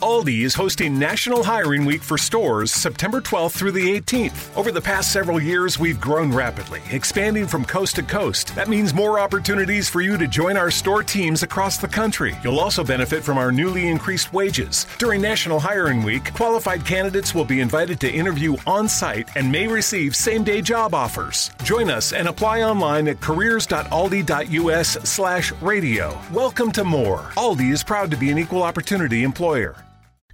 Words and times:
Aldi 0.00 0.42
is 0.44 0.54
hosting 0.54 0.96
National 0.96 1.42
Hiring 1.42 1.84
Week 1.84 2.02
for 2.02 2.16
stores 2.16 2.70
September 2.70 3.20
12th 3.20 3.50
through 3.50 3.72
the 3.72 4.00
18th. 4.00 4.56
Over 4.56 4.70
the 4.70 4.80
past 4.80 5.12
several 5.12 5.42
years, 5.42 5.76
we've 5.76 6.00
grown 6.00 6.32
rapidly, 6.32 6.80
expanding 6.92 7.48
from 7.48 7.64
coast 7.64 7.96
to 7.96 8.04
coast. 8.04 8.54
That 8.54 8.68
means 8.68 8.94
more 8.94 9.18
opportunities 9.18 9.88
for 9.88 10.00
you 10.00 10.16
to 10.16 10.28
join 10.28 10.56
our 10.56 10.70
store 10.70 11.02
teams 11.02 11.42
across 11.42 11.78
the 11.78 11.88
country. 11.88 12.36
You'll 12.44 12.60
also 12.60 12.84
benefit 12.84 13.24
from 13.24 13.38
our 13.38 13.50
newly 13.50 13.88
increased 13.88 14.32
wages. 14.32 14.86
During 14.98 15.20
National 15.20 15.58
Hiring 15.58 16.04
Week, 16.04 16.32
qualified 16.32 16.86
candidates 16.86 17.34
will 17.34 17.44
be 17.44 17.58
invited 17.58 17.98
to 18.00 18.08
interview 18.08 18.56
on 18.68 18.88
site 18.88 19.28
and 19.36 19.50
may 19.50 19.66
receive 19.66 20.14
same 20.14 20.44
day 20.44 20.62
job 20.62 20.94
offers. 20.94 21.50
Join 21.64 21.90
us 21.90 22.12
and 22.12 22.28
apply 22.28 22.62
online 22.62 23.08
at 23.08 23.20
careers.aldi.us 23.20 24.88
slash 25.10 25.52
radio. 25.60 26.16
Welcome 26.32 26.70
to 26.72 26.84
more. 26.84 27.32
Aldi 27.36 27.72
is 27.72 27.82
proud 27.82 28.12
to 28.12 28.16
be 28.16 28.30
an 28.30 28.38
equal 28.38 28.62
opportunity 28.62 29.24
employer. 29.24 29.74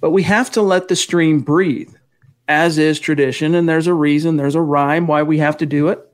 but 0.00 0.10
we 0.10 0.22
have 0.22 0.50
to 0.52 0.62
let 0.62 0.88
the 0.88 0.96
stream 0.96 1.40
breathe, 1.40 1.94
as 2.48 2.78
is 2.78 2.98
tradition. 2.98 3.54
And 3.54 3.68
there's 3.68 3.86
a 3.86 3.94
reason, 3.94 4.36
there's 4.36 4.54
a 4.54 4.60
rhyme 4.60 5.06
why 5.06 5.22
we 5.22 5.38
have 5.38 5.56
to 5.58 5.66
do 5.66 5.88
it. 5.88 6.06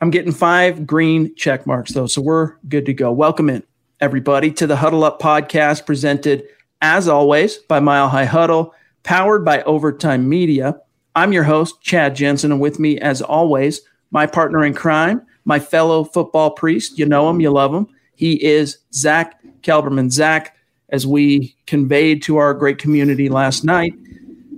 I'm 0.00 0.10
getting 0.10 0.32
five 0.32 0.86
green 0.86 1.34
check 1.34 1.66
marks, 1.66 1.92
though, 1.92 2.06
so 2.06 2.20
we're 2.20 2.56
good 2.68 2.86
to 2.86 2.92
go. 2.92 3.12
Welcome 3.12 3.48
in, 3.48 3.62
everybody, 4.00 4.50
to 4.52 4.66
the 4.66 4.76
Huddle 4.76 5.04
Up 5.04 5.20
podcast, 5.20 5.86
presented 5.86 6.44
as 6.82 7.08
always 7.08 7.58
by 7.58 7.80
Mile 7.80 8.08
High 8.08 8.26
Huddle, 8.26 8.74
powered 9.02 9.44
by 9.44 9.62
Overtime 9.62 10.28
Media. 10.28 10.78
I'm 11.14 11.32
your 11.32 11.44
host, 11.44 11.80
Chad 11.80 12.16
Jensen, 12.16 12.52
and 12.52 12.60
with 12.60 12.78
me, 12.78 12.98
as 12.98 13.22
always, 13.22 13.80
my 14.10 14.26
partner 14.26 14.64
in 14.64 14.74
crime, 14.74 15.22
my 15.44 15.58
fellow 15.58 16.04
football 16.04 16.50
priest. 16.50 16.98
You 16.98 17.06
know 17.06 17.30
him, 17.30 17.40
you 17.40 17.50
love 17.50 17.72
him. 17.72 17.86
He 18.16 18.44
is 18.44 18.78
Zach 18.92 19.40
Kelberman. 19.62 20.10
Zach, 20.10 20.56
as 20.94 21.04
we 21.04 21.56
conveyed 21.66 22.22
to 22.22 22.36
our 22.36 22.54
great 22.54 22.78
community 22.78 23.28
last 23.28 23.64
night, 23.64 23.92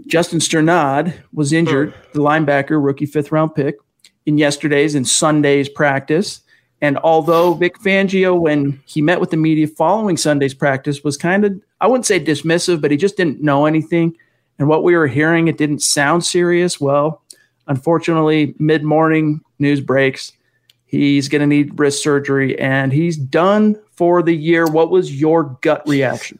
Justin 0.06 0.38
Strnad 0.38 1.14
was 1.32 1.50
injured, 1.50 1.94
the 2.12 2.20
linebacker, 2.20 2.84
rookie 2.84 3.06
fifth 3.06 3.32
round 3.32 3.54
pick, 3.54 3.76
in 4.26 4.36
yesterday's 4.36 4.94
and 4.94 5.08
Sunday's 5.08 5.66
practice. 5.66 6.42
And 6.82 6.98
although 6.98 7.54
Vic 7.54 7.78
Fangio, 7.78 8.38
when 8.38 8.82
he 8.84 9.00
met 9.00 9.18
with 9.18 9.30
the 9.30 9.38
media 9.38 9.66
following 9.66 10.18
Sunday's 10.18 10.52
practice, 10.52 11.02
was 11.02 11.16
kind 11.16 11.46
of, 11.46 11.58
I 11.80 11.86
wouldn't 11.86 12.04
say 12.04 12.22
dismissive, 12.22 12.82
but 12.82 12.90
he 12.90 12.98
just 12.98 13.16
didn't 13.16 13.40
know 13.40 13.64
anything. 13.64 14.14
And 14.58 14.68
what 14.68 14.82
we 14.82 14.94
were 14.94 15.06
hearing, 15.06 15.48
it 15.48 15.56
didn't 15.56 15.80
sound 15.80 16.22
serious. 16.22 16.78
Well, 16.78 17.22
unfortunately, 17.66 18.54
mid 18.58 18.84
morning 18.84 19.40
news 19.58 19.80
breaks. 19.80 20.32
He's 20.96 21.28
going 21.28 21.40
to 21.40 21.46
need 21.46 21.78
wrist 21.78 22.02
surgery 22.02 22.58
and 22.58 22.92
he's 22.92 23.16
done 23.16 23.76
for 23.92 24.22
the 24.22 24.34
year. 24.34 24.66
What 24.66 24.90
was 24.90 25.18
your 25.18 25.58
gut 25.60 25.82
reaction? 25.86 26.38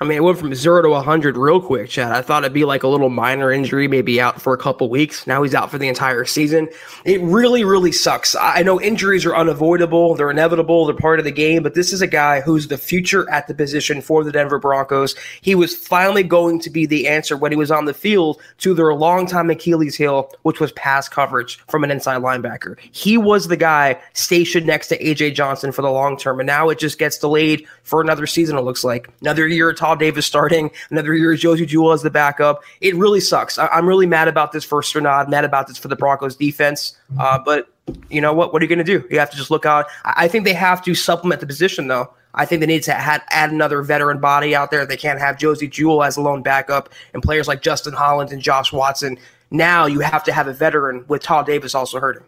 I 0.00 0.04
mean, 0.04 0.18
it 0.18 0.22
went 0.22 0.38
from 0.38 0.52
zero 0.54 0.82
to 0.82 0.90
100 0.90 1.36
real 1.36 1.60
quick, 1.60 1.88
Chad. 1.88 2.10
I 2.10 2.20
thought 2.20 2.42
it'd 2.42 2.52
be 2.52 2.64
like 2.64 2.82
a 2.82 2.88
little 2.88 3.10
minor 3.10 3.52
injury, 3.52 3.86
maybe 3.86 4.20
out 4.20 4.42
for 4.42 4.52
a 4.52 4.58
couple 4.58 4.90
weeks. 4.90 5.24
Now 5.24 5.44
he's 5.44 5.54
out 5.54 5.70
for 5.70 5.78
the 5.78 5.86
entire 5.86 6.24
season. 6.24 6.68
It 7.04 7.20
really, 7.22 7.62
really 7.62 7.92
sucks. 7.92 8.34
I 8.34 8.64
know 8.64 8.80
injuries 8.80 9.24
are 9.24 9.36
unavoidable, 9.36 10.16
they're 10.16 10.32
inevitable, 10.32 10.86
they're 10.86 10.96
part 10.96 11.20
of 11.20 11.24
the 11.24 11.30
game, 11.30 11.62
but 11.62 11.74
this 11.74 11.92
is 11.92 12.02
a 12.02 12.08
guy 12.08 12.40
who's 12.40 12.66
the 12.66 12.76
future 12.76 13.30
at 13.30 13.46
the 13.46 13.54
position 13.54 14.02
for 14.02 14.24
the 14.24 14.32
Denver 14.32 14.58
Broncos. 14.58 15.14
He 15.42 15.54
was 15.54 15.76
finally 15.76 16.24
going 16.24 16.58
to 16.60 16.70
be 16.70 16.86
the 16.86 17.06
answer 17.06 17.36
when 17.36 17.52
he 17.52 17.56
was 17.56 17.70
on 17.70 17.84
the 17.84 17.94
field 17.94 18.40
to 18.58 18.74
their 18.74 18.92
longtime 18.94 19.48
Achilles 19.48 19.94
heel, 19.94 20.28
which 20.42 20.58
was 20.58 20.72
pass 20.72 21.08
coverage 21.08 21.58
from 21.68 21.84
an 21.84 21.92
inside 21.92 22.20
linebacker. 22.20 22.76
He 22.90 23.16
was 23.16 23.46
the 23.46 23.56
guy 23.56 24.00
stationed 24.12 24.66
next 24.66 24.88
to 24.88 24.98
AJ 24.98 25.36
Johnson 25.36 25.70
for 25.70 25.82
the 25.82 25.90
long 25.90 26.16
term, 26.16 26.40
and 26.40 26.48
now 26.48 26.68
it 26.68 26.80
just 26.80 26.98
gets 26.98 27.16
delayed 27.16 27.64
for 27.84 28.00
another 28.00 28.26
season, 28.26 28.58
it 28.58 28.62
looks 28.62 28.82
like. 28.82 29.08
Another 29.20 29.46
year 29.46 29.72
Todd 29.84 29.98
Davis 29.98 30.24
starting, 30.24 30.70
another 30.90 31.12
year 31.14 31.34
Josey 31.34 31.66
Jewell 31.66 31.92
as 31.92 32.00
the 32.00 32.08
backup. 32.08 32.62
It 32.80 32.96
really 32.96 33.20
sucks. 33.20 33.58
I- 33.58 33.68
am 33.76 33.86
really 33.86 34.06
mad 34.06 34.28
about 34.28 34.52
this 34.52 34.64
for 34.64 34.80
Strnad, 34.80 35.28
mad 35.28 35.44
about 35.44 35.66
this 35.66 35.76
for 35.76 35.88
the 35.88 35.96
Broncos 35.96 36.36
defense. 36.36 36.96
Uh, 37.20 37.38
but 37.38 37.68
you 38.08 38.22
know 38.22 38.32
what? 38.32 38.54
What 38.54 38.62
are 38.62 38.64
you 38.64 38.68
going 38.74 38.78
to 38.78 38.98
do? 38.98 39.06
You 39.10 39.18
have 39.18 39.30
to 39.30 39.36
just 39.36 39.50
look 39.50 39.66
out. 39.66 39.84
I-, 40.06 40.24
I 40.24 40.28
think 40.28 40.46
they 40.46 40.54
have 40.54 40.82
to 40.84 40.94
supplement 40.94 41.42
the 41.42 41.46
position, 41.46 41.86
though. 41.88 42.14
I 42.32 42.46
think 42.46 42.60
they 42.60 42.66
need 42.66 42.82
to 42.84 42.94
add, 42.94 43.22
add 43.28 43.52
another 43.52 43.82
veteran 43.82 44.20
body 44.20 44.56
out 44.56 44.70
there. 44.70 44.86
They 44.86 44.96
can't 44.96 45.20
have 45.20 45.36
Josey 45.36 45.68
Jewell 45.68 46.02
as 46.02 46.16
a 46.16 46.22
lone 46.22 46.42
backup 46.42 46.88
and 47.12 47.22
players 47.22 47.46
like 47.46 47.60
Justin 47.60 47.92
Hollins 47.92 48.32
and 48.32 48.40
Josh 48.40 48.72
Watson. 48.72 49.18
Now 49.50 49.84
you 49.84 50.00
have 50.00 50.24
to 50.24 50.32
have 50.32 50.48
a 50.48 50.54
veteran 50.54 51.04
with 51.08 51.22
Todd 51.22 51.44
Davis 51.44 51.74
also 51.74 52.00
hurting. 52.00 52.24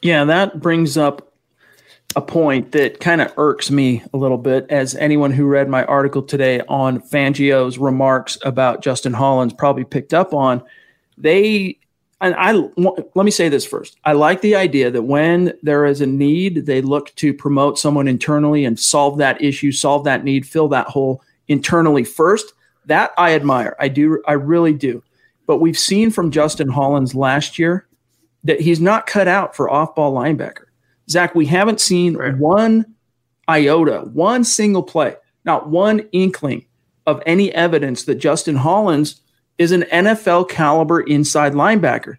Yeah, 0.00 0.24
that 0.24 0.60
brings 0.60 0.96
up 0.96 1.30
a 2.18 2.20
point 2.20 2.72
that 2.72 2.98
kind 2.98 3.20
of 3.20 3.32
irks 3.36 3.70
me 3.70 4.02
a 4.12 4.16
little 4.16 4.38
bit 4.38 4.66
as 4.70 4.96
anyone 4.96 5.30
who 5.30 5.46
read 5.46 5.68
my 5.68 5.84
article 5.84 6.20
today 6.20 6.60
on 6.62 7.00
Fangio's 7.00 7.78
remarks 7.78 8.36
about 8.44 8.82
Justin 8.82 9.12
Hollins 9.12 9.52
probably 9.52 9.84
picked 9.84 10.12
up 10.12 10.34
on. 10.34 10.60
They 11.16 11.78
and 12.20 12.34
I 12.36 12.54
let 12.54 13.24
me 13.24 13.30
say 13.30 13.48
this 13.48 13.64
first. 13.64 13.98
I 14.04 14.14
like 14.14 14.40
the 14.40 14.56
idea 14.56 14.90
that 14.90 15.02
when 15.02 15.52
there 15.62 15.86
is 15.86 16.00
a 16.00 16.06
need, 16.06 16.66
they 16.66 16.82
look 16.82 17.14
to 17.14 17.32
promote 17.32 17.78
someone 17.78 18.08
internally 18.08 18.64
and 18.64 18.80
solve 18.80 19.18
that 19.18 19.40
issue, 19.40 19.70
solve 19.70 20.02
that 20.02 20.24
need, 20.24 20.44
fill 20.44 20.66
that 20.70 20.88
hole 20.88 21.22
internally 21.46 22.02
first. 22.02 22.52
That 22.86 23.12
I 23.16 23.34
admire. 23.34 23.76
I 23.78 23.86
do. 23.86 24.20
I 24.26 24.32
really 24.32 24.72
do. 24.72 25.04
But 25.46 25.58
we've 25.58 25.78
seen 25.78 26.10
from 26.10 26.32
Justin 26.32 26.68
Hollins 26.68 27.14
last 27.14 27.60
year 27.60 27.86
that 28.42 28.60
he's 28.60 28.80
not 28.80 29.06
cut 29.06 29.28
out 29.28 29.54
for 29.54 29.70
off-ball 29.70 30.12
linebacker. 30.12 30.64
Zach, 31.10 31.34
we 31.34 31.46
haven't 31.46 31.80
seen 31.80 32.16
right. 32.16 32.36
one 32.36 32.94
iota, 33.48 34.00
one 34.12 34.44
single 34.44 34.82
play, 34.82 35.16
not 35.44 35.70
one 35.70 36.00
inkling 36.12 36.66
of 37.06 37.22
any 37.24 37.52
evidence 37.54 38.04
that 38.04 38.16
Justin 38.16 38.56
Hollins 38.56 39.22
is 39.56 39.72
an 39.72 39.82
NFL 39.82 40.48
caliber 40.48 41.00
inside 41.00 41.52
linebacker. 41.52 42.16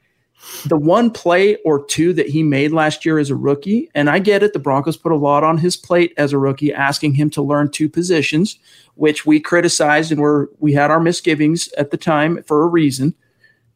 The 0.66 0.78
one 0.78 1.12
play 1.12 1.58
or 1.58 1.86
two 1.86 2.14
that 2.14 2.30
he 2.30 2.44
made 2.44 2.72
last 2.72 3.06
year 3.06 3.20
as 3.20 3.30
a 3.30 3.36
rookie, 3.36 3.90
and 3.94 4.10
I 4.10 4.20
get 4.20 4.42
it, 4.42 4.54
the 4.54 4.60
Broncos 4.60 4.98
put 4.98 5.12
a 5.12 5.18
lot 5.18 5.44
on 5.44 5.58
his 5.58 5.76
plate 5.76 6.14
as 6.18 6.32
a 6.32 6.38
rookie, 6.38 6.74
asking 6.74 7.16
him 7.16 7.30
to 7.32 7.42
learn 7.42 7.70
two 7.70 7.90
positions, 7.90 8.58
which 8.96 9.26
we 9.26 9.40
criticized 9.40 10.12
and 10.12 10.22
were 10.22 10.50
we 10.60 10.74
had 10.74 10.92
our 10.92 11.00
misgivings 11.00 11.70
at 11.74 11.92
the 11.92 11.98
time 11.98 12.42
for 12.44 12.64
a 12.64 12.68
reason. 12.68 13.14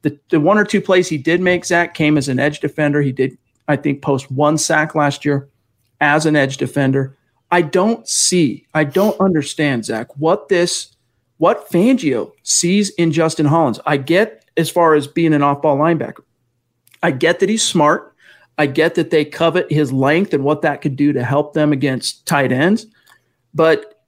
The, 0.03 0.17
the 0.29 0.39
one 0.39 0.57
or 0.57 0.65
two 0.65 0.81
plays 0.81 1.09
he 1.09 1.17
did 1.17 1.41
make, 1.41 1.65
Zach, 1.65 1.93
came 1.93 2.17
as 2.17 2.27
an 2.27 2.39
edge 2.39 2.59
defender. 2.59 3.01
He 3.01 3.11
did 3.11 3.37
I 3.67 3.75
think, 3.75 4.01
post 4.01 4.31
one 4.31 4.57
sack 4.57 4.95
last 4.95 5.25
year 5.25 5.49
as 6.01 6.25
an 6.25 6.35
edge 6.35 6.57
defender. 6.57 7.17
I 7.51 7.61
don't 7.61 8.07
see, 8.07 8.65
I 8.73 8.83
don't 8.83 9.19
understand, 9.19 9.85
Zach, 9.85 10.07
what 10.17 10.49
this, 10.49 10.95
what 11.37 11.69
Fangio 11.69 12.31
sees 12.43 12.89
in 12.91 13.11
Justin 13.11 13.45
Hollins. 13.45 13.79
I 13.85 13.97
get 13.97 14.45
as 14.57 14.69
far 14.69 14.95
as 14.95 15.07
being 15.07 15.33
an 15.33 15.43
off 15.43 15.61
ball 15.61 15.77
linebacker. 15.77 16.23
I 17.01 17.11
get 17.11 17.39
that 17.39 17.49
he's 17.49 17.63
smart. 17.63 18.15
I 18.57 18.65
get 18.65 18.95
that 18.95 19.09
they 19.09 19.25
covet 19.25 19.71
his 19.71 19.91
length 19.91 20.33
and 20.33 20.43
what 20.43 20.61
that 20.61 20.81
could 20.81 20.95
do 20.95 21.13
to 21.13 21.23
help 21.23 21.53
them 21.53 21.71
against 21.73 22.25
tight 22.25 22.51
ends. 22.51 22.85
But 23.53 23.99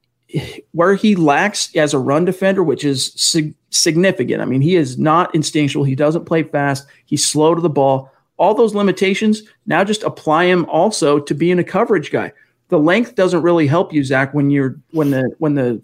where 0.71 0.95
he 0.95 1.15
lacks 1.15 1.75
as 1.75 1.93
a 1.93 1.99
run 1.99 2.25
defender, 2.25 2.63
which 2.63 2.83
is 2.83 3.13
sig- 3.15 3.55
significant, 3.69 4.41
I 4.41 4.45
mean, 4.45 4.61
he 4.61 4.75
is 4.75 4.97
not 4.97 5.33
instinctual. 5.33 5.83
He 5.83 5.95
doesn't 5.95 6.25
play 6.25 6.43
fast. 6.43 6.87
He's 7.05 7.25
slow 7.25 7.55
to 7.55 7.61
the 7.61 7.69
ball 7.69 8.11
all 8.37 8.53
those 8.53 8.75
limitations, 8.75 9.43
now 9.65 9.83
just 9.83 10.03
apply 10.03 10.47
them 10.47 10.65
also 10.65 11.19
to 11.19 11.33
being 11.33 11.59
a 11.59 11.63
coverage 11.63 12.11
guy. 12.11 12.31
The 12.69 12.79
length 12.79 13.15
doesn't 13.15 13.41
really 13.41 13.67
help 13.67 13.93
you, 13.93 14.03
Zach, 14.03 14.33
when 14.33 14.49
you're 14.49 14.75
when 14.91 15.11
the 15.11 15.31
when 15.37 15.55
the 15.55 15.81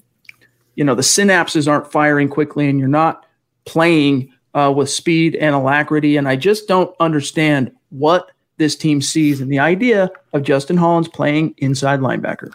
you 0.76 0.84
know 0.84 0.96
the 0.96 1.02
synapses 1.02 1.70
aren't 1.70 1.92
firing 1.92 2.28
quickly 2.28 2.70
and 2.70 2.80
you're 2.80 2.88
not 2.88 3.26
playing 3.66 4.34
uh, 4.54 4.74
with 4.76 4.90
speed 4.90 5.36
and 5.36 5.56
alacrity. 5.56 6.18
And 6.18 6.28
I 6.28 6.36
just 6.36 6.68
don't 6.68 6.94
understand 7.00 7.72
what 7.90 8.32
this 8.58 8.76
team 8.76 9.02
sees 9.02 9.42
and 9.42 9.52
the 9.52 9.60
idea 9.60 10.12
of 10.34 10.44
Justin 10.44 10.78
Hollins 10.78 11.08
playing 11.08 11.56
inside 11.58 12.00
linebacker 12.00 12.52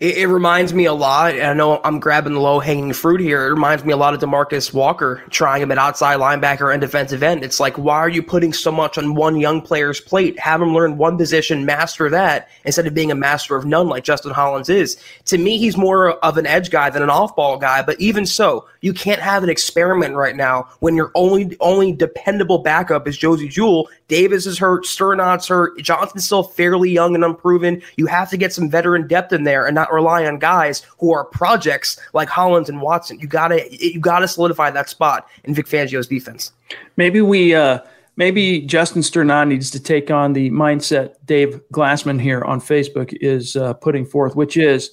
it, 0.00 0.16
it, 0.16 0.26
reminds 0.28 0.72
me 0.72 0.86
a 0.86 0.94
lot. 0.94 1.34
And 1.34 1.46
I 1.46 1.52
know 1.52 1.78
I'm 1.84 2.00
grabbing 2.00 2.32
the 2.32 2.40
low 2.40 2.58
hanging 2.58 2.94
fruit 2.94 3.20
here. 3.20 3.46
It 3.46 3.50
reminds 3.50 3.84
me 3.84 3.92
a 3.92 3.98
lot 3.98 4.14
of 4.14 4.20
Demarcus 4.20 4.72
Walker 4.72 5.22
trying 5.28 5.62
him 5.62 5.70
at 5.70 5.76
outside 5.76 6.18
linebacker 6.18 6.72
and 6.72 6.80
defensive 6.80 7.22
end. 7.22 7.44
It's 7.44 7.60
like, 7.60 7.76
why 7.76 7.98
are 7.98 8.08
you 8.08 8.22
putting 8.22 8.54
so 8.54 8.72
much 8.72 8.96
on 8.96 9.14
one 9.14 9.38
young 9.38 9.60
player's 9.60 10.00
plate? 10.00 10.38
Have 10.38 10.62
him 10.62 10.72
learn 10.72 10.96
one 10.96 11.18
position, 11.18 11.66
master 11.66 12.08
that, 12.08 12.48
instead 12.64 12.86
of 12.86 12.94
being 12.94 13.10
a 13.10 13.14
master 13.14 13.56
of 13.56 13.66
none 13.66 13.88
like 13.88 14.02
Justin 14.02 14.32
Hollins 14.32 14.70
is. 14.70 14.96
To 15.26 15.36
me, 15.36 15.58
he's 15.58 15.76
more 15.76 16.12
of 16.24 16.38
an 16.38 16.46
edge 16.46 16.70
guy 16.70 16.88
than 16.88 17.02
an 17.02 17.10
off 17.10 17.36
ball 17.36 17.58
guy. 17.58 17.82
But 17.82 18.00
even 18.00 18.24
so, 18.24 18.66
you 18.80 18.94
can't 18.94 19.20
have 19.20 19.42
an 19.42 19.50
experiment 19.50 20.14
right 20.14 20.34
now 20.34 20.66
when 20.80 20.96
your 20.96 21.12
only 21.14 21.54
only 21.60 21.92
dependable 21.92 22.58
backup 22.58 23.06
is 23.06 23.18
Josey 23.18 23.48
Jewell. 23.48 23.88
Davis 24.08 24.46
is 24.46 24.58
hurt, 24.58 24.84
Strnad's 24.84 25.46
hurt, 25.46 25.78
Johnson's 25.82 26.24
still 26.24 26.42
fairly 26.42 26.90
young 26.90 27.14
and 27.14 27.24
unproven. 27.24 27.82
You 27.96 28.06
have 28.06 28.30
to 28.30 28.38
get 28.38 28.52
some 28.52 28.70
veteran 28.70 29.06
depth 29.06 29.32
in 29.32 29.44
there 29.44 29.66
and 29.66 29.74
not 29.74 29.89
rely 29.92 30.26
on 30.26 30.38
guys 30.38 30.82
who 30.98 31.12
are 31.12 31.24
projects 31.24 31.98
like 32.12 32.28
Hollins 32.28 32.68
and 32.68 32.80
Watson. 32.80 33.18
You 33.20 33.26
gotta 33.26 33.66
you 33.70 34.00
gotta 34.00 34.28
solidify 34.28 34.70
that 34.70 34.88
spot 34.88 35.28
in 35.44 35.54
Vic 35.54 35.66
Fangio's 35.66 36.06
defense. 36.06 36.52
Maybe 36.96 37.20
we 37.20 37.54
uh 37.54 37.80
maybe 38.16 38.60
Justin 38.60 39.02
Strnad 39.02 39.48
needs 39.48 39.70
to 39.70 39.80
take 39.80 40.10
on 40.10 40.32
the 40.32 40.50
mindset 40.50 41.14
Dave 41.24 41.60
Glassman 41.72 42.20
here 42.20 42.42
on 42.42 42.60
Facebook 42.60 43.16
is 43.20 43.56
uh, 43.56 43.72
putting 43.74 44.04
forth, 44.04 44.36
which 44.36 44.56
is 44.56 44.90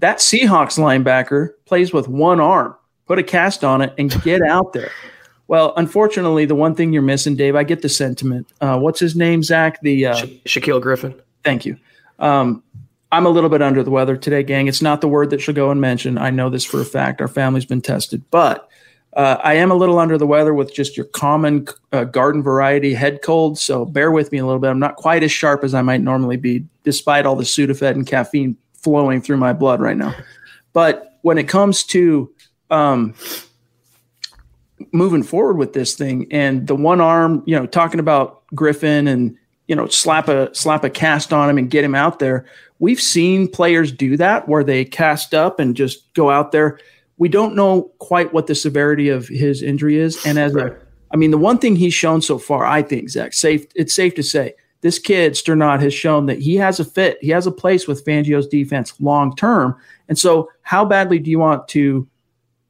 that 0.00 0.18
Seahawks 0.18 0.78
linebacker 0.78 1.50
plays 1.64 1.92
with 1.92 2.08
one 2.08 2.40
arm. 2.40 2.74
Put 3.06 3.18
a 3.18 3.22
cast 3.22 3.62
on 3.62 3.82
it 3.82 3.94
and 3.98 4.10
get 4.22 4.42
out 4.48 4.72
there. 4.72 4.90
Well, 5.48 5.74
unfortunately, 5.76 6.44
the 6.44 6.54
one 6.56 6.74
thing 6.74 6.92
you're 6.92 7.02
missing, 7.02 7.36
Dave, 7.36 7.54
I 7.54 7.62
get 7.62 7.82
the 7.82 7.88
sentiment. 7.88 8.48
Uh, 8.60 8.78
what's 8.78 8.98
his 8.98 9.14
name, 9.14 9.42
Zach? 9.42 9.80
The 9.80 10.06
uh, 10.06 10.14
Sha- 10.16 10.26
Shaquill 10.44 10.82
Griffin. 10.82 11.14
Thank 11.44 11.64
you. 11.64 11.78
Um, 12.18 12.64
I'm 13.16 13.24
a 13.24 13.30
little 13.30 13.48
bit 13.48 13.62
under 13.62 13.82
the 13.82 13.90
weather 13.90 14.14
today, 14.14 14.42
gang. 14.42 14.68
It's 14.68 14.82
not 14.82 15.00
the 15.00 15.08
word 15.08 15.30
that 15.30 15.40
should 15.40 15.54
go 15.54 15.70
and 15.70 15.80
mention. 15.80 16.18
I 16.18 16.28
know 16.28 16.50
this 16.50 16.66
for 16.66 16.82
a 16.82 16.84
fact. 16.84 17.22
Our 17.22 17.28
family's 17.28 17.64
been 17.64 17.80
tested, 17.80 18.22
but 18.30 18.68
uh, 19.14 19.38
I 19.42 19.54
am 19.54 19.70
a 19.70 19.74
little 19.74 19.98
under 19.98 20.18
the 20.18 20.26
weather 20.26 20.52
with 20.52 20.74
just 20.74 20.98
your 20.98 21.06
common 21.06 21.66
uh, 21.92 22.04
garden 22.04 22.42
variety 22.42 22.92
head 22.92 23.22
cold. 23.22 23.58
So 23.58 23.86
bear 23.86 24.10
with 24.10 24.32
me 24.32 24.38
a 24.38 24.44
little 24.44 24.60
bit. 24.60 24.68
I'm 24.68 24.78
not 24.78 24.96
quite 24.96 25.22
as 25.22 25.32
sharp 25.32 25.64
as 25.64 25.72
I 25.72 25.80
might 25.80 26.02
normally 26.02 26.36
be, 26.36 26.66
despite 26.84 27.24
all 27.24 27.36
the 27.36 27.44
Sudafed 27.44 27.92
and 27.92 28.06
caffeine 28.06 28.54
flowing 28.74 29.22
through 29.22 29.38
my 29.38 29.54
blood 29.54 29.80
right 29.80 29.96
now. 29.96 30.14
But 30.74 31.18
when 31.22 31.38
it 31.38 31.48
comes 31.48 31.84
to 31.84 32.30
um, 32.68 33.14
moving 34.92 35.22
forward 35.22 35.56
with 35.56 35.72
this 35.72 35.94
thing, 35.94 36.26
and 36.30 36.66
the 36.66 36.76
one 36.76 37.00
arm, 37.00 37.42
you 37.46 37.56
know, 37.56 37.64
talking 37.64 37.98
about 37.98 38.46
Griffin 38.54 39.08
and 39.08 39.38
you 39.68 39.74
know 39.76 39.86
slap 39.88 40.28
a 40.28 40.54
slap 40.54 40.84
a 40.84 40.90
cast 40.90 41.32
on 41.32 41.50
him 41.50 41.58
and 41.58 41.70
get 41.70 41.84
him 41.84 41.94
out 41.94 42.18
there 42.18 42.46
We've 42.78 43.00
seen 43.00 43.48
players 43.48 43.90
do 43.90 44.16
that 44.18 44.48
where 44.48 44.62
they 44.62 44.84
cast 44.84 45.34
up 45.34 45.58
and 45.58 45.74
just 45.74 46.12
go 46.14 46.30
out 46.30 46.52
there. 46.52 46.78
We 47.16 47.28
don't 47.28 47.54
know 47.54 47.90
quite 47.98 48.34
what 48.34 48.46
the 48.46 48.54
severity 48.54 49.08
of 49.08 49.28
his 49.28 49.62
injury 49.62 49.98
is. 49.98 50.24
And 50.26 50.38
as 50.38 50.52
right. 50.52 50.72
a, 50.72 50.76
I 51.10 51.16
mean, 51.16 51.30
the 51.30 51.38
one 51.38 51.58
thing 51.58 51.76
he's 51.76 51.94
shown 51.94 52.20
so 52.20 52.38
far, 52.38 52.66
I 52.66 52.82
think, 52.82 53.08
Zach, 53.08 53.32
safe, 53.32 53.66
it's 53.74 53.94
safe 53.94 54.14
to 54.16 54.22
say 54.22 54.54
this 54.82 54.98
kid, 54.98 55.32
Strnad, 55.32 55.80
has 55.80 55.94
shown 55.94 56.26
that 56.26 56.38
he 56.38 56.56
has 56.56 56.78
a 56.78 56.84
fit. 56.84 57.16
He 57.22 57.30
has 57.30 57.46
a 57.46 57.52
place 57.52 57.88
with 57.88 58.04
Fangio's 58.04 58.46
defense 58.46 58.92
long 59.00 59.34
term. 59.34 59.74
And 60.08 60.18
so, 60.18 60.50
how 60.60 60.84
badly 60.84 61.18
do 61.18 61.30
you 61.30 61.38
want 61.38 61.66
to 61.68 62.06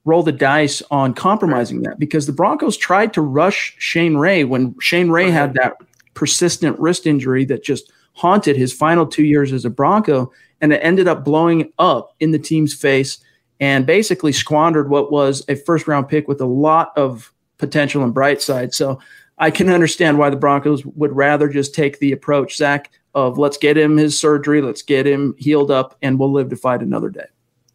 roll 0.04 0.22
the 0.22 0.30
dice 0.30 0.82
on 0.92 1.14
compromising 1.14 1.82
that? 1.82 1.98
Because 1.98 2.26
the 2.26 2.32
Broncos 2.32 2.76
tried 2.76 3.12
to 3.14 3.22
rush 3.22 3.74
Shane 3.78 4.16
Ray 4.16 4.44
when 4.44 4.76
Shane 4.80 5.10
Ray 5.10 5.30
had 5.30 5.54
that 5.54 5.78
persistent 6.16 6.76
wrist 6.80 7.06
injury 7.06 7.44
that 7.44 7.62
just 7.62 7.92
haunted 8.14 8.56
his 8.56 8.72
final 8.72 9.06
two 9.06 9.24
years 9.24 9.52
as 9.52 9.64
a 9.64 9.70
Bronco, 9.70 10.32
and 10.60 10.72
it 10.72 10.80
ended 10.82 11.06
up 11.06 11.24
blowing 11.24 11.72
up 11.78 12.14
in 12.18 12.32
the 12.32 12.38
team's 12.38 12.74
face 12.74 13.18
and 13.60 13.86
basically 13.86 14.32
squandered 14.32 14.90
what 14.90 15.12
was 15.12 15.44
a 15.48 15.54
first 15.54 15.86
round 15.86 16.08
pick 16.08 16.26
with 16.26 16.40
a 16.40 16.46
lot 16.46 16.92
of 16.96 17.32
potential 17.58 18.02
and 18.02 18.12
bright 18.12 18.42
side. 18.42 18.74
So 18.74 18.98
I 19.38 19.50
can 19.50 19.68
understand 19.68 20.18
why 20.18 20.30
the 20.30 20.36
Broncos 20.36 20.84
would 20.84 21.14
rather 21.14 21.48
just 21.48 21.74
take 21.74 21.98
the 21.98 22.12
approach, 22.12 22.56
Zach, 22.56 22.90
of 23.14 23.38
let's 23.38 23.58
get 23.58 23.76
him 23.76 23.96
his 23.96 24.18
surgery, 24.18 24.60
let's 24.60 24.82
get 24.82 25.06
him 25.06 25.34
healed 25.38 25.70
up, 25.70 25.96
and 26.02 26.18
we'll 26.18 26.32
live 26.32 26.48
to 26.50 26.56
fight 26.56 26.82
another 26.82 27.10
day. 27.10 27.26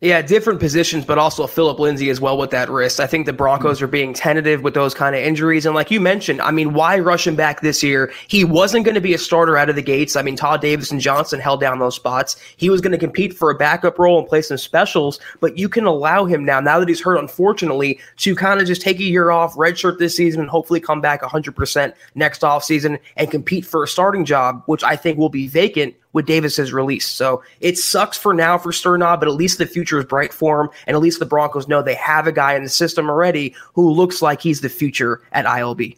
Yeah, 0.04 0.24
different 0.24 0.60
positions, 0.60 1.06
but 1.06 1.20
also 1.20 1.46
Phillip 1.46 1.78
Lindsay 1.78 2.10
as 2.10 2.20
well 2.20 2.36
with 2.36 2.50
that 2.50 2.72
wrist. 2.72 3.00
I 3.00 3.06
think 3.06 3.28
the 3.28 3.34
Broncos 3.34 3.78
hmm. 3.78 3.86
are 3.86 3.88
being 3.88 4.14
tentative 4.16 4.64
with 4.64 4.74
those 4.74 4.96
kind 4.96 5.16
of 5.16 5.22
injuries. 5.22 5.64
And 5.64 5.76
like 5.76 5.92
you 5.92 6.02
mentioned, 6.02 6.42
I 6.42 6.50
mean, 6.50 6.74
why 6.74 6.98
rush 6.98 7.28
him 7.28 7.36
back 7.36 7.62
this 7.62 7.84
year? 7.84 8.12
He 8.28 8.44
wasn't 8.44 8.84
going 8.84 8.96
to 8.96 9.02
be 9.02 9.14
a 9.14 9.20
starter 9.20 9.58
out 9.58 9.70
of 9.70 9.76
the 9.76 9.84
gates. 9.84 10.16
I 10.16 10.24
mean, 10.24 10.36
Todd 10.36 10.60
Davis 10.60 10.90
and 10.90 11.00
Johnson 11.00 11.40
held 11.40 11.62
down 11.62 11.78
those 11.78 11.96
spots. 11.96 12.36
He 12.58 12.68
was 12.68 12.82
going 12.82 12.94
to 12.94 12.98
compete 12.98 13.38
for 13.38 13.52
a 13.52 13.56
backup 13.56 14.00
role 14.00 14.18
and 14.18 14.28
play 14.28 14.42
some 14.42 14.58
specials, 14.58 15.20
but 15.40 15.60
you 15.60 15.70
can 15.70 15.86
allow 15.86 16.26
him 16.26 16.44
now, 16.44 16.60
now 16.60 16.80
that 16.80 16.90
he's 16.90 17.02
hurt, 17.02 17.18
unfortunately, 17.18 18.00
to 18.18 18.36
kind 18.36 18.60
of 18.60 18.66
just 18.66 18.82
take 18.82 19.00
a 19.00 19.04
year 19.04 19.30
off, 19.30 19.54
redshirt 19.54 20.00
this 20.00 20.18
season, 20.18 20.42
and 20.42 20.50
hopefully 20.50 20.80
come 20.80 21.00
back 21.00 21.22
100% 21.22 21.94
next 22.16 22.42
offseason 22.42 22.98
and 23.18 23.30
compete 23.30 23.68
for 23.68 23.84
a 23.84 23.88
starting 23.88 24.26
job, 24.26 24.64
which 24.66 24.84
I 24.84 24.96
think 24.96 25.20
will 25.20 25.30
be 25.30 25.48
vacant 25.48 25.94
with 26.14 26.26
Davis's 26.26 26.74
release. 26.74 27.08
So 27.08 27.44
it 27.60 27.78
sucks 27.78 28.18
for 28.18 28.34
now 28.34 28.58
for 28.58 28.72
Strnad, 28.72 29.20
but 29.20 29.28
at 29.28 29.36
least 29.36 29.58
the 29.58 29.66
future 29.66 30.00
is 30.00 30.06
bright 30.06 30.34
for 30.34 30.62
him. 30.62 30.70
And 30.88 30.96
at 30.96 31.02
least 31.02 31.20
the 31.20 31.26
Broncos 31.26 31.68
know 31.68 31.82
they 31.82 31.96
have 31.96 32.28
a 32.28 32.32
guy 32.32 32.56
in 32.56 32.64
the 32.64 32.70
system 32.70 33.10
already 33.10 33.56
who 33.74 33.90
looks 33.92 34.22
like 34.22 34.42
he's 34.42 34.62
the 34.62 34.70
future 34.70 35.22
at 35.32 35.46
ILB. 35.46 35.98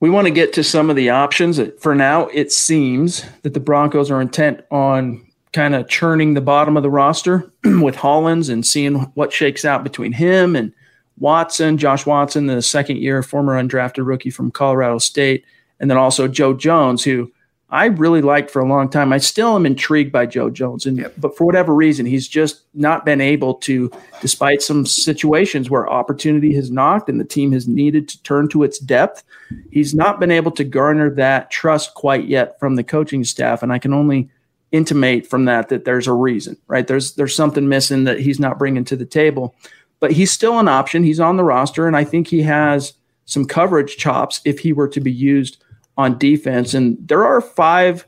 We 0.00 0.08
want 0.08 0.26
to 0.26 0.32
get 0.32 0.54
to 0.54 0.64
some 0.64 0.88
of 0.88 0.96
the 0.96 1.10
options. 1.10 1.60
For 1.78 1.94
now, 1.94 2.28
it 2.28 2.50
seems 2.50 3.24
that 3.42 3.52
the 3.52 3.60
Broncos 3.60 4.10
are 4.10 4.20
intent 4.20 4.62
on 4.70 5.26
kind 5.52 5.74
of 5.74 5.88
churning 5.88 6.34
the 6.34 6.40
bottom 6.40 6.76
of 6.76 6.82
the 6.82 6.90
roster 6.90 7.52
with 7.64 7.96
Hollins 7.96 8.48
and 8.48 8.64
seeing 8.64 8.94
what 9.14 9.32
shakes 9.32 9.64
out 9.64 9.84
between 9.84 10.12
him 10.12 10.56
and 10.56 10.72
Watson, 11.18 11.76
Josh 11.76 12.06
Watson, 12.06 12.46
the 12.46 12.62
second 12.62 12.96
year 12.96 13.22
former 13.22 13.62
undrafted 13.62 14.06
rookie 14.06 14.30
from 14.30 14.50
Colorado 14.50 14.98
State, 14.98 15.44
and 15.78 15.90
then 15.90 15.98
also 15.98 16.26
Joe 16.26 16.54
Jones, 16.54 17.04
who 17.04 17.30
I 17.72 17.86
really 17.86 18.20
liked 18.20 18.50
for 18.50 18.60
a 18.60 18.66
long 18.66 18.88
time. 18.88 19.12
I 19.12 19.18
still 19.18 19.54
am 19.54 19.64
intrigued 19.64 20.10
by 20.10 20.26
Joe 20.26 20.50
Jones, 20.50 20.86
and 20.86 20.98
yep. 20.98 21.14
but 21.16 21.36
for 21.36 21.44
whatever 21.44 21.72
reason, 21.72 22.04
he's 22.04 22.26
just 22.26 22.62
not 22.74 23.04
been 23.04 23.20
able 23.20 23.54
to, 23.54 23.90
despite 24.20 24.60
some 24.60 24.84
situations 24.84 25.70
where 25.70 25.88
opportunity 25.88 26.52
has 26.54 26.70
knocked 26.70 27.08
and 27.08 27.20
the 27.20 27.24
team 27.24 27.52
has 27.52 27.68
needed 27.68 28.08
to 28.08 28.22
turn 28.24 28.48
to 28.48 28.64
its 28.64 28.80
depth. 28.80 29.22
He's 29.70 29.94
not 29.94 30.18
been 30.18 30.32
able 30.32 30.50
to 30.52 30.64
garner 30.64 31.10
that 31.10 31.50
trust 31.50 31.94
quite 31.94 32.26
yet 32.26 32.58
from 32.58 32.74
the 32.74 32.84
coaching 32.84 33.22
staff, 33.22 33.62
and 33.62 33.72
I 33.72 33.78
can 33.78 33.92
only 33.92 34.30
intimate 34.72 35.26
from 35.26 35.44
that 35.44 35.68
that 35.68 35.84
there's 35.84 36.08
a 36.08 36.12
reason, 36.12 36.56
right? 36.66 36.86
There's 36.86 37.14
there's 37.14 37.36
something 37.36 37.68
missing 37.68 38.02
that 38.04 38.18
he's 38.18 38.40
not 38.40 38.58
bringing 38.58 38.84
to 38.86 38.96
the 38.96 39.06
table, 39.06 39.54
but 40.00 40.10
he's 40.10 40.32
still 40.32 40.58
an 40.58 40.68
option. 40.68 41.04
He's 41.04 41.20
on 41.20 41.36
the 41.36 41.44
roster, 41.44 41.86
and 41.86 41.96
I 41.96 42.02
think 42.02 42.26
he 42.26 42.42
has 42.42 42.94
some 43.26 43.44
coverage 43.44 43.96
chops 43.96 44.40
if 44.44 44.58
he 44.58 44.72
were 44.72 44.88
to 44.88 45.00
be 45.00 45.12
used 45.12 45.62
on 46.00 46.18
defense. 46.18 46.74
And 46.74 46.96
there 47.06 47.24
are 47.24 47.40
five 47.40 48.06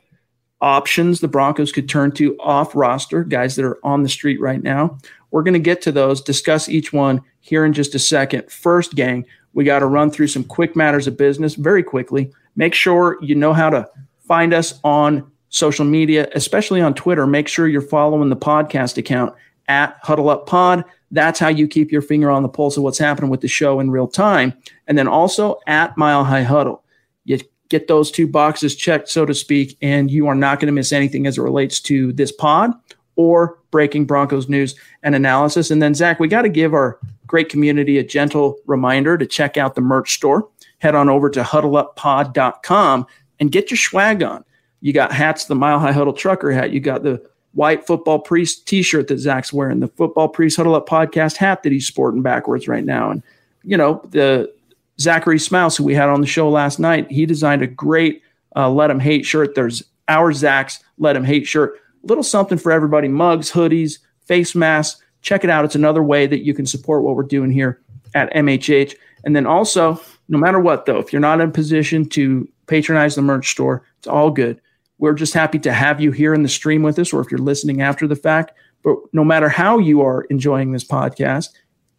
options 0.61 1.19
the 1.19 1.27
Broncos 1.27 1.71
could 1.71 1.89
turn 1.89 2.11
to 2.13 2.37
off 2.39 2.75
roster, 2.75 3.23
guys 3.23 3.55
that 3.55 3.65
are 3.65 3.79
on 3.85 4.03
the 4.03 4.09
street 4.09 4.39
right 4.39 4.63
now. 4.63 4.97
We're 5.31 5.43
going 5.43 5.53
to 5.53 5.59
get 5.59 5.81
to 5.83 5.91
those, 5.91 6.21
discuss 6.21 6.69
each 6.69 6.93
one 6.93 7.21
here 7.39 7.65
in 7.65 7.73
just 7.73 7.95
a 7.95 7.99
second. 7.99 8.51
First, 8.51 8.95
gang, 8.95 9.25
we 9.53 9.63
got 9.63 9.79
to 9.79 9.85
run 9.85 10.09
through 10.09 10.27
some 10.27 10.43
quick 10.43 10.75
matters 10.75 11.07
of 11.07 11.17
business 11.17 11.55
very 11.55 11.83
quickly. 11.83 12.31
Make 12.55 12.73
sure 12.73 13.17
you 13.21 13.35
know 13.35 13.53
how 13.53 13.69
to 13.69 13.87
find 14.19 14.53
us 14.53 14.79
on 14.83 15.29
social 15.49 15.85
media, 15.85 16.29
especially 16.33 16.81
on 16.81 16.93
Twitter. 16.93 17.27
Make 17.27 17.47
sure 17.47 17.67
you're 17.67 17.81
following 17.81 18.29
the 18.29 18.35
podcast 18.35 18.97
account 18.97 19.35
at 19.67 19.97
Huddle 20.01 20.29
Up 20.29 20.47
Pod. 20.47 20.83
That's 21.11 21.39
how 21.39 21.49
you 21.49 21.67
keep 21.67 21.91
your 21.91 22.01
finger 22.01 22.31
on 22.31 22.41
the 22.41 22.49
pulse 22.49 22.77
of 22.77 22.83
what's 22.83 22.97
happening 22.97 23.29
with 23.29 23.41
the 23.41 23.47
show 23.47 23.79
in 23.79 23.91
real 23.91 24.07
time. 24.07 24.53
And 24.87 24.97
then 24.97 25.07
also 25.07 25.59
at 25.67 25.95
Mile 25.97 26.23
High 26.23 26.43
Huddle. 26.43 26.83
You 27.25 27.39
get 27.73 27.87
those 27.87 28.11
two 28.11 28.27
boxes 28.27 28.75
checked, 28.75 29.09
so 29.09 29.25
to 29.25 29.33
speak, 29.33 29.75
and 29.81 30.11
you 30.11 30.27
are 30.27 30.35
not 30.35 30.59
going 30.59 30.67
to 30.67 30.71
miss 30.71 30.91
anything 30.91 31.25
as 31.25 31.39
it 31.39 31.41
relates 31.41 31.79
to 31.79 32.13
this 32.13 32.31
pod 32.31 32.71
or 33.15 33.57
breaking 33.71 34.05
Broncos 34.05 34.47
news 34.47 34.75
and 35.01 35.15
analysis. 35.15 35.71
And 35.71 35.81
then, 35.81 35.95
Zach, 35.95 36.19
we 36.19 36.27
got 36.27 36.43
to 36.43 36.49
give 36.49 36.75
our 36.75 36.99
great 37.25 37.49
community 37.49 37.97
a 37.97 38.03
gentle 38.03 38.57
reminder 38.67 39.17
to 39.17 39.25
check 39.25 39.57
out 39.57 39.73
the 39.73 39.81
merch 39.81 40.13
store. 40.13 40.47
Head 40.77 40.93
on 40.93 41.09
over 41.09 41.31
to 41.31 41.41
huddleuppod.com 41.41 43.07
and 43.39 43.51
get 43.51 43.71
your 43.71 43.77
swag 43.79 44.21
on. 44.21 44.45
You 44.81 44.93
got 44.93 45.11
hats, 45.11 45.45
the 45.45 45.55
Mile 45.55 45.79
High 45.79 45.93
Huddle 45.93 46.13
trucker 46.13 46.51
hat. 46.51 46.71
You 46.71 46.79
got 46.79 47.01
the 47.01 47.27
white 47.53 47.87
football 47.87 48.19
priest 48.19 48.67
t-shirt 48.67 49.07
that 49.07 49.17
Zach's 49.17 49.51
wearing, 49.51 49.79
the 49.79 49.87
football 49.87 50.27
priest 50.27 50.57
huddle 50.57 50.75
up 50.75 50.87
podcast 50.87 51.37
hat 51.37 51.63
that 51.63 51.71
he's 51.71 51.87
sporting 51.87 52.21
backwards 52.21 52.67
right 52.67 52.85
now. 52.85 53.09
And, 53.09 53.23
you 53.63 53.77
know, 53.77 54.01
the 54.11 54.53
Zachary 54.99 55.39
Smouse, 55.39 55.77
who 55.77 55.83
we 55.83 55.95
had 55.95 56.09
on 56.09 56.21
the 56.21 56.27
show 56.27 56.49
last 56.49 56.79
night, 56.79 57.11
he 57.11 57.25
designed 57.25 57.61
a 57.61 57.67
great 57.67 58.21
uh, 58.55 58.69
Let 58.69 58.91
Him 58.91 58.99
Hate 58.99 59.25
shirt. 59.25 59.55
There's 59.55 59.83
our 60.07 60.33
Zach's 60.33 60.83
Let 60.97 61.15
Him 61.15 61.23
Hate 61.23 61.47
shirt. 61.47 61.75
A 62.03 62.07
little 62.07 62.23
something 62.23 62.57
for 62.57 62.71
everybody 62.71 63.07
mugs, 63.07 63.51
hoodies, 63.51 63.99
face 64.25 64.53
masks, 64.55 65.01
check 65.21 65.43
it 65.43 65.49
out. 65.49 65.65
It's 65.65 65.75
another 65.75 66.03
way 66.03 66.27
that 66.27 66.43
you 66.43 66.53
can 66.53 66.65
support 66.65 67.03
what 67.03 67.15
we're 67.15 67.23
doing 67.23 67.51
here 67.51 67.81
at 68.13 68.31
MHH. 68.33 68.95
And 69.23 69.35
then 69.35 69.45
also, 69.45 69.99
no 70.27 70.37
matter 70.37 70.59
what, 70.59 70.85
though, 70.85 70.99
if 70.99 71.11
you're 71.11 71.19
not 71.19 71.41
in 71.41 71.51
position 71.51 72.07
to 72.09 72.47
patronize 72.67 73.15
the 73.15 73.21
merch 73.21 73.49
store, 73.49 73.83
it's 73.97 74.07
all 74.07 74.29
good. 74.29 74.59
We're 74.99 75.13
just 75.13 75.33
happy 75.33 75.59
to 75.59 75.73
have 75.73 75.99
you 75.99 76.11
here 76.11 76.33
in 76.33 76.43
the 76.43 76.49
stream 76.49 76.83
with 76.83 76.99
us, 76.99 77.11
or 77.11 77.21
if 77.21 77.31
you're 77.31 77.39
listening 77.39 77.81
after 77.81 78.07
the 78.07 78.15
fact. 78.15 78.51
But 78.83 78.97
no 79.13 79.23
matter 79.23 79.49
how 79.49 79.79
you 79.79 80.01
are 80.01 80.23
enjoying 80.25 80.71
this 80.71 80.83
podcast, 80.83 81.49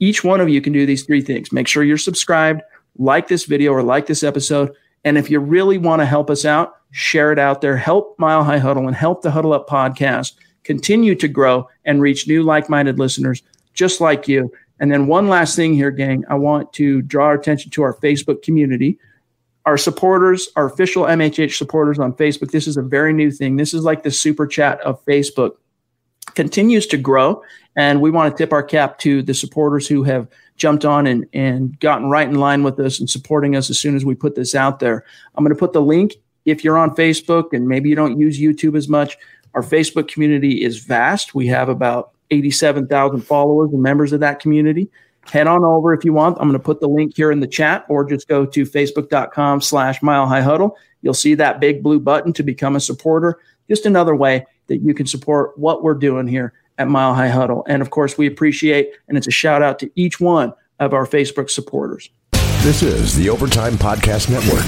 each 0.01 0.23
one 0.23 0.41
of 0.41 0.49
you 0.49 0.61
can 0.61 0.73
do 0.73 0.87
these 0.87 1.05
three 1.05 1.23
things. 1.23 1.53
Make 1.53 1.67
sure 1.67 1.83
you're 1.83 1.97
subscribed, 1.99 2.63
like 2.97 3.29
this 3.29 3.45
video 3.45 3.73
or 3.73 3.83
like 3.83 4.07
this 4.07 4.23
episode. 4.23 4.73
And 5.05 5.19
if 5.19 5.31
you 5.31 5.41
really 5.41 5.79
want 5.79 6.01
to 6.01 6.07
help 6.07 6.31
us 6.31 6.45
out, 6.45 6.77
share 6.91 7.33
it 7.33 7.39
out 7.39 7.61
there. 7.61 7.77
Help 7.77 8.19
Mile 8.19 8.45
High 8.45 8.59
Huddle 8.59 8.87
and 8.87 8.97
help 8.97 9.23
the 9.23 9.31
Huddle 9.31 9.53
Up 9.53 9.69
podcast 9.69 10.33
continue 10.63 11.15
to 11.15 11.29
grow 11.29 11.69
and 11.85 12.01
reach 12.01 12.27
new 12.27 12.43
like 12.43 12.71
minded 12.71 12.99
listeners 12.99 13.43
just 13.75 14.01
like 14.01 14.27
you. 14.29 14.51
And 14.81 14.91
then, 14.91 15.07
one 15.07 15.29
last 15.29 15.55
thing 15.55 15.75
here, 15.75 15.91
gang, 15.91 16.25
I 16.29 16.35
want 16.35 16.73
to 16.75 17.03
draw 17.03 17.27
our 17.27 17.35
attention 17.35 17.71
to 17.73 17.83
our 17.83 17.95
Facebook 17.95 18.43
community. 18.43 18.99
Our 19.67 19.79
supporters, 19.79 20.49
our 20.57 20.67
official 20.67 21.05
MHH 21.05 21.57
supporters 21.57 21.99
on 21.99 22.13
Facebook, 22.15 22.51
this 22.51 22.67
is 22.67 22.77
a 22.77 22.83
very 22.83 23.13
new 23.13 23.31
thing. 23.31 23.57
This 23.57 23.73
is 23.73 23.85
like 23.85 24.03
the 24.03 24.11
super 24.11 24.47
chat 24.47 24.81
of 24.81 25.03
Facebook, 25.05 25.53
continues 26.35 26.87
to 26.89 26.97
grow. 26.97 27.43
And 27.77 28.01
we 28.01 28.11
want 28.11 28.37
to 28.37 28.43
tip 28.43 28.53
our 28.53 28.63
cap 28.63 28.99
to 29.01 29.23
the 29.23 29.33
supporters 29.33 29.89
who 29.89 30.03
have 30.05 30.29
jumped 30.57 30.85
on 30.85 31.07
and, 31.07 31.27
and 31.33 31.79
gotten 31.81 32.09
right 32.09 32.29
in 32.29 32.37
line 32.37 32.63
with 32.63 32.79
us 32.79 33.01
and 33.01 33.11
supporting 33.11 33.57
us 33.57 33.71
as 33.71 33.79
soon 33.79 33.97
as 33.97 34.05
we 34.05 34.15
put 34.15 34.35
this 34.35 34.55
out 34.55 34.79
there. 34.79 35.05
I'm 35.35 35.45
going 35.45 35.55
to 35.55 35.59
put 35.59 35.73
the 35.73 35.83
link 35.83 36.15
if 36.45 36.63
you're 36.63 36.79
on 36.79 36.95
Facebook 36.95 37.53
and 37.53 37.69
maybe 37.69 37.89
you 37.89 37.97
don't 37.97 38.19
use 38.19 38.41
YouTube 38.41 38.77
as 38.77 38.89
much. 38.89 39.17
Our 39.55 39.63
Facebook 39.63 40.09
community 40.09 40.63
is 40.63 40.79
vast. 40.79 41.35
We 41.35 41.47
have 41.49 41.69
about 41.69 42.13
87,000 42.31 43.21
followers 43.21 43.73
and 43.73 43.83
members 43.83 44.13
of 44.13 44.21
that 44.21 44.41
community. 44.41 44.91
Head 45.33 45.47
on 45.47 45.65
over 45.65 45.95
if 45.95 46.05
you 46.05 46.13
want. 46.13 46.37
I'm 46.39 46.49
going 46.49 46.59
to 46.59 46.65
put 46.65 46.81
the 46.81 46.89
link 46.89 47.17
here 47.17 47.31
in 47.31 47.41
the 47.41 47.47
chat 47.47 47.85
or 47.89 48.05
just 48.05 48.29
go 48.29 48.45
to 48.45 48.65
facebook.com 48.65 49.61
slash 49.61 50.03
mile 50.03 50.27
high 50.27 50.43
huddle. 50.43 50.77
You'll 51.03 51.15
see 51.15 51.35
that 51.35 51.61
big 51.61 51.83
blue 51.83 52.01
button 52.01 52.33
to 52.35 52.43
become 52.43 52.77
a 52.77 52.81
supporter. 52.81 53.41
Just 53.69 53.87
another 53.87 54.15
way 54.15 54.47
that 54.67 54.79
you 54.79 54.95
can 54.95 55.07
support 55.07 55.57
what 55.59 55.83
we're 55.83 55.95
doing 55.95 56.27
here 56.27 56.53
at 56.79 56.89
Mile 56.89 57.15
High 57.15 57.29
Huddle. 57.29 57.65
And 57.69 57.83
of 57.83 57.91
course, 57.91 58.19
we 58.19 58.27
appreciate, 58.27 58.93
and 59.09 59.17
it's 59.17 59.27
a 59.27 59.33
shout 59.33 59.63
out 59.63 59.79
to 59.81 59.91
each 59.95 60.21
one 60.21 60.53
of 60.81 60.93
our 60.93 61.07
Facebook 61.07 61.51
supporters. 61.51 62.11
This 62.63 62.83
is 62.83 63.17
the 63.17 63.29
Overtime 63.29 63.75
Podcast 63.75 64.31
Network. 64.31 64.65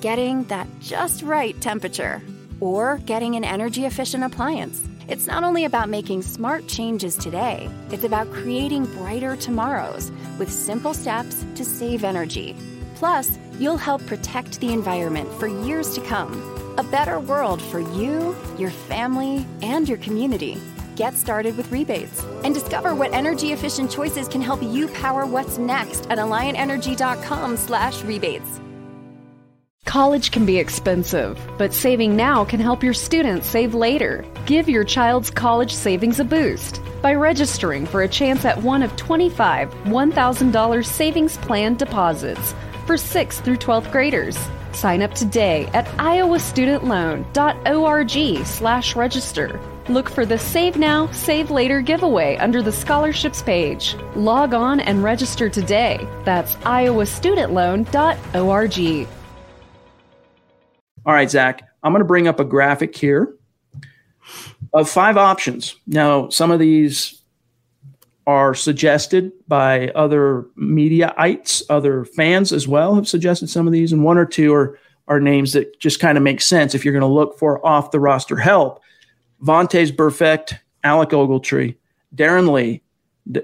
Getting 0.00 0.44
that 0.44 0.66
just 0.80 1.22
right 1.22 1.58
temperature 1.60 2.20
or 2.60 2.98
getting 3.06 3.36
an 3.36 3.44
energy 3.44 3.86
efficient 3.86 4.24
appliance. 4.24 4.82
It's 5.08 5.26
not 5.26 5.44
only 5.44 5.64
about 5.64 5.88
making 5.88 6.22
smart 6.22 6.66
changes 6.66 7.16
today, 7.16 7.70
it's 7.90 8.02
about 8.02 8.30
creating 8.32 8.86
brighter 8.86 9.36
tomorrows 9.36 10.10
with 10.38 10.50
simple 10.50 10.94
steps 10.94 11.44
to 11.54 11.64
save 11.64 12.02
energy. 12.02 12.56
Plus, 12.96 13.38
you'll 13.58 13.76
help 13.76 14.04
protect 14.06 14.60
the 14.60 14.72
environment 14.72 15.32
for 15.34 15.46
years 15.46 15.94
to 15.94 16.00
come. 16.00 16.55
A 16.78 16.84
better 16.84 17.20
world 17.20 17.62
for 17.62 17.80
you, 17.80 18.36
your 18.58 18.70
family, 18.70 19.46
and 19.62 19.88
your 19.88 19.96
community. 19.96 20.60
Get 20.94 21.14
started 21.14 21.56
with 21.56 21.72
rebates 21.72 22.22
and 22.44 22.52
discover 22.52 22.94
what 22.94 23.14
energy 23.14 23.52
efficient 23.52 23.90
choices 23.90 24.28
can 24.28 24.42
help 24.42 24.62
you 24.62 24.88
power 24.88 25.24
what's 25.24 25.56
next 25.56 26.06
at 26.10 26.18
alliantenergy.com/rebates. 26.18 28.60
College 29.86 30.30
can 30.30 30.44
be 30.44 30.58
expensive, 30.58 31.40
but 31.56 31.72
saving 31.72 32.14
now 32.14 32.44
can 32.44 32.60
help 32.60 32.82
your 32.82 32.92
students 32.92 33.48
save 33.48 33.74
later. 33.74 34.26
Give 34.44 34.68
your 34.68 34.84
child's 34.84 35.30
college 35.30 35.72
savings 35.72 36.20
a 36.20 36.24
boost 36.24 36.82
by 37.00 37.14
registering 37.14 37.86
for 37.86 38.02
a 38.02 38.08
chance 38.08 38.44
at 38.44 38.62
one 38.62 38.82
of 38.82 38.94
25 38.96 39.72
$1,000 39.84 40.86
savings 40.86 41.38
plan 41.38 41.76
deposits 41.76 42.54
for 42.84 42.98
6th 42.98 43.42
through 43.42 43.56
12th 43.56 43.90
graders. 43.90 44.36
Sign 44.76 45.00
up 45.00 45.14
today 45.14 45.70
at 45.72 45.86
iowastudentloan.org 45.96 48.46
slash 48.46 48.94
register. 48.94 49.58
Look 49.88 50.10
for 50.10 50.26
the 50.26 50.38
Save 50.38 50.76
Now, 50.76 51.10
Save 51.12 51.50
Later 51.50 51.80
giveaway 51.80 52.36
under 52.36 52.60
the 52.60 52.72
scholarships 52.72 53.42
page. 53.42 53.96
Log 54.14 54.52
on 54.52 54.80
and 54.80 55.02
register 55.02 55.48
today. 55.48 56.06
That's 56.26 56.56
iowastudentloan.org. 56.56 59.08
All 61.06 61.14
right, 61.14 61.30
Zach, 61.30 61.62
I'm 61.82 61.92
going 61.92 62.00
to 62.00 62.06
bring 62.06 62.28
up 62.28 62.38
a 62.38 62.44
graphic 62.44 62.94
here 62.94 63.34
of 64.74 64.90
five 64.90 65.16
options. 65.16 65.74
Now, 65.86 66.28
some 66.28 66.50
of 66.50 66.60
these 66.60 67.22
are 68.26 68.54
suggested 68.54 69.32
by 69.46 69.88
other 69.90 70.46
mediaites, 70.58 71.62
other 71.70 72.04
fans 72.04 72.52
as 72.52 72.66
well 72.66 72.94
have 72.94 73.06
suggested 73.06 73.48
some 73.48 73.66
of 73.66 73.72
these, 73.72 73.92
and 73.92 74.04
one 74.04 74.18
or 74.18 74.26
two 74.26 74.52
are 74.54 74.78
are 75.08 75.20
names 75.20 75.52
that 75.52 75.78
just 75.78 76.00
kind 76.00 76.18
of 76.18 76.24
make 76.24 76.40
sense 76.40 76.74
if 76.74 76.84
you're 76.84 76.92
going 76.92 77.00
to 77.00 77.06
look 77.06 77.38
for 77.38 77.64
off 77.64 77.92
the 77.92 78.00
roster 78.00 78.36
help. 78.36 78.82
Vontaze 79.40 79.94
Burfict, 79.94 80.58
Alec 80.82 81.10
Ogletree, 81.10 81.76
Darron 82.14 82.50
Lee, 82.52 82.82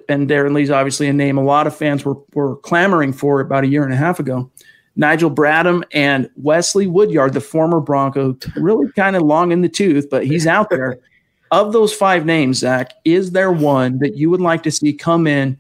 and 0.09 0.29
Darron 0.29 0.55
Lee's 0.55 0.71
obviously 0.71 1.07
a 1.07 1.13
name 1.13 1.39
a 1.39 1.45
lot 1.45 1.67
of 1.67 1.77
fans 1.77 2.05
were 2.05 2.17
were 2.35 2.57
clamoring 2.57 3.13
for 3.13 3.41
about 3.41 3.65
a 3.65 3.69
year 3.69 3.85
and 3.85 3.93
a 3.93 3.97
half 3.97 4.19
ago. 4.19 4.51
Nigel 4.95 5.31
Bradham 5.31 5.85
and 5.93 6.29
Wesley 6.37 6.87
Woodyard, 6.87 7.33
the 7.33 7.41
former 7.41 7.81
Bronco, 7.81 8.37
really 8.57 8.91
kind 8.93 9.17
of 9.17 9.23
long 9.23 9.51
in 9.51 9.63
the 9.63 9.69
tooth, 9.69 10.09
but 10.11 10.27
he's 10.27 10.47
out 10.47 10.69
there. 10.69 10.99
Of 11.53 11.73
those 11.73 11.93
five 11.93 12.25
names, 12.25 12.59
Zach, 12.59 12.95
is 13.05 13.31
there 13.31 13.53
one 13.53 13.99
that 13.99 14.17
you 14.17 14.31
would 14.31 14.41
like 14.41 14.63
to 14.63 14.71
see 14.71 14.93
come 14.93 15.27
in 15.27 15.59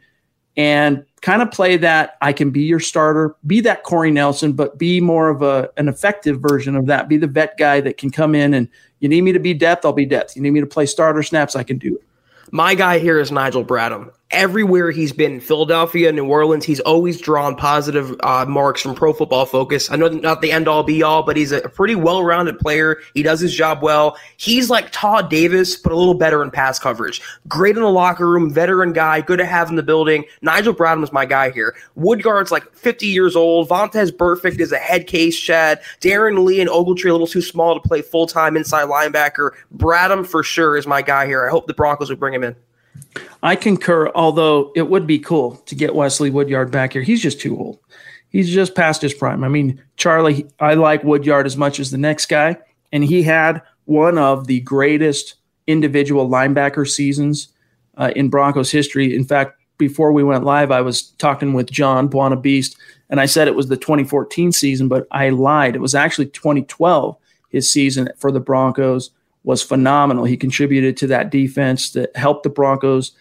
and 0.56 1.04
kind 1.20 1.42
of 1.42 1.50
play 1.50 1.76
that 1.76 2.16
I 2.22 2.32
can 2.32 2.50
be 2.50 2.62
your 2.62 2.80
starter, 2.80 3.36
be 3.46 3.60
that 3.60 3.84
Corey 3.84 4.10
Nelson, 4.10 4.54
but 4.54 4.78
be 4.78 5.00
more 5.00 5.28
of 5.28 5.42
a 5.42 5.70
an 5.76 5.88
effective 5.88 6.40
version 6.40 6.76
of 6.76 6.86
that. 6.86 7.08
Be 7.08 7.18
the 7.18 7.26
vet 7.26 7.56
guy 7.58 7.80
that 7.82 7.98
can 7.98 8.10
come 8.10 8.34
in 8.34 8.54
and 8.54 8.68
you 9.00 9.08
need 9.08 9.20
me 9.22 9.32
to 9.32 9.38
be 9.38 9.52
depth, 9.54 9.84
I'll 9.84 9.92
be 9.92 10.06
depth. 10.06 10.34
You 10.34 10.42
need 10.42 10.50
me 10.50 10.60
to 10.60 10.66
play 10.66 10.86
starter 10.86 11.22
snaps, 11.22 11.54
I 11.54 11.62
can 11.62 11.76
do 11.76 11.94
it. 11.96 12.02
My 12.50 12.74
guy 12.74 12.98
here 12.98 13.18
is 13.18 13.30
Nigel 13.30 13.64
Bradham 13.64 14.12
everywhere 14.32 14.90
he's 14.90 15.12
been, 15.12 15.40
Philadelphia, 15.40 16.10
New 16.10 16.26
Orleans, 16.26 16.64
he's 16.64 16.80
always 16.80 17.20
drawn 17.20 17.54
positive 17.54 18.16
uh, 18.20 18.44
marks 18.46 18.80
from 18.80 18.94
Pro 18.94 19.12
Football 19.12 19.46
Focus. 19.46 19.90
I 19.90 19.96
know 19.96 20.08
not 20.08 20.40
the 20.40 20.50
end 20.50 20.66
all 20.66 20.82
be 20.82 21.02
all, 21.02 21.22
but 21.22 21.36
he's 21.36 21.52
a 21.52 21.68
pretty 21.68 21.94
well 21.94 22.24
rounded 22.24 22.58
player. 22.58 22.98
He 23.14 23.22
does 23.22 23.40
his 23.40 23.54
job 23.54 23.82
well. 23.82 24.16
He's 24.38 24.70
like 24.70 24.90
Todd 24.90 25.30
Davis, 25.30 25.76
but 25.76 25.92
a 25.92 25.96
little 25.96 26.14
better 26.14 26.42
in 26.42 26.50
pass 26.50 26.78
coverage. 26.78 27.20
Great 27.46 27.76
in 27.76 27.82
the 27.82 27.88
locker 27.90 28.28
room, 28.28 28.52
veteran 28.52 28.92
guy, 28.92 29.20
good 29.20 29.38
to 29.38 29.46
have 29.46 29.68
in 29.70 29.76
the 29.76 29.82
building. 29.82 30.24
Nigel 30.40 30.74
Bradham 30.74 31.04
is 31.04 31.12
my 31.12 31.26
guy 31.26 31.50
here. 31.50 31.76
Woodyard's 31.96 32.50
like 32.50 32.74
50 32.74 33.06
years 33.06 33.36
old. 33.36 33.68
Vontaze 33.68 34.10
Burfict 34.10 34.60
is 34.60 34.72
a 34.72 34.78
head 34.78 35.06
case, 35.06 35.38
Chad. 35.38 35.80
Darron 36.00 36.44
Lee 36.44 36.60
and 36.60 36.70
Ogletree 36.70 37.10
a 37.10 37.12
little 37.12 37.26
too 37.26 37.42
small 37.42 37.78
to 37.78 37.86
play 37.86 38.02
full 38.02 38.26
time 38.26 38.56
inside 38.56 38.88
linebacker. 38.88 39.50
Bradham 39.76 40.26
for 40.26 40.42
sure 40.42 40.76
is 40.76 40.86
my 40.86 41.02
guy 41.02 41.26
here. 41.26 41.46
I 41.46 41.50
hope 41.50 41.66
the 41.66 41.74
Broncos 41.74 42.08
would 42.08 42.18
bring 42.18 42.34
him 42.34 42.44
in. 42.44 42.56
I 43.42 43.56
concur, 43.56 44.10
although 44.14 44.72
it 44.76 44.88
would 44.88 45.06
be 45.06 45.18
cool 45.18 45.56
to 45.66 45.74
get 45.74 45.94
Wesley 45.94 46.30
Woodyard 46.30 46.70
back 46.70 46.92
here. 46.92 47.02
He's 47.02 47.22
just 47.22 47.40
too 47.40 47.58
old. 47.58 47.78
He's 48.28 48.52
just 48.52 48.74
past 48.74 49.02
his 49.02 49.12
prime. 49.12 49.44
I 49.44 49.48
mean, 49.48 49.82
Charlie, 49.96 50.46
I 50.58 50.74
like 50.74 51.04
Woodyard 51.04 51.46
as 51.46 51.56
much 51.56 51.80
as 51.80 51.90
the 51.90 51.98
next 51.98 52.26
guy, 52.26 52.56
and 52.92 53.04
he 53.04 53.22
had 53.22 53.62
one 53.84 54.16
of 54.16 54.46
the 54.46 54.60
greatest 54.60 55.34
individual 55.66 56.28
linebacker 56.28 56.88
seasons 56.88 57.48
uh, 57.96 58.12
in 58.16 58.30
Broncos 58.30 58.70
history. 58.70 59.14
In 59.14 59.24
fact, 59.24 59.60
before 59.76 60.12
we 60.12 60.22
went 60.22 60.44
live, 60.44 60.70
I 60.70 60.80
was 60.80 61.02
talking 61.02 61.52
with 61.52 61.70
John 61.70 62.08
Buona 62.08 62.36
Beast, 62.36 62.76
and 63.10 63.20
I 63.20 63.26
said 63.26 63.48
it 63.48 63.56
was 63.56 63.68
the 63.68 63.76
2014 63.76 64.52
season, 64.52 64.88
but 64.88 65.06
I 65.10 65.30
lied. 65.30 65.74
It 65.74 65.80
was 65.80 65.94
actually 65.94 66.26
2012, 66.26 67.16
his 67.48 67.70
season 67.70 68.08
for 68.16 68.30
the 68.30 68.40
Broncos 68.40 69.10
was 69.44 69.62
phenomenal. 69.62 70.24
He 70.24 70.36
contributed 70.36 70.96
to 70.98 71.06
that 71.08 71.30
defense 71.30 71.90
that 71.92 72.14
helped 72.16 72.44
the 72.44 72.50
Broncos 72.50 73.12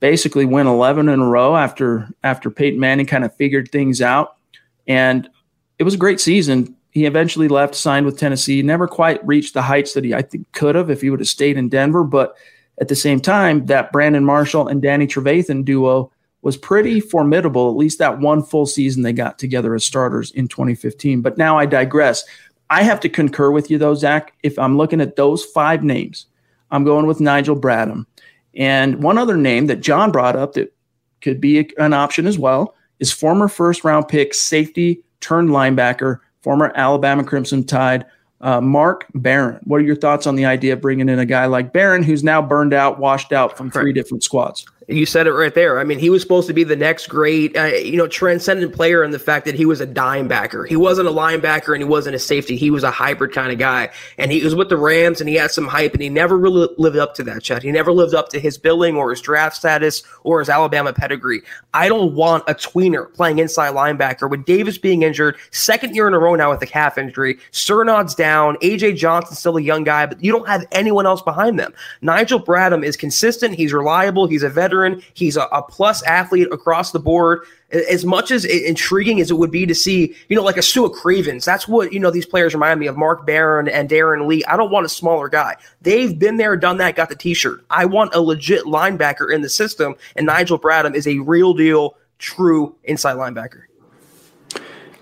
basically 0.00 0.44
win 0.44 0.66
11 0.66 1.08
in 1.08 1.20
a 1.20 1.26
row 1.26 1.56
after 1.56 2.08
after 2.24 2.50
Peyton 2.50 2.80
Manning 2.80 3.06
kind 3.06 3.24
of 3.24 3.34
figured 3.36 3.70
things 3.70 4.00
out. 4.00 4.36
And 4.86 5.28
it 5.78 5.84
was 5.84 5.94
a 5.94 5.98
great 5.98 6.20
season. 6.20 6.76
He 6.90 7.06
eventually 7.06 7.48
left, 7.48 7.74
signed 7.74 8.06
with 8.06 8.18
Tennessee, 8.18 8.62
never 8.62 8.88
quite 8.88 9.24
reached 9.24 9.54
the 9.54 9.62
heights 9.62 9.94
that 9.94 10.04
he 10.04 10.14
I 10.14 10.22
think 10.22 10.50
could 10.52 10.74
have 10.74 10.90
if 10.90 11.00
he 11.00 11.10
would 11.10 11.20
have 11.20 11.28
stayed 11.28 11.56
in 11.56 11.68
Denver. 11.68 12.02
But 12.02 12.34
at 12.80 12.88
the 12.88 12.96
same 12.96 13.20
time, 13.20 13.66
that 13.66 13.92
Brandon 13.92 14.24
Marshall 14.24 14.68
and 14.68 14.82
Danny 14.82 15.06
Trevathan 15.06 15.64
duo 15.64 16.10
was 16.42 16.56
pretty 16.56 17.00
formidable, 17.00 17.68
at 17.68 17.76
least 17.76 17.98
that 17.98 18.18
one 18.18 18.42
full 18.42 18.64
season 18.64 19.02
they 19.02 19.12
got 19.12 19.38
together 19.38 19.74
as 19.74 19.84
starters 19.84 20.30
in 20.30 20.48
2015. 20.48 21.20
But 21.20 21.36
now 21.36 21.58
I 21.58 21.66
digress. 21.66 22.24
I 22.70 22.82
have 22.84 23.00
to 23.00 23.08
concur 23.08 23.50
with 23.50 23.70
you 23.70 23.78
though, 23.78 23.94
Zach. 23.94 24.32
If 24.42 24.58
I'm 24.58 24.76
looking 24.76 25.00
at 25.00 25.16
those 25.16 25.44
five 25.44 25.82
names, 25.82 26.26
I'm 26.70 26.84
going 26.84 27.06
with 27.06 27.20
Nigel 27.20 27.56
Bradham. 27.56 28.06
And 28.54 29.02
one 29.02 29.18
other 29.18 29.36
name 29.36 29.66
that 29.66 29.80
John 29.80 30.10
brought 30.12 30.36
up 30.36 30.54
that 30.54 30.72
could 31.20 31.40
be 31.40 31.70
an 31.78 31.92
option 31.92 32.26
as 32.26 32.38
well 32.38 32.74
is 32.98 33.12
former 33.12 33.48
first 33.48 33.84
round 33.84 34.08
pick 34.08 34.34
safety 34.34 35.02
turned 35.20 35.50
linebacker, 35.50 36.20
former 36.42 36.72
Alabama 36.74 37.24
Crimson 37.24 37.64
Tide, 37.64 38.06
Uh, 38.42 38.60
Mark 38.60 39.04
Barron, 39.14 39.60
what 39.64 39.82
are 39.82 39.84
your 39.84 39.96
thoughts 39.96 40.26
on 40.26 40.34
the 40.34 40.46
idea 40.46 40.72
of 40.72 40.80
bringing 40.80 41.10
in 41.10 41.18
a 41.18 41.26
guy 41.26 41.44
like 41.44 41.74
Barron, 41.74 42.02
who's 42.02 42.24
now 42.24 42.40
burned 42.40 42.72
out, 42.72 42.98
washed 42.98 43.32
out 43.32 43.54
from 43.54 43.70
three 43.70 43.92
different 43.92 44.24
squads? 44.24 44.64
You 44.90 45.06
said 45.06 45.28
it 45.28 45.32
right 45.32 45.54
there. 45.54 45.78
I 45.78 45.84
mean, 45.84 46.00
he 46.00 46.10
was 46.10 46.20
supposed 46.20 46.48
to 46.48 46.52
be 46.52 46.64
the 46.64 46.74
next 46.74 47.06
great, 47.06 47.56
uh, 47.56 47.66
you 47.66 47.96
know, 47.96 48.08
transcendent 48.08 48.74
player 48.74 49.04
in 49.04 49.12
the 49.12 49.20
fact 49.20 49.44
that 49.44 49.54
he 49.54 49.64
was 49.64 49.80
a 49.80 49.86
dime 49.86 50.26
backer. 50.26 50.64
He 50.64 50.74
wasn't 50.74 51.06
a 51.06 51.12
linebacker 51.12 51.72
and 51.72 51.80
he 51.80 51.88
wasn't 51.88 52.16
a 52.16 52.18
safety. 52.18 52.56
He 52.56 52.72
was 52.72 52.82
a 52.82 52.90
hybrid 52.90 53.32
kind 53.32 53.52
of 53.52 53.58
guy. 53.58 53.90
And 54.18 54.32
he 54.32 54.42
was 54.42 54.56
with 54.56 54.68
the 54.68 54.76
Rams 54.76 55.20
and 55.20 55.28
he 55.28 55.36
had 55.36 55.52
some 55.52 55.68
hype 55.68 55.92
and 55.92 56.02
he 56.02 56.08
never 56.08 56.36
really 56.36 56.68
lived 56.76 56.96
up 56.96 57.14
to 57.14 57.22
that, 57.22 57.44
Chad. 57.44 57.62
He 57.62 57.70
never 57.70 57.92
lived 57.92 58.14
up 58.14 58.30
to 58.30 58.40
his 58.40 58.58
billing 58.58 58.96
or 58.96 59.10
his 59.10 59.20
draft 59.20 59.54
status 59.54 60.02
or 60.24 60.40
his 60.40 60.48
Alabama 60.48 60.92
pedigree. 60.92 61.42
I 61.72 61.88
don't 61.88 62.16
want 62.16 62.42
a 62.48 62.54
tweener 62.54 63.14
playing 63.14 63.38
inside 63.38 63.74
linebacker 63.74 64.28
with 64.28 64.44
Davis 64.44 64.76
being 64.76 65.04
injured, 65.04 65.36
second 65.52 65.94
year 65.94 66.08
in 66.08 66.14
a 66.14 66.18
row 66.18 66.34
now 66.34 66.50
with 66.50 66.62
a 66.62 66.66
calf 66.66 66.98
injury. 66.98 67.38
Strnad's 67.52 68.16
down. 68.16 68.56
AJ 68.56 68.96
Johnson's 68.96 69.38
still 69.38 69.56
a 69.56 69.62
young 69.62 69.84
guy, 69.84 70.06
but 70.06 70.22
you 70.22 70.32
don't 70.32 70.48
have 70.48 70.66
anyone 70.72 71.06
else 71.06 71.22
behind 71.22 71.60
them. 71.60 71.72
Nigel 72.02 72.42
Bradham 72.42 72.84
is 72.84 72.96
consistent. 72.96 73.54
He's 73.54 73.72
reliable. 73.72 74.26
He's 74.26 74.42
a 74.42 74.48
veteran 74.48 74.79
veteran. 74.80 75.02
He's 75.14 75.36
a, 75.36 75.42
a 75.52 75.62
plus 75.62 76.02
athlete 76.02 76.48
across 76.52 76.92
the 76.92 76.98
board. 76.98 77.40
As 77.70 78.04
much 78.04 78.30
as 78.32 78.44
intriguing 78.44 79.20
as 79.20 79.30
it 79.30 79.34
would 79.34 79.52
be 79.52 79.64
to 79.64 79.74
see, 79.74 80.14
you 80.28 80.34
know, 80.34 80.42
like 80.42 80.56
a 80.56 80.60
Su'a 80.60 80.92
Cravens, 80.92 81.44
that's 81.44 81.68
what, 81.68 81.92
you 81.92 82.00
know, 82.00 82.10
these 82.10 82.26
players 82.26 82.52
remind 82.52 82.80
me 82.80 82.88
of 82.88 82.96
Mark 82.96 83.24
Barron 83.24 83.68
and 83.68 83.88
Darron 83.88 84.26
Lee. 84.26 84.42
I 84.44 84.56
don't 84.56 84.72
want 84.72 84.86
a 84.86 84.88
smaller 84.88 85.28
guy. 85.28 85.56
They've 85.80 86.18
been 86.18 86.36
there, 86.36 86.56
done 86.56 86.78
that, 86.78 86.96
got 86.96 87.10
the 87.10 87.14
t 87.14 87.32
shirt. 87.32 87.64
I 87.70 87.84
want 87.84 88.14
a 88.14 88.20
legit 88.20 88.64
linebacker 88.64 89.32
in 89.32 89.42
the 89.42 89.48
system, 89.48 89.94
and 90.16 90.26
Nigel 90.26 90.58
Bradham 90.58 90.94
is 90.94 91.06
a 91.06 91.18
real 91.20 91.54
deal, 91.54 91.96
true 92.18 92.74
inside 92.84 93.16
linebacker. 93.16 93.62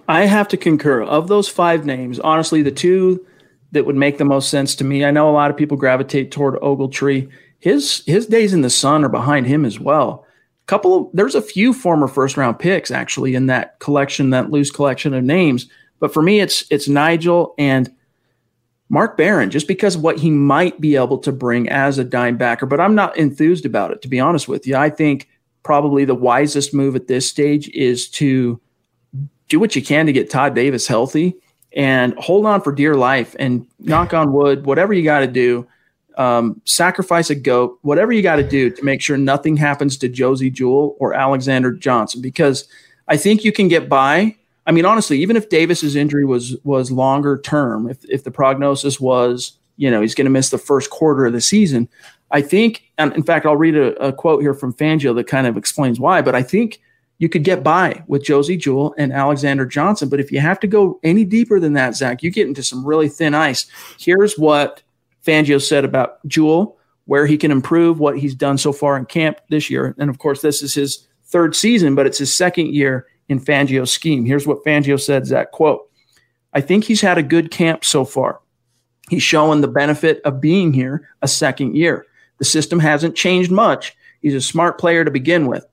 I 0.09 0.27
have 0.27 0.49
to 0.49 0.57
concur. 0.57 1.03
Of 1.03 1.29
those 1.29 1.49
five 1.49 1.87
names, 1.87 2.19
honestly, 2.21 2.63
the 2.63 2.71
two 2.71 3.25
that 3.73 3.85
would 3.87 3.97
make 3.97 4.19
the 4.19 4.25
most 4.25 4.51
sense 4.51 4.75
to 4.77 4.85
me, 4.85 5.05
I 5.05 5.11
know 5.11 5.29
a 5.29 5.33
lot 5.33 5.51
of 5.51 5.57
people 5.57 5.77
gravitate 5.77 6.31
toward 6.31 6.55
Ogletree 6.57 7.31
his 7.59 8.03
his 8.07 8.27
days 8.27 8.53
in 8.53 8.63
the 8.63 8.71
sun 8.71 9.05
are 9.05 9.09
behind 9.09 9.47
him 9.47 9.65
as 9.65 9.79
well. 9.79 10.25
Couple 10.67 11.11
there's 11.15 11.35
a 11.35 11.43
few 11.43 11.73
former 11.73 12.09
first 12.09 12.37
round 12.37 12.59
picks 12.59 12.91
actually 12.91 13.35
in 13.35 13.47
that 13.47 13.79
collection, 13.79 14.31
that 14.31 14.51
loose 14.51 14.71
collection 14.71 15.15
of 15.15 15.25
names. 15.25 15.67
But 15.99 16.13
for 16.13 16.23
me, 16.23 16.41
it's 16.41 16.65
it's 16.71 16.89
Nigel 16.89 17.55
and 17.59 17.93
Mark 18.91 19.17
Barron, 19.17 19.51
just 19.51 19.69
because 19.69 19.97
of 19.97 20.03
what 20.03 20.19
he 20.19 20.31
might 20.31 20.81
be 20.81 20.97
able 20.97 21.19
to 21.19 21.33
bring 21.33 21.69
as 21.69 21.99
a 21.99 22.05
dime 22.05 22.37
backer. 22.37 22.67
But 22.67 22.81
I'm 22.81 22.95
not 22.95 23.17
enthused 23.17 23.67
about 23.67 23.91
it, 23.91 24.03
to 24.03 24.09
be 24.09 24.21
honest 24.21 24.49
with 24.49 24.67
you. 24.67 24.77
I 24.77 24.91
think 24.91 25.29
probably 25.63 26.05
the 26.05 26.15
wisest 26.15 26.73
move 26.73 26.97
at 26.97 27.09
this 27.09 27.29
stage 27.29 27.69
is 27.71 28.09
to 28.09 28.61
do 29.49 29.59
what 29.59 29.75
you 29.75 29.83
can 29.83 30.07
to 30.07 30.13
get 30.13 30.31
Todd 30.31 30.55
Davis 30.55 30.87
healthy 30.87 31.35
and 31.73 32.15
hold 32.19 32.47
on 32.47 32.63
for 32.63 32.73
dear 32.73 32.95
life 32.95 33.35
and 33.39 33.67
knock 33.79 34.15
on 34.15 34.33
wood, 34.33 34.65
whatever 34.65 34.93
you 34.93 35.03
got 35.03 35.21
to 35.21 35.27
do 35.27 35.67
um, 36.19 36.61
sacrifice 36.65 37.31
a 37.31 37.35
goat, 37.35 37.79
whatever 37.83 38.13
you 38.13 38.23
got 38.23 38.37
to 38.37 38.47
do 38.47 38.71
to 38.71 38.85
make 38.85 39.01
sure 39.01 39.17
nothing 39.17 39.57
happens 39.57 39.97
to 39.99 40.09
Josey 40.09 40.51
Jewell 40.51 40.97
or 40.99 41.15
Alexander 41.15 41.73
Johnson, 41.73 42.21
because 42.21 42.69
I 43.07 43.17
think 43.17 43.45
you 43.45 43.53
can 43.53 43.69
get 43.69 43.89
by. 43.89 44.37
I 44.67 44.73
mean, 44.73 44.85
honestly, 44.85 45.21
even 45.23 45.37
if 45.37 45.49
Davis's 45.49 45.97
injury 45.97 46.27
was 46.27 46.57
was 46.65 46.91
longer 46.91 47.39
term, 47.39 47.89
if 47.89 48.05
if 48.05 48.25
the 48.25 48.31
prognosis 48.31 49.01
was, 49.01 49.53
you 49.77 49.91
know, 49.91 50.03
he's 50.03 50.15
going 50.15 50.27
to 50.27 50.31
miss 50.31 50.51
the 50.51 50.59
first 50.59 50.91
quarter 50.91 51.25
of 51.25 51.33
the 51.33 51.41
season, 51.41 51.89
I 52.33 52.43
think, 52.43 52.83
and 52.99 53.15
in 53.15 53.23
fact, 53.23 53.47
I'll 53.47 53.57
read 53.57 53.77
a, 53.77 53.95
a 54.05 54.13
quote 54.13 54.43
here 54.43 54.55
from 54.55 54.75
Fangio 54.75 55.15
that 55.15 55.29
kind 55.29 55.47
of 55.47 55.57
explains 55.57 55.99
why. 56.01 56.21
But 56.21 56.35
I 56.35 56.43
think 56.43 56.81
you 57.19 57.29
could 57.29 57.45
get 57.45 57.63
by 57.63 58.03
with 58.09 58.25
Josey 58.25 58.57
Jewell 58.57 58.95
and 58.99 59.13
Alexander 59.13 59.67
Johnson. 59.67 60.09
But 60.09 60.21
if 60.21 60.31
you 60.31 60.41
have 60.41 60.61
to 60.61 60.67
go 60.67 61.01
any 61.03 61.25
deeper 61.25 61.61
than 61.61 61.73
that, 61.75 61.95
Zach, 61.95 62.23
you 62.23 62.31
get 62.31 62.47
into 62.47 62.63
some 62.63 62.85
really 62.85 63.09
thin 63.09 63.35
ice. 63.35 63.67
Here's 63.99 64.37
what 64.37 64.83
Fangio 65.29 65.63
said 65.63 65.85
about 65.85 66.27
Jewell, 66.27 66.79
where 67.05 67.27
he 67.27 67.37
can 67.37 67.51
improve 67.51 68.01
what 68.01 68.19
he's 68.19 68.35
done 68.35 68.57
so 68.57 68.73
far 68.73 68.97
in 68.97 69.05
camp 69.05 69.41
this 69.51 69.69
year. 69.69 69.95
And 69.99 70.09
of 70.09 70.19
course, 70.19 70.41
this 70.41 70.63
is 70.63 70.75
his 70.75 71.07
third 71.27 71.55
season, 71.55 71.95
but 71.95 72.07
it's 72.07 72.19
his 72.19 72.35
second 72.35 72.75
year 72.75 73.07
in 73.29 73.39
Fangio's 73.39 73.93
scheme. 73.93 74.25
Here's 74.25 74.47
what 74.47 74.65
Fangio 74.65 74.99
said, 74.99 75.27
Zach, 75.27 75.51
quote, 75.51 75.91
I 76.55 76.63
think 76.63 76.85
he's 76.85 77.03
had 77.03 77.19
a 77.19 77.23
good 77.23 77.51
camp 77.51 77.85
so 77.85 78.07
far. 78.07 78.41
He's 79.11 79.23
showing 79.23 79.61
the 79.61 79.69
benefit 79.69 80.23
of 80.25 80.41
being 80.41 80.73
here 80.73 81.09
a 81.21 81.29
second 81.29 81.77
year. 81.77 82.07
The 82.39 82.47
system 82.47 82.79
hasn't 82.79 83.17
changed 83.17 83.51
much. 83.51 83.95
He's 84.23 84.35
a 84.35 84.41
smart 84.41 84.79
player 84.79 85.05
to 85.05 85.11
begin 85.11 85.47
with. 85.47 85.67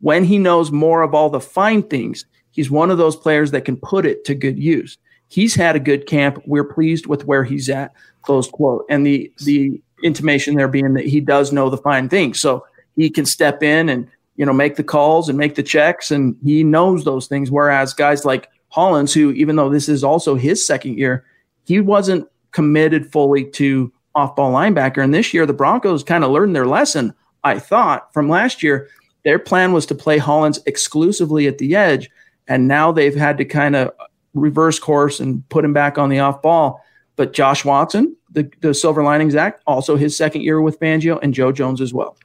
When 0.00 0.24
he 0.24 0.38
knows 0.38 0.70
more 0.70 1.02
of 1.02 1.14
all 1.14 1.28
the 1.28 1.40
fine 1.40 1.82
things, 1.82 2.24
he's 2.50 2.70
one 2.70 2.90
of 2.90 2.98
those 2.98 3.16
players 3.16 3.50
that 3.50 3.66
can 3.66 3.76
put 3.76 4.06
it 4.06 4.24
to 4.24 4.34
good 4.34 4.58
use. 4.58 4.96
He's 5.28 5.54
had 5.54 5.76
a 5.76 5.80
good 5.80 6.06
camp. 6.06 6.42
We're 6.46 6.64
pleased 6.64 7.06
with 7.06 7.24
where 7.24 7.44
he's 7.44 7.68
at. 7.68 7.92
Close 8.22 8.48
quote. 8.48 8.84
And 8.88 9.06
the 9.06 9.32
the 9.38 9.80
intimation 10.02 10.54
there 10.56 10.68
being 10.68 10.94
that 10.94 11.06
he 11.06 11.20
does 11.20 11.52
know 11.52 11.70
the 11.70 11.76
fine 11.76 12.08
things, 12.08 12.40
so 12.40 12.64
he 12.96 13.10
can 13.10 13.26
step 13.26 13.62
in 13.62 13.88
and 13.88 14.08
you 14.36 14.44
know 14.46 14.52
make 14.52 14.76
the 14.76 14.84
calls 14.84 15.28
and 15.28 15.38
make 15.38 15.54
the 15.54 15.62
checks, 15.62 16.10
and 16.10 16.36
he 16.44 16.62
knows 16.62 17.04
those 17.04 17.26
things. 17.26 17.50
Whereas 17.50 17.94
guys 17.94 18.24
like 18.24 18.48
Hollins, 18.68 19.14
who 19.14 19.32
even 19.32 19.56
though 19.56 19.70
this 19.70 19.88
is 19.88 20.04
also 20.04 20.34
his 20.34 20.64
second 20.66 20.98
year, 20.98 21.24
he 21.64 21.80
wasn't 21.80 22.28
committed 22.52 23.10
fully 23.10 23.44
to 23.44 23.92
off 24.14 24.34
ball 24.34 24.52
linebacker. 24.52 25.02
And 25.02 25.12
this 25.12 25.34
year, 25.34 25.46
the 25.46 25.52
Broncos 25.52 26.02
kind 26.02 26.24
of 26.24 26.30
learned 26.30 26.56
their 26.56 26.66
lesson. 26.66 27.14
I 27.44 27.58
thought 27.58 28.12
from 28.12 28.28
last 28.28 28.62
year, 28.62 28.88
their 29.24 29.38
plan 29.38 29.72
was 29.72 29.86
to 29.86 29.94
play 29.94 30.18
Hollins 30.18 30.60
exclusively 30.66 31.46
at 31.46 31.58
the 31.58 31.76
edge, 31.76 32.08
and 32.48 32.66
now 32.66 32.92
they've 32.92 33.14
had 33.14 33.38
to 33.38 33.44
kind 33.44 33.76
of 33.76 33.90
reverse 34.38 34.78
course 34.78 35.20
and 35.20 35.48
put 35.48 35.64
him 35.64 35.72
back 35.72 35.98
on 35.98 36.08
the 36.08 36.18
off 36.20 36.42
ball. 36.42 36.82
But 37.16 37.32
Josh 37.32 37.64
Watson, 37.64 38.16
the, 38.30 38.50
the 38.60 38.74
Silver 38.74 39.02
Linings 39.02 39.34
Act, 39.34 39.62
also 39.66 39.96
his 39.96 40.16
second 40.16 40.42
year 40.42 40.60
with 40.60 40.78
Fangio, 40.78 41.18
and 41.22 41.32
Joe 41.32 41.52
Jones 41.52 41.80
as 41.80 41.94
well. 41.94 42.16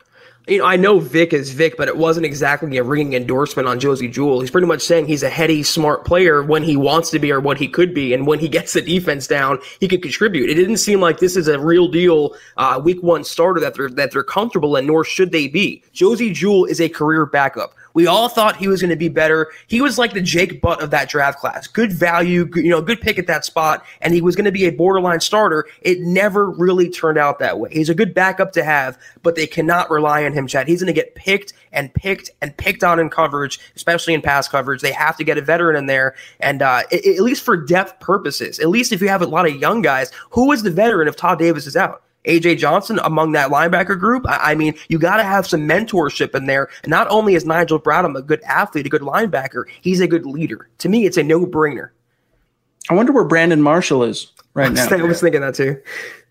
You 0.47 0.57
know, 0.57 0.65
I 0.65 0.75
know 0.75 0.99
Vic 0.99 1.33
is 1.33 1.51
Vic, 1.51 1.75
but 1.77 1.87
it 1.87 1.97
wasn't 1.97 2.25
exactly 2.25 2.75
a 2.77 2.83
ringing 2.83 3.13
endorsement 3.13 3.67
on 3.67 3.79
Josey 3.79 4.07
Jewell. 4.07 4.41
He's 4.41 4.49
pretty 4.49 4.65
much 4.65 4.81
saying 4.81 5.05
he's 5.05 5.21
a 5.21 5.29
heady, 5.29 5.61
smart 5.61 6.03
player 6.03 6.41
when 6.41 6.63
he 6.63 6.75
wants 6.75 7.11
to 7.11 7.19
be 7.19 7.31
or 7.31 7.39
what 7.39 7.59
he 7.59 7.67
could 7.67 7.93
be, 7.93 8.11
and 8.13 8.25
when 8.25 8.39
he 8.39 8.49
gets 8.49 8.73
the 8.73 8.81
defense 8.81 9.27
down, 9.27 9.59
he 9.79 9.87
could 9.87 10.01
contribute. 10.01 10.49
It 10.49 10.55
didn't 10.55 10.77
seem 10.77 10.99
like 10.99 11.19
this 11.19 11.37
is 11.37 11.47
a 11.47 11.59
real 11.59 11.87
deal 11.87 12.35
uh, 12.57 12.81
week 12.83 13.03
one 13.03 13.23
starter 13.23 13.59
that 13.59 13.75
they're 13.75 13.89
that 13.91 14.11
they're 14.11 14.23
comfortable 14.23 14.75
in, 14.75 14.87
nor 14.87 15.05
should 15.05 15.31
they 15.31 15.47
be. 15.47 15.83
Josey 15.93 16.31
Jewell 16.31 16.65
is 16.65 16.81
a 16.81 16.89
career 16.89 17.27
backup. 17.27 17.75
We 17.93 18.07
all 18.07 18.29
thought 18.29 18.55
he 18.55 18.67
was 18.67 18.81
going 18.81 18.89
to 18.89 18.95
be 18.95 19.09
better. 19.09 19.51
He 19.67 19.81
was 19.81 19.97
like 19.97 20.13
the 20.13 20.21
Jake 20.21 20.61
Butt 20.61 20.81
of 20.81 20.91
that 20.91 21.09
draft 21.09 21.39
class. 21.39 21.67
Good 21.67 21.91
value, 21.91 22.45
good, 22.45 22.63
you 22.63 22.69
know, 22.69 22.81
good 22.81 23.01
pick 23.01 23.19
at 23.19 23.27
that 23.27 23.45
spot, 23.45 23.85
and 24.01 24.13
he 24.13 24.21
was 24.21 24.35
going 24.35 24.45
to 24.45 24.51
be 24.51 24.65
a 24.65 24.71
borderline 24.71 25.19
starter. 25.19 25.67
It 25.81 25.99
never 26.01 26.49
really 26.49 26.89
turned 26.89 27.17
out 27.17 27.39
that 27.39 27.59
way. 27.59 27.69
He's 27.71 27.89
a 27.89 27.95
good 27.95 28.13
backup 28.13 28.51
to 28.53 28.63
have, 28.63 28.97
but 29.23 29.35
they 29.35 29.47
cannot 29.47 29.89
rely 29.89 30.25
on 30.25 30.33
him, 30.33 30.47
Chad. 30.47 30.67
He's 30.67 30.81
going 30.81 30.93
to 30.93 30.99
get 30.99 31.15
picked 31.15 31.53
and 31.71 31.93
picked 31.93 32.31
and 32.41 32.55
picked 32.57 32.83
on 32.83 32.99
in 32.99 33.09
coverage, 33.09 33.59
especially 33.75 34.13
in 34.13 34.21
pass 34.21 34.47
coverage. 34.47 34.81
They 34.81 34.91
have 34.91 35.17
to 35.17 35.23
get 35.23 35.37
a 35.37 35.41
veteran 35.41 35.75
in 35.75 35.85
there, 35.85 36.15
and 36.39 36.61
uh, 36.61 36.83
at 36.91 37.19
least 37.19 37.43
for 37.43 37.57
depth 37.57 37.99
purposes, 37.99 38.59
at 38.59 38.69
least 38.69 38.91
if 38.91 39.01
you 39.01 39.09
have 39.09 39.21
a 39.21 39.27
lot 39.27 39.47
of 39.47 39.55
young 39.55 39.81
guys, 39.81 40.11
who 40.31 40.51
is 40.51 40.63
the 40.63 40.71
veteran 40.71 41.07
if 41.07 41.15
Todd 41.15 41.39
Davis 41.39 41.67
is 41.67 41.75
out? 41.75 42.03
AJ 42.25 42.57
Johnson 42.57 42.99
among 43.03 43.31
that 43.33 43.49
linebacker 43.49 43.99
group. 43.99 44.25
I, 44.27 44.51
I 44.51 44.55
mean, 44.55 44.75
you 44.89 44.99
got 44.99 45.17
to 45.17 45.23
have 45.23 45.47
some 45.47 45.67
mentorship 45.67 46.35
in 46.35 46.45
there. 46.45 46.69
Not 46.85 47.07
only 47.09 47.35
is 47.35 47.45
Nigel 47.45 47.79
Bradham 47.79 48.17
a 48.17 48.21
good 48.21 48.41
athlete, 48.43 48.85
a 48.85 48.89
good 48.89 49.01
linebacker, 49.01 49.63
he's 49.81 49.99
a 49.99 50.07
good 50.07 50.25
leader. 50.25 50.69
To 50.79 50.89
me, 50.89 51.05
it's 51.05 51.17
a 51.17 51.23
no 51.23 51.45
brainer. 51.45 51.89
I 52.89 52.93
wonder 52.93 53.11
where 53.11 53.23
Brandon 53.23 53.61
Marshall 53.61 54.03
is 54.03 54.31
right 54.53 54.71
now. 54.73 54.87
I 54.89 55.01
was 55.03 55.21
thinking 55.21 55.41
that 55.41 55.55
too. 55.55 55.81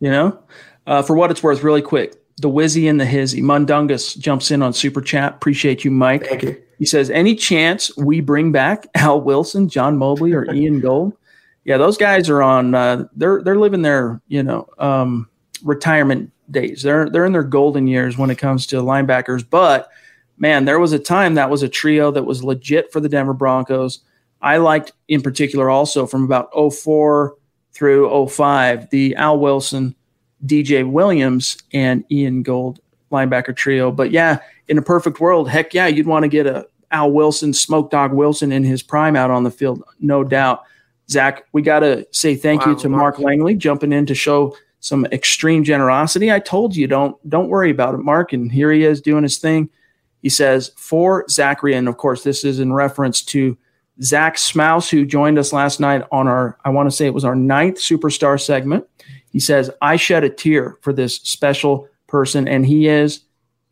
You 0.01 0.11
know, 0.11 0.39
uh, 0.87 1.03
for 1.03 1.17
what 1.17 1.31
it's 1.31 1.43
worth, 1.43 1.63
really 1.63 1.83
quick, 1.83 2.15
the 2.41 2.49
Wizzy 2.49 2.89
and 2.89 3.01
the 3.01 3.07
Hizzy. 3.07 3.43
Mundungus 3.43 4.15
jumps 4.15 4.51
in 4.51 4.63
on 4.63 4.73
Super 4.73 5.01
Chat. 5.01 5.35
Appreciate 5.35 5.85
you, 5.85 5.91
Mike. 5.91 6.27
Thank 6.27 6.43
you. 6.43 6.63
He 6.79 6.87
says, 6.87 7.11
any 7.11 7.35
chance 7.35 7.95
we 7.99 8.21
bring 8.21 8.53
back 8.53 8.87
Al 8.95 9.21
Wilson, 9.21 9.69
John 9.69 9.99
Mobley, 9.99 10.33
or 10.33 10.51
Ian 10.53 10.81
Gold? 10.81 11.15
Yeah, 11.65 11.77
those 11.77 11.99
guys 11.99 12.31
are 12.31 12.43
on. 12.43 12.75
Uh, 12.75 13.05
they're 13.15 13.43
they're 13.43 13.59
living 13.59 13.83
their 13.83 14.21
you 14.29 14.43
know 14.43 14.67
um, 14.79 15.29
retirement 15.63 16.31
days. 16.51 16.83
They're 16.83 17.09
they're 17.09 17.27
in 17.27 17.33
their 17.33 17.43
golden 17.43 17.87
years 17.87 18.19
when 18.19 18.31
it 18.31 18.39
comes 18.39 18.67
to 18.69 18.77
linebackers. 18.77 19.45
But 19.49 19.89
man, 20.39 20.65
there 20.65 20.81
was 20.81 20.93
a 20.93 20.99
time 20.99 21.35
that 21.35 21.51
was 21.51 21.63
a 21.63 21.69
trio 21.69 22.11
that 22.11 22.25
was 22.25 22.43
legit 22.45 22.93
for 22.93 23.01
the 23.01 23.09
Denver 23.09 23.35
Broncos. 23.35 24.01
I 24.43 24.57
liked 24.57 24.93
in 25.09 25.21
particular 25.23 25.71
also 25.71 26.07
from 26.07 26.25
about 26.25 26.51
04 26.55 27.37
through 27.73 28.29
05, 28.29 28.91
the 28.91 29.15
Al 29.17 29.39
Wilson, 29.39 29.95
DJ 30.45 30.91
Williams, 30.91 31.59
and 31.73 32.05
Ian 32.11 32.43
Gold 32.43 32.81
linebacker 33.13 33.55
trio. 33.55 33.91
But 33.93 34.11
yeah, 34.11 34.39
in 34.69 34.79
a 34.79 34.83
perfect 34.83 35.21
world, 35.21 35.49
heck 35.49 35.75
yeah, 35.75 35.87
you'd 35.87 36.07
want 36.07 36.25
to 36.25 36.29
get 36.29 36.47
a 36.47 36.67
Al 36.91 37.13
Wilson, 37.13 37.53
Smoke 37.53 37.91
Dog 37.91 38.13
Wilson 38.13 38.51
in 38.51 38.65
his 38.65 38.83
prime 38.83 39.15
out 39.15 39.31
on 39.31 39.45
the 39.45 39.51
field, 39.51 39.83
no 40.01 40.25
doubt. 40.25 40.65
Zach, 41.09 41.45
we 41.53 41.63
got 41.63 41.81
to 41.81 42.07
say 42.13 42.37
thank 42.37 42.65
wow, 42.65 42.73
you 42.73 42.79
to 42.79 42.89
Mark 42.89 43.19
Langley 43.19 43.55
jumping 43.55 43.93
in 43.93 44.07
to 44.07 44.15
show 44.15 44.57
some 44.81 45.07
extreme 45.07 45.63
generosity. 45.63 46.33
I 46.33 46.41
told 46.41 46.75
you 46.75 46.87
don't 46.87 47.17
don't 47.29 47.49
worry 47.49 47.71
about 47.71 47.95
it, 47.95 47.99
Mark. 47.99 48.33
And 48.33 48.51
here 48.51 48.73
he 48.73 48.85
is 48.85 49.01
doing 49.01 49.23
his 49.23 49.39
thing. 49.39 49.71
He 50.23 50.29
says 50.29 50.73
for 50.77 51.27
Zachary, 51.29 51.75
and 51.75 51.89
of 51.89 51.97
course 51.97 52.25
this 52.25 52.45
is 52.45 52.61
in 52.61 52.73
reference 52.73 53.23
to 53.23 53.57
Zach 54.03 54.39
Smouse, 54.39 54.89
who 54.89 55.05
joined 55.05 55.39
us 55.39 55.53
last 55.53 55.81
night 55.81 56.05
on 56.11 56.27
our, 56.27 56.59
I 56.65 56.71
want 56.71 56.91
to 56.91 56.97
say 56.97 57.07
it 57.07 57.15
was 57.15 57.25
our 57.25 57.35
ninth 57.35 57.77
superstar 57.77 58.41
segment. 58.41 58.87
He 59.31 59.41
says, 59.41 59.71
I 59.83 59.97
shed 59.97 60.25
a 60.25 60.31
tear 60.31 60.79
for 60.81 60.93
this 60.93 61.17
special 61.17 61.87
person, 62.07 62.49
and 62.49 62.65
he 62.65 62.89
is 62.89 63.21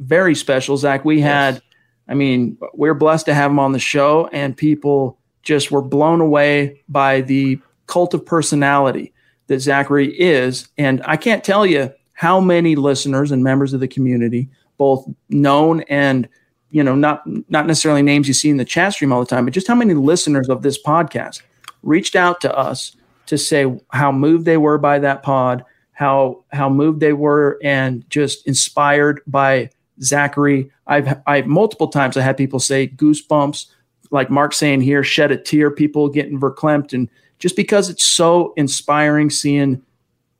very 0.01 0.35
special. 0.35 0.77
Zach, 0.77 1.05
we 1.05 1.21
had, 1.21 1.63
I 2.09 2.15
mean, 2.15 2.59
we're 2.75 2.95
blessed 2.95 3.27
to 3.27 3.35
have 3.35 3.51
him 3.51 3.59
on 3.59 3.73
the 3.73 3.79
show, 3.79 4.29
and 4.29 4.57
people 4.57 5.19
just 5.43 5.71
were 5.71 5.83
blown 5.83 6.21
away 6.21 6.83
by 6.89 7.23
the 7.23 7.59
cult 7.87 8.13
of 8.13 8.25
personality 8.25 9.15
that 9.49 9.61
Zachary 9.61 10.19
is. 10.19 10.69
And 10.79 11.03
I 11.05 11.17
can't 11.17 11.45
tell 11.45 11.67
you 11.67 11.93
how 12.13 12.41
many 12.41 12.77
listeners 12.77 13.33
and 13.33 13.45
members 13.45 13.75
of 13.75 13.81
the 13.81 13.89
community, 13.89 14.49
both 14.79 15.07
known 15.29 15.81
and 15.83 16.29
you 16.71 16.83
know, 16.83 16.95
not 16.95 17.23
not 17.51 17.67
necessarily 17.67 18.03
names 18.03 18.29
you 18.29 18.35
see 18.35 18.51
in 18.51 18.59
the 18.59 18.65
chat 18.65 18.93
stream 18.93 19.13
all 19.13 19.21
the 19.21 19.27
time, 19.27 19.45
but 19.45 19.55
just 19.55 19.67
how 19.67 19.75
many 19.75 19.95
listeners 19.95 20.49
of 20.49 20.63
this 20.63 20.81
podcast 20.81 21.43
reached 21.83 22.15
out 22.17 22.41
to 22.43 22.57
us 22.57 22.95
to 23.27 23.39
say 23.39 23.81
how 23.91 24.13
moved 24.13 24.45
they 24.45 24.57
were 24.57 24.79
by 24.79 24.99
that 24.99 25.23
pod, 25.23 25.65
how 25.93 26.45
how 26.53 26.69
moved 26.69 27.01
they 27.01 27.13
were, 27.13 27.59
and 27.63 28.09
just 28.11 28.47
inspired 28.47 29.21
by 29.27 29.71
Zachary. 30.03 30.71
I've 30.87 31.21
I've 31.27 31.47
multiple 31.47 31.89
times 31.89 32.17
I 32.17 32.23
had 32.23 32.37
people 32.37 32.61
say 32.61 32.89
goosebumps, 32.89 33.67
like 34.11 34.31
Mark 34.31 34.53
saying 34.53 34.83
here, 34.83 35.03
shed 35.03 35.31
a 35.31 35.39
tear, 35.39 35.71
people 35.71 36.09
getting 36.09 36.39
verklempt, 36.39 36.93
and 36.93 37.09
just 37.39 37.57
because 37.57 37.89
it's 37.89 38.05
so 38.05 38.53
inspiring 38.57 39.31
seeing 39.31 39.83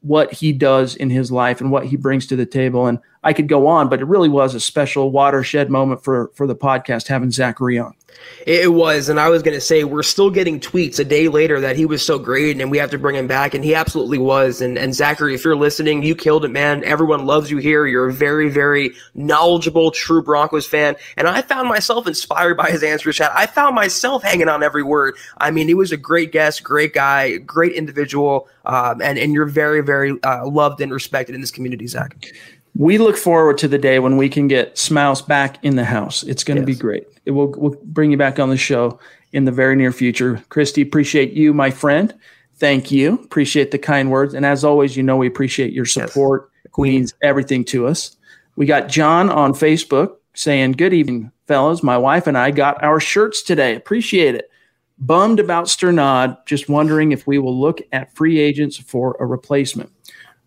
what 0.01 0.33
he 0.33 0.53
does 0.53 0.95
in 0.97 1.11
his 1.11 1.31
life 1.33 1.61
and 1.61 1.71
what 1.71 1.87
he 1.87 1.97
brings 1.97 2.27
to 2.27 2.37
the 2.37 2.47
table. 2.47 2.87
And 2.87 2.99
I 3.23 3.33
could 3.33 3.49
go 3.49 3.67
on, 3.67 3.89
but 3.89 4.01
it 4.01 4.07
really 4.07 4.29
was 4.29 4.55
a 4.55 4.61
special 4.61 5.11
watershed 5.11 5.71
moment 5.71 6.05
for 6.05 6.31
for 6.35 6.47
the 6.47 6.57
podcast 6.57 7.09
having 7.09 7.31
Zachary 7.31 7.79
on. 7.79 7.95
It 8.47 8.73
was, 8.73 9.09
and 9.09 9.21
I 9.21 9.29
was 9.29 9.43
going 9.43 9.57
to 9.57 9.61
say 9.61 9.85
we're 9.85 10.03
still 10.03 10.31
getting 10.31 10.59
tweets 10.59 10.99
a 10.99 11.05
day 11.05 11.29
later 11.29 11.61
that 11.61 11.77
he 11.77 11.85
was 11.85 12.05
so 12.05 12.19
great, 12.19 12.61
and 12.61 12.71
we 12.71 12.79
have 12.79 12.91
to 12.91 12.99
bring 12.99 13.15
him 13.15 13.27
back, 13.27 13.55
and 13.55 13.65
he 13.65 13.75
absolutely 13.75 14.19
was. 14.19 14.61
And 14.61 14.79
and 14.79 14.95
Zachary, 14.95 15.35
if 15.35 15.45
you're 15.45 15.57
listening, 15.57 16.03
you 16.03 16.15
killed 16.15 16.45
it, 16.45 16.49
man. 16.49 16.85
Everyone 16.85 17.27
loves 17.27 17.51
you 17.51 17.59
here. 17.59 17.87
You're 17.87 18.09
a 18.09 18.13
very 18.13 18.49
very 18.49 18.93
knowledgeable, 19.15 19.91
true 19.91 20.23
Broncos 20.23 20.67
fan, 20.67 20.97
and 21.17 21.29
I 21.29 21.43
found 21.43 21.69
myself 21.69 22.07
inspired 22.07 22.57
by 22.57 22.71
his 22.71 22.83
answer 22.83 23.13
chat. 23.13 23.33
I 23.35 23.47
found 23.47 23.75
myself 23.75 24.23
hanging 24.23 24.49
on 24.49 24.63
every 24.63 24.83
word. 24.83 25.17
I 25.37 25.51
mean, 25.51 25.69
he 25.69 25.75
was 25.75 25.93
a 25.93 25.97
great 25.97 26.33
guest, 26.33 26.63
great 26.63 26.95
guy, 26.95 27.39
great 27.39 27.73
individual, 27.73 28.49
um, 28.65 29.03
and 29.03 29.19
and 29.19 29.33
you're 29.33 29.47
very 29.47 29.83
very 29.83 30.21
uh, 30.23 30.47
loved 30.47 30.81
and 30.81 30.93
respected 30.93 31.35
in 31.35 31.41
this 31.41 31.51
community, 31.51 31.87
Zach 31.87 32.15
we 32.79 32.97
look 32.97 33.17
forward 33.17 33.59
to 33.59 33.69
the 33.69 33.77
day 33.77 33.99
when 33.99 34.17
we 34.17 34.29
can 34.29 34.47
get 34.47 34.79
Smouse 34.79 35.21
back 35.21 35.63
in 35.65 35.75
the 35.75 35.85
house. 35.85 36.23
It's 36.23 36.45
going 36.45 36.65
to 36.65 36.67
yes. 36.67 36.79
be 36.79 36.81
great. 36.81 37.09
It 37.27 37.33
will 37.33 37.53
we'll 37.57 37.77
bring 37.83 38.13
you 38.13 38.17
back 38.17 38.39
on 38.39 38.51
the 38.51 38.57
show 38.57 39.01
in 39.33 39.45
the 39.45 39.53
very 39.53 39.75
near 39.75 39.91
future. 39.91 40.43
Christy, 40.49 40.81
appreciate 40.81 41.33
you, 41.33 41.53
my 41.53 41.73
friend. 41.73 42.15
Thank 42.55 42.93
you. 42.93 43.15
Appreciate 43.15 43.73
the 43.73 43.79
kind 43.79 44.13
words. 44.13 44.33
And 44.33 44.47
as 44.47 44.65
always, 44.65 44.97
you 44.97 45.03
know 45.03 45.17
we 45.17 45.27
appreciate 45.27 45.73
your 45.73 45.87
support. 45.87 46.51
Yes. 46.65 46.73
Means 46.79 47.15
everything 47.23 47.65
to 47.67 47.89
us. 47.89 48.17
We 48.55 48.65
got 48.65 48.89
John 48.89 49.29
on 49.31 49.53
Facebook 49.53 50.15
saying, 50.35 50.73
Good 50.73 50.93
evening, 50.93 51.33
fellas. 51.49 51.83
My 51.83 51.99
wife 51.99 52.29
and 52.29 52.39
I 52.39 52.53
got 52.53 52.81
our 52.85 53.01
shirts 53.01 53.43
today. 53.43 53.75
Appreciate 53.75 54.37
it. 54.37 54.49
Bummed 54.97 55.41
about 55.41 55.67
Strnad, 55.67 56.47
Just 56.47 56.69
wondering 56.69 57.11
if 57.11 57.27
we 57.27 57.39
will 57.39 57.59
look 57.59 57.81
at 57.91 58.15
free 58.15 58.39
agents 58.39 58.77
for 58.77 59.17
a 59.19 59.27
replacement. 59.27 59.91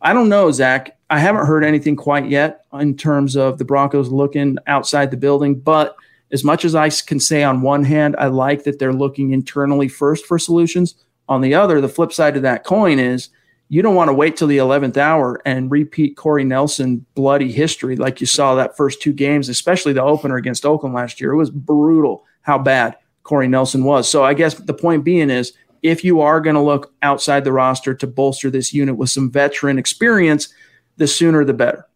I 0.01 0.13
don't 0.13 0.29
know, 0.29 0.51
Zach. 0.51 0.97
I 1.09 1.19
haven't 1.19 1.45
heard 1.45 1.63
anything 1.63 1.95
quite 1.95 2.29
yet 2.29 2.65
in 2.73 2.95
terms 2.97 3.35
of 3.35 3.57
the 3.57 3.65
Broncos 3.65 4.09
looking 4.09 4.57
outside 4.65 5.11
the 5.11 5.17
building, 5.17 5.59
but 5.59 5.95
as 6.31 6.43
much 6.43 6.63
as 6.63 6.75
I 6.75 6.89
can 6.89 7.19
say 7.19 7.43
on 7.43 7.61
one 7.61 7.83
hand, 7.83 8.15
I 8.17 8.27
like 8.27 8.63
that 8.63 8.79
they're 8.79 8.93
looking 8.93 9.31
internally 9.31 9.87
first 9.87 10.25
for 10.25 10.39
solutions. 10.39 10.95
On 11.27 11.41
the 11.41 11.53
other, 11.53 11.81
the 11.81 11.89
flip 11.89 12.13
side 12.13 12.37
of 12.37 12.43
that 12.43 12.63
coin 12.63 12.99
is 12.99 13.29
you 13.67 13.81
don't 13.81 13.95
want 13.95 14.09
to 14.09 14.13
wait 14.13 14.35
till 14.35 14.47
the 14.47 14.57
11th 14.57 14.97
hour 14.97 15.41
and 15.45 15.71
repeat 15.71 16.17
Corey 16.17 16.43
Nelson 16.43 17.05
bloody 17.15 17.51
history 17.51 17.95
like 17.95 18.19
you 18.19 18.27
saw 18.27 18.55
that 18.55 18.75
first 18.75 19.01
two 19.01 19.13
games, 19.13 19.49
especially 19.49 19.93
the 19.93 20.03
opener 20.03 20.35
against 20.37 20.65
Oakland 20.65 20.95
last 20.95 21.21
year. 21.21 21.31
It 21.31 21.37
was 21.37 21.51
brutal 21.51 22.25
how 22.41 22.57
bad 22.57 22.97
Corey 23.23 23.47
Nelson 23.47 23.83
was. 23.83 24.09
So 24.09 24.23
I 24.23 24.33
guess 24.33 24.55
the 24.55 24.73
point 24.73 25.03
being 25.03 25.29
is 25.29 25.53
if 25.81 26.03
you 26.03 26.21
are 26.21 26.41
going 26.41 26.55
to 26.55 26.61
look 26.61 26.93
outside 27.01 27.43
the 27.43 27.51
roster 27.51 27.93
to 27.95 28.07
bolster 28.07 28.49
this 28.49 28.73
unit 28.73 28.97
with 28.97 29.09
some 29.09 29.31
veteran 29.31 29.79
experience, 29.79 30.53
the 30.97 31.07
sooner 31.07 31.43
the 31.43 31.53
better. 31.53 31.87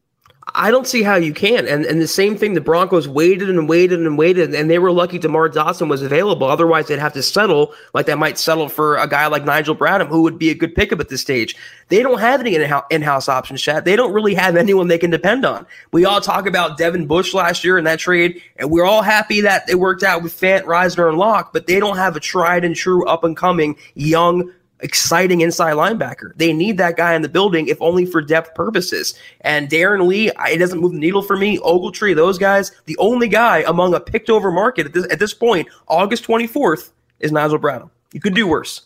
I 0.56 0.72
don't 0.72 0.88
see 0.88 1.04
how 1.04 1.16
you 1.16 1.34
can. 1.34 1.68
And 1.68 1.86
and 1.86 2.02
the 2.02 2.08
same 2.08 2.38
thing, 2.38 2.54
the 2.54 2.62
Broncos 2.62 3.08
waited 3.08 3.50
and 3.50 3.68
waited 3.68 4.00
and 4.00 4.18
waited, 4.18 4.56
and 4.56 4.70
they 4.70 4.80
were 4.80 4.92
lucky 4.92 5.20
DeMar 5.20 5.50
Dawson 5.50 5.90
was 5.90 6.02
available. 6.02 6.48
Otherwise, 6.48 6.88
they'd 6.88 7.00
have 7.00 7.14
to 7.14 7.22
settle 7.22 7.74
like 7.94 8.06
they 8.06 8.16
might 8.16 8.38
settle 8.38 8.70
for 8.70 8.96
a 8.98 9.08
guy 9.08 9.28
like 9.28 9.44
Nigel 9.44 9.76
Bradham, 9.76 10.08
who 10.08 10.22
would 10.22 10.40
be 10.40 10.50
a 10.50 10.56
good 10.56 10.74
pickup 10.74 11.00
at 11.00 11.10
this 11.10 11.22
stage. 11.22 11.56
They 11.90 12.02
don't 12.02 12.20
have 12.20 12.40
any 12.40 12.56
in-house 12.56 13.30
options, 13.30 13.62
chat. 13.62 13.86
They 13.86 13.96
don't 13.96 14.14
really 14.14 14.34
have 14.34 14.56
anyone 14.56 14.88
they 14.88 14.98
can 14.98 15.12
depend 15.12 15.46
on. 15.46 15.68
We 15.92 16.06
all 16.06 16.22
talk 16.22 16.48
about 16.48 16.78
Devin 16.78 17.06
Bush 17.06 17.34
last 17.34 17.64
year 17.64 17.78
in 17.78 17.84
that 17.84 18.00
trade, 18.00 18.42
and 18.56 18.72
we're 18.72 18.86
all 18.86 19.02
happy 19.02 19.42
that 19.42 19.70
it 19.70 19.76
worked 19.76 20.04
out 20.04 20.24
with 20.24 20.34
Fant, 20.34 20.64
Risner, 20.64 21.10
and 21.10 21.18
Lock, 21.18 21.54
but 21.54 21.68
they 21.68 21.80
don't 21.80 21.98
have 21.98 22.16
a 22.16 22.20
tried 22.20 22.66
and 22.66 22.76
true 22.76 23.06
up 23.06 23.24
and 23.24 23.38
coming 23.38 23.78
young 23.94 24.52
exciting 24.80 25.42
inside 25.42 25.74
linebacker. 25.74 26.36
They 26.36 26.54
need 26.54 26.78
that 26.78 26.98
guy 26.98 27.14
in 27.16 27.22
the 27.22 27.30
building, 27.30 27.68
if 27.68 27.82
only 27.82 28.06
for 28.06 28.22
depth 28.22 28.56
purposes. 28.56 29.14
And 29.42 29.70
Darron 29.70 30.08
Lee, 30.08 30.32
it 30.48 30.58
doesn't 30.58 30.80
move 30.80 30.94
the 30.94 31.00
needle 31.00 31.22
for 31.22 31.38
me. 31.38 31.58
Ogletree, 31.60 32.16
those 32.16 32.38
guys, 32.38 32.72
the 32.86 32.98
only 32.98 33.28
guy 33.28 33.64
among 33.68 33.94
a 33.94 34.00
picked 34.00 34.30
over 34.30 34.52
market 34.52 34.88
at 34.88 34.94
this, 34.94 35.08
at 35.12 35.20
this 35.20 35.34
point, 35.34 35.68
August 35.88 36.26
24th, 36.26 36.92
is 37.20 37.32
Nigel 37.32 37.60
Bradham. 37.60 37.90
You 38.14 38.20
could 38.20 38.36
do 38.36 38.48
worse. 38.48 38.82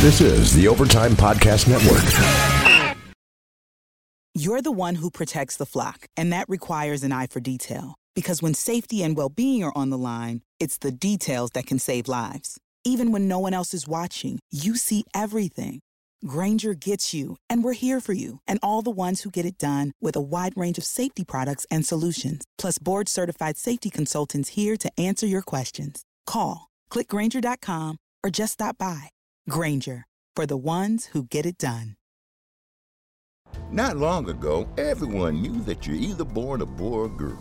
This 0.00 0.20
is 0.20 0.54
the 0.54 0.66
Overtime 0.68 1.12
Podcast 1.12 1.68
Network. 1.68 2.96
You're 4.34 4.62
the 4.62 4.70
one 4.70 4.94
who 4.94 5.10
protects 5.10 5.56
the 5.56 5.66
flock, 5.66 6.06
and 6.16 6.32
that 6.32 6.48
requires 6.48 7.02
an 7.02 7.12
eye 7.12 7.26
for 7.26 7.40
detail. 7.40 7.96
Because 8.14 8.40
when 8.40 8.54
safety 8.54 9.02
and 9.02 9.16
well 9.16 9.28
being 9.28 9.62
are 9.64 9.72
on 9.74 9.90
the 9.90 9.98
line, 9.98 10.42
it's 10.58 10.78
the 10.78 10.92
details 10.92 11.50
that 11.50 11.66
can 11.66 11.78
save 11.78 12.08
lives. 12.08 12.58
Even 12.84 13.12
when 13.12 13.28
no 13.28 13.38
one 13.38 13.52
else 13.52 13.74
is 13.74 13.86
watching, 13.86 14.38
you 14.50 14.74
see 14.74 15.04
everything. 15.14 15.80
Grainger 16.26 16.74
gets 16.74 17.14
you, 17.14 17.36
and 17.48 17.62
we're 17.62 17.74
here 17.74 18.00
for 18.00 18.14
you 18.14 18.40
and 18.48 18.58
all 18.62 18.82
the 18.82 18.90
ones 18.90 19.22
who 19.22 19.30
get 19.30 19.46
it 19.46 19.58
done 19.58 19.92
with 20.00 20.16
a 20.16 20.20
wide 20.20 20.54
range 20.56 20.76
of 20.76 20.84
safety 20.84 21.24
products 21.24 21.66
and 21.70 21.86
solutions, 21.86 22.44
plus 22.58 22.78
board 22.78 23.08
certified 23.08 23.56
safety 23.56 23.90
consultants 23.90 24.50
here 24.50 24.76
to 24.76 24.90
answer 24.98 25.26
your 25.26 25.42
questions. 25.42 26.02
Call, 26.26 26.68
clickgrainger.com, 26.90 27.98
or 28.24 28.30
just 28.30 28.54
stop 28.54 28.76
by. 28.78 29.10
Grainger, 29.48 30.06
for 30.34 30.46
the 30.46 30.56
ones 30.56 31.06
who 31.12 31.24
get 31.24 31.46
it 31.46 31.58
done. 31.58 31.96
Not 33.70 33.96
long 33.96 34.28
ago, 34.28 34.68
everyone 34.78 35.42
knew 35.42 35.60
that 35.62 35.86
you're 35.86 35.96
either 35.96 36.24
born 36.24 36.62
a 36.62 36.66
boy 36.66 36.98
or 36.98 37.08
girl. 37.08 37.38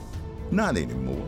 Not 0.52 0.78
anymore. 0.78 1.28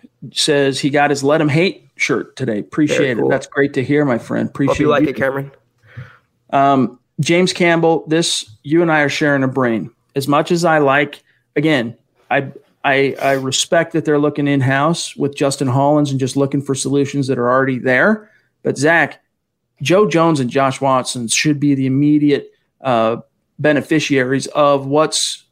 says 0.33 0.79
he 0.79 0.89
got 0.89 1.09
his 1.09 1.23
Let 1.23 1.41
Him 1.41 1.49
Hate 1.49 1.89
shirt 1.95 2.35
today. 2.35 2.59
Appreciate 2.59 3.17
cool. 3.17 3.27
it. 3.27 3.29
That's 3.29 3.47
great 3.47 3.73
to 3.73 3.83
hear, 3.83 4.05
my 4.05 4.17
friend. 4.17 4.49
Appreciate 4.49 4.75
Hope 4.75 4.79
you 4.79 4.89
like 4.89 5.03
you. 5.03 5.09
it, 5.09 5.15
Cameron. 5.15 5.51
Um, 6.51 6.99
James 7.19 7.53
Campbell, 7.53 8.05
this 8.07 8.49
you 8.63 8.81
and 8.81 8.91
I 8.91 9.01
are 9.01 9.09
sharing 9.09 9.43
a 9.43 9.47
brain. 9.47 9.91
As 10.15 10.27
much 10.27 10.51
as 10.51 10.65
I 10.65 10.79
like, 10.79 11.23
again, 11.55 11.95
I 12.29 12.51
I, 12.83 13.15
I 13.21 13.33
respect 13.33 13.93
that 13.93 14.05
they're 14.05 14.19
looking 14.19 14.47
in 14.47 14.59
house 14.61 15.15
with 15.15 15.35
Justin 15.35 15.67
Hollins 15.67 16.09
and 16.09 16.19
just 16.19 16.35
looking 16.35 16.61
for 16.61 16.73
solutions 16.73 17.27
that 17.27 17.37
are 17.37 17.49
already 17.49 17.77
there. 17.77 18.31
But 18.63 18.77
Zach, 18.77 19.23
Joe 19.81 20.07
Jones 20.07 20.39
and 20.39 20.49
Josh 20.49 20.81
Watson 20.81 21.27
should 21.27 21.59
be 21.59 21.75
the 21.75 21.85
immediate 21.85 22.51
uh, 22.81 23.17
beneficiaries 23.59 24.47
of 24.47 24.87
what's 24.87 25.45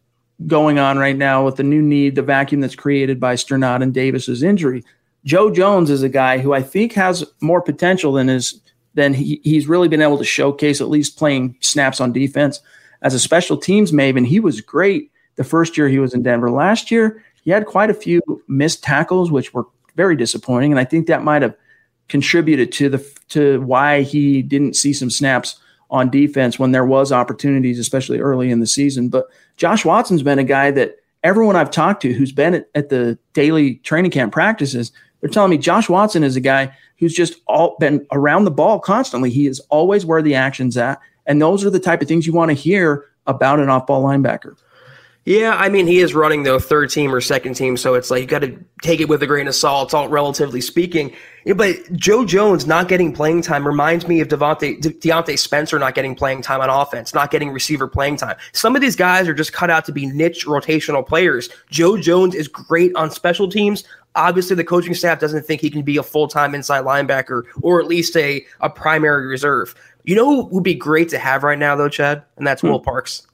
going 0.47 0.79
on 0.79 0.97
right 0.97 1.17
now 1.17 1.45
with 1.45 1.57
the 1.57 1.63
new 1.63 1.81
need, 1.81 2.15
the 2.15 2.21
vacuum 2.21 2.61
that's 2.61 2.75
created 2.75 3.19
by 3.19 3.35
Strnad 3.35 3.83
and 3.83 3.93
Davis's 3.93 4.43
injury. 4.43 4.83
Joe 5.25 5.51
Jones 5.51 5.89
is 5.89 6.03
a 6.03 6.09
guy 6.09 6.37
who 6.37 6.53
I 6.53 6.61
think 6.61 6.93
has 6.93 7.25
more 7.41 7.61
potential 7.61 8.13
than 8.13 8.27
his 8.27 8.61
than 8.95 9.13
he, 9.13 9.39
he's 9.43 9.67
really 9.67 9.87
been 9.87 10.01
able 10.01 10.17
to 10.17 10.23
showcase, 10.23 10.81
at 10.81 10.89
least 10.89 11.17
playing 11.17 11.55
snaps 11.59 12.01
on 12.01 12.11
defense 12.11 12.59
as 13.01 13.13
a 13.13 13.19
special 13.19 13.57
teams 13.57 13.91
maven. 13.91 14.25
He 14.25 14.39
was 14.39 14.61
great 14.61 15.11
the 15.35 15.43
first 15.43 15.77
year 15.77 15.87
he 15.87 15.99
was 15.99 16.13
in 16.13 16.23
Denver. 16.23 16.49
Last 16.49 16.89
year, 16.89 17.23
he 17.43 17.51
had 17.51 17.65
quite 17.65 17.89
a 17.89 17.93
few 17.93 18.21
missed 18.47 18.83
tackles, 18.83 19.31
which 19.31 19.53
were 19.53 19.65
very 19.95 20.15
disappointing, 20.15 20.71
and 20.71 20.79
I 20.79 20.85
think 20.85 21.07
that 21.07 21.23
might 21.23 21.41
have 21.41 21.55
contributed 22.07 22.71
to 22.73 22.89
the 22.89 23.19
to 23.29 23.61
why 23.61 24.01
he 24.01 24.41
didn't 24.41 24.75
see 24.75 24.93
some 24.93 25.09
snaps 25.09 25.59
on 25.91 26.09
defense 26.09 26.59
when 26.59 26.71
there 26.71 26.85
was 26.85 27.11
opportunities, 27.11 27.79
especially 27.79 28.19
early 28.19 28.51
in 28.51 28.59
the 28.59 28.67
season. 28.67 29.09
But 29.09 29.27
Josh 29.59 29.83
Watson's 29.83 30.23
been 30.23 30.39
a 30.39 30.43
guy 30.43 30.71
that 30.71 30.95
everyone 31.21 31.57
I've 31.57 31.69
talked 31.69 32.01
to 32.03 32.13
who's 32.13 32.31
been 32.31 32.55
at, 32.55 32.69
at 32.75 32.87
the 32.87 33.19
daily 33.33 33.75
training 33.75 34.09
camp 34.09 34.31
practices, 34.31 34.93
they're 35.19 35.29
telling 35.29 35.51
me 35.51 35.57
Josh 35.57 35.89
Watson 35.89 36.23
is 36.23 36.37
a 36.37 36.41
guy 36.41 36.73
who's 36.97 37.13
just 37.13 37.35
all 37.45 37.75
been 37.77 38.07
around 38.13 38.45
the 38.45 38.51
ball 38.51 38.79
constantly. 38.79 39.29
He 39.29 39.47
is 39.47 39.59
always 39.69 40.05
where 40.05 40.21
the 40.21 40.33
action's 40.33 40.77
at. 40.77 40.99
And 41.25 41.41
those 41.41 41.65
are 41.65 41.69
the 41.69 41.79
type 41.79 42.01
of 42.01 42.07
things 42.07 42.25
you 42.25 42.31
want 42.31 42.49
to 42.49 42.55
hear 42.55 43.05
about 43.27 43.59
an 43.59 43.69
off 43.69 43.85
ball 43.85 44.01
linebacker. 44.01 44.55
Yeah, 45.29 45.55
I 45.59 45.69
mean, 45.69 45.85
he 45.85 45.99
is 45.99 46.15
running 46.15 46.41
though 46.41 46.57
third 46.57 46.89
team 46.89 47.13
or 47.13 47.21
second 47.21 47.53
team, 47.53 47.77
so 47.77 47.93
it's 47.93 48.09
like 48.09 48.21
you 48.21 48.25
got 48.25 48.39
to 48.39 48.57
take 48.81 48.99
it 48.99 49.07
with 49.07 49.21
a 49.21 49.27
grain 49.27 49.47
of 49.47 49.53
salt, 49.53 49.89
It's 49.89 49.93
all 49.93 50.09
relatively 50.09 50.59
speaking. 50.59 51.13
Yeah, 51.45 51.53
but 51.53 51.75
Joe 51.93 52.25
Jones 52.25 52.65
not 52.65 52.87
getting 52.87 53.13
playing 53.13 53.43
time 53.43 53.67
reminds 53.67 54.07
me 54.07 54.21
of 54.21 54.27
Devontae 54.27 54.81
De- 54.81 54.89
Diontae 54.89 55.37
Spencer 55.37 55.77
not 55.77 55.93
getting 55.93 56.15
playing 56.15 56.41
time 56.41 56.61
on 56.61 56.71
offense, 56.71 57.13
not 57.13 57.29
getting 57.29 57.51
receiver 57.51 57.87
playing 57.87 58.15
time. 58.15 58.37
Some 58.53 58.75
of 58.75 58.81
these 58.81 58.95
guys 58.95 59.27
are 59.27 59.35
just 59.35 59.53
cut 59.53 59.69
out 59.69 59.85
to 59.85 59.91
be 59.91 60.07
niche 60.07 60.47
rotational 60.47 61.05
players. 61.05 61.47
Joe 61.69 61.95
Jones 61.95 62.33
is 62.33 62.47
great 62.47 62.95
on 62.95 63.11
special 63.11 63.47
teams. 63.47 63.83
Obviously, 64.15 64.55
the 64.55 64.63
coaching 64.63 64.95
staff 64.95 65.19
doesn't 65.19 65.45
think 65.45 65.61
he 65.61 65.69
can 65.69 65.83
be 65.83 65.97
a 65.97 66.03
full 66.03 66.27
time 66.27 66.55
inside 66.55 66.85
linebacker 66.85 67.43
or 67.61 67.79
at 67.79 67.85
least 67.85 68.17
a, 68.17 68.43
a 68.61 68.69
primary 68.71 69.27
reserve. 69.27 69.75
You 70.05 70.15
know 70.15 70.25
who 70.25 70.45
would 70.45 70.63
be 70.63 70.73
great 70.73 71.09
to 71.09 71.19
have 71.19 71.43
right 71.43 71.59
now, 71.59 71.75
though, 71.75 71.87
Chad? 71.87 72.23
And 72.37 72.47
that's 72.47 72.61
hmm. 72.61 72.69
Will 72.69 72.79
Parks. 72.79 73.27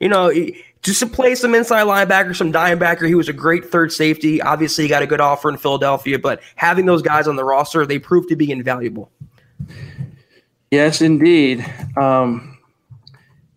You 0.00 0.08
know, 0.08 0.32
just 0.82 1.00
to 1.00 1.06
play 1.06 1.34
some 1.34 1.54
inside 1.54 1.86
linebacker, 1.86 2.34
some 2.34 2.50
dime 2.50 2.78
backer. 2.78 3.06
He 3.06 3.14
was 3.14 3.28
a 3.28 3.32
great 3.32 3.64
third 3.64 3.92
safety. 3.92 4.42
Obviously, 4.42 4.84
he 4.84 4.88
got 4.88 5.02
a 5.02 5.06
good 5.06 5.20
offer 5.20 5.48
in 5.48 5.56
Philadelphia, 5.56 6.18
but 6.18 6.40
having 6.56 6.86
those 6.86 7.02
guys 7.02 7.28
on 7.28 7.36
the 7.36 7.44
roster, 7.44 7.86
they 7.86 7.98
proved 7.98 8.28
to 8.30 8.36
be 8.36 8.50
invaluable. 8.50 9.10
Yes, 10.70 11.00
indeed. 11.00 11.64
Um, 11.96 12.58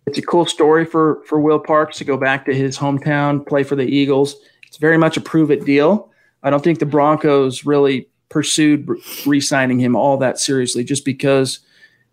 it's 0.06 0.18
a 0.18 0.22
cool 0.22 0.46
story 0.46 0.84
for 0.84 1.22
for 1.26 1.40
Will 1.40 1.58
Parks 1.58 1.98
to 1.98 2.04
go 2.04 2.16
back 2.16 2.44
to 2.46 2.54
his 2.54 2.78
hometown, 2.78 3.44
play 3.44 3.64
for 3.64 3.74
the 3.74 3.86
Eagles. 3.86 4.36
It's 4.68 4.76
very 4.76 4.98
much 4.98 5.16
a 5.16 5.20
prove 5.20 5.50
it 5.50 5.64
deal. 5.64 6.10
I 6.42 6.50
don't 6.50 6.62
think 6.62 6.78
the 6.78 6.86
Broncos 6.86 7.64
really 7.64 8.08
pursued 8.28 8.88
re-signing 9.24 9.80
him 9.80 9.96
all 9.96 10.18
that 10.18 10.38
seriously, 10.38 10.84
just 10.84 11.04
because 11.04 11.60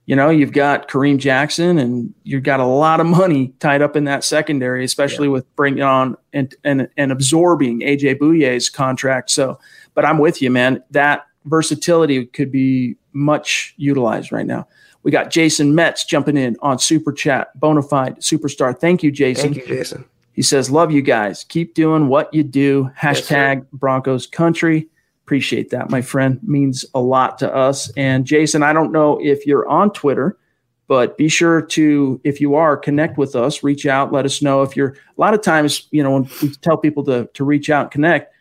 you 0.06 0.16
know, 0.16 0.30
you've 0.30 0.52
got 0.52 0.90
Kareem 0.90 1.18
Jackson 1.18 1.78
and 1.78 2.14
you've 2.24 2.44
got 2.44 2.60
a 2.60 2.66
lot 2.66 3.00
of 3.00 3.06
money 3.06 3.54
tied 3.60 3.82
up 3.82 3.96
in 3.96 4.04
that 4.06 4.24
secondary, 4.24 4.84
especially 4.84 5.28
yeah. 5.28 5.34
with 5.34 5.56
bringing 5.56 5.84
on 5.84 6.18
and, 6.34 6.54
and, 6.64 6.90
and 6.98 7.12
absorbing 7.12 7.80
AJ 7.82 8.20
Bouye's 8.20 8.70
contract. 8.70 9.32
So, 9.32 9.60
but 9.94 10.06
I'm 10.06 10.18
with 10.18 10.42
you, 10.42 10.52
man. 10.52 10.84
That 10.92 11.26
versatility 11.46 12.26
could 12.26 12.52
be 12.52 12.98
much 13.14 13.74
utilized 13.78 14.32
right 14.32 14.46
now. 14.46 14.68
We 15.04 15.12
got 15.12 15.30
Jason 15.30 15.76
Metz 15.76 16.06
jumping 16.06 16.38
in 16.38 16.58
on 16.62 16.80
Super 16.80 17.12
Chat, 17.12 17.58
bona 17.60 17.82
fide 17.82 18.18
superstar. 18.18 18.78
Thank 18.78 19.04
you, 19.04 19.12
Jason. 19.12 19.54
Thank 19.54 19.68
you, 19.68 19.76
Jason. 19.76 20.06
He 20.34 20.42
says, 20.42 20.72
Love 20.72 20.92
you 20.92 21.02
guys. 21.02 21.46
Keep 21.48 21.76
doing 21.76 22.08
what 22.08 22.34
you 22.34 22.44
do. 22.44 22.90
Hashtag 22.98 23.58
yes, 23.58 23.66
Broncos 23.74 24.28
country. 24.28 24.88
Appreciate 25.26 25.70
that, 25.70 25.90
my 25.90 26.02
friend. 26.02 26.40
Means 26.44 26.86
a 26.94 27.00
lot 27.00 27.38
to 27.40 27.54
us. 27.54 27.90
And 27.96 28.26
Jason, 28.26 28.62
I 28.62 28.74
don't 28.74 28.92
know 28.92 29.20
if 29.22 29.46
you're 29.46 29.68
on 29.70 29.92
Twitter, 29.92 30.38
but 30.88 31.18
be 31.18 31.30
sure 31.30 31.62
to, 31.62 32.20
if 32.26 32.42
you 32.42 32.56
are, 32.56 32.76
connect 32.76 33.18
with 33.18 33.36
us, 33.36 33.64
reach 33.64 33.86
out, 33.86 34.12
let 34.12 34.26
us 34.26 34.42
know 34.42 34.64
if 34.64 34.76
you're. 34.76 34.90
A 34.90 35.22
lot 35.22 35.34
of 35.34 35.42
times, 35.42 35.88
you 35.92 36.04
know, 36.04 36.12
when 36.12 36.30
we 36.42 36.50
tell 36.50 36.78
people 36.78 37.04
to 37.06 37.30
to 37.34 37.44
reach 37.46 37.70
out 37.70 37.84
and 37.84 37.92
connect, 37.92 38.34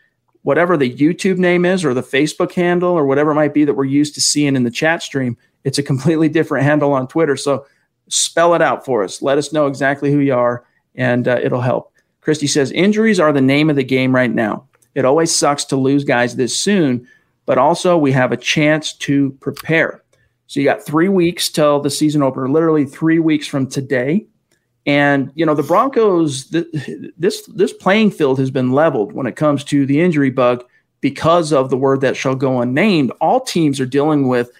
whatever 0.42 0.76
the 0.76 0.92
YouTube 0.92 1.38
name 1.38 1.64
is 1.64 1.84
or 1.84 1.94
the 1.94 2.02
Facebook 2.02 2.52
handle 2.52 2.90
or 2.90 3.06
whatever 3.06 3.30
it 3.30 3.36
might 3.36 3.54
be 3.54 3.64
that 3.64 3.74
we're 3.74 3.84
used 3.84 4.14
to 4.14 4.20
seeing 4.20 4.56
in 4.56 4.64
the 4.64 4.70
chat 4.70 5.02
stream, 5.02 5.36
it's 5.64 5.78
a 5.78 5.82
completely 5.82 6.28
different 6.38 6.64
handle 6.64 6.92
on 6.92 7.06
Twitter. 7.06 7.36
So 7.36 7.64
spell 8.08 8.54
it 8.54 8.62
out 8.62 8.84
for 8.84 9.04
us. 9.04 9.22
Let 9.22 9.38
us 9.38 9.52
know 9.52 9.66
exactly 9.66 10.10
who 10.10 10.18
you 10.18 10.34
are, 10.34 10.64
and 10.96 11.28
uh, 11.28 11.38
it'll 11.42 11.60
help. 11.60 11.92
Christy 12.20 12.46
says 12.48 12.70
injuries 12.72 13.20
are 13.20 13.32
the 13.32 13.40
name 13.40 13.70
of 13.70 13.76
the 13.76 13.84
game 13.84 14.14
right 14.14 14.30
now. 14.30 14.66
It 14.94 15.04
always 15.04 15.34
sucks 15.34 15.64
to 15.66 15.76
lose 15.76 16.04
guys 16.04 16.36
this 16.36 16.58
soon, 16.58 17.06
but 17.46 17.58
also 17.58 17.96
we 17.96 18.12
have 18.12 18.32
a 18.32 18.36
chance 18.36 18.92
to 18.94 19.30
prepare. 19.40 20.02
So 20.46 20.60
you 20.60 20.66
got 20.66 20.84
three 20.84 21.08
weeks 21.08 21.48
till 21.48 21.80
the 21.80 21.90
season 21.90 22.22
opener, 22.22 22.48
literally 22.48 22.84
three 22.84 23.18
weeks 23.18 23.46
from 23.46 23.66
today. 23.66 24.26
And 24.84 25.30
you 25.34 25.46
know 25.46 25.54
the 25.54 25.62
Broncos, 25.62 26.50
this 26.50 27.46
this 27.46 27.72
playing 27.72 28.10
field 28.10 28.38
has 28.38 28.50
been 28.50 28.72
leveled 28.72 29.12
when 29.12 29.26
it 29.26 29.36
comes 29.36 29.62
to 29.64 29.86
the 29.86 30.00
injury 30.00 30.30
bug 30.30 30.64
because 31.00 31.52
of 31.52 31.70
the 31.70 31.76
word 31.76 32.00
that 32.00 32.16
shall 32.16 32.34
go 32.34 32.60
unnamed. 32.60 33.12
All 33.20 33.40
teams 33.40 33.80
are 33.80 33.86
dealing 33.86 34.28
with, 34.28 34.50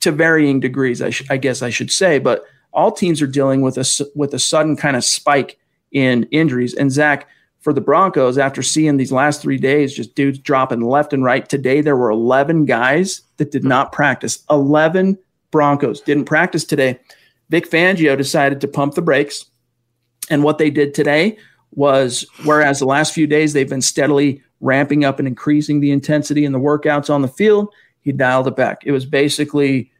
to 0.00 0.12
varying 0.12 0.60
degrees, 0.60 1.02
I, 1.02 1.10
sh- 1.10 1.26
I 1.30 1.36
guess 1.36 1.62
I 1.62 1.70
should 1.70 1.90
say, 1.90 2.18
but 2.18 2.44
all 2.72 2.92
teams 2.92 3.22
are 3.22 3.26
dealing 3.26 3.62
with 3.62 3.78
a 3.78 4.10
with 4.14 4.34
a 4.34 4.38
sudden 4.38 4.76
kind 4.76 4.96
of 4.96 5.04
spike 5.04 5.58
in 5.92 6.24
injuries. 6.30 6.74
And 6.74 6.92
Zach, 6.92 7.28
for 7.66 7.72
the 7.72 7.80
Broncos 7.80 8.38
after 8.38 8.62
seeing 8.62 8.96
these 8.96 9.10
last 9.10 9.42
three 9.42 9.58
days, 9.58 9.92
just 9.92 10.14
dudes 10.14 10.38
dropping 10.38 10.82
left 10.82 11.12
and 11.12 11.24
right. 11.24 11.48
Today, 11.48 11.80
there 11.80 11.96
were 11.96 12.12
11 12.12 12.64
guys 12.64 13.22
that 13.38 13.50
did 13.50 13.64
not 13.64 13.90
practice. 13.90 14.44
11 14.48 15.18
Broncos 15.50 16.00
didn't 16.00 16.26
practice 16.26 16.64
today. 16.64 16.96
Vic 17.50 17.68
Fangio 17.68 18.16
decided 18.16 18.60
to 18.60 18.68
pump 18.68 18.94
the 18.94 19.02
brakes. 19.02 19.46
And 20.30 20.44
what 20.44 20.58
they 20.58 20.70
did 20.70 20.94
today 20.94 21.38
was, 21.72 22.24
whereas 22.44 22.78
the 22.78 22.86
last 22.86 23.12
few 23.12 23.26
days 23.26 23.52
they've 23.52 23.68
been 23.68 23.82
steadily 23.82 24.40
ramping 24.60 25.04
up 25.04 25.18
and 25.18 25.26
increasing 25.26 25.80
the 25.80 25.90
intensity 25.90 26.44
in 26.44 26.52
the 26.52 26.60
workouts 26.60 27.12
on 27.12 27.22
the 27.22 27.26
field, 27.26 27.74
he 28.00 28.12
dialed 28.12 28.46
it 28.46 28.54
back. 28.54 28.82
It 28.84 28.92
was 28.92 29.06
basically 29.06 29.90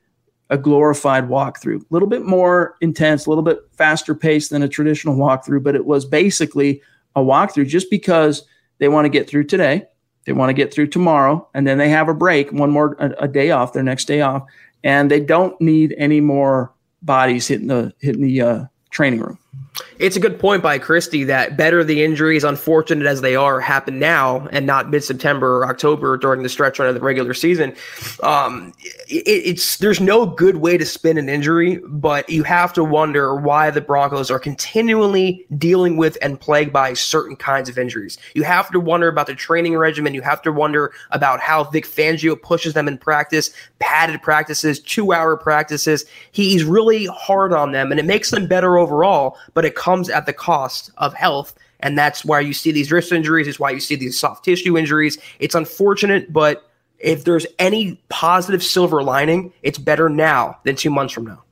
a 0.51 0.57
glorified 0.57 1.29
walkthrough, 1.29 1.81
a 1.81 1.87
little 1.91 2.09
bit 2.09 2.25
more 2.25 2.77
intense, 2.81 3.27
a 3.27 3.29
little 3.29 3.43
bit 3.43 3.59
faster 3.73 4.15
pace 4.15 4.51
than 4.51 4.63
a 4.63 4.69
traditional 4.69 5.17
walkthrough, 5.17 5.65
but 5.65 5.75
it 5.75 5.85
was 5.85 6.05
basically 6.05 6.81
a 7.17 7.21
walkthrough 7.21 7.67
just 7.67 7.91
because 7.91 8.45
they 8.79 8.89
want 8.89 9.07
to 9.07 9.09
get 9.09 9.29
through 9.29 9.45
today. 9.45 9.87
They 10.27 10.33
want 10.33 10.51
to 10.51 10.55
get 10.55 10.73
through 10.73 10.89
tomorrow, 10.89 11.49
and 11.55 11.67
then 11.67 11.79
they 11.79 11.89
have 11.89 12.09
a 12.09 12.15
break, 12.15 12.53
one 12.53 12.71
more 12.71 12.97
a, 12.99 13.25
a 13.25 13.29
day 13.29 13.51
off, 13.51 13.73
their 13.73 13.83
next 13.83 14.07
day 14.07 14.21
off, 14.21 14.45
and 14.85 15.11
they 15.11 15.21
don't 15.21 15.59
need 15.61 15.95
any 15.99 16.21
more 16.21 16.73
bodies 17.03 17.47
hitting 17.47 17.69
the 17.69 17.93
hitting 18.01 18.23
the 18.23 18.41
uh, 18.41 18.65
training 18.91 19.21
room. 19.21 19.39
It's 19.99 20.17
a 20.17 20.21
good 20.21 20.39
point 20.39 20.63
by 20.63 20.79
Christie 20.79 21.25
that 21.25 21.57
better 21.57 21.83
the 21.83 22.05
injuries, 22.05 22.45
unfortunate 22.45 23.07
as 23.07 23.21
they 23.21 23.35
are, 23.35 23.61
happen 23.61 23.99
now 23.99 24.47
and 24.49 24.67
not 24.67 24.91
mid 24.91 25.05
September 25.05 25.59
or 25.59 25.69
October 25.69 26.17
during 26.17 26.43
the 26.43 26.49
stretch 26.49 26.79
run 26.79 26.89
of 26.89 26.95
the 26.95 27.01
regular 27.01 27.35
season. 27.35 27.75
Um, 28.23 28.73
it, 29.09 29.27
it's 29.27 29.79
there's 29.79 30.01
no 30.01 30.27
good 30.27 30.57
way 30.57 30.77
to 30.77 30.85
spin 30.85 31.19
an 31.19 31.29
injury, 31.29 31.81
but 31.87 32.29
you 32.29 32.43
have 32.43 32.73
to 32.75 32.85
wonder 32.85 33.35
why 33.35 33.71
the 33.71 33.81
Broncos 33.81 34.31
are 34.31 34.39
continually 34.39 35.47
dealing 35.57 35.97
with 35.97 36.19
and 36.21 36.39
plagued 36.41 36.73
by 36.73 36.93
certain 36.95 37.37
kinds 37.37 37.69
of 37.69 37.79
injuries. 37.79 38.19
You 38.35 38.43
have 38.43 38.71
to 38.73 38.81
wonder 38.81 39.09
about 39.09 39.27
the 39.27 39.35
training 39.35 39.77
regimen. 39.77 40.15
You 40.15 40.23
have 40.23 40.43
to 40.43 40.53
wonder 40.53 40.93
about 41.11 41.41
how 41.41 41.65
Vic 41.65 41.87
Fangio 41.87 42.41
pushes 42.41 42.75
them 42.75 42.89
in 42.89 42.99
practice, 42.99 43.51
padded 43.79 44.23
practices, 44.23 44.81
two 44.81 45.13
hour 45.13 45.37
practices. 45.37 46.05
He's 46.33 46.65
really 46.65 47.07
hard 47.07 47.53
on 47.53 47.73
them, 47.73 47.91
and 47.91 48.01
it 48.01 48.07
makes 48.07 48.31
them 48.31 48.47
better 48.47 48.79
overall. 48.79 49.39
But 49.55 49.65
it 49.67 49.75
comes 49.75 50.09
at 50.09 50.27
the 50.27 50.33
cost 50.33 50.91
of 50.97 51.15
health. 51.15 51.55
And 51.81 51.99
that's 51.99 52.25
why 52.25 52.41
you 52.41 52.53
see 52.53 52.73
these 52.73 52.91
wrist 52.91 53.13
injuries. 53.13 53.47
It's 53.47 53.61
why 53.61 53.71
you 53.71 53.81
see 53.81 53.97
these 53.97 54.19
soft 54.19 54.45
tissue 54.45 54.79
injuries. 54.79 55.19
It's 55.39 55.55
unfortunate, 55.55 56.33
but 56.33 56.71
if 56.99 57.25
there's 57.25 57.47
any 57.59 58.01
positive 58.09 58.63
silver 58.63 59.03
lining, 59.03 59.53
it's 59.63 59.79
better 59.79 60.09
now 60.09 60.59
than 60.65 60.77
two 60.77 60.91
months 60.91 61.13
from 61.13 61.27
now. 61.27 61.43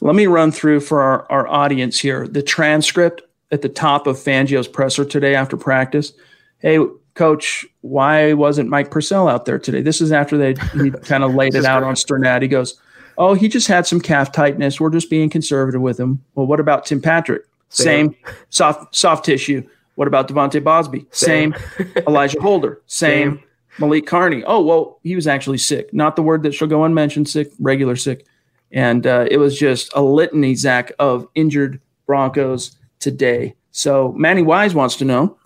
Let 0.00 0.14
me 0.14 0.26
run 0.26 0.50
through 0.50 0.80
for 0.80 1.00
our, 1.00 1.30
our 1.30 1.46
audience 1.48 1.98
here 1.98 2.26
the 2.26 2.42
transcript 2.42 3.22
at 3.50 3.62
the 3.62 3.68
top 3.68 4.06
of 4.06 4.16
Fangio's 4.16 4.68
presser 4.68 5.04
today 5.04 5.34
after 5.34 5.56
practice. 5.56 6.12
Hey, 6.58 6.78
coach, 7.14 7.64
why 7.82 8.32
wasn't 8.32 8.68
Mike 8.68 8.90
Purcell 8.90 9.28
out 9.28 9.44
there 9.44 9.58
today? 9.58 9.80
This 9.80 10.00
is 10.00 10.10
after 10.10 10.36
they 10.36 10.54
kind 11.04 11.22
of 11.24 11.34
laid 11.34 11.54
it 11.54 11.64
out 11.64 11.82
on 11.82 11.94
Strnad. 11.94 12.42
He 12.42 12.48
goes, 12.48 12.80
Oh, 13.18 13.34
he 13.34 13.48
just 13.48 13.68
had 13.68 13.86
some 13.86 14.00
calf 14.00 14.32
tightness. 14.32 14.80
We're 14.80 14.90
just 14.90 15.10
being 15.10 15.28
conservative 15.28 15.82
with 15.82 16.00
him. 16.00 16.22
Well, 16.34 16.46
what 16.46 16.60
about 16.60 16.86
Tim 16.86 17.00
Patrick? 17.00 17.42
Same. 17.72 18.12
Same. 18.12 18.34
Soft 18.50 18.94
soft 18.94 19.24
tissue. 19.24 19.66
What 19.94 20.08
about 20.08 20.28
Devontae 20.28 20.62
Bosby? 20.62 21.06
Same. 21.10 21.54
Same. 21.76 21.92
Elijah 22.06 22.40
Holder. 22.40 22.82
Same. 22.86 23.38
Same. 23.38 23.44
Malik 23.78 24.06
Carney. 24.06 24.44
Oh, 24.44 24.60
well, 24.60 25.00
he 25.02 25.14
was 25.14 25.26
actually 25.26 25.58
sick. 25.58 25.92
Not 25.94 26.16
the 26.16 26.22
word 26.22 26.42
that 26.42 26.52
shall 26.52 26.68
go 26.68 26.84
unmentioned, 26.84 27.28
sick, 27.28 27.50
regular 27.58 27.96
sick. 27.96 28.26
And 28.70 29.06
uh, 29.06 29.26
it 29.30 29.38
was 29.38 29.58
just 29.58 29.90
a 29.94 30.02
litany, 30.02 30.54
Zach, 30.54 30.92
of 30.98 31.26
injured 31.34 31.80
Broncos 32.06 32.76
today. 33.00 33.54
So 33.70 34.12
Manny 34.12 34.42
Wise 34.42 34.74
wants 34.74 34.96
to 34.96 35.04
know 35.04 35.38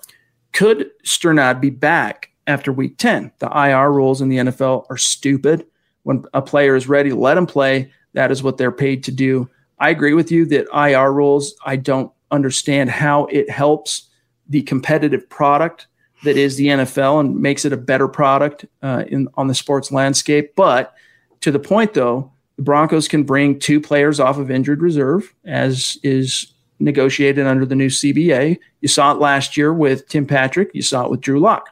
could 0.53 0.91
Strnad 1.05 1.61
be 1.61 1.71
back 1.71 2.31
after 2.47 2.73
week 2.73 2.97
10? 2.99 3.31
The 3.39 3.49
IR 3.49 3.93
rules 3.93 4.23
in 4.23 4.29
the 4.29 4.39
NFL 4.39 4.87
are 4.89 4.97
stupid. 4.97 5.67
When 6.05 6.25
a 6.33 6.41
player 6.41 6.77
is 6.77 6.89
ready, 6.89 7.13
let 7.13 7.37
him 7.37 7.47
play. 7.47 7.93
That 8.15 8.31
is 8.31 8.43
what 8.43 8.57
they're 8.57 8.73
paid 8.73 9.05
to 9.05 9.13
do. 9.13 9.51
I 9.79 9.91
agree 9.91 10.15
with 10.15 10.33
you 10.33 10.47
that 10.47 10.67
IR 10.73 11.13
rules, 11.13 11.55
I 11.67 11.77
don't 11.77 12.11
understand 12.31 12.91
how 12.91 13.27
it 13.27 13.51
helps 13.51 14.09
the 14.49 14.63
competitive 14.63 15.29
product 15.29 15.87
that 16.25 16.37
is 16.37 16.57
the 16.57 16.69
NFL 16.69 17.21
and 17.21 17.41
makes 17.41 17.65
it 17.65 17.73
a 17.73 17.77
better 17.77 18.09
product 18.09 18.65
uh, 18.83 19.05
in 19.09 19.29
on 19.35 19.49
the 19.49 19.55
sports 19.55 19.93
landscape. 19.93 20.55
But 20.57 20.95
to 21.41 21.51
the 21.51 21.59
point, 21.59 21.95
though, 21.95 22.33
the 22.57 22.63
Broncos 22.63 23.09
can 23.09 23.25
bring 23.25 23.59
two 23.59 23.81
players 23.81 24.19
off 24.19 24.39
of 24.39 24.51
injured 24.51 24.81
reserve, 24.81 25.35
as 25.45 25.99
is 26.03 26.53
negotiated 26.79 27.47
under 27.47 27.65
the 27.67 27.75
new 27.75 27.89
CBA. 27.89 28.59
You 28.81 28.89
saw 28.89 29.13
it 29.13 29.19
last 29.19 29.57
year 29.57 29.73
with 29.73 30.09
Tim 30.09 30.27
Patrick. 30.27 30.71
You 30.75 30.83
saw 30.83 31.05
it 31.05 31.11
with 31.11 31.21
Drew 31.21 31.39
Lock. 31.39 31.71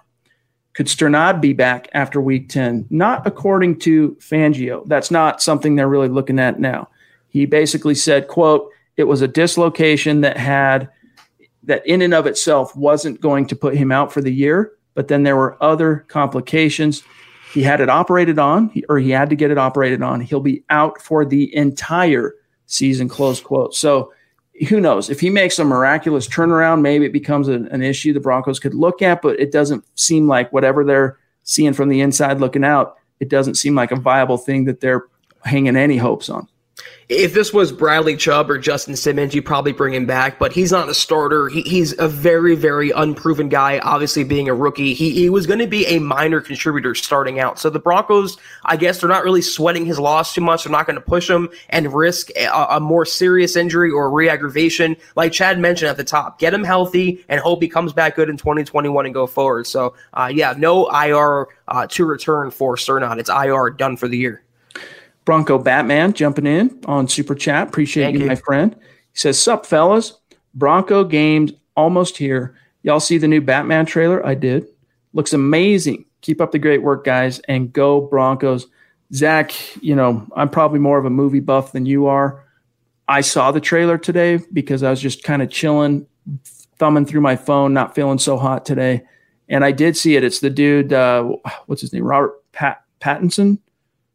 Could 0.74 0.86
Strnad 0.86 1.40
be 1.40 1.52
back 1.52 1.88
after 1.92 2.20
week 2.20 2.48
10? 2.48 2.86
Not 2.90 3.26
according 3.26 3.78
to 3.80 4.16
Fangio. 4.20 4.86
That's 4.86 5.10
not 5.10 5.40
something 5.40 5.76
they're 5.76 5.88
really 5.88 6.08
looking 6.08 6.38
at 6.38 6.58
now. 6.58 6.88
He 7.28 7.46
basically 7.46 7.94
said, 7.94 8.28
quote, 8.28 8.70
it 8.96 9.04
was 9.04 9.22
a 9.22 9.28
dislocation 9.28 10.20
that 10.22 10.36
had 10.36 10.88
that 11.64 11.86
in 11.86 12.02
and 12.02 12.14
of 12.14 12.26
itself 12.26 12.76
wasn't 12.76 13.20
going 13.20 13.46
to 13.46 13.56
put 13.56 13.74
him 13.74 13.90
out 13.90 14.12
for 14.12 14.20
the 14.20 14.30
year, 14.30 14.72
but 14.94 15.08
then 15.08 15.22
there 15.22 15.36
were 15.36 15.56
other 15.62 16.04
complications. 16.08 17.02
He 17.52 17.62
had 17.62 17.80
it 17.80 17.88
operated 17.88 18.38
on, 18.38 18.70
or 18.88 18.98
he 18.98 19.10
had 19.10 19.30
to 19.30 19.36
get 19.36 19.50
it 19.50 19.58
operated 19.58 20.02
on. 20.02 20.20
He'll 20.20 20.40
be 20.40 20.62
out 20.70 21.00
for 21.00 21.24
the 21.24 21.54
entire 21.56 22.34
season, 22.66 23.08
close 23.08 23.40
quote. 23.40 23.74
So 23.74 24.12
who 24.68 24.80
knows? 24.80 25.10
If 25.10 25.20
he 25.20 25.30
makes 25.30 25.58
a 25.58 25.64
miraculous 25.64 26.28
turnaround, 26.28 26.82
maybe 26.82 27.06
it 27.06 27.12
becomes 27.12 27.48
an, 27.48 27.66
an 27.68 27.82
issue 27.82 28.12
the 28.12 28.20
Broncos 28.20 28.60
could 28.60 28.74
look 28.74 29.02
at, 29.02 29.22
but 29.22 29.40
it 29.40 29.50
doesn't 29.50 29.84
seem 29.98 30.28
like 30.28 30.52
whatever 30.52 30.84
they're 30.84 31.18
seeing 31.42 31.72
from 31.72 31.88
the 31.88 32.00
inside 32.00 32.40
looking 32.40 32.64
out, 32.64 32.96
it 33.20 33.28
doesn't 33.28 33.56
seem 33.56 33.74
like 33.74 33.90
a 33.90 33.96
viable 33.96 34.38
thing 34.38 34.64
that 34.64 34.80
they're 34.80 35.06
hanging 35.44 35.76
any 35.76 35.96
hopes 35.96 36.28
on 36.28 36.48
if 37.08 37.34
this 37.34 37.52
was 37.52 37.70
Bradley 37.70 38.16
Chubb 38.16 38.50
or 38.50 38.58
Justin 38.58 38.96
Simmons, 38.96 39.34
you'd 39.34 39.44
probably 39.44 39.72
bring 39.72 39.92
him 39.92 40.06
back, 40.06 40.38
but 40.38 40.52
he's 40.52 40.72
not 40.72 40.88
a 40.88 40.94
starter. 40.94 41.48
He, 41.48 41.62
he's 41.62 41.98
a 41.98 42.08
very, 42.08 42.54
very 42.54 42.90
unproven 42.90 43.48
guy, 43.48 43.78
obviously 43.80 44.24
being 44.24 44.48
a 44.48 44.54
rookie. 44.54 44.94
He, 44.94 45.10
he 45.10 45.28
was 45.28 45.46
going 45.46 45.58
to 45.58 45.66
be 45.66 45.86
a 45.86 45.98
minor 45.98 46.40
contributor 46.40 46.94
starting 46.94 47.40
out. 47.40 47.58
So 47.58 47.68
the 47.68 47.78
Broncos, 47.78 48.38
I 48.64 48.76
guess, 48.76 49.00
they're 49.00 49.08
not 49.08 49.24
really 49.24 49.42
sweating 49.42 49.84
his 49.84 49.98
loss 49.98 50.34
too 50.34 50.40
much. 50.40 50.64
They're 50.64 50.72
not 50.72 50.86
going 50.86 50.96
to 50.96 51.02
push 51.02 51.28
him 51.28 51.50
and 51.68 51.92
risk 51.92 52.30
a, 52.36 52.76
a 52.76 52.80
more 52.80 53.04
serious 53.04 53.54
injury 53.54 53.90
or 53.90 54.10
re 54.10 54.28
aggravation. 54.28 54.96
Like 55.14 55.32
Chad 55.32 55.58
mentioned 55.58 55.90
at 55.90 55.98
the 55.98 56.04
top, 56.04 56.38
get 56.38 56.54
him 56.54 56.64
healthy 56.64 57.24
and 57.28 57.40
hope 57.40 57.62
he 57.62 57.68
comes 57.68 57.92
back 57.92 58.16
good 58.16 58.30
in 58.30 58.36
2021 58.38 59.04
and 59.04 59.14
go 59.14 59.26
forward. 59.26 59.66
So, 59.66 59.94
uh, 60.14 60.30
yeah, 60.32 60.54
no 60.56 60.88
IR 60.88 61.48
uh, 61.68 61.86
to 61.88 62.04
return 62.06 62.50
for 62.50 62.76
Strnad. 62.76 63.18
It's 63.18 63.30
IR 63.30 63.70
done 63.70 63.96
for 63.96 64.08
the 64.08 64.16
year. 64.16 64.44
Bronco 65.24 65.58
Batman 65.58 66.12
jumping 66.12 66.46
in 66.46 66.78
on 66.86 67.08
Super 67.08 67.34
Chat. 67.34 67.68
Appreciate 67.68 68.14
you, 68.14 68.20
you, 68.20 68.26
my 68.26 68.34
friend. 68.34 68.74
He 68.74 69.18
says, 69.18 69.40
Sup, 69.40 69.64
fellas. 69.66 70.14
Bronco 70.54 71.04
games 71.04 71.52
almost 71.76 72.16
here. 72.16 72.54
Y'all 72.82 73.00
see 73.00 73.18
the 73.18 73.28
new 73.28 73.40
Batman 73.40 73.86
trailer? 73.86 74.24
I 74.24 74.34
did. 74.34 74.66
Looks 75.12 75.32
amazing. 75.32 76.04
Keep 76.20 76.40
up 76.40 76.52
the 76.52 76.58
great 76.58 76.82
work, 76.82 77.04
guys, 77.04 77.40
and 77.40 77.72
go 77.72 78.02
Broncos. 78.02 78.66
Zach, 79.12 79.52
you 79.82 79.94
know, 79.94 80.26
I'm 80.36 80.48
probably 80.48 80.78
more 80.78 80.98
of 80.98 81.04
a 81.04 81.10
movie 81.10 81.40
buff 81.40 81.72
than 81.72 81.86
you 81.86 82.06
are. 82.06 82.44
I 83.08 83.20
saw 83.20 83.52
the 83.52 83.60
trailer 83.60 83.98
today 83.98 84.40
because 84.52 84.82
I 84.82 84.90
was 84.90 85.00
just 85.00 85.22
kind 85.24 85.42
of 85.42 85.50
chilling, 85.50 86.06
thumbing 86.76 87.06
through 87.06 87.20
my 87.20 87.36
phone, 87.36 87.74
not 87.74 87.94
feeling 87.94 88.18
so 88.18 88.36
hot 88.36 88.64
today. 88.64 89.02
And 89.48 89.64
I 89.64 89.72
did 89.72 89.96
see 89.96 90.16
it. 90.16 90.24
It's 90.24 90.40
the 90.40 90.50
dude, 90.50 90.92
uh, 90.92 91.22
what's 91.66 91.82
his 91.82 91.92
name? 91.92 92.04
Robert 92.04 92.32
Pat- 92.52 92.82
Pattinson 93.00 93.58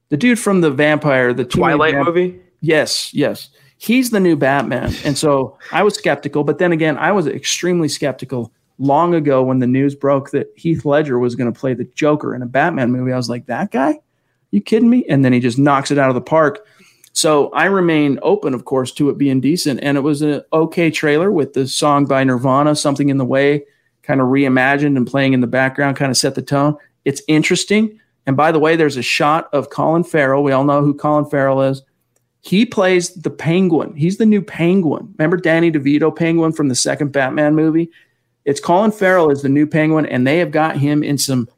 the 0.09 0.17
dude 0.17 0.39
from 0.39 0.61
the 0.61 0.71
vampire, 0.71 1.33
the 1.33 1.45
Twilight 1.45 1.93
vamp- 1.93 2.07
movie. 2.07 2.39
Yes, 2.61 3.13
yes, 3.13 3.49
he's 3.77 4.09
the 4.09 4.19
new 4.19 4.35
Batman, 4.35 4.93
and 5.05 5.17
so 5.17 5.57
I 5.71 5.83
was 5.83 5.95
skeptical. 5.95 6.43
But 6.43 6.59
then 6.59 6.71
again, 6.71 6.97
I 6.97 7.11
was 7.11 7.27
extremely 7.27 7.87
skeptical 7.87 8.51
long 8.79 9.13
ago 9.13 9.43
when 9.43 9.59
the 9.59 9.67
news 9.67 9.93
broke 9.93 10.31
that 10.31 10.51
Heath 10.55 10.85
Ledger 10.85 11.19
was 11.19 11.35
going 11.35 11.51
to 11.51 11.59
play 11.59 11.73
the 11.73 11.83
Joker 11.95 12.33
in 12.33 12.41
a 12.41 12.47
Batman 12.47 12.91
movie. 12.91 13.11
I 13.11 13.17
was 13.17 13.29
like, 13.29 13.45
that 13.47 13.71
guy? 13.71 13.99
You 14.51 14.61
kidding 14.61 14.89
me? 14.89 15.05
And 15.07 15.23
then 15.23 15.33
he 15.33 15.39
just 15.39 15.59
knocks 15.59 15.91
it 15.91 15.97
out 15.97 16.09
of 16.09 16.15
the 16.15 16.21
park. 16.21 16.65
So 17.11 17.49
I 17.49 17.65
remain 17.65 18.19
open, 18.21 18.53
of 18.53 18.65
course, 18.65 18.91
to 18.93 19.09
it 19.09 19.17
being 19.17 19.41
decent. 19.41 19.81
And 19.83 19.97
it 19.97 20.01
was 20.01 20.21
an 20.21 20.41
okay 20.53 20.89
trailer 20.89 21.31
with 21.31 21.53
the 21.53 21.67
song 21.67 22.05
by 22.05 22.23
Nirvana, 22.23 22.75
Something 22.75 23.09
in 23.09 23.17
the 23.17 23.25
Way, 23.25 23.65
kind 24.01 24.21
of 24.21 24.27
reimagined 24.27 24.95
and 24.95 25.05
playing 25.05 25.33
in 25.33 25.41
the 25.41 25.47
background, 25.47 25.97
kind 25.97 26.09
of 26.09 26.17
set 26.17 26.35
the 26.35 26.41
tone. 26.41 26.77
It's 27.05 27.21
interesting. 27.27 27.99
And 28.25 28.38
by 28.38 28.51
the 28.51 28.60
way, 28.60 28.75
there's 28.75 28.97
a 28.97 29.01
shot 29.01 29.49
of 29.53 29.69
Colin 29.69 30.03
Farrell. 30.03 30.43
We 30.43 30.51
all 30.51 30.63
know 30.63 30.82
who 30.82 30.93
Colin 30.93 31.25
Farrell 31.25 31.62
is. 31.62 31.82
He 32.41 32.65
plays 32.65 33.13
the 33.13 33.29
Penguin. 33.29 33.95
He's 33.95 34.17
the 34.17 34.25
new 34.25 34.41
Penguin. 34.41 35.13
Remember 35.17 35.38
Danny 35.38 35.71
DeVito 35.71 36.15
Penguin 36.15 36.53
from 36.53 36.69
the 36.69 36.75
second 36.75 37.12
Batman 37.12 37.55
movie? 37.55 37.89
It's 38.45 38.62
Colin 38.62 38.91
Farrell 38.91 39.29
is 39.29 39.41
the 39.41 39.49
new 39.49 39.67
Penguin, 39.67 40.05
and 40.05 40.25
they 40.25 40.38
have 40.38 40.51
got 40.51 40.77
him 40.77 41.03
in 41.03 41.17
some 41.17 41.49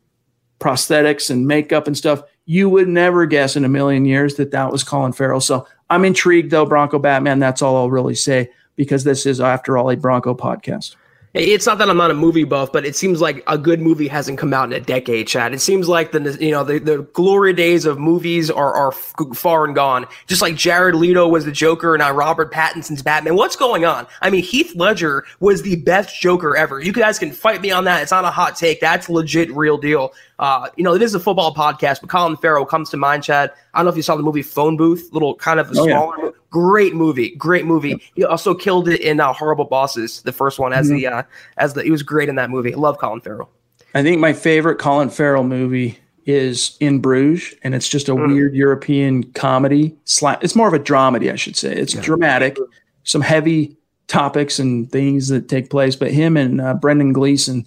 prosthetics 0.59 1.29
and 1.29 1.47
makeup 1.47 1.87
and 1.87 1.97
stuff. 1.97 2.23
You 2.45 2.69
would 2.69 2.87
never 2.87 3.25
guess 3.25 3.55
in 3.55 3.63
a 3.65 3.69
million 3.69 4.05
years 4.05 4.35
that 4.35 4.51
that 4.51 4.71
was 4.71 4.83
Colin 4.83 5.13
Farrell. 5.13 5.41
So 5.41 5.67
I'm 5.89 6.05
intrigued, 6.05 6.51
though, 6.51 6.65
Bronco 6.65 6.99
Batman. 6.99 7.39
That's 7.39 7.61
all 7.61 7.77
I'll 7.77 7.91
really 7.91 8.15
say 8.15 8.49
because 8.75 9.03
this 9.03 9.25
is, 9.25 9.39
after 9.39 9.77
all, 9.77 9.89
a 9.91 9.95
Bronco 9.95 10.33
podcast. 10.33 10.95
It's 11.33 11.65
not 11.65 11.77
that 11.77 11.89
I'm 11.89 11.95
not 11.95 12.11
a 12.11 12.13
movie 12.13 12.43
buff, 12.43 12.73
but 12.73 12.85
it 12.85 12.93
seems 12.93 13.21
like 13.21 13.41
a 13.47 13.57
good 13.57 13.79
movie 13.79 14.09
hasn't 14.09 14.37
come 14.37 14.53
out 14.53 14.65
in 14.65 14.73
a 14.73 14.83
decade, 14.83 15.27
Chad. 15.27 15.53
It 15.53 15.61
seems 15.61 15.87
like 15.87 16.11
the 16.11 16.37
you 16.41 16.51
know 16.51 16.65
the, 16.65 16.79
the 16.79 17.03
glory 17.13 17.53
days 17.53 17.85
of 17.85 17.97
movies 17.97 18.51
are 18.51 18.73
are 18.73 18.91
far 18.91 19.63
and 19.63 19.73
gone. 19.73 20.07
Just 20.27 20.41
like 20.41 20.55
Jared 20.55 20.95
Leto 20.95 21.29
was 21.29 21.45
the 21.45 21.51
Joker 21.51 21.95
and 21.95 22.01
now 22.01 22.11
Robert 22.11 22.51
Pattinson's 22.51 23.01
Batman. 23.01 23.35
What's 23.35 23.55
going 23.55 23.85
on? 23.85 24.07
I 24.21 24.29
mean, 24.29 24.43
Heath 24.43 24.75
Ledger 24.75 25.23
was 25.39 25.61
the 25.61 25.77
best 25.77 26.19
Joker 26.19 26.57
ever. 26.57 26.81
You 26.81 26.91
guys 26.91 27.17
can 27.17 27.31
fight 27.31 27.61
me 27.61 27.71
on 27.71 27.85
that. 27.85 28.01
It's 28.01 28.11
not 28.11 28.25
a 28.25 28.31
hot 28.31 28.57
take. 28.57 28.81
That's 28.81 29.07
legit, 29.07 29.49
real 29.55 29.77
deal. 29.77 30.13
Uh, 30.41 30.67
you 30.75 30.83
know, 30.83 30.95
it 30.95 31.03
is 31.03 31.13
a 31.13 31.19
football 31.19 31.53
podcast, 31.53 32.01
but 32.01 32.09
Colin 32.09 32.35
Farrell 32.35 32.65
comes 32.65 32.89
to 32.89 32.97
mind, 32.97 33.23
Chad. 33.23 33.51
I 33.73 33.77
don't 33.77 33.85
know 33.85 33.91
if 33.91 33.95
you 33.95 34.01
saw 34.01 34.15
the 34.15 34.23
movie 34.23 34.41
Phone 34.41 34.75
Booth, 34.75 35.07
little 35.11 35.35
kind 35.35 35.59
of 35.59 35.67
a 35.67 35.79
oh, 35.79 35.85
smaller, 35.85 36.15
yeah. 36.17 36.29
great 36.49 36.95
movie, 36.95 37.35
great 37.35 37.65
movie. 37.65 38.01
He 38.15 38.25
also 38.25 38.55
killed 38.55 38.89
it 38.89 39.01
in 39.01 39.19
uh, 39.19 39.33
Horrible 39.33 39.65
Bosses, 39.65 40.23
the 40.23 40.31
first 40.31 40.57
one, 40.57 40.73
as 40.73 40.87
mm-hmm. 40.87 40.95
the 40.95 41.07
uh, 41.07 41.23
as 41.57 41.75
the 41.75 41.83
he 41.83 41.91
was 41.91 42.01
great 42.01 42.27
in 42.27 42.35
that 42.35 42.49
movie. 42.49 42.73
I 42.73 42.77
love 42.77 42.97
Colin 42.97 43.21
Farrell. 43.21 43.51
I 43.93 44.01
think 44.01 44.19
my 44.19 44.33
favorite 44.33 44.79
Colin 44.79 45.11
Farrell 45.11 45.43
movie 45.43 45.99
is 46.25 46.75
In 46.79 46.99
Bruges, 46.99 47.53
and 47.63 47.75
it's 47.75 47.87
just 47.87 48.09
a 48.09 48.13
mm. 48.13 48.27
weird 48.27 48.55
European 48.55 49.23
comedy. 49.33 49.95
It's 50.05 50.55
more 50.55 50.67
of 50.67 50.73
a 50.73 50.79
dramedy, 50.79 51.31
I 51.31 51.35
should 51.35 51.55
say. 51.55 51.73
It's 51.75 51.93
yeah. 51.93 52.01
dramatic, 52.01 52.57
some 53.03 53.21
heavy 53.21 53.77
topics 54.07 54.57
and 54.57 54.91
things 54.91 55.27
that 55.27 55.49
take 55.49 55.69
place. 55.69 55.95
But 55.95 56.11
him 56.11 56.35
and 56.35 56.61
uh, 56.61 56.73
Brendan 56.73 57.13
Gleeson 57.13 57.65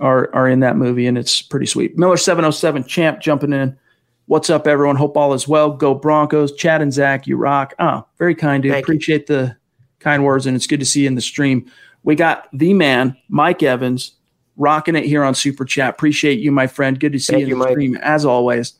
are 0.00 0.34
are 0.34 0.48
in 0.48 0.60
that 0.60 0.76
movie, 0.76 1.06
and 1.06 1.16
it's 1.18 1.42
pretty 1.42 1.66
sweet. 1.66 1.98
Miller 1.98 2.16
seven 2.16 2.44
oh 2.44 2.50
seven 2.50 2.84
champ 2.84 3.20
jumping 3.20 3.52
in. 3.52 3.76
What's 4.26 4.48
up, 4.50 4.66
everyone? 4.66 4.96
Hope 4.96 5.16
all 5.16 5.34
is 5.34 5.48
well. 5.48 5.70
Go 5.72 5.94
Broncos. 5.94 6.54
Chad 6.54 6.82
and 6.82 6.92
Zach, 6.92 7.26
you 7.26 7.36
rock. 7.36 7.74
Ah, 7.78 8.04
very 8.18 8.34
kind, 8.34 8.62
dude. 8.62 8.72
Thank 8.72 8.84
Appreciate 8.84 9.28
you. 9.28 9.36
the 9.36 9.56
kind 9.98 10.24
words, 10.24 10.46
and 10.46 10.56
it's 10.56 10.66
good 10.66 10.80
to 10.80 10.86
see 10.86 11.02
you 11.02 11.06
in 11.08 11.16
the 11.16 11.20
stream. 11.20 11.70
We 12.02 12.14
got 12.14 12.48
the 12.52 12.72
man, 12.72 13.16
Mike 13.28 13.62
Evans, 13.62 14.12
rocking 14.56 14.96
it 14.96 15.04
here 15.04 15.22
on 15.24 15.34
Super 15.34 15.64
Chat. 15.64 15.90
Appreciate 15.90 16.38
you, 16.38 16.52
my 16.52 16.66
friend. 16.66 16.98
Good 16.98 17.12
to 17.12 17.18
see 17.18 17.34
Thank 17.34 17.48
you 17.48 17.54
in 17.54 17.58
the 17.58 17.64
Mike. 17.64 17.72
stream 17.72 17.96
as 17.96 18.24
always. 18.24 18.74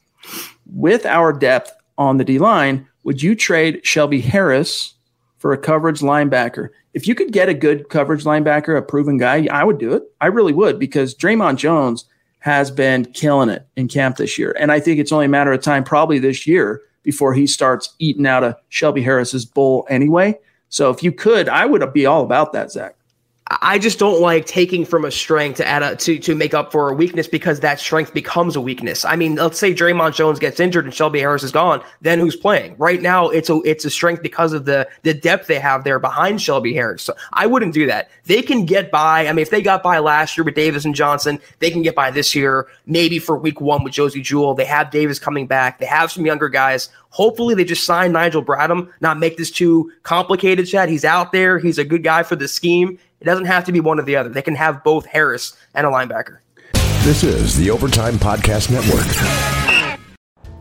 With 0.67 1.05
our 1.05 1.33
depth 1.33 1.73
on 1.99 2.17
the 2.17 2.25
D 2.25 2.39
line, 2.39 2.87
would 3.03 3.23
you 3.23 3.35
trade 3.35 3.81
Shelby 3.85 4.21
Harris 4.21 4.95
for 5.41 5.53
a 5.53 5.59
coverage 5.59 6.01
linebacker? 6.01 6.69
if 6.95 7.07
you 7.07 7.15
could 7.15 7.33
get 7.33 7.49
a 7.49 7.55
good 7.55 7.89
coverage 7.89 8.25
linebacker, 8.25 8.77
a 8.77 8.83
proven 8.83 9.17
guy, 9.17 9.47
I 9.51 9.65
would 9.65 9.79
do 9.79 9.93
it. 9.95 10.03
I 10.21 10.27
really 10.27 10.53
would 10.53 10.79
because 10.79 11.15
Dre'Mont 11.15 11.57
Jones 11.57 12.05
has 12.41 12.71
been 12.71 13.05
killing 13.13 13.49
it 13.49 13.67
in 13.77 13.87
camp 13.87 14.17
this 14.17 14.39
year. 14.39 14.57
And 14.59 14.73
I 14.73 14.81
think 14.81 14.99
it's 14.99 15.13
only 15.13 15.27
a 15.27 15.29
matter 15.31 15.53
of 15.53 15.63
time, 15.63 15.85
probably 15.85 16.19
this 16.19 16.47
year, 16.47 16.83
before 17.03 17.35
he 17.35 17.47
starts 17.47 17.95
eating 17.99 18.27
out 18.27 18.45
of 18.45 18.57
Shelby 18.71 19.03
Harris's 19.03 19.45
bowl 19.45 19.87
anyway. 19.89 20.39
So 20.69 20.91
if 20.91 21.03
you 21.03 21.13
could, 21.13 21.49
I 21.49 21.67
would 21.67 21.93
be 21.93 22.07
all 22.07 22.23
about 22.23 22.53
that, 22.53 22.73
Zach. 22.73 22.97
I 23.51 23.81
just 23.81 23.99
don't 23.99 24.21
like 24.21 24.47
taking 24.47 24.85
from 24.85 25.05
a 25.05 25.11
strength 25.11 25.57
to 25.57 25.67
add 25.67 25.83
a, 25.83 25.97
to 25.97 26.21
to 26.21 26.35
make 26.37 26.55
up 26.55 26.71
for 26.71 26.89
a 26.89 26.95
weakness 26.95 27.27
because 27.27 27.59
that 27.61 27.81
strength 27.81 28.15
becomes 28.15 28.55
a 28.55 28.61
weakness. 28.61 29.05
I 29.05 29.17
mean, 29.17 29.35
let's 29.35 29.59
say 29.59 29.75
Dre'Mont 29.75 30.15
Jones 30.15 30.39
gets 30.39 30.61
injured 30.61 30.85
and 30.85 30.95
Shelby 30.95 31.19
Harris 31.19 31.43
is 31.43 31.51
gone, 31.51 31.83
then 32.01 32.21
who's 32.21 32.37
playing? 32.37 32.77
Right 32.79 33.03
now, 33.03 33.29
it's 33.29 33.51
a 33.51 33.61
it's 33.65 33.85
a 33.85 33.91
strength 33.91 34.23
because 34.23 34.53
of 34.53 34.67
the 34.67 34.89
the 35.03 35.15
depth 35.15 35.49
they 35.49 35.59
have 35.59 35.83
there 35.83 35.99
behind 35.99 36.41
Shelby 36.41 36.73
Harris. 36.73 37.03
So 37.03 37.15
I 37.33 37.47
wouldn't 37.47 37.75
do 37.75 37.87
that. 37.87 38.09
They 38.25 38.41
can 38.41 38.67
get 38.67 38.93
by. 38.93 39.27
I 39.27 39.33
mean, 39.33 39.43
if 39.43 39.51
they 39.51 39.63
got 39.63 39.83
by 39.83 39.99
last 39.99 40.37
year 40.37 40.45
with 40.45 40.55
Davis 40.55 40.85
and 40.85 40.95
Johnson, 40.95 41.41
they 41.59 41.73
can 41.73 41.83
get 41.83 41.97
by 41.97 42.13
this 42.13 42.37
year. 42.37 42.69
Maybe 42.87 43.19
for 43.19 43.37
week 43.37 43.61
one 43.61 43.83
with 43.83 43.95
Josey 43.95 44.23
Jewell, 44.23 44.55
they 44.55 44.65
have 44.65 44.93
Davis 44.93 45.19
coming 45.19 45.49
back. 45.49 45.81
They 45.81 45.87
have 45.87 46.13
some 46.13 46.25
younger 46.25 46.49
guys. 46.49 46.89
Hopefully, 47.09 47.57
they 47.57 47.65
just 47.65 47.85
sign 47.85 48.13
Nigel 48.13 48.45
Bradham, 48.45 48.89
not 49.01 49.19
make 49.19 49.37
this 49.37 49.51
too 49.51 49.91
complicated, 50.05 50.69
Chad. 50.69 50.89
He's 50.89 51.05
out 51.05 51.33
there. 51.33 51.59
He's 51.59 51.79
a 51.79 51.85
good 51.85 52.05
guy 52.05 52.23
for 52.23 52.37
the 52.37 52.47
scheme. 52.47 52.97
It 53.21 53.27
doesn't 53.27 53.45
have 53.45 53.65
to 53.67 53.73
be 53.73 53.81
one 53.81 54.01
or 54.01 54.03
the 54.03 54.17
other. 54.17 54.31
They 54.31 54.41
can 54.41 54.55
have 54.55 54.83
both 54.83 55.05
Harris 55.05 55.55
and 55.75 55.87
a 55.87 55.91
linebacker. 55.91 56.39
This 57.05 57.23
is 57.23 57.55
the 57.55 57.71
Overtime 57.71 58.15
Podcast 58.15 58.71
Network. 58.71 60.01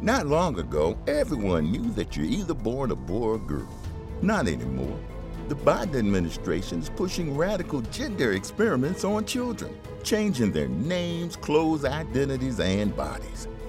Not 0.02 0.28
long 0.28 0.60
ago, 0.60 0.98
everyone 1.08 1.72
knew 1.72 1.90
that 1.92 2.18
you're 2.18 2.26
either 2.26 2.54
born 2.54 2.92
a 2.92 2.98
boy 2.98 3.28
or 3.28 3.36
a 3.36 3.40
girl. 3.40 3.74
Not 4.22 4.50
anymore. 4.50 5.00
The 5.48 5.56
Biden 5.56 5.96
administration 5.96 6.80
is 6.80 6.90
pushing 6.90 7.38
radical 7.38 7.80
gender 7.82 8.34
experiments 8.34 9.06
on 9.06 9.24
children, 9.24 9.74
changing 10.04 10.52
their 10.52 10.68
names, 10.68 11.38
clothes, 11.38 11.86
identities, 11.86 12.60
and 12.60 12.94
bodies. 12.96 13.48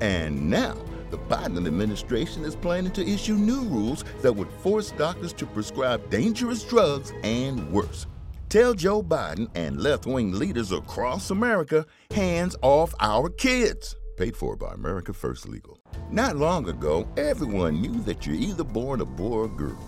And 0.00 0.48
now, 0.48 0.76
the 1.10 1.18
Biden 1.18 1.66
administration 1.66 2.44
is 2.44 2.54
planning 2.54 2.92
to 2.92 3.06
issue 3.06 3.34
new 3.34 3.62
rules 3.62 4.04
that 4.20 4.32
would 4.32 4.50
force 4.60 4.90
doctors 4.92 5.32
to 5.34 5.46
prescribe 5.46 6.10
dangerous 6.10 6.62
drugs 6.62 7.12
and 7.22 7.70
worse. 7.72 8.06
Tell 8.48 8.74
Joe 8.74 9.02
Biden 9.02 9.48
and 9.54 9.80
left 9.80 10.06
wing 10.06 10.32
leaders 10.32 10.72
across 10.72 11.30
America 11.30 11.84
hands 12.10 12.56
off 12.62 12.94
our 13.00 13.28
kids. 13.28 13.96
Paid 14.16 14.36
for 14.36 14.56
by 14.56 14.72
America 14.72 15.12
First 15.12 15.48
Legal. 15.48 15.78
Not 16.10 16.36
long 16.36 16.68
ago, 16.68 17.06
everyone 17.16 17.80
knew 17.80 18.00
that 18.02 18.26
you're 18.26 18.36
either 18.36 18.64
born 18.64 19.00
a 19.00 19.04
boy 19.04 19.30
or 19.30 19.44
a 19.44 19.48
girl. 19.48 19.78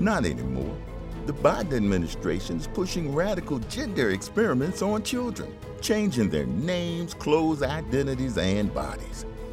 Not 0.00 0.24
anymore. 0.24 0.76
The 1.26 1.34
Biden 1.34 1.74
administration 1.74 2.56
is 2.58 2.66
pushing 2.68 3.14
radical 3.14 3.58
gender 3.58 4.10
experiments 4.10 4.80
on 4.80 5.02
children, 5.02 5.54
changing 5.80 6.30
their 6.30 6.46
names, 6.46 7.14
clothes, 7.14 7.62
identities, 7.62 8.38
and 8.38 8.72
bodies. 8.72 9.26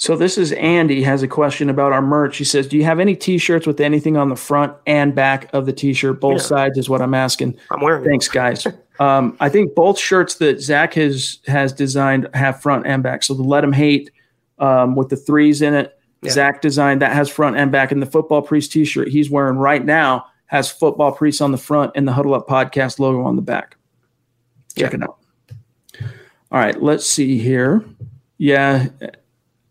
So 0.00 0.14
this 0.14 0.38
is 0.38 0.52
Andy 0.52 1.02
has 1.02 1.24
a 1.24 1.28
question 1.28 1.68
about 1.68 1.92
our 1.92 2.00
merch. 2.00 2.36
He 2.36 2.44
says, 2.44 2.68
"Do 2.68 2.76
you 2.76 2.84
have 2.84 3.00
any 3.00 3.16
T-shirts 3.16 3.66
with 3.66 3.80
anything 3.80 4.16
on 4.16 4.28
the 4.28 4.36
front 4.36 4.72
and 4.86 5.12
back 5.12 5.52
of 5.52 5.66
the 5.66 5.72
T-shirt? 5.72 6.20
Both 6.20 6.40
yeah. 6.40 6.46
sides 6.46 6.78
is 6.78 6.88
what 6.88 7.02
I'm 7.02 7.14
asking." 7.14 7.58
I'm 7.72 7.80
wearing. 7.80 8.04
Thanks, 8.04 8.28
guys. 8.28 8.64
um, 9.00 9.36
I 9.40 9.48
think 9.48 9.74
both 9.74 9.98
shirts 9.98 10.36
that 10.36 10.60
Zach 10.60 10.94
has 10.94 11.40
has 11.48 11.72
designed 11.72 12.28
have 12.32 12.62
front 12.62 12.86
and 12.86 13.02
back. 13.02 13.24
So 13.24 13.34
the 13.34 13.42
"Let 13.42 13.64
Him 13.64 13.72
Hate" 13.72 14.12
um, 14.60 14.94
with 14.94 15.08
the 15.08 15.16
threes 15.16 15.62
in 15.62 15.74
it, 15.74 15.98
yeah. 16.22 16.30
Zach 16.30 16.62
designed 16.62 17.02
that 17.02 17.12
has 17.12 17.28
front 17.28 17.56
and 17.56 17.72
back. 17.72 17.90
And 17.90 18.00
the 18.00 18.06
football 18.06 18.40
priest 18.40 18.70
T-shirt 18.70 19.08
he's 19.08 19.28
wearing 19.28 19.58
right 19.58 19.84
now 19.84 20.26
has 20.46 20.70
football 20.70 21.10
priest 21.10 21.42
on 21.42 21.50
the 21.50 21.58
front 21.58 21.90
and 21.96 22.06
the 22.06 22.12
Huddle 22.12 22.34
Up 22.34 22.46
podcast 22.46 23.00
logo 23.00 23.22
on 23.22 23.34
the 23.34 23.42
back. 23.42 23.76
Check 24.76 24.92
yeah. 24.92 24.98
it 24.98 25.02
out. 25.02 25.18
All 26.52 26.60
right, 26.60 26.80
let's 26.80 27.04
see 27.04 27.36
here. 27.38 27.84
Yeah, 28.38 28.86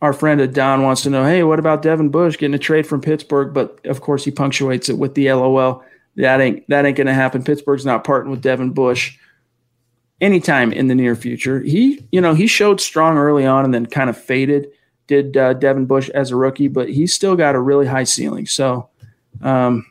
our 0.01 0.13
friend 0.13 0.53
Don 0.53 0.83
wants 0.83 1.01
to 1.03 1.09
know, 1.09 1.25
hey, 1.25 1.43
what 1.43 1.59
about 1.59 1.81
Devin 1.81 2.09
Bush 2.09 2.37
getting 2.37 2.53
a 2.53 2.59
trade 2.59 2.85
from 2.85 3.01
Pittsburgh? 3.01 3.53
But 3.53 3.85
of 3.85 4.01
course, 4.01 4.23
he 4.23 4.31
punctuates 4.31 4.89
it 4.89 4.97
with 4.97 5.15
the 5.15 5.31
LOL. 5.31 5.83
That 6.15 6.41
ain't 6.41 6.67
that 6.69 6.85
ain't 6.85 6.97
going 6.97 7.07
to 7.07 7.13
happen. 7.13 7.43
Pittsburgh's 7.43 7.85
not 7.85 8.03
parting 8.03 8.31
with 8.31 8.41
Devin 8.41 8.71
Bush 8.71 9.17
anytime 10.19 10.71
in 10.71 10.87
the 10.87 10.95
near 10.95 11.15
future. 11.15 11.61
He, 11.61 12.05
you 12.11 12.21
know, 12.21 12.33
he 12.33 12.47
showed 12.47 12.81
strong 12.81 13.17
early 13.17 13.45
on 13.45 13.65
and 13.65 13.73
then 13.73 13.85
kind 13.85 14.09
of 14.09 14.17
faded. 14.17 14.67
Did 15.07 15.37
uh, 15.37 15.53
Devin 15.53 15.85
Bush 15.85 16.09
as 16.09 16.31
a 16.31 16.35
rookie, 16.35 16.67
but 16.67 16.89
he's 16.89 17.13
still 17.13 17.35
got 17.35 17.55
a 17.55 17.59
really 17.59 17.85
high 17.85 18.03
ceiling. 18.03 18.45
So, 18.45 18.89
um, 19.41 19.85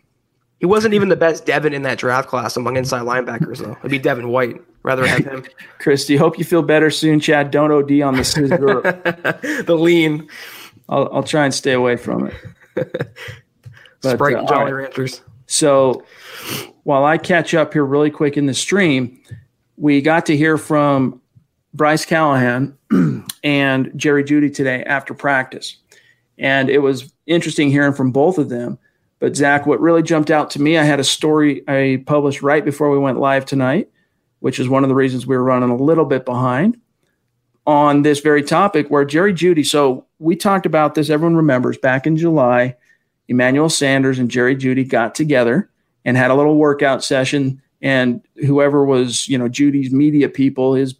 he 0.67 0.69
wasn't 0.69 0.95
even 0.95 1.09
the 1.09 1.17
best 1.17 1.47
Devin 1.47 1.73
in 1.73 1.83
that 1.83 1.97
draft 1.97 2.29
class 2.29 2.57
among 2.57 2.77
inside 2.77 3.03
linebackers, 3.03 3.59
though. 3.59 3.77
It'd 3.79 3.89
be 3.89 4.01
Devin 4.01 4.31
White. 4.31 4.61
Rather 4.83 5.07
have 5.07 5.25
him. 5.25 5.45
Christy, 5.79 6.17
hope 6.17 6.41
you 6.41 6.45
feel 6.45 6.63
better 6.63 6.91
soon, 6.91 7.21
Chad. 7.21 7.53
Don't 7.53 7.71
OD 7.71 8.01
on 8.01 8.17
the 8.17 9.63
the 9.65 9.77
lean. 9.77 10.29
I'll, 10.89 11.09
I'll 11.13 11.23
try 11.23 11.45
and 11.45 11.55
stay 11.55 11.71
away 11.71 11.95
from 11.95 12.27
it. 12.27 12.35
but, 12.75 14.15
Sprite 14.15 14.39
uh, 14.39 14.47
Jolly 14.47 14.73
right. 14.73 14.83
Ranchers. 14.87 15.21
So 15.47 16.03
while 16.83 17.05
I 17.05 17.17
catch 17.17 17.55
up 17.55 17.73
here 17.73 17.85
really 17.85 18.11
quick 18.11 18.37
in 18.37 18.47
the 18.47 18.55
stream, 18.55 19.23
we 19.77 20.01
got 20.01 20.27
to 20.27 20.37
hear 20.37 20.59
from 20.59 21.21
Bryce 21.75 22.05
Callahan 22.05 22.77
and 23.45 23.93
Jerry 23.95 24.25
Jeudy 24.25 24.53
today 24.53 24.83
after 24.83 25.15
practice. 25.15 25.77
And 26.39 26.69
it 26.69 26.79
was 26.79 27.13
interesting 27.27 27.71
hearing 27.71 27.93
from 27.93 28.11
both 28.11 28.39
of 28.39 28.49
them. 28.49 28.81
But 29.19 29.37
Zach, 29.37 29.67
what 29.67 29.81
really 29.81 30.03
jumped 30.03 30.31
out 30.31 30.51
to 30.51 30.63
me, 30.63 30.77
I 30.77 30.85
had 30.85 31.01
a 31.01 31.05
story 31.05 31.63
I 31.67 32.03
published 32.07 32.43
right 32.43 32.65
before 32.65 32.91
we 32.91 32.99
went 32.99 33.19
live 33.19 33.47
tonight 33.47 33.89
which 34.41 34.59
is 34.59 34.69
one 34.69 34.85
of 34.85 34.89
the 34.89 34.95
reasons 34.95 35.27
we 35.27 35.37
were 35.37 35.43
running 35.43 35.71
a 35.71 35.77
little 35.77 36.05
bit 36.05 36.25
behind 36.25 36.79
on 37.67 38.03
this 38.03 38.21
very 38.21 38.43
topic 38.43 38.89
where 38.89 39.05
Jerry 39.05 39.33
Jeudy. 39.33 39.67
So 39.67 40.07
we 40.19 40.37
talked 40.37 40.67
about 40.67 40.95
this, 40.95 41.11
everyone 41.11 41.37
remembers 41.37 41.79
back 41.79 42.07
in 42.07 42.17
July, 42.17 42.77
Emmanuel 43.29 43.69
Sanders 43.69 44.19
and 44.19 44.31
Jerry 44.31 44.55
Jeudy 44.55 44.89
got 44.89 45.15
together 45.15 45.69
and 46.05 46.17
had 46.17 46.31
a 46.31 46.35
little 46.35 46.57
workout 46.57 47.03
session. 47.03 47.61
And 47.83 48.23
whoever 48.37 48.85
was, 48.85 49.27
you 49.29 49.37
know, 49.37 49.49
Jeudy's 49.49 49.93
media 49.93 50.29
people, 50.29 50.75
his 50.75 50.95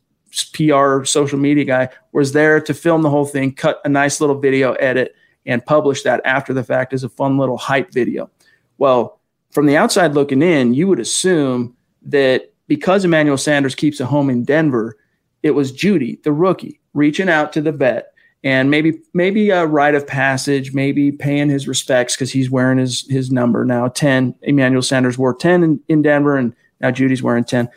PR 0.53 1.05
social 1.05 1.39
media 1.39 1.65
guy, 1.65 1.89
was 2.11 2.33
there 2.33 2.61
to 2.61 2.75
film 2.75 3.03
the 3.03 3.11
whole 3.11 3.27
thing, 3.27 3.53
cut 3.53 3.81
a 3.85 3.89
nice 3.89 4.21
little 4.21 4.41
video 4.41 4.73
edit, 4.73 5.15
and 5.47 5.65
publish 5.65 6.03
that 6.03 6.21
after 6.25 6.53
the 6.53 6.65
fact 6.65 6.93
as 6.93 7.05
a 7.05 7.09
fun 7.09 7.39
little 7.39 7.57
hype 7.57 7.93
video. 7.93 8.31
Well, 8.79 9.21
from 9.51 9.67
the 9.67 9.77
outside 9.77 10.15
looking 10.15 10.43
in, 10.43 10.75
you 10.75 10.89
would 10.89 11.01
assume 11.01 11.77
that 12.03 12.53
because 12.69 13.05
Emmanuel 13.05 13.39
Sanders 13.39 13.75
keeps 13.75 14.01
a 14.01 14.07
home 14.07 14.29
in 14.29 14.45
Denver, 14.45 14.99
it 15.43 15.53
was 15.53 15.73
Jeudy, 15.73 16.23
the 16.25 16.33
rookie, 16.33 16.81
reaching 16.95 17.29
out 17.29 17.53
to 17.53 17.61
the 17.61 17.73
vet 17.73 18.13
and 18.47 18.71
maybe 18.71 19.01
maybe 19.13 19.51
a 19.51 19.67
rite 19.67 19.97
of 19.97 20.07
passage, 20.07 20.73
maybe 20.73 21.11
paying 21.11 21.49
his 21.49 21.67
respects 21.67 22.15
because 22.15 22.31
he's 22.31 22.49
wearing 22.49 22.79
his 22.79 23.05
his 23.09 23.33
number 23.33 23.65
now. 23.65 23.89
Ten. 23.89 24.35
Emmanuel 24.43 24.83
Sanders 24.83 25.19
wore 25.19 25.35
ten 25.35 25.65
in, 25.65 25.81
in 25.89 26.03
Denver, 26.03 26.37
and 26.37 26.55
now 26.81 26.91
Jeudy's 26.91 27.25
wearing 27.25 27.45
ten. 27.45 27.69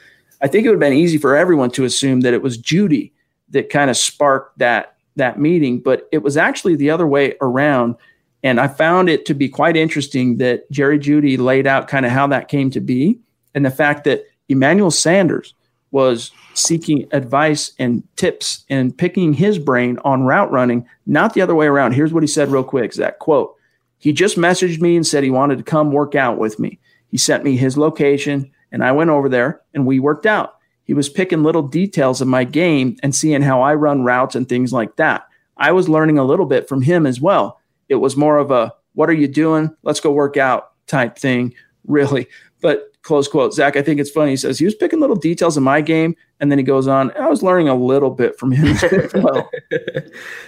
I 0.42 0.48
think 0.48 0.66
it 0.66 0.70
would 0.70 0.76
have 0.76 0.80
been 0.80 0.94
easy 0.94 1.18
for 1.18 1.36
everyone 1.36 1.72
to 1.72 1.86
assume 1.86 2.22
that 2.22 2.36
it 2.36 2.44
was 2.44 2.58
Jeudy 2.58 3.14
that 3.50 3.70
kind 3.70 3.90
of 3.90 3.98
sparked 3.98 4.60
that 4.60 4.96
that 5.20 5.40
meeting, 5.40 5.80
but 5.80 6.10
it 6.12 6.24
was 6.24 6.36
actually 6.36 6.76
the 6.76 6.90
other 6.90 7.08
way 7.08 7.36
around. 7.42 7.96
And 8.44 8.60
I 8.60 8.68
found 8.68 9.10
it 9.10 9.26
to 9.28 9.34
be 9.34 9.48
quite 9.48 9.78
interesting 9.78 10.38
that 10.38 10.70
Jerry 10.72 11.00
Jeudy 11.00 11.38
laid 11.38 11.68
out 11.68 11.88
kind 11.88 12.06
of 12.06 12.12
how 12.12 12.28
that 12.28 12.48
came 12.48 12.72
to 12.72 12.80
be, 12.80 13.20
and 13.54 13.66
the 13.66 13.72
fact 13.72 14.04
that 14.06 14.26
Emmanuel 14.50 14.92
Sanders 14.92 15.54
was 15.92 16.32
seeking 16.54 17.08
advice 17.12 17.72
and 17.80 18.04
tips 18.16 18.66
and 18.70 18.98
picking 18.98 19.34
his 19.34 19.58
brain 19.58 19.98
on 20.04 20.24
route 20.24 20.52
running, 20.52 20.88
not 21.06 21.34
the 21.34 21.42
other 21.42 21.56
way 21.56 21.66
around. 21.66 21.94
Here's 21.94 22.14
what 22.14 22.24
he 22.24 22.28
said 22.28 22.50
real 22.50 22.64
quick, 22.64 22.94
Zach 22.94 23.20
quote. 23.20 23.56
He 23.98 24.14
just 24.14 24.38
messaged 24.38 24.80
me 24.80 24.96
and 24.96 25.06
said 25.06 25.24
he 25.24 25.30
wanted 25.30 25.58
to 25.58 25.64
come 25.64 25.92
work 25.92 26.16
out 26.16 26.38
with 26.38 26.60
me. 26.60 26.80
He 27.10 27.18
sent 27.18 27.44
me 27.44 27.58
his 27.58 27.78
location 27.78 28.52
and 28.72 28.84
I 28.84 28.92
went 28.92 29.10
over 29.10 29.30
there 29.30 29.62
and 29.74 29.86
we 29.86 30.00
worked 30.00 30.26
out. 30.26 30.59
He 30.90 30.96
was 30.96 31.08
picking 31.08 31.44
little 31.44 31.62
details 31.62 32.20
of 32.20 32.28
my 32.28 32.44
game 32.44 32.98
and 33.04 33.14
seeing 33.14 33.44
how 33.44 33.62
I 33.62 33.76
run 33.76 34.04
routes 34.04 34.34
and 34.34 34.50
things 34.50 34.74
like 34.74 34.96
that. 34.96 35.28
I 35.56 35.72
was 35.72 35.88
learning 35.88 36.18
a 36.18 36.24
little 36.24 36.48
bit 36.48 36.68
from 36.68 36.82
him 36.82 37.06
as 37.06 37.22
well. 37.22 37.62
It 37.90 37.98
was 37.98 38.18
more 38.18 38.40
of 38.40 38.50
a, 38.50 38.74
what 38.94 39.08
are 39.08 39.14
you 39.14 39.28
doing? 39.28 39.70
Let's 39.84 40.00
go 40.00 40.12
work 40.12 40.36
out 40.36 40.72
type 40.88 41.16
thing, 41.16 41.54
really. 41.86 42.26
But 42.60 42.92
close 43.04 43.28
quote. 43.28 43.54
Zach, 43.54 43.76
I 43.76 43.84
think 43.84 44.00
it's 44.00 44.10
funny. 44.10 44.32
He 44.32 44.38
says 44.38 44.58
he 44.58 44.66
was 44.66 44.74
picking 44.74 45.00
little 45.00 45.16
details 45.16 45.58
of 45.58 45.62
my 45.62 45.80
game, 45.80 46.16
and 46.40 46.50
then 46.50 46.58
he 46.58 46.64
goes 46.64 46.88
on. 46.88 47.12
I 47.18 47.28
was 47.28 47.44
learning 47.44 47.68
a 47.68 47.76
little 47.76 48.10
bit 48.10 48.40
from 48.40 48.52
him. 48.52 48.78
well. 49.16 49.50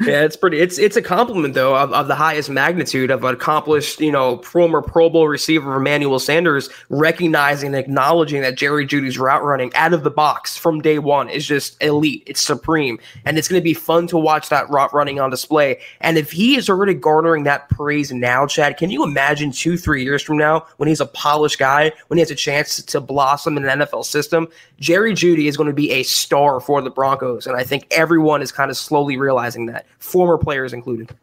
yeah, 0.01 0.23
it's 0.23 0.37
pretty. 0.37 0.59
It's 0.59 0.77
it's 0.77 0.95
a 0.95 1.01
compliment 1.01 1.53
though 1.53 1.75
of, 1.75 1.91
of 1.91 2.07
the 2.07 2.15
highest 2.15 2.49
magnitude 2.49 3.11
of 3.11 3.23
an 3.23 3.33
accomplished, 3.33 3.99
you 3.99 4.11
know, 4.11 4.37
former 4.37 4.81
Pro 4.81 5.09
Bowl 5.09 5.27
receiver 5.27 5.75
Emmanuel 5.75 6.19
Sanders 6.19 6.69
recognizing 6.89 7.67
and 7.67 7.75
acknowledging 7.75 8.41
that 8.41 8.55
Jerry 8.55 8.85
Jeudy's 8.85 9.17
route 9.17 9.43
running 9.43 9.73
out 9.75 9.93
of 9.93 10.03
the 10.03 10.11
box 10.11 10.57
from 10.57 10.81
day 10.81 10.99
one 10.99 11.29
is 11.29 11.45
just 11.45 11.81
elite. 11.83 12.23
It's 12.25 12.41
supreme, 12.41 12.97
and 13.25 13.37
it's 13.37 13.47
going 13.47 13.59
to 13.59 13.63
be 13.63 13.73
fun 13.73 14.07
to 14.07 14.17
watch 14.17 14.49
that 14.49 14.69
route 14.69 14.93
running 14.93 15.19
on 15.19 15.29
display. 15.29 15.79
And 15.99 16.17
if 16.17 16.31
he 16.31 16.55
is 16.55 16.69
already 16.69 16.93
garnering 16.93 17.43
that 17.43 17.69
praise 17.69 18.11
now, 18.11 18.47
Chad, 18.47 18.77
can 18.77 18.89
you 18.91 19.03
imagine 19.03 19.51
two, 19.51 19.77
three 19.77 20.03
years 20.03 20.21
from 20.21 20.37
now 20.37 20.65
when 20.77 20.87
he's 20.87 21.01
a 21.01 21.05
polished 21.05 21.59
guy, 21.59 21.91
when 22.07 22.17
he 22.17 22.21
has 22.21 22.31
a 22.31 22.35
chance 22.35 22.81
to 22.81 23.01
blossom 23.01 23.57
in 23.57 23.67
an 23.67 23.79
NFL 23.79 24.05
system? 24.05 24.47
Jerry 24.79 25.13
Jeudy 25.13 25.47
is 25.47 25.57
going 25.57 25.67
to 25.67 25.73
be 25.73 25.80
a 25.89 26.03
star 26.03 26.59
for 26.59 26.81
the 26.81 26.91
Broncos. 26.91 27.47
And 27.47 27.57
I 27.57 27.63
think 27.63 27.87
everyone 27.89 28.43
is 28.43 28.51
kind 28.51 28.69
of 28.69 28.77
slowly 28.77 29.17
realizing 29.17 29.65
that, 29.65 29.87
former 29.97 30.37
players 30.37 30.73
included. 30.73 31.15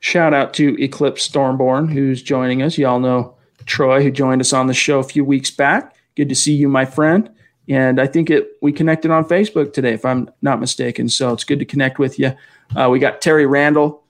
Shout 0.00 0.34
out 0.34 0.52
to 0.54 0.80
Eclipse 0.82 1.26
Stormborn, 1.26 1.90
who's 1.90 2.22
joining 2.22 2.62
us. 2.62 2.76
Y'all 2.76 3.00
know 3.00 3.34
Troy, 3.64 4.02
who 4.02 4.10
joined 4.10 4.40
us 4.40 4.52
on 4.52 4.66
the 4.66 4.74
show 4.74 4.98
a 4.98 5.04
few 5.04 5.24
weeks 5.24 5.50
back. 5.50 5.96
Good 6.14 6.28
to 6.28 6.34
see 6.34 6.54
you, 6.54 6.68
my 6.68 6.84
friend. 6.84 7.30
And 7.68 8.00
I 8.00 8.06
think 8.06 8.30
it 8.30 8.48
we 8.62 8.72
connected 8.72 9.10
on 9.10 9.24
Facebook 9.24 9.72
today, 9.72 9.94
if 9.94 10.04
I'm 10.04 10.30
not 10.42 10.60
mistaken. 10.60 11.08
So 11.08 11.32
it's 11.32 11.44
good 11.44 11.58
to 11.58 11.64
connect 11.64 11.98
with 11.98 12.18
you. 12.18 12.32
Uh, 12.76 12.88
we 12.90 12.98
got 12.98 13.20
Terry 13.20 13.46
Randall 13.46 14.04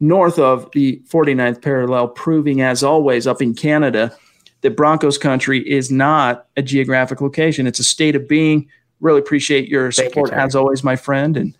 north 0.00 0.38
of 0.38 0.70
the 0.72 1.00
49th 1.08 1.62
parallel, 1.62 2.08
proving 2.08 2.62
as 2.62 2.82
always 2.82 3.26
up 3.26 3.42
in 3.42 3.54
Canada 3.54 4.16
that 4.62 4.76
Broncos 4.76 5.18
country 5.18 5.60
is 5.68 5.90
not 5.90 6.46
a 6.56 6.62
geographic 6.62 7.20
location. 7.20 7.66
It's 7.66 7.78
a 7.78 7.84
state 7.84 8.16
of 8.16 8.26
being. 8.26 8.68
Really 9.00 9.20
appreciate 9.20 9.68
your 9.68 9.90
support 9.90 10.30
you, 10.30 10.36
as 10.36 10.54
always, 10.54 10.84
my 10.84 10.96
friend. 10.96 11.36
And 11.36 11.56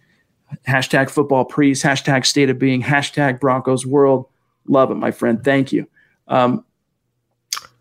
hashtag 0.66 1.11
football 1.11 1.45
priest, 1.45 1.82
hashtag 1.82 2.26
state 2.26 2.51
of 2.51 2.59
being, 2.59 2.82
hashtag 2.82 3.41
Broncos 3.41 3.86
world. 3.86 4.26
Love 4.66 4.91
it, 4.91 4.97
my 4.97 5.11
friend. 5.11 5.43
Thank 5.43 5.72
you. 5.72 5.88
Um, 6.28 6.64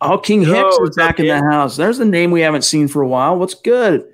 oh, 0.01 0.17
King 0.17 0.43
Hicks 0.43 0.77
is 0.77 0.95
back 0.95 1.19
in 1.19 1.27
the 1.27 1.41
house. 1.51 1.75
There's 1.75 1.99
a 1.99 2.05
name 2.05 2.31
we 2.31 2.41
haven't 2.41 2.63
seen 2.63 2.87
for 2.87 3.01
a 3.01 3.07
while. 3.07 3.37
What's 3.37 3.53
good? 3.53 4.07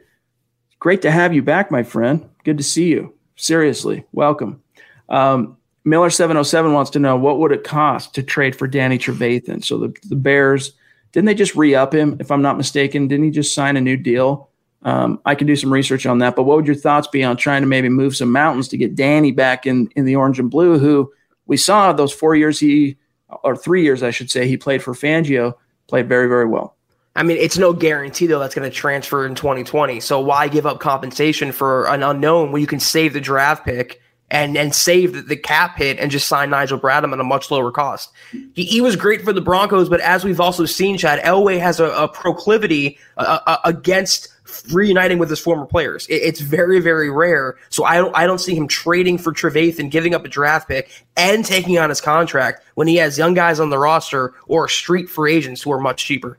Great 0.80 1.02
to 1.04 1.12
have 1.12 1.34
you 1.34 1.42
back, 1.42 1.72
my 1.72 1.84
friend. 1.84 2.28
Good 2.44 2.58
to 2.58 2.64
see 2.64 2.88
you. 2.90 3.14
Seriously, 3.36 4.06
welcome. 4.12 4.62
Um, 5.10 5.58
Miller 5.84 6.10
seven 6.10 6.36
oh 6.36 6.44
seven 6.44 6.74
wants 6.74 6.90
to 6.92 7.00
know 7.00 7.16
what 7.16 7.40
would 7.40 7.52
it 7.52 7.64
cost 7.64 8.16
to 8.16 8.24
trade 8.24 8.56
for 8.56 8.68
Danny 8.68 8.98
Trevathan. 8.98 9.64
So 9.64 9.78
the 9.78 9.96
the 10.10 10.16
Bears 10.16 10.74
didn't 11.12 11.28
they 11.28 11.36
just 11.36 11.56
re 11.56 11.76
up 11.76 11.94
him? 11.94 12.18
If 12.20 12.32
I'm 12.32 12.42
not 12.42 12.58
mistaken, 12.58 13.08
didn't 13.08 13.26
he 13.26 13.32
just 13.32 13.54
sign 13.54 13.78
a 13.78 13.82
new 13.82 13.96
deal? 13.96 14.50
Um, 14.86 15.20
I 15.26 15.34
can 15.34 15.48
do 15.48 15.56
some 15.56 15.74
research 15.74 16.06
on 16.06 16.20
that. 16.20 16.36
But 16.36 16.44
what 16.44 16.58
would 16.58 16.68
your 16.68 16.76
thoughts 16.76 17.08
be 17.08 17.24
on 17.24 17.38
trying 17.38 17.64
to 17.64 17.68
maybe 17.68 17.90
move 17.90 18.16
some 18.16 18.32
mountains 18.32 18.68
to 18.70 18.78
get 18.78 18.96
Danny 18.96 19.32
back 19.32 19.66
in 19.66 19.90
in 19.96 20.06
the 20.06 20.16
orange 20.16 20.40
and 20.40 20.50
blue? 20.50 20.78
Who 20.78 21.12
we 21.48 21.58
saw 21.58 21.92
those 21.92 22.14
four 22.14 22.36
years 22.36 22.60
he 22.60 22.98
or 23.44 23.56
three 23.56 23.84
years 23.84 24.04
I 24.04 24.12
should 24.12 24.30
say 24.30 24.48
he 24.48 24.56
played 24.56 24.84
for 24.84 24.94
Fangio 24.94 25.56
played 25.88 26.08
very 26.08 26.30
very 26.30 26.46
well. 26.46 26.76
I 27.18 27.24
mean, 27.24 27.38
it's 27.38 27.58
no 27.58 27.74
guarantee 27.74 28.28
though 28.28 28.40
that's 28.40 28.54
going 28.54 28.70
to 28.70 28.76
transfer 28.76 29.26
in 29.26 29.36
2020. 29.36 30.00
So 30.02 30.20
why 30.20 30.48
give 30.48 30.68
up 30.68 30.80
compensation 30.80 31.52
for 31.52 31.88
an 31.88 32.04
unknown 32.04 32.52
when 32.52 32.62
you 32.62 32.68
can 32.68 32.80
save 32.80 33.14
the 33.14 33.22
draft 33.22 33.66
pick 33.66 34.02
and 34.30 34.58
and 34.58 34.74
save 34.76 35.28
the, 35.28 35.36
cap 35.36 35.78
hit 35.78 36.00
and 36.00 36.12
just 36.12 36.28
sign 36.28 36.50
Nigel 36.50 36.80
Bradham 36.80 37.14
at 37.14 37.20
a 37.20 37.24
much 37.24 37.50
lower 37.50 37.72
cost. 37.72 38.12
He, 38.54 38.66
he 38.66 38.82
was 38.82 38.96
great 38.96 39.22
for 39.22 39.34
the 39.34 39.42
Broncos, 39.42 39.90
but 39.90 40.02
as 40.02 40.24
we've 40.24 40.40
also 40.40 40.66
seen, 40.66 40.98
Chad 40.98 41.20
Elway 41.24 41.60
has 41.60 41.80
a, 41.80 41.86
a 41.92 42.08
proclivity 42.08 42.98
uh, 43.18 43.40
uh, 43.46 43.58
against 43.64 44.30
reuniting 44.74 45.18
with 45.18 45.30
his 45.30 45.40
former 45.40 45.66
players. 45.66 46.08
It, 46.08 46.16
it's 46.16 46.40
very 46.40 46.80
very 46.80 47.10
rare. 47.10 47.56
So 47.70 47.84
I 47.84 47.96
don't 47.96 48.16
I 48.16 48.26
don't 48.26 48.40
see 48.40 48.56
him 48.56 48.68
trading 48.68 49.18
for 49.18 49.32
Trevathan, 49.32 49.90
giving 49.90 50.14
up 50.14 50.26
a 50.26 50.30
draft 50.30 50.68
pick, 50.68 51.06
and 51.18 51.44
taking 51.46 51.78
on 51.78 51.90
his 51.90 52.02
contract 52.02 52.64
when 52.76 52.88
he 52.88 52.96
has 52.98 53.18
young 53.18 53.34
guys 53.34 53.60
on 53.60 53.70
the 53.70 53.78
roster 53.78 54.34
or 54.48 54.68
street 54.68 55.10
free 55.10 55.34
agents 55.34 55.62
who 55.62 55.72
are 55.72 55.80
much 55.80 56.06
cheaper. 56.06 56.38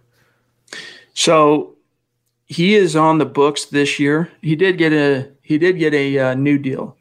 So 1.15 1.77
he 2.47 2.75
is 2.75 2.95
on 2.95 3.19
the 3.19 3.27
books 3.27 3.67
this 3.67 3.99
year. 3.99 4.31
He 4.43 4.57
did 4.57 4.79
get 4.79 4.93
a 4.93 5.31
he 5.43 5.59
did 5.59 5.79
get 5.79 5.95
a 5.95 6.19
uh, 6.19 6.35
new 6.35 6.59
deal 6.59 6.97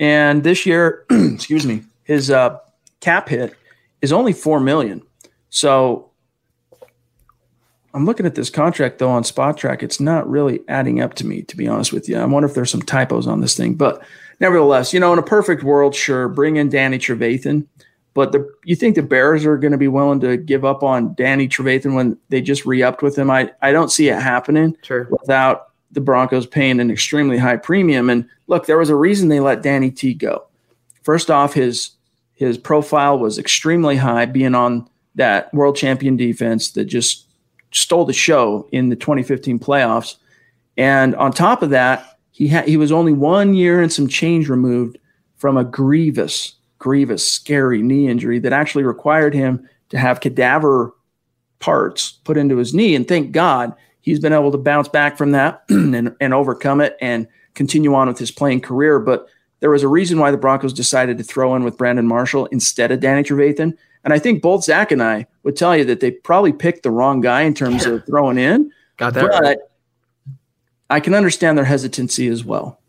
and 0.00 0.44
this 0.44 0.64
year, 0.64 1.04
excuse 1.10 1.66
me, 1.66 1.84
his 2.04 2.30
uh, 2.30 2.58
cap 3.00 3.28
hit 3.28 3.54
is 4.00 4.12
only 4.12 4.32
four 4.32 4.60
million. 4.60 5.02
So 5.50 6.07
I'm 7.94 8.04
looking 8.04 8.26
at 8.26 8.34
this 8.34 8.50
contract 8.50 8.98
though 8.98 9.10
on 9.10 9.22
Spotrac. 9.22 9.82
It's 9.82 10.00
not 10.00 10.28
really 10.28 10.60
adding 10.68 11.00
up 11.00 11.14
to 11.14 11.26
me, 11.26 11.42
to 11.42 11.56
be 11.56 11.66
honest 11.66 11.92
with 11.92 12.08
you. 12.08 12.18
I 12.18 12.24
wonder 12.24 12.48
if 12.48 12.54
there's 12.54 12.70
some 12.70 12.82
typos 12.82 13.26
on 13.26 13.40
this 13.40 13.56
thing. 13.56 13.74
But 13.74 14.02
nevertheless, 14.40 14.92
you 14.92 15.00
know, 15.00 15.12
in 15.12 15.18
a 15.18 15.22
perfect 15.22 15.62
world, 15.62 15.94
sure, 15.94 16.28
bring 16.28 16.56
in 16.56 16.68
Danny 16.68 16.98
Trevathan. 16.98 17.66
But 18.14 18.32
the, 18.32 18.50
you 18.64 18.74
think 18.74 18.96
the 18.96 19.02
Bears 19.02 19.46
are 19.46 19.56
going 19.56 19.72
to 19.72 19.78
be 19.78 19.88
willing 19.88 20.20
to 20.20 20.36
give 20.36 20.64
up 20.64 20.82
on 20.82 21.14
Danny 21.14 21.48
Trevathan 21.48 21.94
when 21.94 22.18
they 22.30 22.40
just 22.40 22.66
re-upped 22.66 23.00
with 23.00 23.16
him? 23.16 23.30
I, 23.30 23.52
I 23.62 23.70
don't 23.70 23.92
see 23.92 24.08
it 24.08 24.20
happening 24.20 24.76
sure. 24.82 25.06
without 25.10 25.68
the 25.92 26.00
Broncos 26.00 26.46
paying 26.46 26.80
an 26.80 26.90
extremely 26.90 27.38
high 27.38 27.56
premium. 27.56 28.10
And 28.10 28.28
look, 28.48 28.66
there 28.66 28.78
was 28.78 28.90
a 28.90 28.96
reason 28.96 29.28
they 29.28 29.40
let 29.40 29.62
Danny 29.62 29.90
T 29.90 30.14
go. 30.14 30.46
First 31.02 31.30
off, 31.30 31.54
his 31.54 31.92
his 32.34 32.58
profile 32.58 33.18
was 33.18 33.38
extremely 33.38 33.96
high, 33.96 34.26
being 34.26 34.54
on 34.54 34.88
that 35.14 35.52
world 35.54 35.76
champion 35.76 36.16
defense 36.16 36.70
that 36.72 36.84
just 36.84 37.27
stole 37.70 38.04
the 38.04 38.12
show 38.12 38.68
in 38.72 38.88
the 38.88 38.96
2015 38.96 39.58
playoffs. 39.58 40.16
And 40.76 41.14
on 41.16 41.32
top 41.32 41.62
of 41.62 41.70
that, 41.70 42.18
he 42.30 42.48
had 42.48 42.68
he 42.68 42.76
was 42.76 42.92
only 42.92 43.12
one 43.12 43.54
year 43.54 43.82
and 43.82 43.92
some 43.92 44.06
change 44.06 44.48
removed 44.48 44.98
from 45.36 45.56
a 45.56 45.64
grievous, 45.64 46.54
grievous, 46.78 47.28
scary 47.28 47.82
knee 47.82 48.08
injury 48.08 48.38
that 48.38 48.52
actually 48.52 48.84
required 48.84 49.34
him 49.34 49.68
to 49.88 49.98
have 49.98 50.20
cadaver 50.20 50.94
parts 51.58 52.12
put 52.24 52.36
into 52.36 52.56
his 52.56 52.74
knee. 52.74 52.94
And 52.94 53.06
thank 53.08 53.32
God 53.32 53.74
he's 54.00 54.20
been 54.20 54.32
able 54.32 54.52
to 54.52 54.58
bounce 54.58 54.88
back 54.88 55.18
from 55.18 55.32
that 55.32 55.64
and, 55.68 56.14
and 56.20 56.34
overcome 56.34 56.80
it 56.80 56.96
and 57.00 57.26
continue 57.54 57.94
on 57.94 58.08
with 58.08 58.18
his 58.18 58.30
playing 58.30 58.60
career. 58.60 59.00
But 59.00 59.28
there 59.60 59.70
was 59.70 59.82
a 59.82 59.88
reason 59.88 60.18
why 60.18 60.30
the 60.30 60.36
Broncos 60.36 60.72
decided 60.72 61.18
to 61.18 61.24
throw 61.24 61.54
in 61.54 61.64
with 61.64 61.76
Brandon 61.76 62.06
Marshall 62.06 62.46
instead 62.46 62.92
of 62.92 63.00
Danny 63.00 63.22
Trevathan. 63.22 63.76
And 64.04 64.14
I 64.14 64.18
think 64.18 64.42
both 64.42 64.64
Zach 64.64 64.92
and 64.92 65.02
I 65.02 65.26
would 65.42 65.56
tell 65.56 65.76
you 65.76 65.84
that 65.86 66.00
they 66.00 66.10
probably 66.10 66.52
picked 66.52 66.84
the 66.84 66.90
wrong 66.90 67.20
guy 67.20 67.42
in 67.42 67.54
terms 67.54 67.84
yeah. 67.84 67.94
of 67.94 68.06
throwing 68.06 68.38
in. 68.38 68.72
Got 68.96 69.14
that. 69.14 69.30
But 69.30 69.42
right. 69.42 69.58
I 70.90 71.00
can 71.00 71.14
understand 71.14 71.58
their 71.58 71.64
hesitancy 71.64 72.28
as 72.28 72.44
well. 72.44 72.80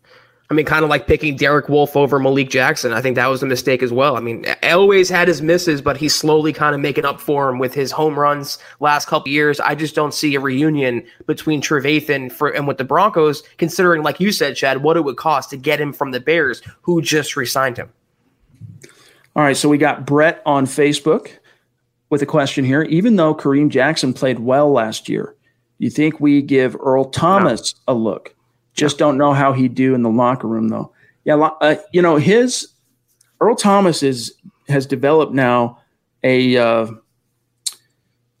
I 0.50 0.54
mean, 0.54 0.66
kind 0.66 0.82
of 0.82 0.90
like 0.90 1.06
picking 1.06 1.36
Derek 1.36 1.68
Wolfe 1.68 1.96
over 1.96 2.18
Malik 2.18 2.50
Jackson. 2.50 2.92
I 2.92 3.00
think 3.00 3.14
that 3.14 3.28
was 3.28 3.40
a 3.40 3.46
mistake 3.46 3.84
as 3.84 3.92
well. 3.92 4.16
I 4.16 4.20
mean, 4.20 4.42
Elway's 4.64 5.08
had 5.08 5.28
his 5.28 5.40
misses, 5.40 5.80
but 5.80 5.96
he's 5.96 6.12
slowly 6.12 6.52
kind 6.52 6.74
of 6.74 6.80
making 6.80 7.04
up 7.04 7.20
for 7.20 7.48
him 7.48 7.60
with 7.60 7.72
his 7.72 7.92
home 7.92 8.18
runs 8.18 8.58
last 8.80 9.06
couple 9.06 9.30
years. 9.30 9.60
I 9.60 9.76
just 9.76 9.94
don't 9.94 10.12
see 10.12 10.34
a 10.34 10.40
reunion 10.40 11.04
between 11.26 11.62
Trevathan 11.62 12.32
for 12.32 12.48
and 12.48 12.66
with 12.66 12.78
the 12.78 12.84
Broncos, 12.84 13.44
considering, 13.58 14.02
like 14.02 14.18
you 14.18 14.32
said, 14.32 14.56
Chad, 14.56 14.82
what 14.82 14.96
it 14.96 15.04
would 15.04 15.16
cost 15.16 15.50
to 15.50 15.56
get 15.56 15.80
him 15.80 15.92
from 15.92 16.10
the 16.10 16.18
Bears, 16.18 16.62
who 16.82 17.00
just 17.00 17.36
re-signed 17.36 17.76
him. 17.76 17.88
All 19.36 19.44
right, 19.44 19.56
so 19.56 19.68
we 19.68 19.78
got 19.78 20.04
Brett 20.04 20.42
on 20.44 20.66
Facebook 20.66 21.30
with 22.08 22.22
a 22.22 22.26
question 22.26 22.64
here. 22.64 22.82
Even 22.82 23.14
though 23.14 23.36
Kareem 23.36 23.68
Jackson 23.68 24.12
played 24.12 24.40
well 24.40 24.72
last 24.72 25.08
year, 25.08 25.36
you 25.78 25.90
think 25.90 26.18
we 26.18 26.42
give 26.42 26.76
Earl 26.80 27.04
Thomas 27.04 27.76
no. 27.86 27.92
a 27.92 27.94
look? 27.94 28.34
Just 28.74 28.98
don't 28.98 29.18
know 29.18 29.32
how 29.32 29.52
he'd 29.52 29.74
do 29.74 29.94
in 29.94 30.02
the 30.02 30.10
locker 30.10 30.46
room, 30.46 30.68
though. 30.68 30.92
Yeah, 31.24 31.36
uh, 31.36 31.76
you 31.92 32.00
know 32.00 32.16
his 32.16 32.68
Earl 33.40 33.56
Thomas 33.56 34.02
is 34.02 34.34
has 34.68 34.86
developed 34.86 35.32
now 35.32 35.80
a 36.22 36.56
uh, 36.56 36.86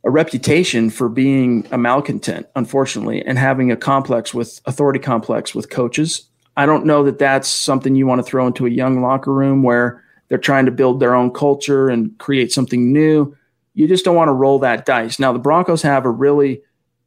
a 0.04 0.10
reputation 0.10 0.90
for 0.90 1.08
being 1.08 1.66
a 1.70 1.78
malcontent, 1.78 2.46
unfortunately, 2.56 3.22
and 3.24 3.38
having 3.38 3.70
a 3.70 3.76
complex 3.76 4.32
with 4.32 4.60
authority 4.66 4.98
complex 4.98 5.54
with 5.54 5.70
coaches. 5.70 6.26
I 6.56 6.66
don't 6.66 6.86
know 6.86 7.04
that 7.04 7.18
that's 7.18 7.48
something 7.48 7.94
you 7.94 8.06
want 8.06 8.18
to 8.18 8.28
throw 8.28 8.46
into 8.46 8.66
a 8.66 8.70
young 8.70 9.02
locker 9.02 9.32
room 9.32 9.62
where 9.62 10.02
they're 10.28 10.38
trying 10.38 10.66
to 10.66 10.72
build 10.72 11.00
their 11.00 11.14
own 11.14 11.32
culture 11.32 11.88
and 11.88 12.16
create 12.18 12.52
something 12.52 12.92
new. 12.92 13.36
You 13.74 13.86
just 13.86 14.04
don't 14.04 14.16
want 14.16 14.28
to 14.28 14.32
roll 14.32 14.58
that 14.60 14.84
dice. 14.86 15.18
Now, 15.18 15.32
the 15.32 15.38
Broncos 15.38 15.82
have 15.82 16.04
a 16.04 16.10
really 16.10 16.62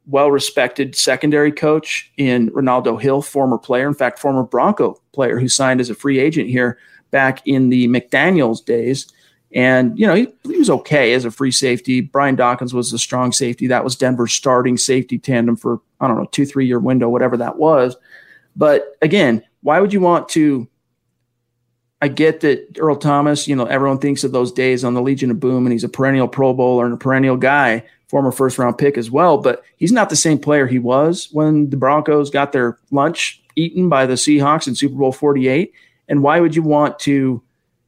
well 0.06 0.30
respected 0.30 0.94
secondary 0.94 1.52
coach 1.52 2.12
in 2.16 2.50
Renaldo 2.52 2.96
Hill, 2.96 3.22
former 3.22 3.58
player, 3.58 3.88
in 3.88 3.94
fact, 3.94 4.18
former 4.18 4.42
Bronco 4.42 5.00
player 5.12 5.38
who 5.38 5.48
signed 5.48 5.80
as 5.80 5.90
a 5.90 5.94
free 5.94 6.18
agent 6.18 6.48
here 6.48 6.78
back 7.10 7.46
in 7.46 7.70
the 7.70 7.88
McDaniels 7.88 8.64
days. 8.64 9.10
And, 9.54 9.96
you 9.96 10.06
know, 10.06 10.14
he, 10.14 10.26
he, 10.42 10.58
was 10.58 10.68
okay 10.68 11.12
as 11.12 11.24
a 11.24 11.30
free 11.30 11.52
safety. 11.52 12.00
Brian 12.00 12.34
Dawkins 12.34 12.74
was 12.74 12.92
a 12.92 12.98
strong 12.98 13.30
safety. 13.30 13.68
That 13.68 13.84
was 13.84 13.94
Denver's 13.94 14.32
starting 14.32 14.76
safety 14.76 15.16
tandem 15.16 15.56
for, 15.56 15.80
I 16.00 16.08
don't 16.08 16.16
know, 16.18 16.26
two, 16.32 16.44
three 16.44 16.66
year 16.66 16.80
window, 16.80 17.08
whatever 17.08 17.36
that 17.36 17.56
was. 17.56 17.96
But 18.56 18.96
again, 19.00 19.44
why 19.62 19.80
would 19.80 19.92
you 19.92 20.00
want 20.00 20.28
to? 20.30 20.68
I 22.02 22.08
get 22.08 22.40
that 22.40 22.76
Earl 22.78 22.96
Thomas, 22.96 23.48
you 23.48 23.56
know, 23.56 23.64
everyone 23.64 23.98
thinks 23.98 24.24
of 24.24 24.32
those 24.32 24.52
days 24.52 24.84
on 24.84 24.92
the 24.92 25.00
Legion 25.00 25.30
of 25.30 25.40
Boom 25.40 25.64
and 25.64 25.72
he's 25.72 25.84
a 25.84 25.88
perennial 25.88 26.28
Pro 26.28 26.52
Bowler 26.52 26.84
and 26.84 26.92
a 26.92 26.98
perennial 26.98 27.36
guy, 27.36 27.84
former 28.14 28.30
first 28.30 28.58
round 28.58 28.78
pick 28.78 28.96
as 28.96 29.10
well, 29.10 29.38
but 29.38 29.64
he's 29.76 29.90
not 29.90 30.08
the 30.08 30.14
same 30.14 30.38
player 30.38 30.68
he 30.68 30.78
was 30.78 31.28
when 31.32 31.68
the 31.70 31.76
Broncos 31.76 32.30
got 32.30 32.52
their 32.52 32.78
lunch 32.92 33.42
eaten 33.56 33.88
by 33.88 34.06
the 34.06 34.14
Seahawks 34.14 34.68
in 34.68 34.76
Super 34.76 34.94
Bowl 34.94 35.10
48. 35.10 35.72
And 36.06 36.22
why 36.22 36.38
would 36.38 36.54
you 36.54 36.62
want 36.62 37.00
to 37.00 37.42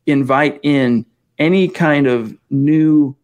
invite 0.05 0.59
in 0.65 1.07
any 1.39 1.69
kind 1.69 2.09
of 2.09 2.37
new 2.51 3.15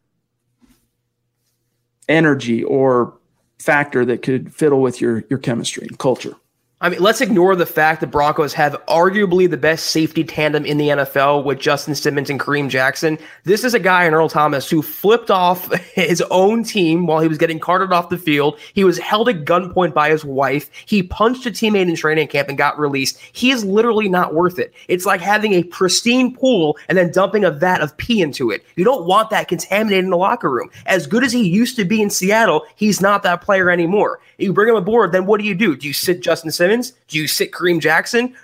energy 2.09 2.63
or 2.63 3.19
factor 3.59 4.05
that 4.05 4.23
could 4.23 4.55
fiddle 4.55 4.81
with 4.81 5.01
your 5.01 5.25
your 5.29 5.41
chemistry 5.41 5.85
and 5.89 5.99
culture? 5.99 6.37
I 6.83 6.89
mean, 6.89 6.99
let's 7.01 7.21
ignore 7.21 7.55
the 7.55 7.65
fact 7.65 8.01
the 8.01 8.09
Broncos 8.09 8.53
have 8.55 8.73
arguably 8.89 9.49
the 9.49 9.57
best 9.57 9.91
safety 9.91 10.25
tandem 10.25 10.65
in 10.65 10.79
the 10.79 10.89
NFL 10.89 11.45
with 11.45 11.61
Justin 11.61 11.95
Simmons 11.95 12.29
and 12.29 12.41
Kareem 12.41 12.69
Jackson. 12.69 13.19
This 13.45 13.63
is 13.63 13.73
a 13.73 13.79
guy 13.79 14.05
in 14.05 14.15
Earl 14.15 14.29
Thomas 14.29 14.69
who 14.69 14.83
flipped 14.83 15.31
off 15.31 15.73
his 15.95 16.21
own 16.33 16.65
team 16.65 17.07
while 17.07 17.21
he 17.21 17.29
was 17.29 17.39
getting 17.39 17.61
carted 17.61 17.93
off 17.93 18.09
the 18.09 18.19
field. 18.19 18.59
He 18.75 18.83
was 18.83 18.99
held 18.99 19.29
at 19.29 19.45
gunpoint 19.45 19.95
by 19.95 20.11
his 20.11 20.25
wife. 20.25 20.73
He 20.85 21.05
punched 21.05 21.47
a 21.47 21.53
teammate 21.53 21.89
in 21.89 21.95
training 21.95 22.27
camp 22.27 22.49
and 22.49 22.59
got 22.59 22.81
released. 22.81 23.17
He 23.31 23.53
is 23.53 23.65
literally 23.65 24.09
not 24.09 24.35
worth 24.35 24.59
it. 24.59 24.75
It's 24.89 25.07
like 25.07 25.21
having 25.21 25.53
a 25.53 25.63
pristine 25.63 26.35
pool 26.35 26.77
and 26.89 26.99
then 26.99 27.13
dumping 27.13 27.45
a 27.45 27.53
vat 27.53 27.81
of 27.81 27.97
pee 27.97 28.21
into 28.21 28.51
it. 28.51 28.65
You 28.75 28.83
don't 28.83 29.07
want 29.07 29.31
that 29.31 29.47
contaminated 29.47 30.03
in 30.03 30.11
the 30.11 30.17
locker 30.17 30.51
room. 30.51 30.69
As 30.87 31.07
good 31.07 31.23
as 31.23 31.31
he 31.31 31.49
used 31.49 31.77
to 31.77 31.85
be 31.85 32.03
in 32.03 32.11
Seattle, 32.11 32.67
he's 32.75 33.01
not 33.01 33.23
that 33.23 33.41
player 33.41 33.71
anymore. 33.71 34.19
You 34.39 34.53
bring 34.53 34.69
him 34.69 34.75
aboard, 34.75 35.13
then 35.13 35.27
what 35.27 35.41
do 35.41 35.47
you 35.47 35.55
do? 35.55 35.77
Do 35.77 35.87
you 35.87 35.93
sit 35.93 36.23
Justin 36.23 36.51
Simmons? 36.51 36.72
Do 36.81 37.19
you 37.19 37.27
sit 37.27 37.53
Kareem 37.53 37.81
Jackson? 37.81 38.35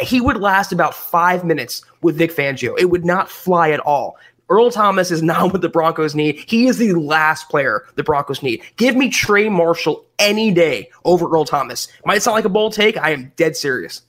He 0.00 0.20
would 0.20 0.38
last 0.38 0.72
about 0.72 0.94
five 0.94 1.44
minutes 1.44 1.82
with 2.02 2.16
Vic 2.16 2.34
Fangio. 2.34 2.78
It 2.78 2.86
would 2.86 3.04
not 3.04 3.30
fly 3.30 3.70
at 3.70 3.80
all. 3.80 4.16
Earl 4.48 4.70
Thomas 4.70 5.10
is 5.10 5.22
not 5.22 5.52
what 5.52 5.62
the 5.62 5.68
Broncos 5.68 6.14
need. 6.14 6.44
He 6.46 6.66
is 6.66 6.78
the 6.78 6.94
last 6.94 7.48
player 7.48 7.84
the 7.96 8.04
Broncos 8.04 8.42
need. 8.42 8.62
Give 8.76 8.96
me 8.96 9.10
Trey 9.10 9.48
Marshall 9.48 10.04
any 10.18 10.52
day 10.52 10.90
over 11.04 11.28
Earl 11.28 11.44
Thomas. 11.44 11.88
Might 12.04 12.22
sound 12.22 12.34
like 12.36 12.44
a 12.44 12.50
bold 12.50 12.72
take. 12.72 12.96
I 12.96 13.10
am 13.10 13.32
dead 13.36 13.56
serious. 13.56 14.02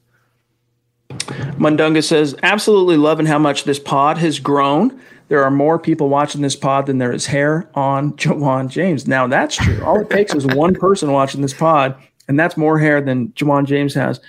Mundunga 1.09 2.03
says, 2.03 2.35
absolutely 2.43 2.97
loving 2.97 3.25
how 3.25 3.39
much 3.39 3.63
this 3.63 3.79
pod 3.79 4.17
has 4.17 4.39
grown. 4.39 4.99
There 5.29 5.43
are 5.43 5.51
more 5.51 5.77
people 5.77 6.09
watching 6.09 6.41
this 6.41 6.55
pod 6.55 6.85
than 6.85 6.99
there 6.99 7.11
is 7.11 7.25
hair 7.25 7.69
on 7.73 8.13
Ja'Wuan 8.13 8.69
James. 8.69 9.07
Now 9.07 9.27
that's 9.27 9.55
true. 9.55 9.83
All 9.83 9.99
it 9.99 10.09
takes 10.09 10.33
is 10.33 10.45
one 10.45 10.73
person 10.75 11.11
watching 11.11 11.41
this 11.41 11.53
pod, 11.53 11.95
and 12.27 12.39
that's 12.39 12.57
more 12.57 12.79
hair 12.79 13.01
than 13.01 13.29
Ja'Wuan 13.29 13.65
James 13.65 13.93
has. 13.93 14.19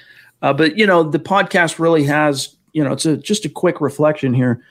Uh, 0.43 0.53
but 0.53 0.77
you 0.77 0.87
know, 0.87 1.03
the 1.03 1.19
podcast 1.19 1.79
really 1.79 2.05
has. 2.05 2.55
You 2.73 2.85
know, 2.85 2.93
it's 2.93 3.07
a, 3.07 3.17
just 3.17 3.45
a 3.45 3.49
quick 3.49 3.81
reflection 3.81 4.35
here. 4.35 4.63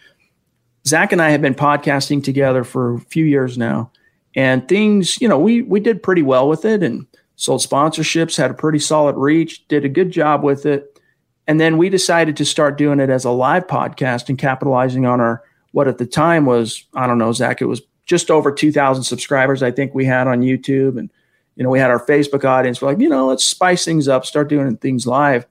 Zach 0.86 1.12
and 1.12 1.22
I 1.22 1.32
have 1.32 1.42
been 1.42 1.56
podcasting 1.56 2.24
together 2.24 2.64
for 2.64 2.96
a 2.96 3.00
few 3.00 3.26
years 3.26 3.58
now, 3.58 3.92
and 4.36 4.68
things. 4.68 5.20
You 5.20 5.28
know, 5.28 5.40
we 5.40 5.62
we 5.62 5.80
did 5.80 6.04
pretty 6.04 6.22
well 6.22 6.48
with 6.48 6.64
it, 6.64 6.84
and 6.84 7.06
sold 7.38 7.62
sponsorships, 7.62 8.36
had 8.36 8.52
a 8.52 8.56
pretty 8.56 8.80
solid 8.80 9.16
reach, 9.16 9.68
did 9.68 9.86
a 9.86 9.90
good 9.90 10.12
job 10.12 10.44
with 10.44 10.66
it. 10.66 11.00
And 11.48 11.62
then 11.62 11.78
we 11.78 11.88
decided 11.88 12.36
to 12.38 12.46
start 12.46 12.78
doing 12.78 13.00
it 13.00 13.10
as 13.10 13.24
a 13.24 13.32
live 13.32 13.68
podcast 13.68 14.28
and 14.28 14.38
capitalizing 14.38 15.06
on 15.06 15.22
our 15.22 15.44
what 15.72 15.88
at 15.88 15.98
the 15.98 16.06
time 16.06 16.46
was 16.46 16.84
I 16.94 17.08
don't 17.08 17.20
know 17.20 17.32
Zach 17.32 17.62
it 17.62 17.66
was 17.66 17.82
just 18.06 18.32
over 18.32 18.52
2,000 18.52 19.04
subscribers 19.04 19.62
I 19.62 19.72
think 19.72 19.94
we 19.94 20.06
had 20.06 20.28
on 20.28 20.42
YouTube 20.42 20.98
and 20.98 21.10
you 21.58 21.64
know 21.64 21.70
we 21.70 21.80
had 21.80 21.90
our 21.90 22.04
Facebook 22.06 22.46
audience 22.46 22.82
we're 22.82 22.90
like 22.90 23.00
you 23.00 23.10
know 23.10 23.28
let's 23.28 23.44
spice 23.44 23.84
things 23.84 24.08
up 24.08 24.26
start 24.26 24.48
doing 24.48 24.78
things 24.78 25.06
live. 25.06 25.46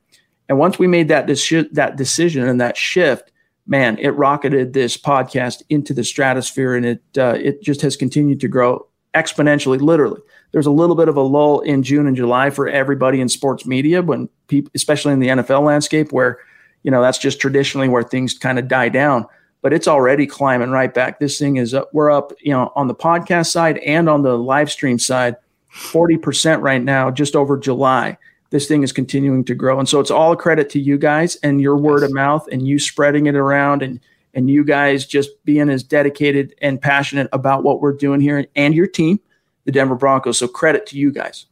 And 0.49 0.59
once 0.59 0.79
we 0.79 0.87
made 0.87 1.09
that 1.09 1.27
deci- 1.27 1.71
that 1.73 1.97
decision 1.97 2.49
and 2.49 2.61
that 2.61 2.77
shift 2.77 3.33
man 3.67 3.99
it 3.99 4.11
rocketed 4.11 4.73
this 4.73 4.97
podcast 4.97 5.63
into 5.69 5.93
the 5.93 6.05
stratosphere 6.05 6.75
and 6.75 6.87
it 6.87 7.03
uh, 7.19 7.37
it 7.41 7.63
just 7.63 7.83
has 7.83 7.97
continued 7.97 8.41
to 8.41 8.49
grow 8.49 8.87
exponentially 9.15 9.81
literally. 9.81 10.21
There's 10.53 10.67
a 10.67 10.71
little 10.71 10.95
bit 10.95 11.09
of 11.09 11.17
a 11.17 11.23
lull 11.23 11.61
in 11.61 11.83
June 11.83 12.07
and 12.07 12.17
July 12.17 12.51
for 12.51 12.69
everybody 12.69 13.21
in 13.21 13.29
sports 13.29 13.67
media 13.67 14.03
when 14.03 14.29
people 14.47 14.71
especially 14.75 15.13
in 15.13 15.21
the 15.21 15.29
NFL 15.29 15.65
landscape 15.65 16.13
where 16.13 16.39
you 16.85 16.91
know 16.91 17.03
that's 17.03 17.19
just 17.19 17.41
traditionally 17.41 17.89
where 17.89 18.05
things 18.05 18.35
kind 18.39 18.59
of 18.59 18.69
die 18.69 18.89
down. 18.89 19.27
But 19.63 19.73
it's 19.73 19.89
already 19.89 20.27
climbing 20.27 20.71
right 20.71 20.93
back. 20.93 21.19
This 21.19 21.39
thing 21.41 21.57
is 21.57 21.75
up, 21.75 21.89
we're 21.93 22.11
up, 22.11 22.33
you 22.41 22.53
know, 22.53 22.71
on 22.77 22.87
the 22.87 22.95
podcast 22.95 23.47
side 23.47 23.79
and 23.79 24.09
on 24.09 24.23
the 24.23 24.39
live 24.39 24.71
stream 24.71 24.97
side, 24.97 25.35
40% 25.77 26.63
right 26.63 26.83
now, 26.83 27.11
just 27.11 27.37
over 27.37 27.57
July. 27.57 28.17
This 28.51 28.67
thing 28.67 28.83
is 28.83 28.93
continuing 28.93 29.45
to 29.45 29.55
grow. 29.55 29.79
And 29.79 29.89
so 29.89 30.01
it's 30.01 30.11
all 30.11 30.33
a 30.33 30.37
credit 30.37 30.71
to 30.71 30.81
you 30.81 30.99
guys 30.99 31.37
and 31.43 31.61
your 31.61 31.77
word 31.77 32.03
of 32.03 32.13
mouth 32.13 32.49
and 32.51 32.67
you 32.67 32.79
spreading 32.79 33.27
it 33.27 33.35
around 33.35 33.83
and 33.83 34.01
and 34.35 34.51
you 34.51 34.65
guys 34.65 35.07
just 35.07 35.31
being 35.47 35.71
as 35.71 35.83
dedicated 35.83 36.55
and 36.61 36.81
passionate 36.81 37.27
about 37.33 37.63
what 37.63 37.81
we're 37.81 37.95
doing 37.95 38.21
here 38.21 38.47
and 38.55 38.75
your 38.75 38.87
team, 38.87 39.19
the 39.65 39.73
Denver 39.73 39.95
Broncos. 39.95 40.37
So 40.37 40.47
credit 40.47 40.85
to 40.89 40.99
you 40.99 41.11
guys. 41.11 41.47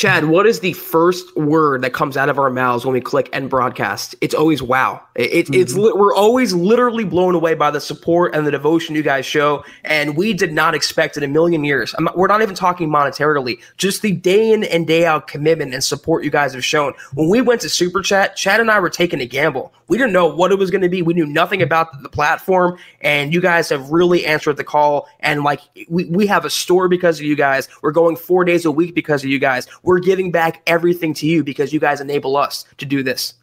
Chad, 0.00 0.24
what 0.24 0.46
is 0.46 0.60
the 0.60 0.72
first 0.72 1.36
word 1.36 1.82
that 1.82 1.92
comes 1.92 2.16
out 2.16 2.30
of 2.30 2.38
our 2.38 2.48
mouths 2.48 2.86
when 2.86 2.94
we 2.94 3.02
click 3.02 3.28
end 3.34 3.50
broadcast? 3.50 4.14
It's 4.22 4.34
always 4.34 4.62
wow. 4.62 5.02
It, 5.14 5.44
mm-hmm. 5.44 5.52
It's 5.52 5.74
we're 5.74 6.14
always 6.14 6.54
literally 6.54 7.04
blown 7.04 7.34
away 7.34 7.52
by 7.52 7.70
the 7.70 7.82
support 7.82 8.34
and 8.34 8.46
the 8.46 8.50
devotion 8.50 8.94
you 8.94 9.02
guys 9.02 9.26
show, 9.26 9.62
and 9.84 10.16
we 10.16 10.32
did 10.32 10.54
not 10.54 10.74
expect 10.74 11.18
in 11.18 11.22
a 11.22 11.28
million 11.28 11.64
years. 11.64 11.94
Not, 11.98 12.16
we're 12.16 12.28
not 12.28 12.40
even 12.40 12.54
talking 12.54 12.88
monetarily, 12.88 13.60
just 13.76 14.00
the 14.00 14.12
day 14.12 14.54
in 14.54 14.64
and 14.64 14.86
day 14.86 15.04
out 15.04 15.26
commitment 15.26 15.74
and 15.74 15.84
support 15.84 16.24
you 16.24 16.30
guys 16.30 16.54
have 16.54 16.64
shown. 16.64 16.94
When 17.12 17.28
we 17.28 17.42
went 17.42 17.60
to 17.60 17.68
Super 17.68 18.00
Chat, 18.00 18.36
Chad 18.36 18.58
and 18.58 18.70
I 18.70 18.80
were 18.80 18.88
taking 18.88 19.20
a 19.20 19.26
gamble. 19.26 19.74
We 19.88 19.98
didn't 19.98 20.12
know 20.12 20.32
what 20.32 20.52
it 20.52 20.54
was 20.54 20.70
going 20.70 20.82
to 20.82 20.88
be. 20.88 21.02
We 21.02 21.14
knew 21.14 21.26
nothing 21.26 21.60
about 21.60 21.92
the, 21.92 21.98
the 21.98 22.08
platform, 22.08 22.78
and 23.02 23.34
you 23.34 23.42
guys 23.42 23.68
have 23.68 23.90
really 23.90 24.24
answered 24.24 24.56
the 24.56 24.64
call. 24.64 25.08
And 25.18 25.42
like 25.42 25.60
we 25.88 26.04
we 26.06 26.26
have 26.28 26.46
a 26.46 26.50
store 26.50 26.88
because 26.88 27.18
of 27.18 27.26
you 27.26 27.36
guys. 27.36 27.68
We're 27.82 27.90
going 27.90 28.16
four 28.16 28.44
days 28.44 28.64
a 28.64 28.70
week 28.70 28.94
because 28.94 29.24
of 29.24 29.28
you 29.28 29.38
guys. 29.38 29.66
We're 29.82 29.89
giving 29.98 30.30
back 30.30 30.62
everything 30.66 31.14
to 31.14 31.26
you 31.26 31.42
because 31.42 31.72
you 31.72 31.80
guys 31.80 32.00
enable 32.00 32.36
us 32.36 32.64
to 32.78 32.86
do 32.86 33.02
this. 33.02 33.34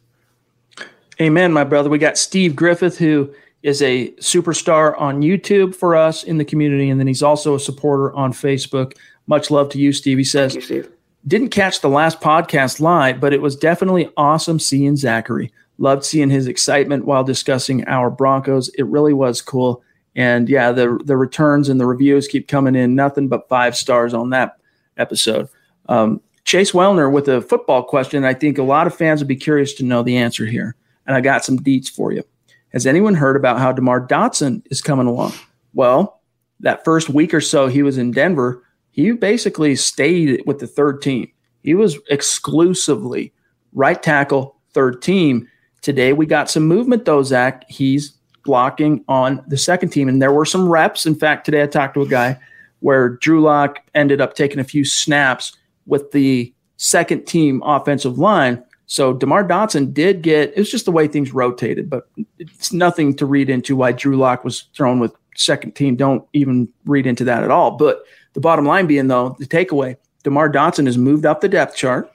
Amen, 1.20 1.52
my 1.52 1.64
brother. 1.64 1.90
We 1.90 1.98
got 1.98 2.16
Steve 2.16 2.54
Griffith, 2.54 2.96
who 2.96 3.34
is 3.62 3.82
a 3.82 4.10
superstar 4.12 4.98
on 5.00 5.20
YouTube 5.20 5.74
for 5.74 5.96
us 5.96 6.22
in 6.22 6.38
the 6.38 6.44
community, 6.44 6.90
and 6.90 7.00
then 7.00 7.08
he's 7.08 7.22
also 7.22 7.56
a 7.56 7.60
supporter 7.60 8.12
on 8.14 8.32
Facebook. 8.32 8.94
Much 9.26 9.50
love 9.50 9.68
to 9.70 9.78
you, 9.78 9.92
Steve. 9.92 10.16
He 10.18 10.24
says, 10.24 10.54
you, 10.54 10.60
Steve. 10.60 10.88
Didn't 11.26 11.48
catch 11.48 11.80
the 11.80 11.88
last 11.88 12.20
podcast 12.20 12.80
live, 12.80 13.20
but 13.20 13.32
it 13.32 13.42
was 13.42 13.56
definitely 13.56 14.10
awesome 14.16 14.60
seeing 14.60 14.96
Zachary. 14.96 15.52
Loved 15.78 16.04
seeing 16.04 16.30
his 16.30 16.46
excitement 16.46 17.04
while 17.04 17.24
discussing 17.24 17.84
our 17.86 18.10
Broncos. 18.10 18.68
It 18.70 18.84
really 18.84 19.12
was 19.12 19.42
cool. 19.42 19.82
And 20.16 20.48
yeah, 20.48 20.72
the 20.72 20.98
the 21.04 21.16
returns 21.16 21.68
and 21.68 21.80
the 21.80 21.86
reviews 21.86 22.26
keep 22.26 22.48
coming 22.48 22.74
in. 22.74 22.94
Nothing 22.94 23.28
but 23.28 23.48
five 23.48 23.76
stars 23.76 24.14
on 24.14 24.30
that 24.30 24.56
episode. 24.96 25.48
Um, 25.88 26.20
Chase 26.48 26.72
Wellner 26.72 27.12
with 27.12 27.28
a 27.28 27.42
football 27.42 27.82
question. 27.82 28.24
I 28.24 28.32
think 28.32 28.56
a 28.56 28.62
lot 28.62 28.86
of 28.86 28.94
fans 28.94 29.20
would 29.20 29.28
be 29.28 29.36
curious 29.36 29.74
to 29.74 29.84
know 29.84 30.02
the 30.02 30.16
answer 30.16 30.46
here. 30.46 30.76
And 31.06 31.14
I 31.14 31.20
got 31.20 31.44
some 31.44 31.58
deets 31.58 31.90
for 31.90 32.10
you. 32.10 32.24
Has 32.72 32.86
anyone 32.86 33.14
heard 33.14 33.36
about 33.36 33.58
how 33.58 33.70
DeMar 33.70 34.06
Dotson 34.06 34.62
is 34.70 34.80
coming 34.80 35.06
along? 35.06 35.34
Well, 35.74 36.22
that 36.60 36.86
first 36.86 37.10
week 37.10 37.34
or 37.34 37.42
so 37.42 37.66
he 37.66 37.82
was 37.82 37.98
in 37.98 38.12
Denver, 38.12 38.64
he 38.92 39.12
basically 39.12 39.76
stayed 39.76 40.42
with 40.46 40.58
the 40.58 40.66
third 40.66 41.02
team. 41.02 41.30
He 41.64 41.74
was 41.74 41.98
exclusively 42.08 43.34
right 43.74 44.02
tackle, 44.02 44.56
third 44.72 45.02
team. 45.02 45.46
Today 45.82 46.14
we 46.14 46.24
got 46.24 46.48
some 46.48 46.66
movement 46.66 47.04
though, 47.04 47.22
Zach. 47.22 47.68
He's 47.68 48.14
blocking 48.46 49.04
on 49.06 49.44
the 49.48 49.58
second 49.58 49.90
team, 49.90 50.08
and 50.08 50.22
there 50.22 50.32
were 50.32 50.46
some 50.46 50.66
reps. 50.66 51.04
In 51.04 51.14
fact, 51.14 51.44
today 51.44 51.62
I 51.62 51.66
talked 51.66 51.92
to 51.92 52.00
a 52.00 52.08
guy 52.08 52.40
where 52.80 53.10
Drew 53.10 53.42
Lock 53.42 53.80
ended 53.94 54.22
up 54.22 54.34
taking 54.34 54.60
a 54.60 54.64
few 54.64 54.86
snaps 54.86 55.57
with 55.88 56.12
the 56.12 56.52
second 56.76 57.26
team 57.26 57.62
offensive 57.64 58.18
line. 58.18 58.62
So 58.86 59.12
DeMar 59.12 59.44
Dotson 59.44 59.92
did 59.92 60.22
get, 60.22 60.50
it 60.50 60.58
was 60.58 60.70
just 60.70 60.84
the 60.84 60.92
way 60.92 61.08
things 61.08 61.34
rotated, 61.34 61.90
but 61.90 62.08
it's 62.38 62.72
nothing 62.72 63.14
to 63.16 63.26
read 63.26 63.50
into 63.50 63.76
why 63.76 63.92
Drew 63.92 64.16
Lock 64.16 64.44
was 64.44 64.62
thrown 64.74 64.98
with 64.98 65.12
second 65.34 65.72
team. 65.72 65.96
Don't 65.96 66.26
even 66.32 66.68
read 66.86 67.06
into 67.06 67.24
that 67.24 67.42
at 67.42 67.50
all. 67.50 67.72
But 67.72 68.02
the 68.32 68.40
bottom 68.40 68.64
line 68.64 68.86
being, 68.86 69.08
though, 69.08 69.36
the 69.38 69.46
takeaway 69.46 69.96
DeMar 70.22 70.50
Dotson 70.50 70.86
has 70.86 70.96
moved 70.96 71.26
up 71.26 71.40
the 71.40 71.48
depth 71.48 71.76
chart 71.76 72.12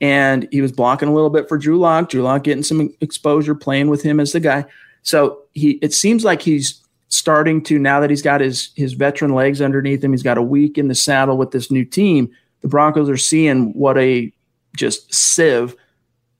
and 0.00 0.48
he 0.50 0.60
was 0.60 0.72
blocking 0.72 1.08
a 1.08 1.14
little 1.14 1.30
bit 1.30 1.48
for 1.48 1.58
Drew 1.58 1.78
Lock. 1.78 2.08
Drew 2.08 2.22
Lock 2.22 2.44
getting 2.44 2.62
some 2.62 2.94
exposure, 3.00 3.54
playing 3.54 3.88
with 3.88 4.02
him 4.02 4.20
as 4.20 4.32
the 4.32 4.40
guy. 4.40 4.64
So 5.02 5.42
he, 5.54 5.72
it 5.82 5.92
seems 5.92 6.24
like 6.24 6.42
he's 6.42 6.82
starting 7.08 7.62
to 7.64 7.78
now 7.78 8.00
that 8.00 8.10
he's 8.10 8.22
got 8.22 8.40
his 8.40 8.70
his 8.76 8.92
veteran 8.92 9.34
legs 9.34 9.62
underneath 9.62 10.04
him. 10.04 10.12
He's 10.12 10.22
got 10.22 10.38
a 10.38 10.42
week 10.42 10.78
in 10.78 10.88
the 10.88 10.94
saddle 10.94 11.38
with 11.38 11.52
this 11.52 11.70
new 11.70 11.84
team 11.84 12.30
the 12.60 12.68
Broncos 12.68 13.08
are 13.08 13.16
seeing 13.16 13.72
what 13.72 13.98
a 13.98 14.32
just 14.76 15.12
sieve 15.12 15.74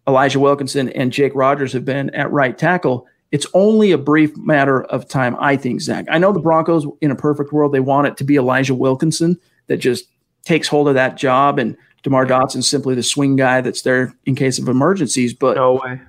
Elijah 0.06 0.40
Wilkinson 0.40 0.88
and 0.90 1.12
Jake 1.12 1.32
Rogers 1.34 1.72
have 1.72 1.84
been 1.84 2.10
at 2.10 2.30
right 2.30 2.56
tackle. 2.56 3.06
It's 3.30 3.46
only 3.52 3.92
a 3.92 3.98
brief 3.98 4.34
matter 4.38 4.84
of 4.84 5.06
time, 5.06 5.36
I 5.38 5.56
think, 5.56 5.82
Zach. 5.82 6.06
I 6.10 6.16
know 6.16 6.32
the 6.32 6.40
Broncos, 6.40 6.86
in 7.02 7.10
a 7.10 7.16
perfect 7.16 7.52
world, 7.52 7.72
they 7.72 7.80
want 7.80 8.06
it 8.06 8.16
to 8.16 8.24
be 8.24 8.36
Elijah 8.36 8.74
Wilkinson 8.74 9.38
that 9.66 9.76
just 9.76 10.06
takes 10.44 10.66
hold 10.66 10.88
of 10.88 10.94
that 10.94 11.16
job, 11.16 11.58
and 11.58 11.76
DeMar 12.04 12.24
Dotson 12.24 12.64
simply 12.64 12.94
the 12.94 13.02
swing 13.02 13.36
guy 13.36 13.60
that's 13.60 13.82
there 13.82 14.14
in 14.24 14.34
case 14.34 14.58
of 14.58 14.66
emergencies. 14.66 15.34
But 15.34 15.56
no 15.56 15.74
way. 15.74 16.00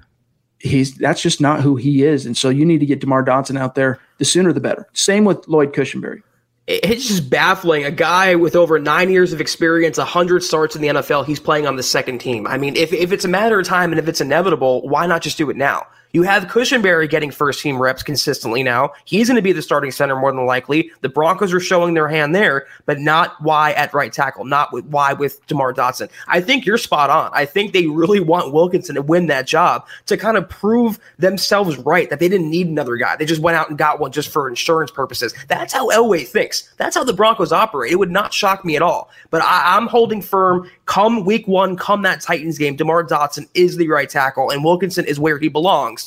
he's 0.59 0.95
that's 0.95 1.21
just 1.21 1.41
not 1.41 1.61
who 1.61 1.75
he 1.75 2.03
is. 2.03 2.25
And 2.25 2.37
so 2.37 2.47
you 2.47 2.63
need 2.63 2.79
to 2.79 2.85
get 2.85 3.01
DeMar 3.01 3.25
Dotson 3.25 3.59
out 3.59 3.75
there. 3.75 3.99
The 4.17 4.25
sooner 4.25 4.53
the 4.53 4.61
better. 4.61 4.87
Same 4.93 5.25
with 5.25 5.45
Lloyd 5.49 5.73
Cushenberry 5.73 6.21
it's 6.69 7.07
just 7.07 7.29
baffling. 7.29 7.83
A 7.83 7.91
guy 7.91 8.35
with 8.35 8.55
over 8.55 8.77
nine 8.77 9.09
years 9.09 9.33
of 9.33 9.41
experience, 9.41 9.97
100 9.97 10.43
starts 10.43 10.75
in 10.75 10.81
the 10.83 10.89
NFL, 10.89 11.25
he's 11.25 11.39
playing 11.39 11.65
on 11.65 11.77
the 11.77 11.83
second 11.83 12.19
team. 12.19 12.45
I 12.45 12.57
mean, 12.57 12.75
if, 12.75 12.93
if 12.93 13.11
it's 13.11 13.25
a 13.25 13.29
matter 13.29 13.59
of 13.59 13.65
time 13.65 13.91
and 13.91 13.99
if 13.99 14.07
it's 14.07 14.21
inevitable, 14.21 14.87
why 14.87 15.07
not 15.07 15.23
just 15.23 15.37
do 15.37 15.49
it 15.49 15.57
now? 15.57 15.87
You 16.11 16.23
have 16.23 16.47
Cushenberry 16.47 17.07
getting 17.07 17.29
first 17.29 17.61
team 17.61 17.79
reps 17.79 18.01
consistently 18.01 18.63
now. 18.63 18.93
He's 19.05 19.27
going 19.27 19.35
to 19.35 19.43
be 19.43 19.51
the 19.51 19.61
starting 19.61 19.91
center 19.91 20.15
more 20.15 20.31
than 20.31 20.47
likely. 20.47 20.91
The 21.01 21.09
Broncos 21.09 21.53
are 21.53 21.59
showing 21.59 21.93
their 21.93 22.07
hand 22.07 22.33
there, 22.33 22.65
but 22.87 22.99
not 22.99 23.39
why 23.43 23.73
at 23.73 23.93
right 23.93 24.11
tackle, 24.11 24.43
not 24.43 24.73
with 24.73 24.85
why 24.85 25.13
with 25.13 25.45
DeMar 25.45 25.71
Dotson. 25.71 26.09
I 26.27 26.41
think 26.41 26.65
you're 26.65 26.79
spot 26.79 27.11
on. 27.11 27.29
I 27.31 27.45
think 27.45 27.73
they 27.73 27.85
really 27.85 28.19
want 28.19 28.53
Wilkinson 28.53 28.95
to 28.95 29.03
win 29.03 29.27
that 29.27 29.45
job 29.45 29.85
to 30.07 30.17
kind 30.17 30.35
of 30.35 30.49
prove 30.49 30.97
themselves 31.19 31.77
right 31.77 32.09
that 32.09 32.19
they 32.19 32.27
didn't 32.27 32.49
need 32.49 32.65
another 32.65 32.95
guy. 32.95 33.15
They 33.15 33.25
just 33.25 33.41
went 33.41 33.57
out 33.57 33.69
and 33.69 33.77
got 33.77 33.99
one 33.99 34.11
just 34.11 34.29
for 34.29 34.49
insurance 34.49 34.89
purposes. 34.89 35.35
That's 35.47 35.73
how 35.73 35.89
Elway 35.89 36.27
thinks. 36.27 36.73
That's 36.77 36.95
how 36.95 37.03
the 37.03 37.13
Broncos 37.13 37.51
operate. 37.51 37.91
It 37.91 37.97
would 37.97 38.09
not 38.09 38.33
shock 38.33 38.65
me 38.65 38.75
at 38.75 38.81
all. 38.81 39.11
But 39.29 39.43
I, 39.43 39.77
I'm 39.77 39.85
holding 39.85 40.23
firm. 40.23 40.71
Come 40.87 41.23
week 41.23 41.47
one, 41.47 41.77
come 41.77 42.01
that 42.01 42.19
Titans 42.19 42.57
game, 42.57 42.75
DeMar 42.75 43.03
Dotson 43.03 43.47
is 43.53 43.77
the 43.77 43.89
right 43.89 44.09
tackle, 44.09 44.49
and 44.49 44.63
Wilkinson 44.63 45.05
is 45.05 45.19
where 45.19 45.37
he 45.37 45.49
belongs 45.49 45.99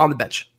on 0.00 0.10
the 0.10 0.16
bench. 0.16 0.50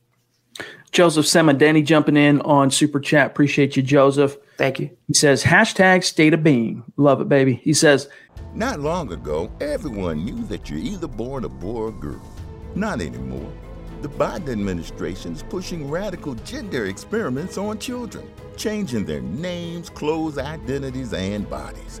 Joseph 0.92 1.26
Semadeni 1.26 1.84
jumping 1.84 2.16
in 2.16 2.40
on 2.42 2.70
Super 2.70 3.00
Chat. 3.00 3.28
Appreciate 3.28 3.76
you, 3.76 3.82
Joseph. 3.82 4.36
Thank 4.58 4.78
you. 4.78 4.90
He 5.08 5.14
says, 5.14 5.42
hashtag 5.42 6.04
state 6.04 6.34
of 6.34 6.44
being. 6.44 6.84
Love 6.96 7.20
it, 7.20 7.28
baby. 7.28 7.54
He 7.64 7.72
says, 7.72 8.08
Not 8.54 8.80
long 8.80 9.12
ago, 9.12 9.50
everyone 9.60 10.24
knew 10.24 10.44
that 10.44 10.68
you're 10.68 10.78
either 10.78 11.08
born 11.08 11.44
a 11.44 11.48
boy 11.48 11.80
or 11.80 11.92
girl. 11.92 12.22
Not 12.74 13.00
anymore. 13.00 13.52
The 14.02 14.08
Biden 14.08 14.50
administration 14.50 15.32
is 15.32 15.42
pushing 15.42 15.90
radical 15.90 16.34
gender 16.34 16.86
experiments 16.86 17.56
on 17.56 17.78
children, 17.78 18.28
changing 18.56 19.06
their 19.06 19.22
names, 19.22 19.88
clothes, 19.88 20.38
identities, 20.38 21.14
and 21.14 21.48
bodies. 21.48 22.00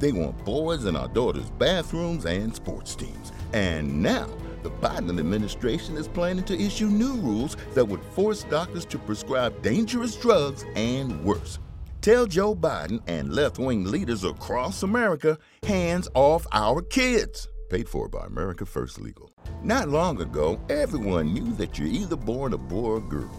They 0.00 0.12
want 0.12 0.42
boys 0.46 0.86
in 0.86 0.96
our 0.96 1.08
daughters' 1.08 1.50
bathrooms 1.50 2.24
and 2.24 2.56
sports 2.56 2.94
teams. 2.94 3.32
And 3.52 4.02
now, 4.02 4.28
the 4.62 4.70
Biden 4.70 5.18
administration 5.18 5.96
is 5.98 6.08
planning 6.08 6.44
to 6.44 6.58
issue 6.58 6.86
new 6.86 7.14
rules 7.16 7.56
that 7.74 7.84
would 7.84 8.02
force 8.02 8.44
doctors 8.44 8.86
to 8.86 8.98
prescribe 8.98 9.60
dangerous 9.62 10.16
drugs 10.16 10.64
and 10.74 11.22
worse. 11.22 11.58
Tell 12.00 12.24
Joe 12.24 12.54
Biden 12.54 13.02
and 13.06 13.34
left 13.34 13.58
wing 13.58 13.84
leaders 13.84 14.24
across 14.24 14.82
America 14.82 15.36
hands 15.64 16.08
off 16.14 16.46
our 16.50 16.80
kids. 16.80 17.46
Paid 17.68 17.86
for 17.86 18.08
by 18.08 18.24
America 18.24 18.64
First 18.64 19.02
Legal. 19.02 19.30
Not 19.62 19.90
long 19.90 20.22
ago, 20.22 20.58
everyone 20.70 21.34
knew 21.34 21.52
that 21.56 21.78
you're 21.78 21.88
either 21.88 22.16
born 22.16 22.54
a 22.54 22.58
boy 22.58 22.92
or 22.92 23.00
girl. 23.00 23.30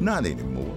Not 0.00 0.24
anymore. 0.24 0.76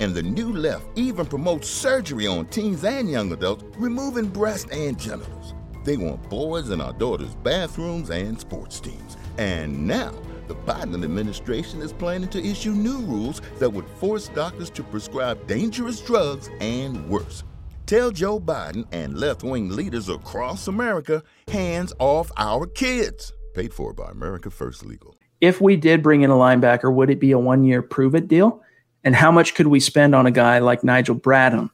and 0.00 0.14
the 0.14 0.22
new 0.22 0.52
left 0.52 0.86
even 0.96 1.26
promotes 1.26 1.68
surgery 1.68 2.26
on 2.26 2.46
teens 2.46 2.84
and 2.84 3.10
young 3.10 3.32
adults, 3.32 3.64
removing 3.76 4.26
breasts 4.26 4.70
and 4.72 4.98
genitals. 4.98 5.54
They 5.84 5.96
want 5.96 6.28
boys 6.30 6.70
in 6.70 6.80
our 6.80 6.92
daughters' 6.94 7.34
bathrooms 7.36 8.10
and 8.10 8.40
sports 8.40 8.80
teams. 8.80 9.16
And 9.36 9.86
now, 9.86 10.12
the 10.48 10.54
Biden 10.54 11.02
administration 11.04 11.80
is 11.80 11.92
planning 11.92 12.28
to 12.30 12.44
issue 12.44 12.72
new 12.72 12.98
rules 13.00 13.40
that 13.58 13.70
would 13.70 13.86
force 13.98 14.28
doctors 14.28 14.70
to 14.70 14.82
prescribe 14.82 15.46
dangerous 15.46 16.00
drugs 16.00 16.50
and 16.60 17.08
worse. 17.08 17.44
Tell 17.86 18.10
Joe 18.10 18.40
Biden 18.40 18.86
and 18.92 19.18
left 19.18 19.42
wing 19.42 19.68
leaders 19.68 20.08
across 20.08 20.68
America 20.68 21.22
hands 21.48 21.92
off 21.98 22.32
our 22.38 22.66
kids. 22.66 23.32
Paid 23.54 23.74
for 23.74 23.92
by 23.92 24.10
America 24.10 24.50
First 24.50 24.86
Legal. 24.86 25.14
If 25.40 25.60
we 25.60 25.76
did 25.76 26.02
bring 26.02 26.22
in 26.22 26.30
a 26.30 26.34
linebacker, 26.34 26.92
would 26.92 27.10
it 27.10 27.20
be 27.20 27.32
a 27.32 27.38
one 27.38 27.62
year 27.62 27.82
prove 27.82 28.14
it 28.14 28.26
deal? 28.26 28.62
And 29.04 29.14
how 29.14 29.30
much 29.30 29.54
could 29.54 29.66
we 29.66 29.80
spend 29.80 30.14
on 30.14 30.26
a 30.26 30.30
guy 30.30 30.58
like 30.58 30.82
Nigel 30.82 31.14
Bradham? 31.14 31.70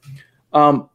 Um, 0.53 0.89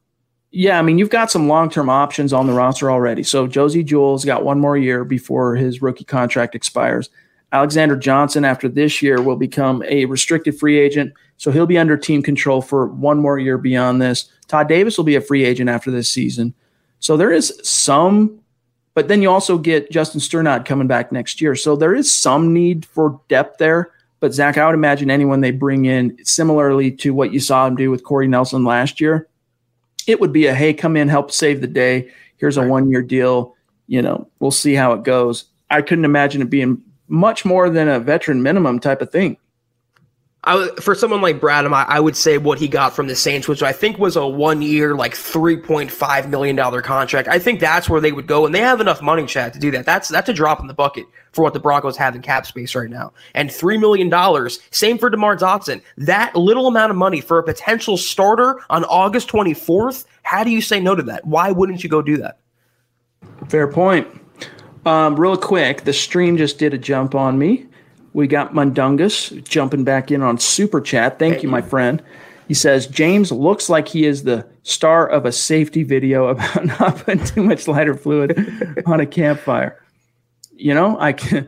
yeah, 0.51 0.79
I 0.79 0.83
mean, 0.83 0.99
you've 0.99 1.11
got 1.11 1.31
some 1.31 1.49
long 1.49 1.71
term 1.71 1.89
options 1.89 2.33
on 2.33 2.47
the 2.47 2.53
roster 2.53 2.91
already. 2.91 3.23
So 3.23 3.47
Josey 3.47 3.83
Jewell's 3.83 4.25
got 4.25 4.45
one 4.45 4.61
more 4.61 4.77
year 4.77 5.05
before 5.05 5.57
his 5.57 5.83
rookie 5.83 6.05
contract 6.05 6.55
expires. 6.55 7.11
Alexander 7.53 7.97
Johnson, 7.97 8.45
after 8.45 8.69
this 8.69 9.01
year, 9.03 9.21
will 9.23 9.37
become 9.37 9.83
a 9.85 10.05
restricted 10.07 10.59
free 10.59 10.79
agent. 10.79 11.13
So 11.37 11.51
he'll 11.51 11.67
be 11.67 11.79
under 11.79 11.97
team 11.97 12.23
control 12.23 12.61
for 12.61 12.87
one 12.87 13.19
more 13.19 13.39
year 13.39 13.59
beyond 13.59 14.03
this. 14.03 14.31
Todd 14.49 14.69
Davis 14.69 14.97
will 14.97 15.05
be 15.05 15.17
a 15.17 15.21
free 15.21 15.45
agent 15.45 15.71
after 15.71 15.91
this 15.91 16.11
season. 16.11 16.55
So 16.99 17.17
there 17.17 17.33
is 17.33 17.59
some, 17.63 18.41
but 18.95 19.09
then 19.09 19.23
you 19.23 19.31
also 19.31 19.59
get 19.59 19.91
Justin 19.91 20.21
Strnad 20.21 20.65
coming 20.65 20.87
back 20.87 21.13
next 21.13 21.41
year. 21.41 21.55
So 21.55 21.77
there 21.77 21.95
is 21.95 22.13
some 22.13 22.53
need 22.53 22.85
for 22.87 23.21
depth 23.29 23.59
there. 23.59 23.93
But 24.21 24.33
Zach, 24.33 24.57
I 24.57 24.67
would 24.67 24.75
imagine 24.75 25.11
anyone 25.11 25.41
they 25.41 25.51
bring 25.51 25.85
in, 25.85 26.17
similarly 26.25 26.91
to 26.93 27.13
what 27.13 27.33
you 27.33 27.41
saw 27.41 27.67
him 27.67 27.77
do 27.77 27.91
with 27.91 28.05
Corey 28.05 28.29
Nelson 28.29 28.65
last 28.65 29.01
year, 29.01 29.29
it 30.07 30.21
would 30.21 30.33
be 30.33 30.47
a 30.47 30.55
hey, 30.55 30.73
come 30.73 30.97
in, 30.97 31.09
help 31.09 31.31
save 31.31 31.61
the 31.61 31.67
day. 31.67 32.11
Here's 32.39 32.57
a 32.57 32.63
right. 32.63 32.71
one 32.71 32.91
year 32.91 33.03
deal. 33.03 33.55
You 33.89 34.03
know, 34.03 34.29
we'll 34.41 34.51
see 34.51 34.75
how 34.75 34.93
it 34.93 35.05
goes. 35.05 35.45
I 35.71 35.83
couldn't 35.83 36.05
imagine 36.05 36.43
it 36.43 36.51
being 36.51 36.83
much 37.09 37.45
more 37.45 37.71
than 37.71 37.89
a 37.89 38.01
veteran 38.01 38.43
minimum 38.43 38.81
type 38.81 39.03
of 39.03 39.11
thing. 39.11 39.37
I, 40.47 40.69
for 40.81 40.95
someone 40.95 41.21
like 41.21 41.41
Bradham, 41.41 41.75
I, 41.75 41.83
I, 41.89 41.99
would 41.99 42.17
say 42.17 42.39
what 42.39 42.61
he 42.61 42.69
got 42.69 42.95
from 42.95 43.09
the 43.09 43.17
Saints, 43.17 43.49
which 43.49 43.65
I 43.65 43.73
think 43.73 43.99
was 43.99 44.15
a 44.15 44.25
one 44.25 44.63
year, 44.63 44.95
like 44.95 45.15
$3.5 45.15 46.29
million 46.29 46.83
contract. 46.83 47.27
I 47.27 47.41
think 47.41 47.59
that's 47.59 47.91
where 47.91 48.01
they 48.01 48.13
would 48.13 48.29
go, 48.29 48.47
and 48.47 48.55
they 48.55 48.61
have 48.61 48.81
enough 48.81 49.03
money, 49.03 49.27
Chad, 49.27 49.53
to 49.55 49.59
do 49.59 49.73
that. 49.73 49.85
That's 49.85 50.09
that's 50.09 50.29
a 50.29 50.33
drop 50.33 50.61
in 50.61 50.69
the 50.69 50.75
bucket 50.75 51.07
for 51.33 51.43
what 51.43 51.53
the 51.53 51.59
Broncos 51.59 51.97
have 51.97 52.15
in 52.15 52.23
cap 52.23 52.47
space 52.47 52.77
right 52.77 52.89
now. 52.89 53.13
And 53.35 53.51
$3 53.51 53.81
million, 53.81 54.51
same 54.71 54.99
for 54.99 55.11
DeMar 55.11 55.37
Dotson. 55.37 55.83
That 55.99 56.37
little 56.37 56.69
amount 56.69 56.93
of 56.93 56.97
money 56.97 57.21
for 57.21 57.41
a 57.41 57.43
potential 57.43 57.97
starter 57.97 58.61
on 58.71 58.85
August 58.85 59.29
24th, 59.29 60.07
how 60.23 60.45
do 60.45 60.51
you 60.51 60.63
say 60.63 60.79
no 60.79 60.95
to 60.95 61.03
that? 61.03 61.27
Why 61.27 61.51
wouldn't 61.51 61.83
you 61.83 61.91
go 61.91 62.03
do 62.03 62.19
that? 62.19 62.39
Fair 63.49 63.67
point. 63.67 64.07
Um, 64.87 65.19
real 65.19 65.37
quick, 65.37 65.83
the 65.83 65.93
stream 65.93 66.37
just 66.37 66.61
did 66.61 66.73
a 66.73 66.79
jump 66.79 67.17
on 67.17 67.37
me. 67.37 67.67
We 68.17 68.27
got 68.27 68.55
Mundungus 68.55 69.45
jumping 69.47 69.85
back 69.85 70.11
in 70.11 70.23
on 70.23 70.39
Super 70.39 70.81
Chat. 70.81 71.19
Thank 71.19 71.43
you, 71.43 71.51
my 71.51 71.61
friend. 71.61 72.03
He 72.49 72.55
says 72.55 72.87
James 72.87 73.31
looks 73.31 73.69
like 73.69 73.89
he 73.89 74.07
is 74.07 74.23
the 74.23 74.49
star 74.63 75.07
of 75.07 75.27
a 75.27 75.33
safety 75.33 75.83
video 75.83 76.29
about 76.29 76.65
not 76.81 76.97
putting 76.97 77.23
too 77.23 77.43
much 77.43 77.69
lighter 77.69 77.93
fluid 77.93 78.83
on 78.87 79.01
a 79.01 79.07
campfire. 79.07 79.83
You 80.55 80.73
know, 80.73 80.99
I 80.99 81.13
can. 81.13 81.47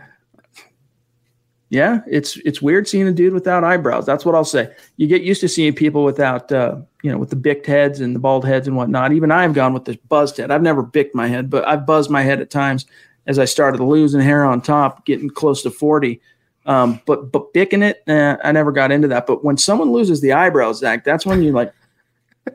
Yeah, 1.71 2.03
it's 2.07 2.37
it's 2.45 2.61
weird 2.61 2.87
seeing 2.87 3.09
a 3.09 3.13
dude 3.13 3.33
without 3.33 3.65
eyebrows. 3.65 4.05
That's 4.05 4.27
what 4.27 4.35
I'll 4.35 4.45
say. 4.45 4.71
You 4.99 5.07
get 5.07 5.23
used 5.23 5.41
to 5.41 5.49
seeing 5.49 5.75
people 5.75 6.05
without, 6.05 6.53
uh, 6.53 6.77
you 7.03 7.11
know, 7.11 7.17
with 7.17 7.31
the 7.31 7.37
bicked 7.37 7.65
heads 7.65 8.01
and 8.01 8.15
the 8.15 8.21
bald 8.21 8.45
heads 8.45 8.69
and 8.69 8.77
whatnot. 8.77 9.13
Even 9.13 9.33
I've 9.33 9.55
gone 9.55 9.73
with 9.73 9.87
the 9.87 9.99
buzzed 10.11 10.37
head. 10.37 10.51
I've 10.51 10.61
never 10.61 10.83
bicked 10.83 11.15
my 11.15 11.29
head, 11.29 11.49
but 11.49 11.67
I've 11.67 11.87
buzzed 11.87 12.11
my 12.11 12.21
head 12.21 12.43
at 12.43 12.51
times 12.51 12.85
as 13.27 13.39
I 13.39 13.47
started 13.47 13.81
losing 13.81 14.21
hair 14.21 14.45
on 14.45 14.61
top, 14.61 15.07
getting 15.07 15.31
close 15.31 15.63
to 15.63 15.71
forty 15.71 16.21
um, 16.69 17.01
but 17.07 17.33
but 17.33 17.53
picking 17.55 17.83
it, 17.83 18.03
eh, 18.07 18.37
I 18.45 18.53
never 18.53 18.71
got 18.71 18.93
into 18.93 19.09
that. 19.09 19.27
But 19.27 19.43
when 19.43 19.57
someone 19.57 19.91
loses 19.91 20.21
the 20.21 20.33
eyebrows, 20.33 20.79
Zach, 20.79 21.03
that's 21.03 21.25
when 21.25 21.43
you're 21.43 21.55
like, 21.55 21.73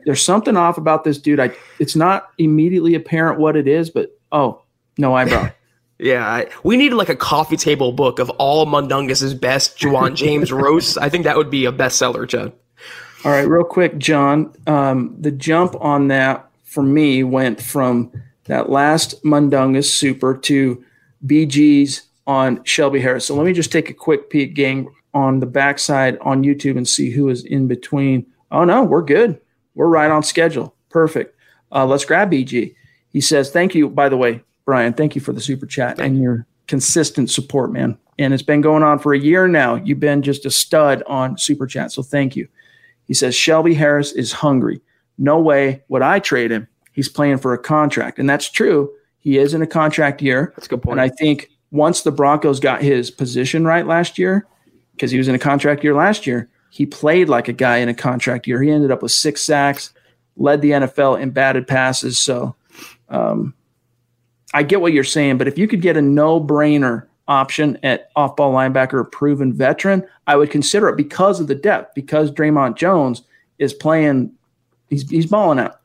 there's 0.06 0.22
something 0.22 0.56
off 0.56 0.78
about 0.78 1.02
this 1.02 1.18
dude. 1.18 1.40
I 1.40 1.50
it's 1.80 1.96
not 1.96 2.30
immediately 2.38 2.94
apparent 2.94 3.40
what 3.40 3.56
it 3.56 3.66
is, 3.66 3.90
but 3.90 4.16
oh, 4.32 4.62
no 4.96 5.14
eyebrow. 5.14 5.50
Yeah, 6.00 6.26
I, 6.26 6.48
we 6.64 6.76
need 6.76 6.92
like 6.92 7.08
a 7.08 7.14
coffee 7.14 7.56
table 7.56 7.92
book 7.92 8.18
of 8.18 8.28
all 8.30 8.66
Mundungus's 8.66 9.32
best 9.32 9.78
Ja'Wuan 9.78 10.16
James 10.16 10.50
roasts. 10.52 10.96
I 10.96 11.08
think 11.08 11.22
that 11.22 11.36
would 11.36 11.50
be 11.50 11.66
a 11.66 11.72
bestseller, 11.72 12.28
Chad. 12.28 12.52
All 13.24 13.30
right, 13.30 13.48
real 13.48 13.62
quick, 13.62 13.96
John. 13.98 14.52
Um, 14.66 15.14
the 15.20 15.30
jump 15.30 15.76
on 15.80 16.08
that 16.08 16.50
for 16.64 16.82
me 16.82 17.22
went 17.22 17.62
from 17.62 18.10
that 18.46 18.70
last 18.70 19.24
Mundungus 19.24 19.90
Super 19.90 20.36
to 20.38 20.84
BG's 21.24 22.02
on 22.26 22.62
Shelby 22.64 23.00
Harris. 23.00 23.26
So 23.26 23.34
let 23.34 23.46
me 23.46 23.52
just 23.52 23.72
take 23.72 23.90
a 23.90 23.94
quick 23.94 24.30
peek, 24.30 24.54
gang, 24.54 24.88
on 25.12 25.40
the 25.40 25.46
backside 25.46 26.18
on 26.20 26.42
YouTube 26.42 26.76
and 26.76 26.88
see 26.88 27.10
who 27.10 27.28
is 27.28 27.44
in 27.44 27.68
between. 27.68 28.26
Oh 28.50 28.64
no, 28.64 28.82
we're 28.82 29.02
good. 29.02 29.40
We're 29.74 29.88
right 29.88 30.10
on 30.10 30.22
schedule. 30.22 30.74
Perfect. 30.90 31.36
Uh, 31.72 31.86
let's 31.86 32.04
grab 32.04 32.30
BG. 32.30 32.74
He 33.10 33.20
says, 33.20 33.50
"Thank 33.50 33.74
you." 33.74 33.88
By 33.88 34.08
the 34.08 34.16
way, 34.16 34.42
Brian, 34.64 34.92
thank 34.92 35.14
you 35.14 35.20
for 35.20 35.32
the 35.32 35.40
super 35.40 35.66
chat 35.66 36.00
and 36.00 36.20
your 36.20 36.46
consistent 36.66 37.30
support, 37.30 37.72
man. 37.72 37.98
And 38.18 38.32
it's 38.32 38.42
been 38.42 38.60
going 38.60 38.82
on 38.82 38.98
for 38.98 39.12
a 39.12 39.18
year 39.18 39.48
now. 39.48 39.74
You've 39.74 40.00
been 40.00 40.22
just 40.22 40.46
a 40.46 40.50
stud 40.50 41.02
on 41.06 41.36
super 41.36 41.66
chat, 41.66 41.92
so 41.92 42.02
thank 42.02 42.36
you. 42.36 42.48
He 43.06 43.14
says 43.14 43.34
Shelby 43.34 43.74
Harris 43.74 44.12
is 44.12 44.32
hungry. 44.32 44.80
No 45.18 45.38
way 45.38 45.82
would 45.88 46.02
I 46.02 46.20
trade 46.20 46.50
him. 46.50 46.68
He's 46.92 47.08
playing 47.08 47.38
for 47.38 47.52
a 47.52 47.58
contract, 47.58 48.18
and 48.18 48.30
that's 48.30 48.50
true. 48.50 48.92
He 49.18 49.38
is 49.38 49.54
in 49.54 49.62
a 49.62 49.66
contract 49.66 50.22
year. 50.22 50.52
That's 50.56 50.66
a 50.66 50.70
good 50.70 50.82
point. 50.82 51.00
And 51.00 51.00
I 51.00 51.08
think 51.08 51.50
once 51.74 52.02
the 52.02 52.12
Broncos 52.12 52.60
got 52.60 52.82
his 52.82 53.10
position 53.10 53.64
right 53.64 53.84
last 53.84 54.16
year, 54.16 54.46
because 54.92 55.10
he 55.10 55.18
was 55.18 55.26
in 55.26 55.34
a 55.34 55.40
contract 55.40 55.82
year 55.82 55.92
last 55.92 56.24
year, 56.24 56.48
he 56.70 56.86
played 56.86 57.28
like 57.28 57.48
a 57.48 57.52
guy 57.52 57.78
in 57.78 57.88
a 57.88 57.94
contract 57.94 58.46
year. 58.46 58.62
He 58.62 58.70
ended 58.70 58.92
up 58.92 59.02
with 59.02 59.10
six 59.10 59.42
sacks, 59.42 59.92
led 60.36 60.62
the 60.62 60.70
NFL 60.70 61.20
in 61.20 61.30
batted 61.30 61.66
passes. 61.66 62.16
So 62.16 62.54
um, 63.08 63.54
I 64.54 64.62
get 64.62 64.80
what 64.80 64.92
you're 64.92 65.02
saying, 65.02 65.36
but 65.36 65.48
if 65.48 65.58
you 65.58 65.66
could 65.66 65.82
get 65.82 65.96
a 65.96 66.02
no 66.02 66.40
brainer 66.40 67.06
option 67.26 67.76
at 67.82 68.08
off 68.14 68.36
ball 68.36 68.52
linebacker, 68.52 69.00
a 69.00 69.04
proven 69.04 69.52
veteran, 69.52 70.06
I 70.28 70.36
would 70.36 70.50
consider 70.50 70.88
it 70.88 70.96
because 70.96 71.40
of 71.40 71.48
the 71.48 71.56
depth, 71.56 71.96
because 71.96 72.30
Dre'Mont 72.30 72.76
Jones 72.76 73.22
is 73.58 73.74
playing, 73.74 74.32
he's, 74.90 75.10
he's 75.10 75.26
balling 75.26 75.58
out. 75.58 75.80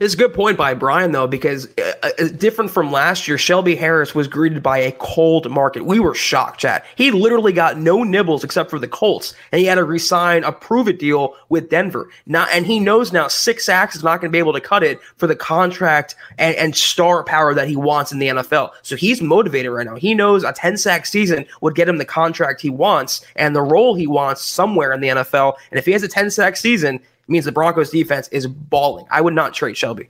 It's 0.00 0.14
a 0.14 0.16
good 0.16 0.32
point 0.32 0.56
by 0.56 0.74
Brian, 0.74 1.10
though, 1.10 1.26
because 1.26 1.66
uh, 1.76 1.92
uh, 2.04 2.28
different 2.36 2.70
from 2.70 2.92
last 2.92 3.26
year, 3.26 3.36
Shelby 3.36 3.74
Harris 3.74 4.14
was 4.14 4.28
greeted 4.28 4.62
by 4.62 4.78
a 4.78 4.92
cold 4.92 5.50
market. 5.50 5.84
We 5.84 5.98
were 5.98 6.14
shocked, 6.14 6.60
Chad. 6.60 6.84
He 6.94 7.10
literally 7.10 7.52
got 7.52 7.78
no 7.78 8.04
nibbles 8.04 8.44
except 8.44 8.70
for 8.70 8.78
the 8.78 8.86
Colts, 8.86 9.34
and 9.50 9.58
he 9.58 9.66
had 9.66 9.74
to 9.74 9.82
resign 9.82 10.44
a 10.44 10.52
prove 10.52 10.86
it 10.86 11.00
deal 11.00 11.34
with 11.48 11.68
Denver. 11.68 12.10
Now, 12.26 12.46
and 12.52 12.64
he 12.64 12.78
knows 12.78 13.12
now 13.12 13.26
six 13.26 13.66
sacks 13.66 13.96
is 13.96 14.04
not 14.04 14.20
going 14.20 14.30
to 14.30 14.32
be 14.32 14.38
able 14.38 14.52
to 14.52 14.60
cut 14.60 14.84
it 14.84 15.00
for 15.16 15.26
the 15.26 15.34
contract 15.34 16.14
and, 16.38 16.54
and 16.54 16.76
star 16.76 17.24
power 17.24 17.52
that 17.52 17.66
he 17.66 17.74
wants 17.74 18.12
in 18.12 18.20
the 18.20 18.28
NFL. 18.28 18.70
So 18.82 18.94
he's 18.94 19.20
motivated 19.20 19.72
right 19.72 19.86
now. 19.86 19.96
He 19.96 20.14
knows 20.14 20.44
a 20.44 20.52
10 20.52 20.76
sack 20.76 21.06
season 21.06 21.44
would 21.60 21.74
get 21.74 21.88
him 21.88 21.98
the 21.98 22.04
contract 22.04 22.60
he 22.60 22.70
wants 22.70 23.26
and 23.34 23.54
the 23.54 23.62
role 23.62 23.96
he 23.96 24.06
wants 24.06 24.42
somewhere 24.42 24.92
in 24.92 25.00
the 25.00 25.08
NFL. 25.08 25.54
And 25.72 25.78
if 25.78 25.86
he 25.86 25.92
has 25.92 26.04
a 26.04 26.08
10 26.08 26.30
sack 26.30 26.56
season, 26.56 27.00
means 27.28 27.44
the 27.44 27.52
Broncos 27.52 27.90
defense 27.90 28.28
is 28.28 28.46
balling. 28.46 29.06
I 29.10 29.20
would 29.20 29.34
not 29.34 29.54
trade 29.54 29.76
Shelby. 29.76 30.08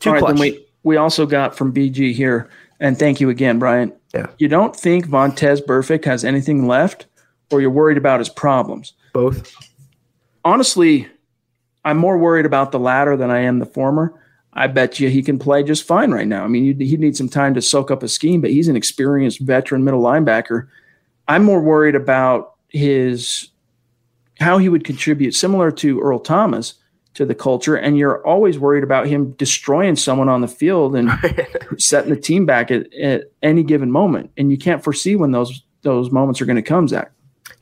Too 0.00 0.10
All 0.10 0.20
right, 0.20 0.38
we, 0.38 0.66
we 0.82 0.96
also 0.96 1.26
got 1.26 1.56
from 1.56 1.72
BG 1.72 2.14
here, 2.14 2.48
and 2.80 2.98
thank 2.98 3.20
you 3.20 3.28
again, 3.28 3.58
Brian. 3.58 3.92
Yeah. 4.14 4.26
You 4.38 4.48
don't 4.48 4.74
think 4.74 5.06
Vontaze 5.06 5.60
Burfict 5.64 6.04
has 6.06 6.24
anything 6.24 6.66
left, 6.66 7.06
or 7.50 7.60
you're 7.60 7.70
worried 7.70 7.98
about 7.98 8.18
his 8.20 8.28
problems? 8.28 8.94
Both. 9.12 9.54
Honestly, 10.44 11.08
I'm 11.84 11.98
more 11.98 12.18
worried 12.18 12.46
about 12.46 12.72
the 12.72 12.78
latter 12.78 13.16
than 13.16 13.30
I 13.30 13.40
am 13.40 13.58
the 13.58 13.66
former. 13.66 14.14
I 14.54 14.68
bet 14.68 14.98
you 14.98 15.10
he 15.10 15.22
can 15.22 15.38
play 15.38 15.62
just 15.62 15.84
fine 15.84 16.12
right 16.12 16.26
now. 16.26 16.42
I 16.42 16.48
mean, 16.48 16.80
he'd 16.80 17.00
need 17.00 17.16
some 17.16 17.28
time 17.28 17.52
to 17.54 17.62
soak 17.62 17.90
up 17.90 18.02
a 18.02 18.08
scheme, 18.08 18.40
but 18.40 18.50
he's 18.50 18.68
an 18.68 18.76
experienced 18.76 19.40
veteran 19.40 19.84
middle 19.84 20.02
linebacker. 20.02 20.68
I'm 21.28 21.44
more 21.44 21.60
worried 21.60 21.94
about 21.94 22.54
his 22.68 23.50
how 24.40 24.58
he 24.58 24.68
would 24.68 24.84
contribute, 24.84 25.34
similar 25.34 25.70
to 25.70 26.00
Earl 26.00 26.18
Thomas, 26.20 26.74
to 27.14 27.24
the 27.24 27.34
culture. 27.34 27.76
And 27.76 27.96
you're 27.96 28.24
always 28.26 28.58
worried 28.58 28.84
about 28.84 29.06
him 29.06 29.32
destroying 29.32 29.96
someone 29.96 30.28
on 30.28 30.42
the 30.42 30.48
field 30.48 30.94
and 30.94 31.10
setting 31.78 32.10
the 32.10 32.20
team 32.20 32.46
back 32.46 32.70
at, 32.70 32.92
at 32.94 33.24
any 33.42 33.62
given 33.62 33.90
moment. 33.90 34.30
And 34.36 34.50
you 34.50 34.58
can't 34.58 34.84
foresee 34.84 35.16
when 35.16 35.32
those 35.32 35.62
those 35.82 36.10
moments 36.10 36.40
are 36.40 36.46
going 36.46 36.56
to 36.56 36.62
come, 36.62 36.88
Zach. 36.88 37.12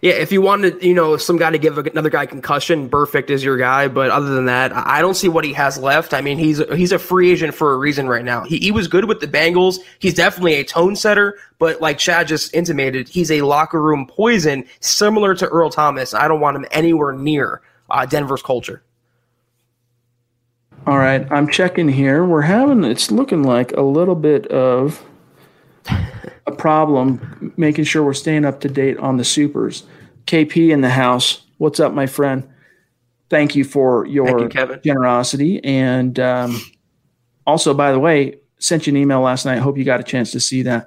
Yeah, 0.05 0.13
if 0.13 0.31
you 0.31 0.43
wanted, 0.43 0.83
you 0.83 0.93
know, 0.93 1.17
some 1.17 1.39
guy 1.39 1.51
to 1.51 1.57
give 1.57 1.79
another 1.79 2.11
guy 2.11 2.27
concussion, 2.27 2.91
Burfict 2.91 3.31
is 3.31 3.43
your 3.43 3.57
guy. 3.57 3.89
But 3.89 4.11
other 4.11 4.35
than 4.35 4.45
that, 4.45 4.71
I 4.75 5.01
don't 5.01 5.15
see 5.15 5.29
what 5.29 5.47
he 5.47 5.55
has 5.55 5.79
left. 5.79 6.13
I 6.13 6.21
mean, 6.21 6.37
he's 6.37 6.59
he's 6.75 6.93
a 6.93 6.99
free 6.99 7.33
agent 7.33 7.55
for 7.55 7.73
a 7.73 7.79
reason 7.79 8.07
right 8.07 8.23
now. 8.23 8.45
He, 8.45 8.59
he 8.59 8.71
was 8.71 8.87
good 8.87 9.07
with 9.07 9.21
the 9.21 9.27
Bengals. 9.27 9.79
He's 10.01 10.13
definitely 10.13 10.57
a 10.57 10.65
tone 10.65 10.95
setter. 10.95 11.39
But 11.59 11.81
like 11.81 11.97
Chad 11.97 12.29
just 12.29 12.53
intimated, 12.53 13.09
he's 13.09 13.31
a 13.31 13.41
locker 13.41 13.81
room 13.81 14.07
poison, 14.07 14.67
similar 14.81 15.35
to 15.37 15.49
Earl 15.49 15.71
Thomas. 15.71 16.13
I 16.13 16.29
don't 16.29 16.41
want 16.41 16.59
him 16.59 16.67
anywhere 16.71 17.15
near 17.15 17.63
uh, 17.89 18.05
Denver's 18.05 18.43
culture. 18.43 18.83
All 20.87 20.99
right, 20.99 21.27
I'm 21.33 21.49
checking 21.49 21.89
here. 21.89 22.27
We're 22.27 22.43
having 22.43 22.85
it's 22.85 23.11
looking 23.11 23.43
like 23.43 23.73
a 23.73 23.81
little 23.81 24.17
bit 24.17 24.49
of 24.49 25.03
a 26.47 26.53
problem 26.53 27.53
making 27.57 27.85
sure 27.85 28.05
we're 28.05 28.15
staying 28.15 28.45
up 28.45 28.61
to 28.61 28.69
date 28.69 28.99
on 28.99 29.17
the 29.17 29.25
supers. 29.25 29.85
KP 30.27 30.71
in 30.71 30.81
the 30.81 30.91
house. 30.91 31.43
What's 31.59 31.81
up, 31.81 31.93
my 31.93 32.07
friend? 32.07 32.49
Thank 33.31 33.57
you 33.57 33.65
for 33.65 34.07
your 34.07 34.43
you, 34.43 34.49
generosity. 34.85 35.63
And 35.65 36.19
um, 36.21 36.61
also, 37.47 37.75
by 37.75 37.93
the 37.93 37.99
way, 37.99 38.39
sent 38.59 38.87
you 38.87 38.93
an 38.93 38.97
email 38.97 39.21
last 39.21 39.45
night. 39.45 39.59
Hope 39.59 39.79
you 39.79 39.85
got 39.85 40.01
a 40.01 40.05
chance 40.05 40.33
to 40.33 40.41
see 40.41 40.63
that. 40.63 40.87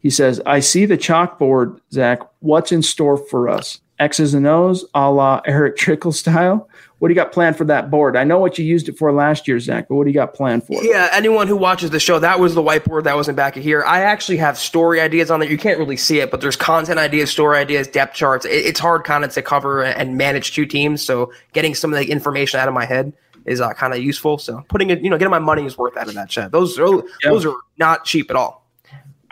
He 0.00 0.10
says, 0.10 0.40
I 0.44 0.60
see 0.60 0.86
the 0.86 0.98
chalkboard, 0.98 1.80
Zach. 1.92 2.20
What's 2.40 2.72
in 2.72 2.82
store 2.82 3.16
for 3.16 3.48
us? 3.48 3.80
X's 3.98 4.34
and 4.34 4.46
O's 4.46 4.84
a 4.94 5.10
la 5.10 5.40
Eric 5.46 5.76
Trickle 5.76 6.12
style? 6.12 6.68
What 6.98 7.08
do 7.08 7.14
you 7.14 7.16
got 7.16 7.32
planned 7.32 7.56
for 7.56 7.64
that 7.66 7.90
board? 7.90 8.16
I 8.16 8.24
know 8.24 8.38
what 8.38 8.58
you 8.58 8.64
used 8.64 8.88
it 8.88 8.96
for 8.96 9.12
last 9.12 9.46
year, 9.46 9.60
Zach, 9.60 9.88
but 9.88 9.96
what 9.96 10.04
do 10.04 10.10
you 10.10 10.14
got 10.14 10.32
planned 10.32 10.64
for? 10.64 10.82
Yeah, 10.82 11.10
anyone 11.12 11.48
who 11.48 11.56
watches 11.56 11.90
the 11.90 12.00
show, 12.00 12.18
that 12.18 12.40
was 12.40 12.54
the 12.54 12.62
whiteboard 12.62 13.04
that 13.04 13.14
was 13.14 13.28
in 13.28 13.34
back 13.34 13.56
of 13.56 13.62
here. 13.62 13.84
I 13.84 14.00
actually 14.00 14.38
have 14.38 14.56
story 14.56 15.00
ideas 15.00 15.30
on 15.30 15.40
there. 15.40 15.50
You 15.50 15.58
can't 15.58 15.78
really 15.78 15.98
see 15.98 16.20
it, 16.20 16.30
but 16.30 16.40
there's 16.40 16.56
content 16.56 16.98
ideas, 16.98 17.30
story 17.30 17.58
ideas, 17.58 17.88
depth 17.88 18.14
charts. 18.14 18.46
it's 18.46 18.80
hard 18.80 19.04
kind 19.04 19.22
of 19.22 19.32
to 19.34 19.42
cover 19.42 19.82
and 19.82 20.16
manage 20.16 20.54
two 20.54 20.64
teams. 20.64 21.04
So 21.04 21.32
getting 21.52 21.74
some 21.74 21.92
of 21.92 21.98
the 21.98 22.10
information 22.10 22.58
out 22.58 22.68
of 22.68 22.74
my 22.74 22.86
head 22.86 23.12
is 23.44 23.60
uh, 23.60 23.74
kind 23.74 23.92
of 23.92 24.02
useful. 24.02 24.38
So 24.38 24.64
putting 24.68 24.88
it, 24.88 25.02
you 25.02 25.10
know, 25.10 25.18
getting 25.18 25.30
my 25.30 25.38
money's 25.38 25.76
worth 25.76 25.96
out 25.98 26.08
of 26.08 26.14
that 26.14 26.30
chat. 26.30 26.52
Those 26.52 26.78
are, 26.78 26.86
yeah. 26.86 27.02
those 27.24 27.44
are 27.44 27.54
not 27.76 28.04
cheap 28.04 28.30
at 28.30 28.36
all. 28.36 28.63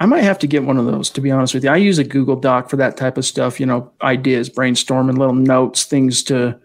I 0.03 0.07
might 0.07 0.25
have 0.25 0.41
to 0.41 0.49
get 0.49 0.65
one 0.65 0.79
of 0.79 0.87
those 0.87 1.11
to 1.11 1.21
be 1.21 1.31
honest 1.31 1.55
with 1.55 1.63
you. 1.63 1.71
I 1.71 1.77
use 1.77 1.97
a 1.97 2.03
Google 2.03 2.35
Doc 2.35 2.69
for 2.69 2.75
that 2.75 2.97
type 2.97 3.17
of 3.17 3.25
stuff, 3.25 3.61
you 3.61 3.67
know, 3.67 3.93
ideas, 4.03 4.51
brainstorming, 4.51 5.17
little 5.17 5.33
notes, 5.33 5.85
things 5.85 6.25
to 6.25 6.59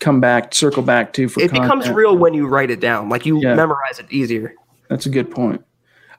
come 0.00 0.20
back, 0.20 0.52
circle 0.52 0.82
back 0.82 1.12
to 1.12 1.28
for 1.28 1.38
it 1.38 1.50
content. 1.50 1.62
becomes 1.62 1.88
real 1.88 2.18
when 2.18 2.34
you 2.34 2.48
write 2.48 2.72
it 2.72 2.80
down. 2.80 3.08
Like 3.08 3.24
you 3.24 3.40
yeah. 3.40 3.54
memorize 3.54 4.00
it 4.00 4.10
easier. 4.10 4.56
That's 4.88 5.06
a 5.06 5.08
good 5.08 5.30
point. 5.30 5.64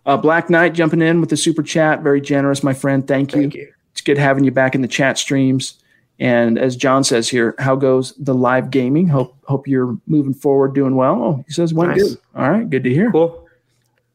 Uh, 0.06 0.16
Black 0.16 0.50
Knight 0.50 0.74
jumping 0.74 1.02
in 1.02 1.20
with 1.20 1.30
the 1.30 1.36
super 1.36 1.62
chat, 1.62 2.04
very 2.04 2.22
generous, 2.22 2.64
my 2.64 2.74
friend. 2.74 3.06
Thank 3.06 3.36
you. 3.36 3.42
Thank 3.42 3.56
you. 3.56 3.74
It's 3.92 4.00
good 4.00 4.18
having 4.18 4.46
you 4.46 4.52
back 4.52 4.76
in 4.76 4.82
the 4.82 4.88
chat 4.88 5.18
streams. 5.18 5.78
And 6.20 6.58
as 6.58 6.78
John 6.78 7.04
says 7.04 7.28
here, 7.28 7.54
how 7.60 7.76
goes 7.76 8.14
the 8.14 8.34
live 8.34 8.72
gaming? 8.72 9.10
Hope 9.10 9.36
hope 9.44 9.68
you're 9.68 9.98
moving 10.08 10.34
forward, 10.34 10.74
doing 10.74 10.96
well. 10.96 11.22
Oh, 11.22 11.44
he 11.46 11.52
says 11.52 11.74
went 11.74 11.92
nice. 11.92 12.02
good. 12.02 12.18
All 12.34 12.50
right, 12.50 12.70
good 12.70 12.86
to 12.86 12.94
hear. 12.94 13.12
Cool. 13.12 13.46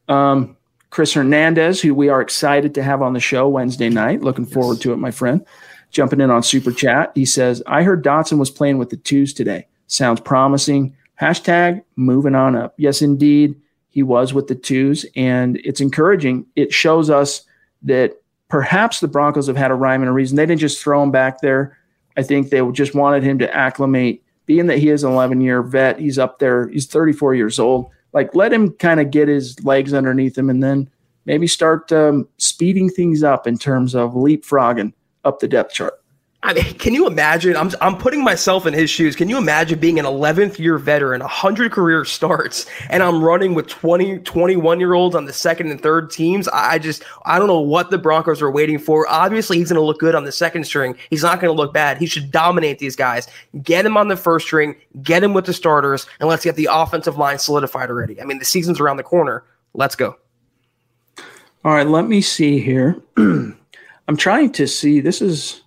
Um, 0.07 0.57
Chris 0.95 1.11
Hernandez, 1.11 1.81
who 1.81 1.93
we 1.93 2.07
are 2.07 2.21
excited 2.21 2.73
to 2.73 2.81
have 2.81 3.01
on 3.01 3.11
the 3.11 3.19
show 3.19 3.49
Wednesday 3.49 3.89
night. 3.89 4.21
Looking 4.21 4.45
forward 4.45 4.79
to 4.79 4.93
it, 4.93 4.95
my 4.95 5.11
friend 5.11 5.45
jumping 5.91 6.21
in 6.21 6.31
on 6.31 6.41
super 6.41 6.71
chat. 6.71 7.11
He 7.13 7.25
says, 7.25 7.61
I 7.67 7.83
heard 7.83 8.01
Dotson 8.01 8.39
was 8.39 8.49
playing 8.49 8.77
with 8.77 8.91
the 8.91 8.95
twos 8.95 9.33
today. 9.33 9.67
Sounds 9.87 10.21
promising. 10.21 10.95
Hashtag 11.19 11.83
moving 11.97 12.33
on 12.33 12.55
up. 12.55 12.75
Yes, 12.77 13.01
indeed. 13.01 13.59
He 13.89 14.03
was 14.03 14.33
with 14.33 14.47
the 14.47 14.55
twos, 14.55 15.05
and 15.17 15.57
it's 15.65 15.81
encouraging. 15.81 16.45
It 16.55 16.71
shows 16.71 17.09
us 17.09 17.41
that 17.81 18.13
perhaps 18.47 19.01
the 19.01 19.09
Broncos 19.09 19.47
have 19.47 19.57
had 19.57 19.71
a 19.71 19.75
rhyme 19.75 20.01
and 20.01 20.07
a 20.07 20.13
reason. 20.13 20.37
They 20.37 20.45
didn't 20.45 20.61
just 20.61 20.81
throw 20.81 21.03
him 21.03 21.11
back 21.11 21.41
there. 21.41 21.77
I 22.15 22.23
think 22.23 22.51
they 22.51 22.65
just 22.71 22.95
wanted 22.95 23.21
him 23.21 23.37
to 23.39 23.53
acclimate. 23.53 24.23
Being 24.45 24.67
that 24.67 24.77
he 24.77 24.91
is 24.91 25.03
an 25.03 25.11
11 25.11 25.41
year 25.41 25.61
vet, 25.61 25.99
he's 25.99 26.17
up 26.17 26.39
there, 26.39 26.69
he's 26.69 26.85
34 26.85 27.35
years 27.35 27.59
old. 27.59 27.91
Like, 28.15 28.33
let 28.33 28.53
him 28.53 28.71
kind 28.71 28.99
of 29.01 29.11
get 29.11 29.27
his 29.27 29.63
legs 29.65 29.93
underneath 29.93 30.37
him 30.37 30.49
and 30.49 30.63
then 30.63 30.89
maybe 31.25 31.47
start 31.47 31.91
um, 31.91 32.27
speeding 32.37 32.89
things 32.89 33.23
up 33.23 33.45
in 33.45 33.57
terms 33.57 33.93
of 33.93 34.13
leapfrogging 34.13 34.93
up 35.25 35.39
the 35.39 35.47
depth 35.49 35.73
chart. 35.73 36.01
I 36.45 36.53
mean, 36.53 36.75
can 36.75 36.93
you 36.93 37.07
imagine? 37.07 37.57
I'm, 37.57 37.71
I'm 37.81 37.97
putting 37.97 38.23
myself 38.23 38.67
in 38.67 38.73
his 38.73 38.87
shoes. 38.87 39.15
Can 39.15 39.29
you 39.29 39.37
imagine 39.39 39.79
being 39.79 39.97
an 39.97 40.05
11th 40.05 40.59
year 40.59 40.77
veteran, 40.77 41.21
100 41.21 41.71
career 41.71 42.05
starts, 42.05 42.67
and 42.91 43.01
I'm 43.01 43.23
running 43.23 43.55
with 43.55 43.65
20, 43.67 44.19
21 44.19 44.79
year 44.79 44.93
olds 44.93 45.15
on 45.15 45.25
the 45.25 45.33
second 45.33 45.71
and 45.71 45.81
third 45.81 46.11
teams? 46.11 46.47
I 46.49 46.77
just, 46.77 47.03
I 47.25 47.39
don't 47.39 47.47
know 47.47 47.59
what 47.59 47.89
the 47.89 47.97
Broncos 47.97 48.43
are 48.43 48.51
waiting 48.51 48.77
for. 48.77 49.07
Obviously, 49.09 49.57
he's 49.57 49.69
going 49.69 49.81
to 49.81 49.85
look 49.85 49.97
good 49.97 50.13
on 50.13 50.23
the 50.23 50.31
second 50.31 50.65
string. 50.65 50.95
He's 51.09 51.23
not 51.23 51.41
going 51.41 51.51
to 51.51 51.59
look 51.59 51.73
bad. 51.73 51.97
He 51.97 52.05
should 52.05 52.29
dominate 52.29 52.77
these 52.77 52.95
guys. 52.95 53.27
Get 53.63 53.83
him 53.83 53.97
on 53.97 54.07
the 54.07 54.17
first 54.17 54.45
string, 54.45 54.75
get 55.01 55.23
him 55.23 55.33
with 55.33 55.47
the 55.47 55.53
starters, 55.53 56.05
and 56.19 56.29
let's 56.29 56.43
get 56.43 56.55
the 56.55 56.69
offensive 56.71 57.17
line 57.17 57.39
solidified 57.39 57.89
already. 57.89 58.21
I 58.21 58.25
mean, 58.25 58.37
the 58.37 58.45
season's 58.45 58.79
around 58.79 58.97
the 58.97 59.03
corner. 59.03 59.43
Let's 59.73 59.95
go. 59.95 60.15
All 61.63 61.73
right, 61.73 61.87
let 61.87 62.05
me 62.07 62.21
see 62.21 62.59
here. 62.59 63.01
I'm 63.17 63.57
trying 64.15 64.51
to 64.51 64.67
see. 64.67 64.99
This 64.99 65.23
is 65.23 65.63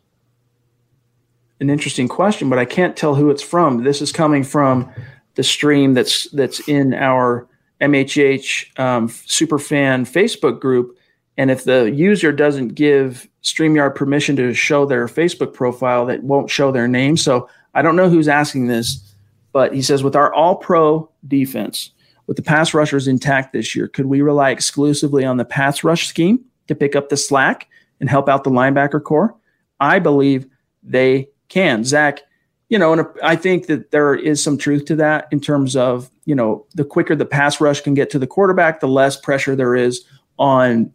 an 1.60 1.70
interesting 1.70 2.08
question, 2.08 2.48
but 2.48 2.58
I 2.58 2.64
can't 2.64 2.96
tell 2.96 3.14
who 3.14 3.30
it's 3.30 3.42
from. 3.42 3.82
This 3.84 4.00
is 4.00 4.12
coming 4.12 4.44
from 4.44 4.90
the 5.34 5.42
stream 5.42 5.94
that's 5.94 6.28
that's 6.30 6.66
in 6.68 6.94
our 6.94 7.48
MHH 7.80 8.78
um, 8.78 9.08
Superfan 9.08 10.02
Facebook 10.02 10.60
group. 10.60 10.96
And 11.36 11.50
if 11.50 11.64
the 11.64 11.90
user 11.90 12.32
doesn't 12.32 12.74
give 12.74 13.28
StreamYard 13.42 13.94
permission 13.94 14.34
to 14.36 14.52
show 14.54 14.84
their 14.84 15.06
Facebook 15.06 15.54
profile, 15.54 16.06
that 16.06 16.24
won't 16.24 16.50
show 16.50 16.72
their 16.72 16.88
name. 16.88 17.16
So 17.16 17.48
I 17.74 17.82
don't 17.82 17.96
know 17.96 18.08
who's 18.08 18.26
asking 18.26 18.66
this, 18.66 19.14
but 19.52 19.72
he 19.72 19.82
says, 19.82 20.02
with 20.02 20.16
our 20.16 20.34
all 20.34 20.56
pro 20.56 21.08
defense, 21.26 21.90
with 22.26 22.36
the 22.36 22.42
pass 22.42 22.74
rushers 22.74 23.06
intact 23.06 23.52
this 23.52 23.74
year, 23.76 23.86
could 23.86 24.06
we 24.06 24.20
rely 24.20 24.50
exclusively 24.50 25.24
on 25.24 25.36
the 25.36 25.44
pass 25.44 25.84
rush 25.84 26.08
scheme 26.08 26.44
to 26.66 26.74
pick 26.74 26.96
up 26.96 27.08
the 27.08 27.16
slack 27.16 27.68
and 28.00 28.10
help 28.10 28.28
out 28.28 28.42
the 28.42 28.50
linebacker 28.50 29.02
corps? 29.02 29.34
I 29.80 30.00
believe 30.00 30.46
they 30.82 31.28
can. 31.48 31.84
Zach, 31.84 32.20
you 32.68 32.78
know, 32.78 32.92
and 32.92 33.06
I 33.22 33.36
think 33.36 33.66
that 33.66 33.90
there 33.90 34.14
is 34.14 34.42
some 34.42 34.58
truth 34.58 34.84
to 34.86 34.96
that 34.96 35.28
in 35.30 35.40
terms 35.40 35.76
of, 35.76 36.10
you 36.24 36.34
know, 36.34 36.66
the 36.74 36.84
quicker 36.84 37.16
the 37.16 37.24
pass 37.24 37.60
rush 37.60 37.80
can 37.80 37.94
get 37.94 38.10
to 38.10 38.18
the 38.18 38.26
quarterback, 38.26 38.80
the 38.80 38.88
less 38.88 39.16
pressure 39.16 39.56
there 39.56 39.74
is 39.74 40.04
on 40.38 40.92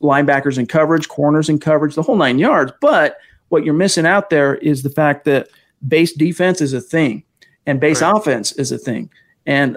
linebackers 0.00 0.58
in 0.58 0.66
coverage, 0.66 1.08
corners 1.08 1.48
in 1.48 1.58
coverage, 1.58 1.94
the 1.94 2.02
whole 2.02 2.16
nine 2.16 2.38
yards. 2.38 2.72
But 2.80 3.18
what 3.48 3.64
you're 3.64 3.74
missing 3.74 4.06
out 4.06 4.30
there 4.30 4.56
is 4.56 4.82
the 4.82 4.90
fact 4.90 5.24
that 5.24 5.48
base 5.86 6.12
defense 6.12 6.60
is 6.60 6.72
a 6.72 6.80
thing 6.80 7.24
and 7.66 7.80
base 7.80 8.00
right. 8.00 8.16
offense 8.16 8.52
is 8.52 8.72
a 8.72 8.78
thing. 8.78 9.10
And 9.46 9.76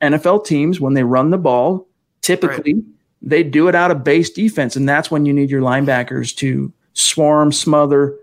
NFL 0.00 0.44
teams, 0.44 0.80
when 0.80 0.94
they 0.94 1.04
run 1.04 1.30
the 1.30 1.38
ball, 1.38 1.86
typically 2.22 2.74
right. 2.74 2.84
they 3.22 3.42
do 3.42 3.68
it 3.68 3.74
out 3.74 3.90
of 3.90 4.04
base 4.04 4.30
defense. 4.30 4.76
And 4.76 4.88
that's 4.88 5.10
when 5.10 5.26
you 5.26 5.32
need 5.32 5.50
your 5.50 5.62
linebackers 5.62 6.34
to 6.36 6.72
swarm, 6.94 7.52
smother, 7.52 8.16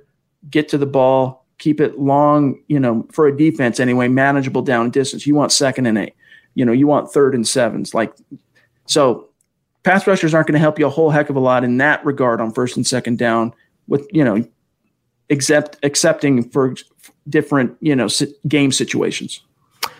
get 0.49 0.69
to 0.69 0.77
the 0.77 0.85
ball, 0.85 1.45
keep 1.57 1.79
it 1.79 1.99
long, 1.99 2.61
you 2.67 2.79
know, 2.79 3.07
for 3.11 3.27
a 3.27 3.35
defense 3.35 3.79
anyway, 3.79 4.07
manageable 4.07 4.61
down 4.61 4.89
distance. 4.89 5.25
You 5.25 5.35
want 5.35 5.51
second 5.51 5.85
and 5.85 5.97
eight. 5.97 6.15
You 6.53 6.65
know, 6.65 6.71
you 6.71 6.87
want 6.87 7.11
third 7.11 7.35
and 7.35 7.47
sevens. 7.47 7.93
Like 7.93 8.13
so 8.85 9.29
pass 9.83 10.07
rushers 10.07 10.33
aren't 10.33 10.47
going 10.47 10.53
to 10.53 10.59
help 10.59 10.79
you 10.79 10.85
a 10.85 10.89
whole 10.89 11.09
heck 11.09 11.29
of 11.29 11.35
a 11.35 11.39
lot 11.39 11.63
in 11.63 11.77
that 11.77 12.03
regard 12.05 12.41
on 12.41 12.51
first 12.51 12.75
and 12.75 12.85
second 12.85 13.17
down 13.17 13.53
with, 13.87 14.05
you 14.11 14.23
know, 14.23 14.43
except 15.29 15.77
accepting 15.83 16.49
for 16.49 16.75
different, 17.29 17.75
you 17.81 17.95
know, 17.95 18.07
game 18.47 18.71
situations. 18.71 19.41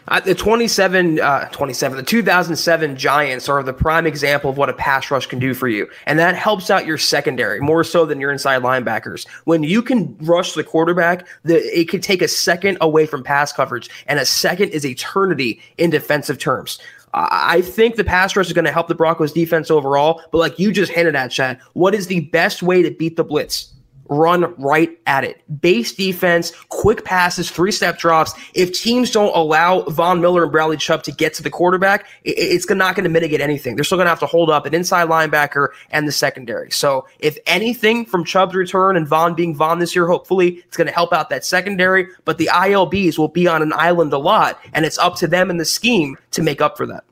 Uh, 0.08 0.20
the 0.20 0.36
27, 0.36 1.20
uh, 1.20 1.50
27, 1.50 1.98
the 1.98 2.04
2007 2.04 2.96
Giants 2.96 3.50
are 3.50 3.64
the 3.64 3.74
prime 3.74 4.06
example 4.06 4.52
of 4.52 4.58
what 4.58 4.70
a 4.70 4.74
pass 4.74 5.10
rush 5.10 5.26
can 5.26 5.40
do 5.40 5.54
for 5.54 5.68
you. 5.68 5.88
And 6.06 6.20
that 6.20 6.36
helps 6.36 6.70
out 6.70 6.86
your 6.86 6.98
secondary 6.98 7.60
more 7.60 7.84
so 7.84 8.06
than 8.06 8.20
your 8.20 8.32
inside 8.32 8.62
linebackers. 8.62 9.28
When 9.46 9.64
you 9.64 9.82
can 9.82 10.16
rush 10.20 10.54
the 10.54 10.64
quarterback, 10.64 11.28
the, 11.44 11.58
it 11.78 11.90
could 11.90 12.04
take 12.04 12.22
a 12.22 12.28
second 12.28 12.78
away 12.82 13.08
from 13.08 13.24
pass 13.24 13.52
coverage, 13.52 13.90
and 14.06 14.20
a 14.20 14.26
second 14.26 14.70
is 14.70 14.86
eternity 14.86 15.60
in 15.78 15.90
defensive 15.90 16.38
terms. 16.38 16.80
I 17.18 17.62
think 17.62 17.96
the 17.96 18.04
pass 18.04 18.36
rush 18.36 18.48
is 18.48 18.54
going 18.54 18.66
to 18.66 18.74
help 18.74 18.90
the 18.90 18.96
Broncos 18.96 19.32
defense 19.32 19.72
overall, 19.72 20.22
but 20.32 20.38
like 20.38 20.60
you 20.60 20.74
just 20.74 20.92
hinted 20.92 21.16
at, 21.16 21.32
Chad, 21.32 21.62
what 21.72 21.96
is 21.96 22.08
the 22.08 22.20
best 22.20 22.62
way 22.62 22.82
to 22.82 22.92
beat 22.92 23.16
the 23.16 23.24
blitz? 23.24 23.72
Run 24.10 24.54
right 24.58 24.98
at 25.08 25.24
it. 25.24 25.42
Base 25.62 25.94
defense, 25.94 26.52
quick 26.70 27.04
passes, 27.04 27.50
three 27.50 27.72
step 27.72 27.98
drops. 27.98 28.34
If 28.54 28.74
teams 28.74 29.12
don't 29.12 29.36
allow 29.36 29.82
Von 29.84 30.22
Miller 30.22 30.44
and 30.44 30.52
Bradley 30.52 30.78
Chubb 30.78 31.04
to 31.04 31.12
get 31.12 31.34
to 31.36 31.44
the 31.44 31.50
quarterback, 31.50 32.08
it's 32.24 32.70
not 32.70 32.96
going 32.96 33.04
to 33.04 33.10
mitigate 33.10 33.42
anything. 33.42 33.76
They're 33.76 33.84
still 33.84 33.98
going 33.98 34.06
to 34.06 34.10
have 34.10 34.20
to 34.20 34.26
hold 34.26 34.50
up 34.50 34.66
an 34.66 34.74
inside 34.74 35.08
linebacker 35.08 35.70
and 35.92 36.08
the 36.08 36.12
secondary. 36.12 36.72
So 36.72 37.08
if 37.20 37.38
anything 37.46 38.06
from 38.06 38.26
Chubb's 38.26 38.56
return 38.56 38.98
and 38.98 39.08
Von 39.08 39.36
being 39.36 39.56
Von 39.56 39.80
this 39.80 39.96
year, 39.96 40.08
hopefully 40.08 40.64
it's 40.66 40.78
going 40.78 40.88
to 40.88 40.94
help 40.94 41.14
out 41.14 41.30
that 41.30 41.46
secondary. 41.46 42.08
But 42.26 42.38
the 42.38 42.50
ILBs 42.52 43.18
will 43.18 43.28
be 43.28 43.48
on 43.48 43.62
an 43.62 43.74
island 43.74 44.14
a 44.14 44.18
lot, 44.18 44.60
and 44.74 44.86
it's 44.86 44.98
up 44.98 45.16
to 45.18 45.28
them 45.28 45.50
in 45.50 45.58
the 45.58 45.66
scheme 45.66 46.18
to 46.32 46.42
make 46.42 46.62
up 46.62 46.78
for 46.78 46.86
that. 46.86 47.04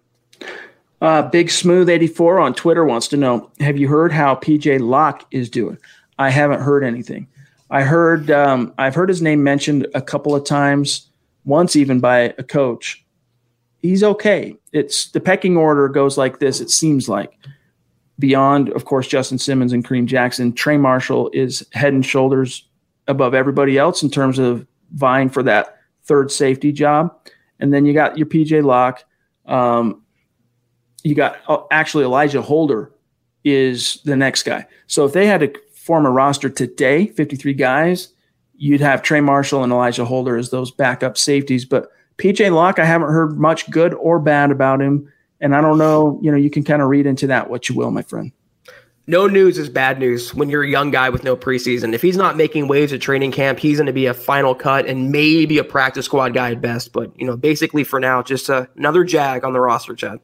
Uh, 1.01 1.21
Big 1.21 1.51
Smooth 1.51 1.89
84 1.89 2.39
on 2.39 2.53
Twitter 2.53 2.85
wants 2.85 3.09
to 3.09 3.17
know 3.17 3.51
Have 3.59 3.77
you 3.77 3.89
heard 3.89 4.13
how 4.13 4.35
PJ 4.35 4.79
Locke 4.79 5.25
is 5.31 5.49
doing? 5.49 5.77
I 6.17 6.29
haven't 6.29 6.61
heard 6.61 6.83
anything. 6.83 7.27
I 7.69 7.81
heard 7.81 8.29
um, 8.29 8.73
I've 8.77 8.95
heard 8.95 9.09
his 9.09 9.21
name 9.21 9.43
mentioned 9.43 9.87
a 9.95 10.01
couple 10.01 10.35
of 10.35 10.45
times, 10.45 11.07
once 11.45 11.75
even 11.75 11.99
by 11.99 12.33
a 12.37 12.43
coach. 12.43 13.03
He's 13.81 14.03
okay. 14.03 14.55
It's 14.71 15.09
the 15.11 15.19
pecking 15.19 15.57
order 15.57 15.89
goes 15.89 16.17
like 16.17 16.39
this. 16.39 16.61
It 16.61 16.69
seems 16.69 17.09
like 17.09 17.37
beyond, 18.19 18.69
of 18.69 18.85
course, 18.85 19.07
Justin 19.07 19.37
Simmons 19.37 19.73
and 19.73 19.83
Kareem 19.83 20.05
Jackson, 20.05 20.53
Trey 20.53 20.77
Marshall 20.77 21.29
is 21.33 21.65
head 21.73 21.93
and 21.93 22.05
shoulders 22.05 22.65
above 23.07 23.33
everybody 23.33 23.77
else 23.77 24.03
in 24.03 24.09
terms 24.09 24.39
of 24.39 24.65
vying 24.93 25.29
for 25.29 25.43
that 25.43 25.77
third 26.03 26.31
safety 26.31 26.71
job. 26.71 27.13
And 27.59 27.73
then 27.73 27.85
you 27.85 27.93
got 27.93 28.17
your 28.17 28.27
PJ 28.27 28.63
Locke. 28.63 29.03
Um, 29.45 30.03
you 31.03 31.15
got 31.15 31.37
uh, 31.47 31.63
actually 31.71 32.05
Alijah 32.05 32.43
Holder 32.43 32.93
is 33.43 33.99
the 34.05 34.15
next 34.15 34.43
guy. 34.43 34.65
So 34.87 35.05
if 35.05 35.13
they 35.13 35.27
had 35.27 35.41
to 35.41 35.53
form 35.83 36.05
a 36.05 36.11
roster 36.11 36.49
today, 36.49 37.07
53 37.07 37.53
guys, 37.53 38.13
you'd 38.55 38.79
have 38.79 39.01
Trey 39.01 39.19
Marshall 39.19 39.63
and 39.63 39.73
Alijah 39.73 40.05
Holder 40.05 40.37
as 40.37 40.49
those 40.49 40.71
backup 40.71 41.17
safeties. 41.17 41.65
But 41.65 41.91
PJ 42.17 42.53
Locke, 42.53 42.79
I 42.79 42.85
haven't 42.85 43.09
heard 43.09 43.37
much 43.37 43.69
good 43.69 43.93
or 43.95 44.17
bad 44.17 44.49
about 44.49 44.81
him. 44.81 45.11
And 45.41 45.53
I 45.53 45.59
don't 45.59 45.77
know, 45.77 46.19
you 46.21 46.31
know, 46.31 46.37
you 46.37 46.49
can 46.49 46.63
kind 46.63 46.81
of 46.81 46.87
read 46.87 47.05
into 47.05 47.27
that 47.27 47.49
what 47.49 47.67
you 47.67 47.75
will, 47.75 47.91
my 47.91 48.01
friend. 48.01 48.31
No 49.07 49.27
news 49.27 49.57
is 49.57 49.67
bad 49.67 49.99
news 49.99 50.33
when 50.33 50.49
you're 50.49 50.63
a 50.63 50.69
young 50.69 50.89
guy 50.89 51.09
with 51.09 51.25
no 51.25 51.35
preseason. 51.35 51.93
If 51.93 52.01
he's 52.01 52.15
not 52.15 52.37
making 52.37 52.69
waves 52.69 52.93
at 52.93 53.01
training 53.01 53.33
camp, 53.33 53.59
he's 53.59 53.77
going 53.77 53.87
to 53.87 53.91
be 53.91 54.05
a 54.05 54.13
final 54.13 54.55
cut 54.55 54.85
and 54.85 55.11
maybe 55.11 55.57
a 55.57 55.65
practice 55.65 56.05
squad 56.05 56.33
guy 56.33 56.51
at 56.51 56.61
best. 56.61 56.93
But, 56.93 57.11
you 57.19 57.27
know, 57.27 57.35
basically 57.35 57.83
for 57.83 57.99
now, 57.99 58.23
just 58.23 58.49
uh, 58.49 58.67
another 58.77 59.03
Jag 59.03 59.43
on 59.43 59.51
the 59.51 59.59
roster, 59.59 59.95
Chad. 59.95 60.21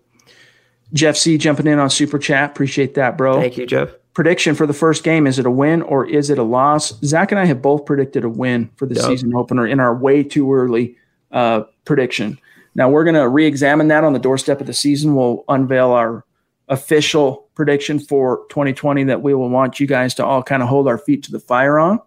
Jeff 0.94 1.18
C 1.18 1.38
jumping 1.38 1.68
in 1.68 1.80
on 1.80 1.90
Super 1.90 2.18
Chat. 2.18 2.52
Appreciate 2.52 2.94
that, 2.94 3.18
bro. 3.18 3.42
Thank 3.42 3.58
you, 3.58 3.66
Jeff 3.66 3.99
prediction 4.20 4.54
for 4.54 4.68
the 4.68 4.74
first 4.74 5.06
game 5.06 5.26
is 5.26 5.40
it 5.40 5.46
a 5.46 5.50
win 5.50 5.82
or 5.82 6.06
is 6.06 6.30
it 6.30 6.38
a 6.38 6.44
loss? 6.44 6.92
Zach 7.06 7.32
and 7.32 7.40
I 7.40 7.46
have 7.46 7.62
both 7.62 7.86
predicted 7.86 8.26
a 8.26 8.30
win 8.30 8.70
for 8.76 8.86
the 8.86 8.96
yep. 8.96 9.06
season 9.06 9.34
opener 9.34 9.66
in 9.66 9.80
our 9.80 9.96
way 9.96 10.24
too 10.24 10.54
early 10.54 10.98
uh, 11.32 11.62
prediction. 11.86 12.38
Now 12.76 12.90
we're 12.90 13.06
going 13.06 13.16
to 13.16 13.30
re 13.30 13.46
examine 13.46 13.88
that 13.88 14.04
on 14.04 14.12
the 14.12 14.20
doorstep 14.20 14.60
of 14.60 14.68
the 14.68 14.74
season. 14.74 15.16
We'll 15.16 15.46
unveil 15.48 15.92
our 15.92 16.26
official 16.68 17.48
prediction 17.56 17.98
for 17.98 18.46
2020 18.50 19.06
that 19.06 19.22
we 19.22 19.34
will 19.34 19.48
want 19.48 19.80
you 19.80 19.88
guys 19.88 20.14
to 20.16 20.26
all 20.26 20.44
kind 20.44 20.62
of 20.62 20.68
hold 20.68 20.90
our 20.90 20.98
feet 20.98 21.24
to 21.24 21.32
the 21.32 21.40
fire 21.40 21.80
on. 21.80 22.02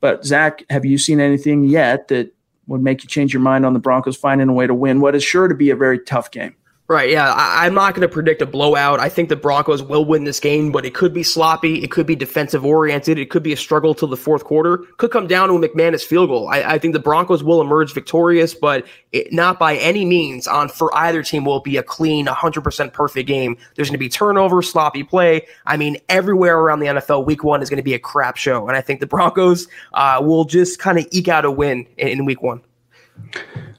But 0.00 0.24
Zach, 0.24 0.64
have 0.70 0.86
you 0.86 0.96
seen 0.96 1.20
anything 1.20 1.64
yet 1.64 2.08
that 2.08 2.34
would 2.66 2.82
make 2.82 3.02
you 3.02 3.10
change 3.10 3.34
your 3.34 3.42
mind 3.42 3.66
on 3.66 3.74
the 3.74 3.78
Broncos 3.78 4.16
finding 4.16 4.48
a 4.48 4.54
way 4.54 4.66
to 4.66 4.72
win 4.72 5.02
what 5.02 5.14
is 5.14 5.22
sure 5.22 5.48
to 5.48 5.54
be 5.54 5.68
a 5.68 5.76
very 5.76 5.98
tough 5.98 6.30
game? 6.30 6.56
Right. 6.88 7.10
Yeah. 7.10 7.34
I, 7.34 7.66
am 7.66 7.74
not 7.74 7.94
going 7.94 8.08
to 8.08 8.12
predict 8.12 8.40
a 8.40 8.46
blowout. 8.46 8.98
I 8.98 9.10
think 9.10 9.28
the 9.28 9.36
Broncos 9.36 9.82
will 9.82 10.06
win 10.06 10.24
this 10.24 10.40
game, 10.40 10.72
but 10.72 10.86
it 10.86 10.94
could 10.94 11.12
be 11.12 11.22
sloppy. 11.22 11.84
It 11.84 11.90
could 11.90 12.06
be 12.06 12.16
defensive 12.16 12.64
oriented. 12.64 13.18
It 13.18 13.28
could 13.28 13.42
be 13.42 13.52
a 13.52 13.58
struggle 13.58 13.94
till 13.94 14.08
the 14.08 14.16
fourth 14.16 14.44
quarter. 14.44 14.78
Could 14.96 15.10
come 15.10 15.26
down 15.26 15.48
to 15.48 15.54
a 15.56 15.68
McManus 15.68 16.02
field 16.02 16.30
goal. 16.30 16.48
I, 16.48 16.62
I 16.62 16.78
think 16.78 16.94
the 16.94 16.98
Broncos 16.98 17.44
will 17.44 17.60
emerge 17.60 17.92
victorious, 17.92 18.54
but 18.54 18.86
it, 19.12 19.30
not 19.34 19.58
by 19.58 19.76
any 19.76 20.06
means 20.06 20.46
on 20.48 20.70
for 20.70 20.94
either 20.96 21.22
team 21.22 21.44
will 21.44 21.60
be 21.60 21.76
a 21.76 21.82
clean, 21.82 22.24
100% 22.24 22.92
perfect 22.94 23.28
game. 23.28 23.58
There's 23.74 23.88
going 23.88 23.92
to 23.94 23.98
be 23.98 24.08
turnover, 24.08 24.62
sloppy 24.62 25.02
play. 25.02 25.46
I 25.66 25.76
mean, 25.76 25.98
everywhere 26.08 26.58
around 26.58 26.80
the 26.80 26.86
NFL, 26.86 27.26
week 27.26 27.44
one 27.44 27.60
is 27.60 27.68
going 27.68 27.76
to 27.76 27.82
be 27.82 27.92
a 27.92 27.98
crap 27.98 28.38
show. 28.38 28.66
And 28.66 28.74
I 28.74 28.80
think 28.80 29.00
the 29.00 29.06
Broncos 29.06 29.68
uh, 29.92 30.22
will 30.22 30.46
just 30.46 30.78
kind 30.78 30.98
of 30.98 31.06
eke 31.10 31.28
out 31.28 31.44
a 31.44 31.50
win 31.50 31.86
in, 31.98 32.08
in 32.08 32.24
week 32.24 32.42
one. 32.42 32.62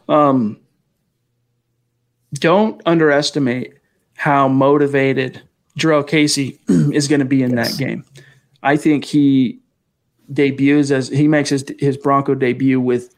Um, 0.08 0.60
don't 2.34 2.82
underestimate 2.86 3.74
how 4.16 4.48
motivated 4.48 5.42
Jurrell 5.78 6.08
Casey 6.08 6.60
is 6.68 7.08
going 7.08 7.20
to 7.20 7.26
be 7.26 7.42
in 7.42 7.56
yes. 7.56 7.72
that 7.72 7.84
game. 7.84 8.06
I 8.62 8.76
think 8.76 9.06
he 9.06 9.60
debuts 10.32 10.92
as 10.92 11.08
he 11.08 11.28
makes 11.28 11.50
his 11.50 11.66
his 11.80 11.98
Bronco 11.98 12.36
debut 12.36 12.80
with 12.80 13.14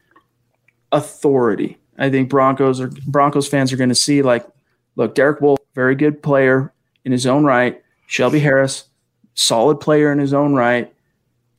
authority. 0.92 1.78
I 1.98 2.10
think 2.10 2.30
Broncos 2.30 2.80
are 2.80 2.90
Broncos 3.06 3.48
fans 3.48 3.72
are 3.72 3.76
going 3.76 3.88
to 3.88 3.94
see 3.94 4.22
like, 4.22 4.46
look, 4.96 5.14
Derek 5.14 5.40
Wolfe, 5.40 5.60
very 5.74 5.94
good 5.94 6.22
player 6.22 6.72
in 7.04 7.12
his 7.12 7.26
own 7.26 7.44
right. 7.44 7.82
Shelby 8.06 8.40
Harris, 8.40 8.84
solid 9.34 9.80
player 9.80 10.12
in 10.12 10.18
his 10.18 10.34
own 10.34 10.54
right, 10.54 10.92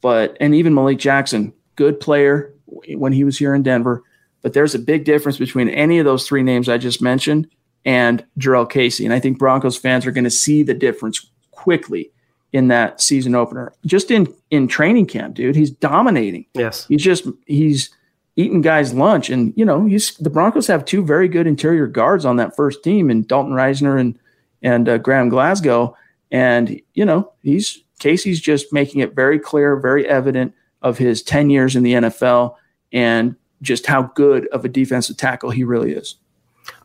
but 0.02 0.38
and 0.40 0.56
even 0.56 0.74
Malik 0.74 1.00
Jackson, 1.00 1.54
good 1.76 2.00
player 2.00 2.54
when 2.66 3.14
he 3.14 3.24
was 3.24 3.38
here 3.38 3.54
in 3.54 3.64
Denver. 3.64 4.04
But 4.44 4.54
there's 4.54 4.76
a 4.76 4.80
big 4.80 5.06
difference 5.06 5.38
between 5.38 5.70
any 5.70 5.98
of 5.98 6.06
those 6.06 6.28
three 6.28 6.44
names 6.44 6.70
I 6.70 6.78
just 6.78 7.02
mentioned 7.02 7.48
and 7.86 8.24
Jurrell 8.38 8.70
Casey. 8.70 9.06
And 9.06 9.14
I 9.14 9.20
think 9.20 9.40
Broncos 9.40 9.78
fans 9.78 10.06
are 10.06 10.12
going 10.12 10.24
to 10.26 10.30
see 10.30 10.62
the 10.62 10.74
difference 10.74 11.30
quickly 11.52 12.12
in 12.52 12.68
that 12.68 13.02
season 13.02 13.34
opener. 13.36 13.74
Just 13.86 14.12
in 14.12 14.34
in 14.52 14.68
training 14.68 15.08
camp, 15.08 15.36
dude, 15.36 15.56
he's 15.56 15.72
dominating. 15.72 16.46
Yes. 16.54 16.86
He's 16.88 17.04
just 17.04 17.28
he's 17.48 17.90
eating 18.36 18.62
guys 18.62 18.94
lunch 18.94 19.30
and 19.30 19.54
you 19.56 19.66
know, 19.66 19.86
he's 19.86 20.16
the 20.18 20.30
Broncos 20.30 20.68
have 20.68 20.86
two 20.86 21.04
very 21.04 21.28
good 21.28 21.48
interior 21.48 21.88
guards 21.88 22.26
on 22.26 22.36
that 22.38 22.56
first 22.56 22.84
team 22.84 23.10
and 23.10 23.28
Dalton 23.28 23.54
Risner 23.54 24.00
and 24.00 24.20
and 24.62 24.88
uh, 24.88 24.98
Graham 24.98 25.30
Glasgow 25.30 25.96
and 26.32 26.80
you 26.94 27.06
know, 27.06 27.32
he's 27.42 27.84
Casey's 28.00 28.42
just 28.42 28.74
making 28.74 29.02
it 29.02 29.16
very 29.16 29.40
clear, 29.40 29.76
very 29.78 30.08
evident 30.08 30.54
of 30.82 30.98
his 30.98 31.24
10 31.24 31.50
years 31.50 31.76
in 31.76 31.84
the 31.84 31.94
NFL 31.94 32.56
and 32.92 33.36
just 33.64 33.88
how 33.88 34.04
good 34.14 34.48
of 34.50 34.64
a 34.64 34.70
defensive 34.70 35.18
tackle 35.18 35.50
he 35.50 35.64
really 35.64 35.94
is. 35.94 36.16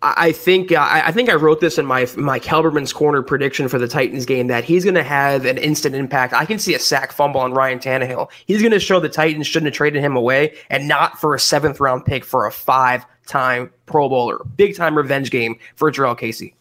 I 0.03 0.33
think 0.33 0.73
I 0.73 1.13
think 1.13 1.29
I 1.29 1.35
wrote 1.35 1.61
this 1.61 1.79
in 1.79 1.87
my 1.87 2.09
my 2.17 2.41
Kelberman's 2.41 2.93
corner 2.93 3.23
prediction 3.23 3.69
for 3.69 3.79
the 3.79 3.87
Titans 3.87 4.27
game 4.27 4.49
that 4.49 4.65
he's 4.65 4.83
going 4.83 4.95
to 4.95 5.05
have 5.05 5.45
an 5.45 5.59
instant 5.59 5.95
impact. 5.95 6.33
I 6.33 6.47
can 6.47 6.59
see 6.59 6.75
a 6.75 6.79
sack 6.81 7.13
fumble 7.13 7.41
on 7.41 7.53
Ryan 7.53 7.79
Tannehill. 7.79 8.29
He's 8.47 8.61
going 8.61 8.73
to 8.73 8.81
show 8.81 8.99
the 8.99 9.09
Titans 9.09 9.47
shouldn't 9.47 9.67
have 9.67 9.75
traded 9.75 10.03
him 10.03 10.17
away 10.17 10.57
and 10.71 10.89
not 10.89 11.21
for 11.21 11.35
a 11.35 11.41
seventh 11.41 11.79
round 11.79 12.05
pick 12.05 12.25
for 12.25 12.47
a 12.47 12.53
five 12.53 13.05
time 13.27 13.71
Pro 13.87 14.09
Bowler. 14.09 14.41
Big 14.57 14.77
time 14.77 14.97
revenge 14.97 15.31
game 15.31 15.59
for 15.77 15.93
Jurrell 15.93 16.19
Casey. 16.19 16.55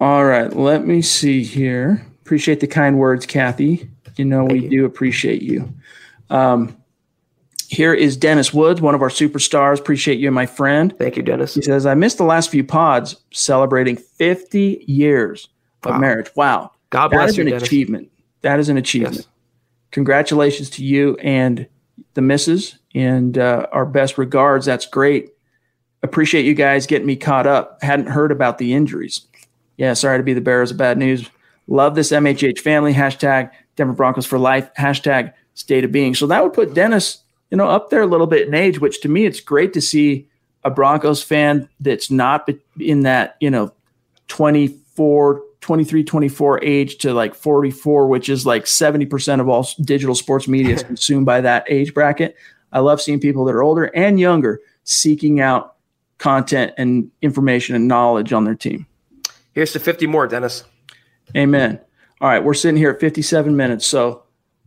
All 0.00 0.24
right, 0.24 0.54
let 0.54 0.86
me 0.86 1.02
see 1.02 1.44
here. 1.44 2.04
Appreciate 2.22 2.60
the 2.60 2.66
kind 2.66 2.98
words, 2.98 3.26
Kathy. 3.26 3.88
You 4.16 4.24
know 4.24 4.46
Thank 4.46 4.52
we 4.52 4.60
you. 4.60 4.70
do 4.70 4.84
appreciate 4.84 5.42
you. 5.42 5.72
Um, 6.30 6.76
here 7.72 7.94
is 7.94 8.18
Dennis 8.18 8.52
Woods, 8.52 8.82
one 8.82 8.94
of 8.94 9.00
our 9.00 9.08
superstars. 9.08 9.80
Appreciate 9.80 10.18
you, 10.18 10.30
my 10.30 10.44
friend. 10.44 10.94
Thank 10.98 11.16
you, 11.16 11.22
Dennis. 11.22 11.54
He 11.54 11.62
says, 11.62 11.86
I 11.86 11.94
missed 11.94 12.18
the 12.18 12.24
last 12.24 12.50
few 12.50 12.62
pods 12.62 13.16
celebrating 13.30 13.96
50 13.96 14.84
years 14.86 15.48
wow. 15.82 15.94
of 15.94 16.00
marriage. 16.00 16.30
Wow. 16.36 16.72
God 16.90 17.08
bless 17.08 17.20
that 17.20 17.28
is 17.30 17.36
you, 17.38 17.42
an 17.44 17.48
Dennis. 17.48 17.62
achievement. 17.62 18.10
That 18.42 18.60
is 18.60 18.68
an 18.68 18.76
achievement. 18.76 19.16
Yes. 19.16 19.26
Congratulations 19.90 20.68
to 20.68 20.84
you 20.84 21.16
and 21.22 21.66
the 22.12 22.20
missus, 22.20 22.76
and 22.94 23.38
uh, 23.38 23.66
our 23.72 23.86
best 23.86 24.18
regards. 24.18 24.66
That's 24.66 24.84
great. 24.84 25.30
Appreciate 26.02 26.44
you 26.44 26.52
guys 26.52 26.86
getting 26.86 27.06
me 27.06 27.16
caught 27.16 27.46
up. 27.46 27.82
Hadn't 27.82 28.08
heard 28.08 28.32
about 28.32 28.58
the 28.58 28.74
injuries. 28.74 29.22
Yeah, 29.78 29.94
sorry 29.94 30.18
to 30.18 30.22
be 30.22 30.34
the 30.34 30.42
bearers 30.42 30.72
of 30.72 30.76
bad 30.76 30.98
news. 30.98 31.30
Love 31.68 31.94
this 31.94 32.12
MHH 32.12 32.58
family. 32.58 32.92
Hashtag 32.92 33.50
Denver 33.76 33.94
Broncos 33.94 34.26
for 34.26 34.38
life. 34.38 34.68
Hashtag 34.78 35.32
state 35.54 35.84
of 35.84 35.92
being. 35.92 36.14
So 36.14 36.26
that 36.26 36.42
would 36.42 36.52
put 36.52 36.74
Dennis 36.74 37.22
you 37.52 37.58
know, 37.58 37.68
up 37.68 37.90
there 37.90 38.00
a 38.00 38.06
little 38.06 38.26
bit 38.26 38.48
in 38.48 38.54
age, 38.54 38.80
which 38.80 39.02
to 39.02 39.10
me, 39.10 39.26
it's 39.26 39.40
great 39.40 39.74
to 39.74 39.80
see 39.82 40.26
a 40.64 40.70
Broncos 40.70 41.22
fan 41.22 41.68
that's 41.80 42.10
not 42.10 42.48
in 42.80 43.00
that, 43.00 43.36
you 43.40 43.50
know, 43.50 43.74
24, 44.28 45.42
23, 45.60 46.02
24 46.02 46.64
age 46.64 46.96
to 46.96 47.12
like 47.12 47.34
44, 47.34 48.08
which 48.08 48.30
is 48.30 48.46
like 48.46 48.64
70% 48.64 49.38
of 49.38 49.50
all 49.50 49.68
digital 49.82 50.14
sports 50.14 50.48
media 50.48 50.76
is 50.76 50.82
consumed 50.94 51.26
by 51.26 51.42
that 51.42 51.66
age 51.68 51.92
bracket. 51.92 52.36
I 52.72 52.78
love 52.78 53.02
seeing 53.02 53.20
people 53.20 53.44
that 53.44 53.54
are 53.54 53.62
older 53.62 53.84
and 53.84 54.18
younger 54.18 54.62
seeking 54.84 55.38
out 55.38 55.76
content 56.16 56.72
and 56.78 57.10
information 57.20 57.76
and 57.76 57.86
knowledge 57.86 58.32
on 58.32 58.44
their 58.44 58.54
team. 58.54 58.86
Here's 59.52 59.72
to 59.72 59.78
50 59.78 60.06
more, 60.06 60.26
Dennis. 60.26 60.64
Amen. 61.36 61.80
All 62.22 62.30
right, 62.30 62.42
we're 62.42 62.54
sitting 62.54 62.78
here 62.78 62.92
at 62.92 63.00
57 63.00 63.54
minutes. 63.54 63.84
So 63.84 64.21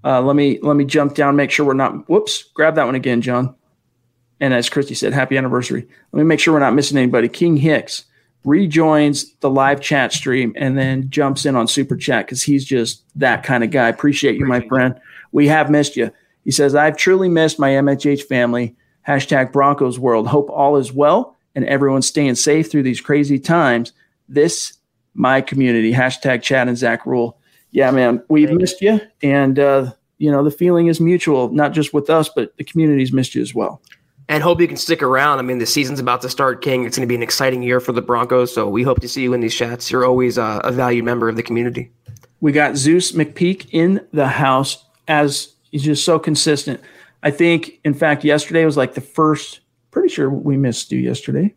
uh, 0.06 0.22
let 0.22 0.36
me 0.36 0.60
let 0.62 0.76
me 0.76 0.86
jump 0.86 1.16
down, 1.16 1.36
make 1.36 1.49
sure 1.49 1.66
we're 1.66 1.74
not. 1.74 2.08
Whoops, 2.08 2.43
grab 2.53 2.76
that 2.76 2.86
one 2.86 2.95
again, 2.95 3.22
John. 3.22 3.56
And 4.39 4.53
as 4.53 4.70
Christy 4.70 4.93
said, 4.93 5.14
happy 5.14 5.38
anniversary. 5.38 5.88
Let 6.12 6.20
me 6.20 6.26
make 6.26 6.39
sure 6.39 6.53
we're 6.53 6.60
not 6.60 6.76
missing 6.76 6.97
anybody. 6.97 7.28
King 7.28 7.58
Hicks 7.58 8.06
rejoins 8.43 9.34
the 9.39 9.49
live 9.49 9.82
chat 9.82 10.14
stream 10.14 10.53
and 10.56 10.78
then 10.78 11.10
jumps 11.10 11.45
in 11.45 11.56
on 11.56 11.68
super 11.68 11.95
chat 11.95 12.26
because 12.26 12.43
he's 12.43 12.64
just 12.64 13.03
that 13.16 13.43
kind 13.43 13.64
of 13.64 13.72
guy. 13.72 13.89
Appreciate 13.89 14.38
you, 14.38 14.45
my 14.45 14.62
friend. 14.68 14.99
We 15.32 15.47
have 15.47 15.72
missed 15.72 15.95
you. 15.95 16.12
He 16.43 16.51
says, 16.51 16.76
I've 16.76 16.95
truly 16.95 17.28
missed 17.28 17.58
my 17.58 17.72
MHH 17.72 18.24
family. 18.24 18.76
Hashtag 19.08 19.51
Broncos 19.51 19.97
world. 19.97 20.28
Hope 20.28 20.49
all 20.51 20.78
is 20.78 20.93
well 20.93 21.36
and 21.56 21.66
everyone's 21.66 22.08
staying 22.08 22.36
safe 22.36 22.70
through 22.70 22.84
these 22.84 23.01
crazy 23.01 23.39
times. 23.39 23.93
This, 24.30 24.74
my 25.16 25.41
community. 25.41 25.91
Hashtag 25.91 26.43
Chad 26.43 26.68
and 26.68 26.78
Zach 26.78 27.06
rule 27.06 27.39
yeah, 27.76 27.91
man, 27.91 28.23
we've 28.30 28.47
Thank 28.47 28.61
missed 28.61 28.82
you. 28.82 29.01
And, 29.21 29.59
uh, 29.59 29.91
you 30.17 30.32
know, 30.32 30.45
the 30.45 30.49
feeling 30.49 30.88
is 30.88 31.01
mutual, 31.01 31.51
not 31.51 31.73
just 31.73 31.93
with 31.93 32.09
us, 32.09 32.30
but 32.30 32.55
the 32.55 32.63
community's 32.63 33.11
missed 33.11 33.36
you 33.36 33.41
as 33.41 33.53
well. 33.53 33.82
And 34.30 34.41
hope 34.41 34.61
you 34.61 34.67
can 34.67 34.78
stick 34.78 35.03
around. 35.03 35.39
I 35.39 35.41
mean, 35.41 35.57
the 35.57 35.65
season's 35.65 35.99
about 35.99 36.21
to 36.21 36.30
start, 36.30 36.61
King. 36.61 36.86
It's 36.86 36.95
going 36.97 37.05
to 37.05 37.11
be 37.11 37.15
an 37.15 37.21
exciting 37.21 37.61
year 37.61 37.82
for 37.82 37.91
the 37.91 38.01
Broncos. 38.01 38.53
So 38.53 38.69
we 38.69 38.82
hope 38.82 39.01
to 39.01 39.09
see 39.09 39.23
you 39.23 39.34
in 39.34 39.41
these 39.41 39.53
chats. 39.53 39.91
You're 39.91 40.05
always 40.05 40.38
uh, 40.38 40.61
a 40.63 40.71
valued 40.71 41.03
member 41.03 41.28
of 41.28 41.36
the 41.36 41.43
community. 41.43 41.91
We 42.39 42.53
got 42.53 42.78
Zeus 42.78 43.11
McPeak 43.11 43.67
in 43.73 44.07
the 44.13 44.30
house 44.30 44.86
as 45.09 45.53
he's 45.69 45.84
just 45.84 46.05
so 46.05 46.17
consistent. 46.17 46.80
I 47.23 47.32
think, 47.32 47.82
in 47.84 47.93
fact, 47.93 48.23
yesterday 48.23 48.63
was 48.63 48.78
like 48.78 48.93
the 48.93 49.01
first, 49.01 49.59
pretty 49.91 50.07
sure 50.07 50.30
we 50.30 50.55
missed 50.55 50.93
you 50.93 50.99
yesterday. 50.99 51.53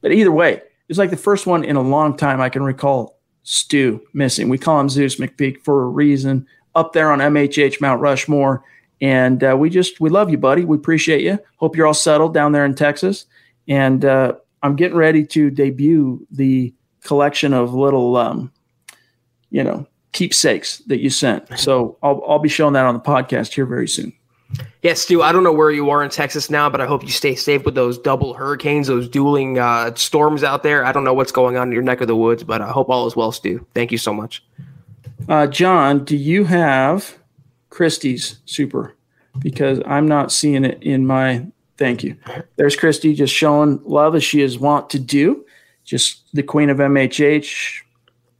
But 0.00 0.10
either 0.10 0.32
way, 0.32 0.54
it 0.54 0.88
was 0.88 0.98
like 0.98 1.10
the 1.10 1.16
first 1.16 1.46
one 1.46 1.62
in 1.62 1.76
a 1.76 1.80
long 1.80 2.16
time 2.16 2.40
I 2.40 2.48
can 2.48 2.64
recall 2.64 3.13
Stu 3.44 4.00
missing. 4.12 4.48
We 4.48 4.58
call 4.58 4.80
him 4.80 4.88
Zeus 4.88 5.16
McPeak 5.16 5.62
for 5.62 5.84
a 5.84 5.86
reason. 5.86 6.46
Up 6.74 6.92
there 6.92 7.12
on 7.12 7.20
MHH 7.20 7.80
Mount 7.80 8.00
Rushmore, 8.00 8.64
and 9.00 9.44
uh, 9.44 9.56
we 9.56 9.70
just 9.70 10.00
we 10.00 10.10
love 10.10 10.30
you, 10.30 10.38
buddy. 10.38 10.64
We 10.64 10.76
appreciate 10.76 11.20
you. 11.20 11.38
Hope 11.56 11.76
you're 11.76 11.86
all 11.86 11.94
settled 11.94 12.34
down 12.34 12.52
there 12.52 12.64
in 12.64 12.74
Texas. 12.74 13.26
And 13.68 14.04
uh, 14.04 14.34
I'm 14.62 14.76
getting 14.76 14.96
ready 14.96 15.24
to 15.26 15.50
debut 15.50 16.26
the 16.30 16.74
collection 17.02 17.52
of 17.52 17.74
little, 17.74 18.16
um, 18.16 18.52
you 19.50 19.62
know, 19.62 19.86
keepsakes 20.12 20.78
that 20.86 21.00
you 21.00 21.10
sent. 21.10 21.58
So 21.58 21.98
I'll 22.02 22.22
I'll 22.26 22.38
be 22.38 22.48
showing 22.48 22.72
that 22.72 22.86
on 22.86 22.94
the 22.94 23.00
podcast 23.00 23.52
here 23.52 23.66
very 23.66 23.88
soon. 23.88 24.12
Yeah, 24.82 24.94
Stu, 24.94 25.22
I 25.22 25.32
don't 25.32 25.44
know 25.44 25.52
where 25.52 25.70
you 25.70 25.88
are 25.90 26.04
in 26.04 26.10
Texas 26.10 26.50
now, 26.50 26.68
but 26.68 26.80
I 26.80 26.86
hope 26.86 27.02
you 27.02 27.08
stay 27.08 27.34
safe 27.34 27.64
with 27.64 27.74
those 27.74 27.98
double 27.98 28.34
hurricanes, 28.34 28.86
those 28.86 29.08
dueling 29.08 29.58
uh, 29.58 29.94
storms 29.94 30.44
out 30.44 30.62
there. 30.62 30.84
I 30.84 30.92
don't 30.92 31.04
know 31.04 31.14
what's 31.14 31.32
going 31.32 31.56
on 31.56 31.68
in 31.68 31.72
your 31.72 31.82
neck 31.82 32.02
of 32.02 32.06
the 32.06 32.16
woods, 32.16 32.44
but 32.44 32.60
I 32.60 32.70
hope 32.70 32.90
all 32.90 33.06
is 33.06 33.16
well, 33.16 33.32
Stu. 33.32 33.66
Thank 33.74 33.92
you 33.92 33.98
so 33.98 34.12
much. 34.12 34.44
Uh, 35.28 35.46
John, 35.46 36.04
do 36.04 36.16
you 36.16 36.44
have 36.44 37.16
Christie's 37.70 38.40
super? 38.44 38.94
Because 39.38 39.80
I'm 39.86 40.06
not 40.06 40.30
seeing 40.30 40.64
it 40.64 40.82
in 40.82 41.06
my. 41.06 41.46
Thank 41.76 42.04
you. 42.04 42.16
There's 42.56 42.76
Christy 42.76 43.14
just 43.14 43.34
showing 43.34 43.80
love 43.84 44.14
as 44.14 44.22
she 44.22 44.42
is 44.42 44.58
wont 44.58 44.90
to 44.90 44.98
do. 44.98 45.44
Just 45.84 46.22
the 46.32 46.42
queen 46.42 46.70
of 46.70 46.76
MHH, 46.78 47.80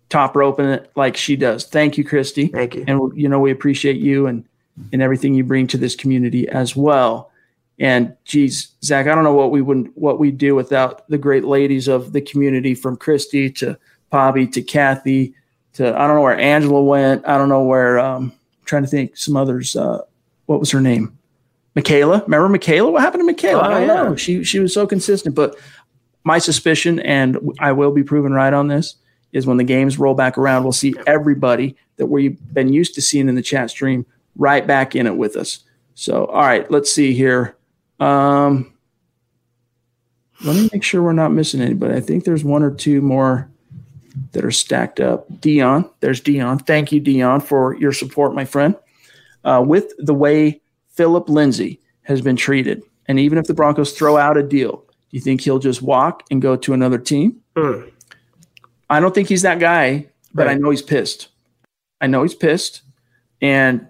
top 0.08 0.36
roping 0.36 0.66
it 0.66 0.90
like 0.94 1.16
she 1.16 1.34
does. 1.36 1.64
Thank 1.64 1.98
you, 1.98 2.04
Christy. 2.04 2.48
Thank 2.48 2.74
you. 2.74 2.84
And 2.86 3.16
you 3.16 3.28
know 3.28 3.40
we 3.40 3.50
appreciate 3.50 3.96
you 3.96 4.26
and 4.26 4.44
and 4.92 5.02
everything 5.02 5.34
you 5.34 5.44
bring 5.44 5.66
to 5.68 5.78
this 5.78 5.94
community 5.94 6.48
as 6.48 6.74
well. 6.74 7.30
And 7.78 8.16
geez, 8.24 8.72
Zach, 8.82 9.06
I 9.06 9.14
don't 9.14 9.24
know 9.24 9.34
what 9.34 9.50
we 9.50 9.60
wouldn't 9.60 9.96
what 9.96 10.18
we'd 10.18 10.38
do 10.38 10.54
without 10.54 11.08
the 11.08 11.18
great 11.18 11.44
ladies 11.44 11.88
of 11.88 12.12
the 12.12 12.20
community, 12.20 12.74
from 12.74 12.96
Christy 12.96 13.50
to 13.52 13.76
Bobby 14.10 14.46
to 14.48 14.62
Kathy 14.62 15.34
to 15.74 15.94
I 15.96 16.06
don't 16.06 16.16
know 16.16 16.22
where 16.22 16.38
Angela 16.38 16.82
went. 16.82 17.26
I 17.26 17.36
don't 17.36 17.48
know 17.48 17.64
where. 17.64 17.98
Um, 17.98 18.32
I'm 18.32 18.64
trying 18.64 18.84
to 18.84 18.88
think 18.88 19.16
some 19.16 19.36
others. 19.36 19.74
Uh, 19.74 20.02
what 20.46 20.60
was 20.60 20.70
her 20.70 20.80
name? 20.80 21.18
Michaela. 21.74 22.22
Remember 22.22 22.48
Michaela? 22.48 22.90
What 22.90 23.02
happened 23.02 23.22
to 23.22 23.26
Michaela? 23.26 23.62
Oh, 23.62 23.66
I 23.66 23.70
don't 23.80 23.88
yeah. 23.88 23.94
know. 23.94 24.16
She 24.16 24.44
she 24.44 24.60
was 24.60 24.72
so 24.72 24.86
consistent. 24.86 25.34
But 25.34 25.56
my 26.22 26.38
suspicion, 26.38 27.00
and 27.00 27.38
I 27.58 27.72
will 27.72 27.92
be 27.92 28.04
proven 28.04 28.32
right 28.32 28.52
on 28.52 28.68
this, 28.68 28.94
is 29.32 29.46
when 29.46 29.56
the 29.56 29.64
games 29.64 29.98
roll 29.98 30.14
back 30.14 30.38
around, 30.38 30.62
we'll 30.62 30.72
see 30.72 30.94
everybody 31.06 31.76
that 31.96 32.06
we've 32.06 32.38
been 32.54 32.72
used 32.72 32.94
to 32.94 33.02
seeing 33.02 33.28
in 33.28 33.34
the 33.34 33.42
chat 33.42 33.70
stream 33.70 34.06
right 34.36 34.66
back 34.66 34.96
in 34.96 35.06
it 35.06 35.16
with 35.16 35.36
us. 35.36 35.60
So, 35.94 36.26
all 36.26 36.42
right, 36.42 36.68
let's 36.70 36.90
see 36.90 37.14
here. 37.14 37.56
Um, 38.00 38.72
let 40.44 40.56
me 40.56 40.68
make 40.72 40.82
sure 40.82 41.02
we're 41.02 41.12
not 41.12 41.32
missing 41.32 41.60
anybody. 41.60 41.94
I 41.94 42.00
think 42.00 42.24
there's 42.24 42.44
one 42.44 42.62
or 42.62 42.72
two 42.72 43.00
more 43.00 43.48
that 44.32 44.44
are 44.44 44.50
stacked 44.50 45.00
up. 45.00 45.40
Dion, 45.40 45.88
there's 46.00 46.20
Dion. 46.20 46.58
Thank 46.58 46.92
you, 46.92 47.00
Dion, 47.00 47.40
for 47.40 47.74
your 47.76 47.92
support, 47.92 48.34
my 48.34 48.44
friend. 48.44 48.76
Uh, 49.44 49.62
with 49.66 49.92
the 49.98 50.14
way 50.14 50.60
Phillip 50.90 51.28
Lindsay 51.28 51.80
has 52.02 52.20
been 52.20 52.36
treated, 52.36 52.82
and 53.06 53.18
even 53.18 53.38
if 53.38 53.46
the 53.46 53.54
Broncos 53.54 53.92
throw 53.92 54.16
out 54.16 54.36
a 54.36 54.42
deal, 54.42 54.76
do 54.76 55.16
you 55.16 55.20
think 55.20 55.40
he'll 55.40 55.58
just 55.58 55.82
walk 55.82 56.24
and 56.30 56.40
go 56.40 56.56
to 56.56 56.72
another 56.72 56.98
team? 56.98 57.40
Mm. 57.54 57.90
I 58.90 59.00
don't 59.00 59.14
think 59.14 59.28
he's 59.28 59.42
that 59.42 59.58
guy, 59.58 60.08
but 60.32 60.46
right. 60.46 60.52
I 60.52 60.58
know 60.58 60.70
he's 60.70 60.82
pissed. 60.82 61.28
I 62.00 62.06
know 62.06 62.22
he's 62.22 62.34
pissed, 62.34 62.82
and 63.40 63.86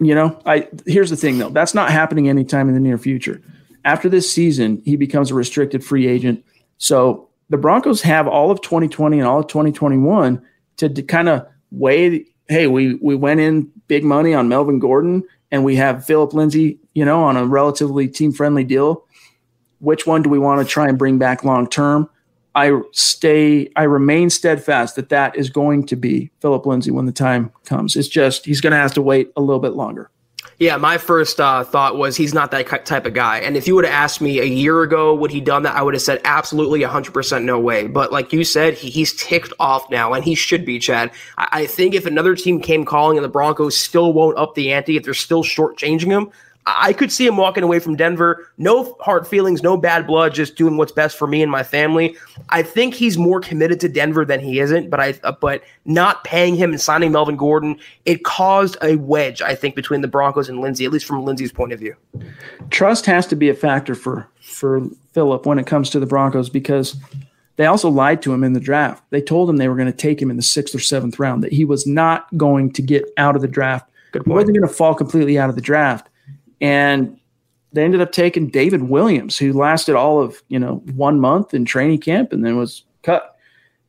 you 0.00 0.14
know, 0.14 0.40
I 0.44 0.68
here's 0.86 1.10
the 1.10 1.16
thing 1.16 1.38
though. 1.38 1.50
That's 1.50 1.74
not 1.74 1.90
happening 1.90 2.28
anytime 2.28 2.68
in 2.68 2.74
the 2.74 2.80
near 2.80 2.98
future. 2.98 3.40
After 3.84 4.08
this 4.08 4.30
season, 4.30 4.82
he 4.84 4.96
becomes 4.96 5.30
a 5.30 5.34
restricted 5.34 5.84
free 5.84 6.06
agent. 6.06 6.44
So 6.78 7.28
the 7.48 7.56
Broncos 7.56 8.02
have 8.02 8.26
all 8.26 8.50
of 8.50 8.60
2020 8.60 9.18
and 9.18 9.26
all 9.26 9.40
of 9.40 9.46
2021 9.46 10.42
to, 10.78 10.88
to 10.88 11.02
kind 11.02 11.28
of 11.28 11.46
weigh. 11.70 12.26
Hey, 12.48 12.66
we 12.66 12.94
we 12.94 13.14
went 13.14 13.40
in 13.40 13.70
big 13.88 14.04
money 14.04 14.34
on 14.34 14.48
Melvin 14.48 14.78
Gordon, 14.78 15.24
and 15.50 15.64
we 15.64 15.76
have 15.76 16.04
Phillip 16.04 16.34
Lindsay, 16.34 16.78
you 16.94 17.04
know, 17.04 17.22
on 17.22 17.36
a 17.36 17.46
relatively 17.46 18.08
team 18.08 18.32
friendly 18.32 18.64
deal. 18.64 19.04
Which 19.78 20.06
one 20.06 20.22
do 20.22 20.30
we 20.30 20.38
want 20.38 20.60
to 20.60 20.70
try 20.70 20.88
and 20.88 20.98
bring 20.98 21.18
back 21.18 21.44
long 21.44 21.68
term? 21.68 22.08
I 22.56 22.80
stay, 22.92 23.70
I 23.76 23.82
remain 23.82 24.30
steadfast 24.30 24.96
that 24.96 25.10
that 25.10 25.36
is 25.36 25.50
going 25.50 25.84
to 25.86 25.96
be 25.96 26.30
Phillip 26.40 26.64
Lindsay 26.64 26.90
when 26.90 27.04
the 27.04 27.12
time 27.12 27.52
comes. 27.66 27.96
It's 27.96 28.08
just 28.08 28.46
he's 28.46 28.62
going 28.62 28.70
to 28.70 28.78
have 28.78 28.94
to 28.94 29.02
wait 29.02 29.30
a 29.36 29.42
little 29.42 29.60
bit 29.60 29.74
longer. 29.74 30.10
Yeah, 30.58 30.78
my 30.78 30.96
first 30.96 31.38
uh, 31.38 31.64
thought 31.64 31.98
was 31.98 32.16
he's 32.16 32.32
not 32.32 32.50
that 32.52 32.86
type 32.86 33.04
of 33.04 33.12
guy. 33.12 33.40
And 33.40 33.58
if 33.58 33.66
you 33.66 33.74
would 33.74 33.84
have 33.84 33.92
asked 33.92 34.22
me 34.22 34.40
a 34.40 34.44
year 34.44 34.82
ago, 34.82 35.14
would 35.14 35.30
he 35.30 35.40
done 35.40 35.64
that? 35.64 35.76
I 35.76 35.82
would 35.82 35.92
have 35.92 36.02
said 36.02 36.22
absolutely 36.24 36.80
100% 36.80 37.44
no 37.44 37.60
way. 37.60 37.88
But 37.88 38.10
like 38.10 38.32
you 38.32 38.42
said, 38.42 38.72
he, 38.72 38.88
he's 38.88 39.14
ticked 39.14 39.52
off 39.60 39.90
now, 39.90 40.14
and 40.14 40.24
he 40.24 40.34
should 40.34 40.64
be, 40.64 40.78
Chad. 40.78 41.10
I, 41.36 41.48
I 41.52 41.66
think 41.66 41.94
if 41.94 42.06
another 42.06 42.34
team 42.34 42.60
came 42.60 42.86
calling 42.86 43.18
and 43.18 43.24
the 43.24 43.28
Broncos 43.28 43.76
still 43.76 44.14
won't 44.14 44.38
up 44.38 44.54
the 44.54 44.72
ante, 44.72 44.96
if 44.96 45.02
they're 45.02 45.12
still 45.12 45.44
shortchanging 45.44 46.06
him, 46.10 46.30
I 46.66 46.92
could 46.92 47.12
see 47.12 47.26
him 47.26 47.36
walking 47.36 47.62
away 47.62 47.78
from 47.78 47.94
Denver. 47.94 48.50
No 48.58 48.96
hard 49.00 49.26
feelings, 49.26 49.62
no 49.62 49.76
bad 49.76 50.04
blood, 50.04 50.34
just 50.34 50.56
doing 50.56 50.76
what's 50.76 50.90
best 50.90 51.16
for 51.16 51.28
me 51.28 51.40
and 51.40 51.50
my 51.50 51.62
family. 51.62 52.16
I 52.48 52.62
think 52.62 52.94
he's 52.94 53.16
more 53.16 53.40
committed 53.40 53.78
to 53.80 53.88
Denver 53.88 54.24
than 54.24 54.40
he 54.40 54.58
isn't, 54.58 54.90
but 54.90 54.98
I 54.98 55.14
uh, 55.22 55.32
but 55.32 55.62
not 55.84 56.24
paying 56.24 56.56
him 56.56 56.70
and 56.70 56.80
signing 56.80 57.12
Melvin 57.12 57.36
Gordon, 57.36 57.78
it 58.04 58.24
caused 58.24 58.76
a 58.82 58.96
wedge, 58.96 59.40
I 59.42 59.54
think, 59.54 59.76
between 59.76 60.00
the 60.00 60.08
Broncos 60.08 60.48
and 60.48 60.60
Lindsay, 60.60 60.84
at 60.84 60.90
least 60.90 61.06
from 61.06 61.24
Lindsay's 61.24 61.52
point 61.52 61.72
of 61.72 61.78
view. 61.78 61.94
Trust 62.70 63.06
has 63.06 63.26
to 63.28 63.36
be 63.36 63.48
a 63.48 63.54
factor 63.54 63.94
for 63.94 64.28
for 64.40 64.82
Phillip 65.12 65.46
when 65.46 65.60
it 65.60 65.66
comes 65.66 65.88
to 65.90 66.00
the 66.00 66.06
Broncos 66.06 66.50
because 66.50 66.96
they 67.56 67.66
also 67.66 67.88
lied 67.88 68.22
to 68.22 68.34
him 68.34 68.42
in 68.42 68.54
the 68.54 68.60
draft. 68.60 69.04
They 69.10 69.22
told 69.22 69.48
him 69.48 69.56
they 69.56 69.68
were 69.68 69.76
going 69.76 69.90
to 69.90 69.96
take 69.96 70.20
him 70.20 70.30
in 70.30 70.36
the 70.36 70.42
sixth 70.42 70.74
or 70.74 70.80
seventh 70.80 71.18
round, 71.20 71.44
that 71.44 71.52
he 71.52 71.64
was 71.64 71.86
not 71.86 72.26
going 72.36 72.72
to 72.72 72.82
get 72.82 73.04
out 73.16 73.36
of 73.36 73.42
the 73.42 73.48
draft. 73.48 73.88
Good 74.10 74.24
He 74.24 74.30
wasn't 74.30 74.58
going 74.58 74.68
to 74.68 74.74
fall 74.74 74.94
completely 74.94 75.38
out 75.38 75.48
of 75.48 75.54
the 75.54 75.62
draft. 75.62 76.08
And 76.60 77.18
they 77.72 77.84
ended 77.84 78.00
up 78.00 78.12
taking 78.12 78.48
David 78.48 78.84
Williams, 78.84 79.36
who 79.36 79.52
lasted 79.52 79.96
all 79.96 80.20
of, 80.20 80.42
you 80.48 80.58
know, 80.58 80.76
one 80.94 81.20
month 81.20 81.52
in 81.52 81.64
training 81.64 82.00
camp 82.00 82.32
and 82.32 82.44
then 82.44 82.56
was 82.56 82.84
cut. 83.02 83.36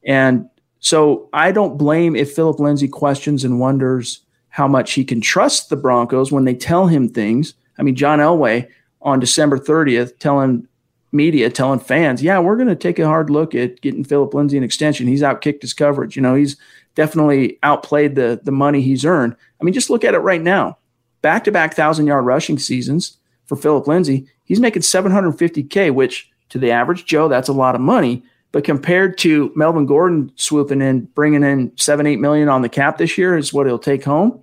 And 0.04 0.50
so 0.80 1.30
I 1.34 1.52
don't 1.52 1.78
blame 1.78 2.16
if 2.16 2.34
Phillip 2.34 2.60
Lindsay 2.60 2.88
questions 2.88 3.44
and 3.44 3.60
wonders 3.60 4.22
how 4.50 4.68
much 4.68 4.94
he 4.94 5.06
can 5.06 5.22
trust 5.22 5.70
the 5.70 5.76
Broncos 5.76 6.32
when 6.32 6.46
they 6.46 6.56
tell 6.56 6.88
him 6.88 7.08
things. 7.08 7.54
I 7.78 7.84
mean, 7.84 7.96
John 7.96 8.20
Elway 8.20 8.68
on 9.02 9.20
December 9.20 9.58
30th 9.58 10.18
telling 10.20 10.68
media, 11.12 11.50
telling 11.50 11.80
fans, 11.80 12.22
yeah, 12.22 12.40
we're 12.40 12.58
going 12.58 12.68
to 12.68 12.76
take 12.76 13.00
a 13.00 13.06
hard 13.06 13.30
look 13.30 13.56
at 13.56 13.82
getting 13.82 14.04
Phillip 14.04 14.34
Lindsay 14.34 14.58
an 14.58 14.64
extension. 14.64 15.08
He's 15.08 15.22
outkicked 15.22 15.62
his 15.62 15.74
coverage. 15.74 16.16
You 16.16 16.22
know, 16.22 16.36
he's 16.36 16.58
definitely 16.96 17.60
outplayed 17.64 18.16
the 18.16 18.40
the 18.44 18.52
money 18.52 18.82
he's 18.82 19.06
earned. 19.06 19.36
I 19.62 19.64
mean, 19.64 19.74
just 19.74 19.90
look 19.90 20.04
at 20.04 20.14
it 20.14 20.20
right 20.20 20.42
now 20.42 20.78
back 21.28 21.44
to 21.44 21.52
back 21.52 21.74
thousand 21.74 22.08
yard 22.08 22.26
rushing 22.26 22.58
seasons 22.58 23.18
for 23.48 23.58
Phillip 23.58 23.86
Lindsay. 23.86 24.30
He's 24.46 24.62
making 24.62 24.84
750K, 24.84 25.94
which 25.94 26.32
to 26.48 26.58
the 26.58 26.72
average 26.72 27.04
Joe, 27.04 27.28
that's 27.28 27.50
a 27.50 27.54
lot 27.54 27.76
of 27.76 27.82
money. 27.82 28.24
But 28.54 28.64
compared 28.64 29.18
to 29.18 29.52
Melvin 29.54 29.86
Gordon 29.86 30.32
swooping 30.38 30.82
in, 30.82 31.02
bringing 31.08 31.44
in 31.44 31.74
seven, 31.76 32.08
eight 32.08 32.22
million 32.22 32.48
on 32.48 32.62
the 32.62 32.70
cap 32.70 32.98
this 32.98 33.18
year 33.18 33.38
is 33.38 33.52
what 33.52 33.66
he'll 33.66 33.78
take 33.78 34.06
home. 34.06 34.42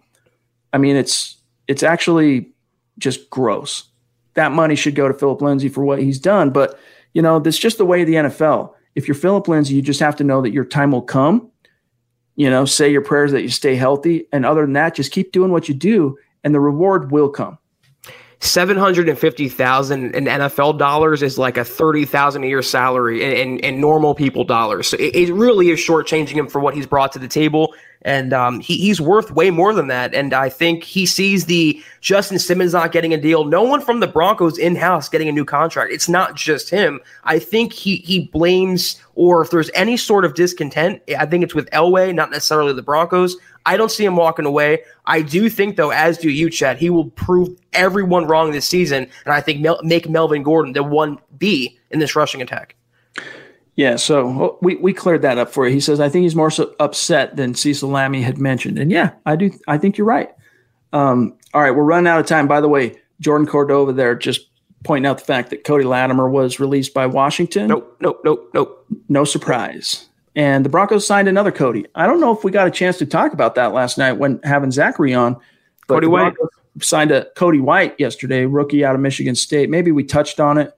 I 0.75 0.77
mean, 0.77 0.95
it's 0.95 1.39
it's 1.69 1.83
actually 1.83 2.51
just 2.99 3.31
gross. 3.31 3.85
That 4.35 4.53
money 4.53 4.77
should 4.77 4.95
go 4.95 5.09
to 5.09 5.15
Phillip 5.15 5.41
Lindsay 5.41 5.71
for 5.71 5.87
what 5.87 6.01
he's 6.01 6.19
done. 6.19 6.51
But 6.51 6.79
you 7.15 7.23
know, 7.23 7.39
that's 7.39 7.57
just 7.57 7.79
the 7.79 7.87
way 7.87 8.03
of 8.03 8.07
the 8.07 8.15
NFL. 8.15 8.75
If 8.95 9.09
you're 9.09 9.15
Phillip 9.15 9.49
Lindsay, 9.49 9.75
you 9.75 9.81
just 9.81 10.01
have 10.01 10.17
to 10.17 10.25
know 10.25 10.43
that 10.43 10.53
your 10.53 10.67
time 10.67 10.93
will 10.93 11.01
come. 11.01 11.51
You 12.37 12.51
know, 12.51 12.67
say 12.67 12.93
your 12.93 13.01
prayers 13.01 13.33
that 13.33 13.41
you 13.41 13.49
stay 13.49 13.75
healthy. 13.75 14.27
And 14.33 14.45
other 14.45 14.61
than 14.61 14.75
that, 14.75 14.95
just 14.95 15.13
keep 15.13 15.33
doing 15.33 15.51
what 15.51 15.67
you 15.67 15.75
do 15.75 16.19
and 16.45 16.55
the 16.55 16.61
reward 16.61 17.11
will 17.11 17.29
come. 17.29 17.59
750,000 18.41 20.15
in 20.15 20.25
NFL 20.27 20.79
dollars 20.79 21.23
is 21.23 21.39
like 21.39 21.57
a 21.57 21.65
30,000 21.65 22.45
a 22.45 22.47
year 22.47 22.61
salary 22.61 23.25
in, 23.25 23.33
in, 23.33 23.59
in, 23.61 23.81
normal 23.81 24.15
people 24.15 24.45
dollars. 24.45 24.89
So 24.89 24.99
it, 24.99 25.15
it, 25.15 25.33
really 25.33 25.71
is 25.71 25.79
shortchanging 25.79 26.33
him 26.33 26.49
for 26.49 26.61
what 26.61 26.75
he's 26.75 26.87
brought 26.87 27.13
to 27.13 27.19
the 27.19 27.29
table. 27.29 27.75
And 28.05 28.35
um, 28.35 28.61
he, 28.61 28.77
he's 28.77 29.01
worth 29.01 29.31
way 29.31 29.51
more 29.51 29.73
than 29.73 29.87
that. 29.87 30.15
And 30.15 30.35
I 30.35 30.51
think 30.51 30.85
he 30.85 31.07
sees 31.07 31.47
the 31.47 31.83
Justin 32.03 32.39
Simmons 32.39 32.75
not 32.75 32.93
getting 32.93 33.15
a 33.15 33.21
deal. 33.21 33.45
No 33.45 33.63
one 33.63 33.81
from 33.81 34.01
the 34.01 34.07
Broncos 34.07 34.59
in 34.59 34.77
house 34.77 35.09
getting 35.09 35.29
a 35.29 35.33
new 35.33 35.45
contract. 35.47 35.91
It's 35.91 36.09
not 36.09 36.37
just 36.37 36.69
him. 36.69 37.01
I 37.25 37.39
think 37.39 37.73
he, 37.73 37.97
he 37.97 38.27
blames, 38.27 39.01
or 39.15 39.41
if 39.41 39.51
there's 39.51 39.71
any 39.75 39.97
sort 39.97 40.27
of 40.27 40.35
discontent, 40.35 41.01
I 41.19 41.25
think 41.25 41.45
it's 41.45 41.55
with 41.55 41.71
Elway, 41.71 42.15
not 42.15 42.31
necessarily 42.31 42.75
the 42.75 42.83
Broncos. 42.83 43.37
I 43.65 43.79
don't 43.79 43.91
see 43.91 44.05
him 44.05 44.17
walking 44.17 44.45
away. 44.45 44.83
I 45.07 45.23
do 45.23 45.49
think, 45.49 45.77
though, 45.77 45.91
as 45.91 46.19
do 46.19 46.29
you, 46.29 46.51
Chad, 46.51 46.77
he 46.77 46.91
will 46.91 47.09
prove 47.11 47.49
everyone 47.73 48.27
wrong 48.27 48.53
this 48.53 48.67
season, 48.67 49.09
and 49.25 49.35
I 49.35 49.41
think 49.41 49.67
make 49.83 50.11
Melvin 50.11 50.43
Gordon 50.43 50.75
the 50.75 50.83
one 50.83 51.19
B 51.39 51.79
in 51.91 52.01
this 52.01 52.15
rushing 52.15 52.43
attack. 52.43 52.77
Yeah, 53.77 53.97
so 53.97 54.59
we, 54.63 54.77
we 54.77 54.93
cleared 54.93 55.23
that 55.23 55.37
up 55.37 55.51
for 55.51 55.67
you. 55.67 55.75
He 55.75 55.81
says, 55.81 55.99
I 55.99 56.09
think 56.09 56.23
he's 56.23 56.37
more 56.37 56.51
so 56.51 56.75
upset 56.79 57.37
than 57.37 57.55
Cecil 57.55 57.91
Lammey 57.91 58.23
had 58.23 58.39
mentioned. 58.39 58.79
And 58.79 58.91
yeah, 58.91 59.11
I 59.27 59.35
do. 59.35 59.51
I 59.67 59.79
think 59.79 59.99
you're 59.99 60.07
right. 60.07 60.31
Um, 60.93 61.37
all 61.53 61.61
right, 61.61 61.73
we're 61.73 61.83
running 61.83 62.07
out 62.07 62.21
of 62.21 62.27
time. 62.27 62.47
By 62.47 62.61
the 62.61 62.69
way, 62.69 62.97
Jordan 63.21 63.49
Cordova 63.49 63.93
there 63.93 64.15
just 64.15 64.49
pointing 64.85 65.09
out 65.11 65.19
the 65.19 65.25
fact 65.25 65.51
that 65.51 65.65
Cody 65.65 65.85
Latimer 65.85 66.29
was 66.29 66.61
released 66.61 66.95
by 66.95 67.07
Washington. 67.07 67.69
Nope, 67.69 67.97
nope, 68.01 68.21
nope, 68.25 68.51
nope. 68.55 68.87
No 69.09 69.25
surprise 69.25 70.09
and 70.37 70.65
the 70.65 70.69
Broncos 70.69 71.07
signed 71.07 71.29
another 71.29 71.53
Cody. 71.53 71.87
I 71.95 72.07
don't 72.07 72.21
know 72.21 72.37
if 72.37 72.45
we 72.45 72.51
got 72.51 72.67
a 72.67 72.71
chance 72.71 72.99
to 72.99 73.07
talk 73.07 73.33
about 73.33 73.55
that 73.55 73.73
last 73.73 73.99
night 73.99 74.15
when 74.15 74.41
having 74.43 74.71
Zachary 74.71 75.15
on. 75.15 75.35
But 75.87 75.95
Cody 75.95 76.07
White 76.09 76.35
signed 76.81 77.13
a 77.13 77.27
Cody 77.37 77.61
White 77.61 77.95
yesterday, 77.99 78.47
rookie 78.47 78.85
out 78.85 78.95
of 78.95 79.01
Michigan 79.01 79.35
State. 79.35 79.71
Maybe 79.71 79.93
we 79.93 80.03
touched 80.03 80.41
on 80.41 80.59
it. 80.59 80.77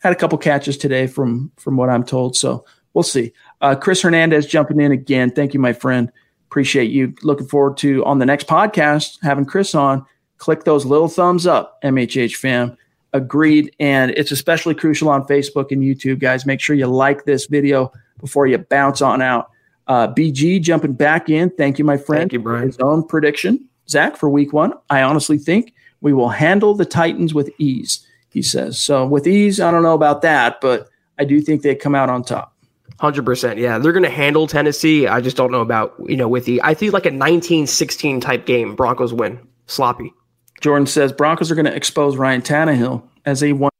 Had 0.00 0.12
a 0.12 0.16
couple 0.16 0.36
catches 0.38 0.76
today 0.76 1.06
from 1.06 1.52
from 1.56 1.76
what 1.76 1.88
I'm 1.88 2.04
told. 2.04 2.36
So 2.36 2.64
we'll 2.94 3.02
see. 3.02 3.32
Uh, 3.60 3.74
Chris 3.74 4.02
Hernandez 4.02 4.46
jumping 4.46 4.80
in 4.80 4.92
again. 4.92 5.30
Thank 5.30 5.54
you, 5.54 5.60
my 5.60 5.72
friend. 5.72 6.10
Appreciate 6.48 6.90
you. 6.90 7.14
Looking 7.22 7.46
forward 7.46 7.76
to 7.78 8.04
on 8.04 8.18
the 8.18 8.26
next 8.26 8.46
podcast 8.46 9.18
having 9.22 9.44
Chris 9.44 9.74
on. 9.74 10.04
Click 10.38 10.64
those 10.64 10.86
little 10.86 11.08
thumbs 11.08 11.46
up, 11.46 11.80
MHH 11.82 12.36
fam. 12.36 12.76
Agreed. 13.12 13.74
And 13.78 14.12
it's 14.12 14.30
especially 14.30 14.74
crucial 14.74 15.08
on 15.08 15.26
Facebook 15.26 15.70
and 15.70 15.82
YouTube, 15.82 16.18
guys. 16.18 16.46
Make 16.46 16.60
sure 16.60 16.74
you 16.74 16.86
like 16.86 17.24
this 17.24 17.46
video 17.46 17.92
before 18.18 18.46
you 18.46 18.58
bounce 18.58 19.02
on 19.02 19.20
out. 19.20 19.50
Uh, 19.86 20.06
BG 20.08 20.60
jumping 20.62 20.92
back 20.92 21.28
in. 21.28 21.50
Thank 21.50 21.78
you, 21.78 21.84
my 21.84 21.96
friend. 21.96 22.22
Thank 22.22 22.32
you, 22.32 22.38
Brian. 22.38 22.66
His 22.66 22.78
own 22.78 23.06
prediction, 23.06 23.68
Zach, 23.88 24.16
for 24.16 24.30
week 24.30 24.52
one. 24.52 24.72
I 24.88 25.02
honestly 25.02 25.36
think 25.36 25.74
we 26.00 26.12
will 26.12 26.28
handle 26.28 26.74
the 26.74 26.84
Titans 26.84 27.34
with 27.34 27.50
ease, 27.58 28.06
he 28.30 28.42
says. 28.42 28.78
So, 28.78 29.06
with 29.06 29.26
ease, 29.26 29.60
I 29.60 29.70
don't 29.70 29.82
know 29.82 29.94
about 29.94 30.22
that, 30.22 30.60
but 30.60 30.88
I 31.18 31.24
do 31.24 31.40
think 31.40 31.62
they 31.62 31.74
come 31.74 31.94
out 31.94 32.08
on 32.08 32.24
top. 32.24 32.54
Hundred 32.98 33.24
percent, 33.24 33.58
yeah. 33.58 33.78
They're 33.78 33.92
going 33.92 34.02
to 34.02 34.10
handle 34.10 34.46
Tennessee. 34.46 35.06
I 35.06 35.20
just 35.20 35.36
don't 35.36 35.50
know 35.50 35.62
about 35.62 35.94
you 36.06 36.16
know 36.16 36.28
with 36.28 36.44
the. 36.44 36.60
I 36.62 36.74
think 36.74 36.92
like 36.92 37.06
a 37.06 37.10
19-16 37.10 38.20
type 38.20 38.44
game. 38.44 38.74
Broncos 38.74 39.14
win, 39.14 39.40
sloppy. 39.66 40.12
Jordan 40.60 40.86
says 40.86 41.12
Broncos 41.12 41.50
are 41.50 41.54
going 41.54 41.64
to 41.64 41.74
expose 41.74 42.16
Ryan 42.16 42.42
Tannehill 42.42 43.02
as 43.24 43.42
a 43.42 43.54
one 43.54 43.70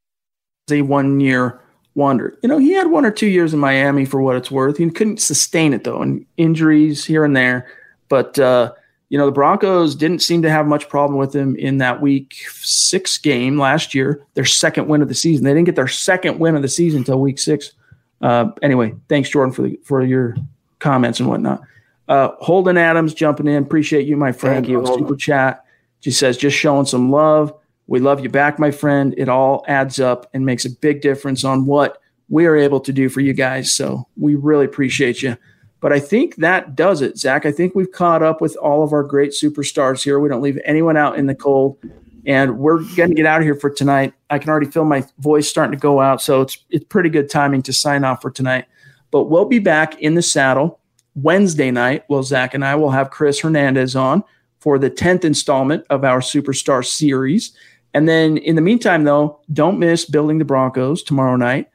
as 0.68 0.74
a 0.78 0.82
one 0.82 1.20
year 1.20 1.60
wonder. 1.94 2.38
You 2.42 2.48
know, 2.48 2.58
he 2.58 2.72
had 2.72 2.90
one 2.90 3.04
or 3.04 3.10
two 3.10 3.26
years 3.26 3.52
in 3.52 3.60
Miami 3.60 4.04
for 4.04 4.22
what 4.22 4.36
it's 4.36 4.50
worth. 4.50 4.78
He 4.78 4.88
couldn't 4.90 5.20
sustain 5.20 5.74
it 5.74 5.84
though, 5.84 6.00
and 6.00 6.24
injuries 6.36 7.04
here 7.04 7.24
and 7.24 7.36
there. 7.36 7.68
But 8.08 8.38
uh, 8.38 8.72
you 9.10 9.18
know, 9.18 9.26
the 9.26 9.32
Broncos 9.32 9.96
didn't 9.96 10.22
seem 10.22 10.40
to 10.42 10.50
have 10.50 10.66
much 10.66 10.88
problem 10.88 11.18
with 11.18 11.34
him 11.34 11.56
in 11.56 11.78
that 11.78 12.00
week 12.00 12.36
six 12.48 13.18
game 13.18 13.58
last 13.58 13.92
year, 13.92 14.24
their 14.34 14.44
second 14.44 14.86
win 14.86 15.02
of 15.02 15.08
the 15.08 15.14
season. 15.14 15.44
They 15.44 15.50
didn't 15.50 15.66
get 15.66 15.74
their 15.74 15.88
second 15.88 16.38
win 16.38 16.54
of 16.54 16.62
the 16.62 16.68
season 16.68 16.98
until 16.98 17.20
week 17.20 17.40
six. 17.40 17.72
Uh, 18.20 18.52
anyway, 18.62 18.94
thanks, 19.08 19.28
Jordan, 19.28 19.52
for 19.52 19.62
the, 19.62 19.80
for 19.82 20.04
your 20.04 20.36
comments 20.78 21.18
and 21.18 21.28
whatnot. 21.28 21.60
Uh, 22.08 22.30
Holden 22.38 22.76
Adams 22.76 23.12
jumping 23.12 23.48
in. 23.48 23.62
Appreciate 23.62 24.06
you, 24.06 24.16
my 24.16 24.30
friend. 24.30 24.64
Thank 24.64 24.68
you. 24.68 24.86
Super 24.86 25.16
chat. 25.16 25.64
She 26.00 26.12
says, 26.12 26.36
just 26.36 26.56
showing 26.56 26.86
some 26.86 27.10
love. 27.10 27.52
We 27.88 27.98
love 27.98 28.20
you 28.20 28.28
back, 28.28 28.60
my 28.60 28.70
friend. 28.70 29.12
It 29.18 29.28
all 29.28 29.64
adds 29.66 29.98
up 29.98 30.30
and 30.32 30.46
makes 30.46 30.64
a 30.64 30.70
big 30.70 31.00
difference 31.00 31.42
on 31.42 31.66
what 31.66 32.00
we 32.28 32.46
are 32.46 32.56
able 32.56 32.78
to 32.80 32.92
do 32.92 33.08
for 33.08 33.20
you 33.20 33.32
guys. 33.32 33.74
So 33.74 34.06
we 34.16 34.36
really 34.36 34.66
appreciate 34.66 35.20
you. 35.20 35.36
But 35.80 35.92
I 35.92 36.00
think 36.00 36.36
that 36.36 36.76
does 36.76 37.00
it, 37.00 37.18
Zach. 37.18 37.46
I 37.46 37.52
think 37.52 37.74
we've 37.74 37.90
caught 37.90 38.22
up 38.22 38.40
with 38.40 38.56
all 38.56 38.82
of 38.82 38.92
our 38.92 39.02
great 39.02 39.32
superstars 39.32 40.04
here. 40.04 40.20
We 40.20 40.28
don't 40.28 40.42
leave 40.42 40.60
anyone 40.64 40.96
out 40.96 41.18
in 41.18 41.26
the 41.26 41.34
cold. 41.34 41.78
And 42.26 42.58
we're 42.58 42.82
going 42.96 43.08
to 43.08 43.14
get 43.14 43.24
out 43.24 43.40
of 43.40 43.44
here 43.44 43.54
for 43.54 43.70
tonight. 43.70 44.12
I 44.28 44.38
can 44.38 44.50
already 44.50 44.70
feel 44.70 44.84
my 44.84 45.04
voice 45.18 45.48
starting 45.48 45.72
to 45.72 45.78
go 45.80 46.00
out. 46.00 46.20
So 46.20 46.42
it's, 46.42 46.58
it's 46.68 46.84
pretty 46.84 47.08
good 47.08 47.30
timing 47.30 47.62
to 47.62 47.72
sign 47.72 48.04
off 48.04 48.20
for 48.20 48.30
tonight. 48.30 48.66
But 49.10 49.24
we'll 49.24 49.46
be 49.46 49.58
back 49.58 49.98
in 50.00 50.14
the 50.14 50.22
saddle 50.22 50.80
Wednesday 51.14 51.70
night. 51.70 52.04
Well, 52.08 52.22
Zach 52.22 52.52
and 52.52 52.64
I 52.64 52.74
will 52.74 52.90
have 52.90 53.10
Chris 53.10 53.40
Hernandez 53.40 53.96
on 53.96 54.22
for 54.60 54.78
the 54.78 54.90
10th 54.90 55.24
installment 55.24 55.84
of 55.88 56.04
our 56.04 56.20
Superstar 56.20 56.84
series. 56.84 57.52
And 57.94 58.06
then 58.08 58.36
in 58.36 58.54
the 58.54 58.62
meantime, 58.62 59.04
though, 59.04 59.40
don't 59.52 59.78
miss 59.78 60.04
building 60.04 60.38
the 60.38 60.44
Broncos 60.44 61.02
tomorrow 61.02 61.36
night. 61.36 61.68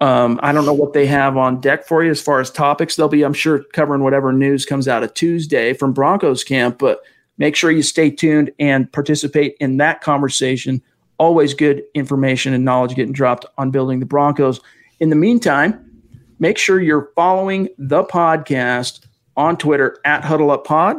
Um, 0.00 0.38
I 0.42 0.52
don't 0.52 0.66
know 0.66 0.74
what 0.74 0.92
they 0.92 1.06
have 1.06 1.36
on 1.36 1.60
deck 1.60 1.86
for 1.86 2.04
you 2.04 2.10
as 2.10 2.20
far 2.20 2.40
as 2.40 2.50
topics. 2.50 2.96
They'll 2.96 3.08
be, 3.08 3.22
I'm 3.22 3.32
sure, 3.32 3.64
covering 3.72 4.02
whatever 4.02 4.32
news 4.32 4.66
comes 4.66 4.88
out 4.88 5.02
of 5.02 5.14
Tuesday 5.14 5.72
from 5.72 5.92
Broncos 5.92 6.44
camp, 6.44 6.78
but 6.78 7.00
make 7.38 7.56
sure 7.56 7.70
you 7.70 7.82
stay 7.82 8.10
tuned 8.10 8.50
and 8.58 8.92
participate 8.92 9.56
in 9.58 9.78
that 9.78 10.02
conversation. 10.02 10.82
Always 11.18 11.54
good 11.54 11.82
information 11.94 12.52
and 12.52 12.64
knowledge 12.64 12.94
getting 12.94 13.14
dropped 13.14 13.46
on 13.56 13.70
building 13.70 14.00
the 14.00 14.06
Broncos. 14.06 14.60
In 15.00 15.08
the 15.08 15.16
meantime, 15.16 16.02
make 16.38 16.58
sure 16.58 16.78
you're 16.78 17.10
following 17.14 17.68
the 17.78 18.04
podcast 18.04 19.06
on 19.34 19.56
Twitter 19.56 19.98
at 20.04 20.24
Huddle 20.24 20.50
Up 20.50 20.66
Pod 20.66 20.98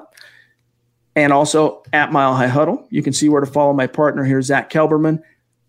and 1.15 1.31
also 1.31 1.83
at 1.93 2.11
Mile 2.11 2.35
High 2.35 2.47
Huddle. 2.47 2.87
You 2.89 3.03
can 3.03 3.13
see 3.13 3.29
where 3.29 3.41
to 3.41 3.47
follow 3.47 3.73
my 3.73 3.87
partner 3.87 4.23
here, 4.23 4.41
Zach 4.41 4.71
Kelberman, 4.71 5.21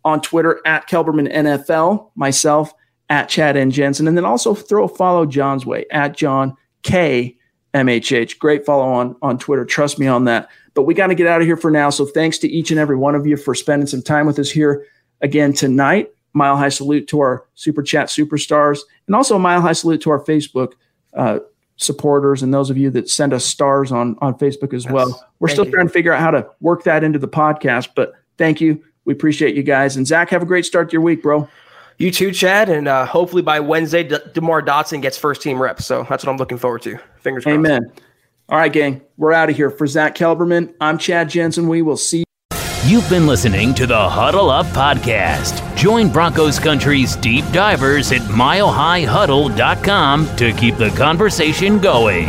on 0.03 0.23
Twitter 0.23 0.61
at 0.65 0.89
Kelberman 0.89 1.31
NFL, 1.31 2.11
myself 2.15 2.73
at 3.09 3.29
Chad 3.29 3.57
N. 3.57 3.71
Jensen, 3.71 4.07
and 4.07 4.17
then 4.17 4.25
also 4.25 4.55
throw 4.55 4.85
a 4.85 4.89
follow 4.89 5.27
John's 5.27 5.65
way 5.65 5.87
at 5.91 6.17
John 6.17 6.57
K 6.83 7.37
MHH. 7.75 8.39
Great 8.39 8.65
follow 8.65 8.85
on 8.85 9.17
on 9.23 9.39
Twitter. 9.39 9.65
Trust 9.65 9.99
me 9.99 10.07
on 10.07 10.25
that. 10.25 10.49
But 10.75 10.83
we 10.83 10.95
got 10.95 11.09
to 11.09 11.15
get 11.15 11.27
out 11.27 11.41
of 11.41 11.47
here 11.47 11.57
for 11.57 11.71
now. 11.71 11.91
So 11.91 12.07
thanks 12.07 12.39
to 12.39 12.49
each 12.49 12.71
and 12.71 12.79
every 12.79 12.97
one 12.97 13.15
of 13.15 13.27
you 13.27 13.37
for 13.37 13.55
spending 13.55 13.87
some 13.87 14.03
time 14.03 14.27
with 14.27 14.39
us 14.39 14.51
here 14.51 14.87
again 15.21 15.53
tonight. 15.53 16.11
Mile 16.35 16.57
high 16.57 16.69
salute 16.69 17.09
to 17.09 17.21
our 17.21 17.47
super 17.55 17.83
chat 17.83 18.09
superstars, 18.09 18.81
and 19.07 19.17
also 19.17 19.37
a 19.37 19.39
mile 19.39 19.61
high 19.61 19.73
salute 19.73 20.01
to 20.03 20.11
our 20.11 20.23
Facebook 20.23 20.75
uh, 21.15 21.39
supporters 21.77 22.43
and 22.43 22.53
those 22.53 22.71
of 22.71 22.77
you 22.77 22.91
that 22.91 23.09
send 23.09 23.33
us 23.33 23.45
stars 23.45 23.91
on 23.91 24.17
on 24.21 24.35
Facebook 24.35 24.75
as 24.75 24.85
yes. 24.85 24.93
well. 24.93 25.27
We're 25.39 25.49
thank 25.49 25.55
still 25.55 25.65
you. 25.67 25.73
trying 25.73 25.87
to 25.87 25.93
figure 25.93 26.13
out 26.13 26.21
how 26.21 26.31
to 26.33 26.49
work 26.61 26.85
that 26.85 27.03
into 27.03 27.19
the 27.19 27.29
podcast, 27.29 27.91
but 27.97 28.13
thank 28.37 28.61
you. 28.61 28.85
We 29.05 29.15
appreciate 29.15 29.57
you 29.57 29.63
guys. 29.63 29.97
And 29.97 30.07
Zach, 30.07 30.29
have 30.31 30.43
a 30.43 30.47
great 30.47 30.67
start 30.67 30.91
to 30.91 30.93
your 30.93 31.01
week, 31.01 31.23
bro. 31.23 31.49
You 31.99 32.13
too, 32.13 32.31
Chad, 32.31 32.69
and 32.69 32.87
uh, 32.87 33.07
hopefully 33.07 33.43
by 33.43 33.59
Wednesday, 33.59 34.05
De- 34.05 34.23
Demar 34.33 34.63
Dotson 34.63 35.03
gets 35.03 35.19
first 35.19 35.43
team 35.43 35.61
reps. 35.61 35.85
So 35.85 36.07
that's 36.09 36.25
what 36.25 36.31
I'm 36.31 36.39
looking 36.39 36.59
forward 36.59 36.83
to. 36.83 36.97
Fingers 37.21 37.43
crossed. 37.43 37.57
Amen. 37.57 37.91
All 38.49 38.57
right, 38.57 38.73
gang, 38.73 39.03
we're 39.17 39.33
out 39.33 39.51
of 39.51 39.57
here. 39.57 39.69
For 39.69 39.85
Zach 39.87 40.15
Kelberman, 40.15 40.73
I'm 40.81 40.97
Chad 40.97 41.29
Jensen. 41.29 41.67
We 41.69 41.83
will 41.83 41.97
see. 41.97 42.23
You've 42.85 43.11
been 43.11 43.27
listening 43.27 43.75
to 43.75 43.85
the 43.87 44.09
Huddle 44.09 44.49
Up 44.49 44.67
Podcast. 44.67 45.77
Join 45.77 46.09
Broncos 46.11 46.61
Country's 46.61 47.17
deep 47.17 47.45
divers 47.53 48.13
at 48.13 48.23
milehighhuddle.com 48.23 50.37
to 50.37 50.53
keep 50.53 50.77
the 50.77 50.91
conversation 50.91 51.81
going. 51.81 52.29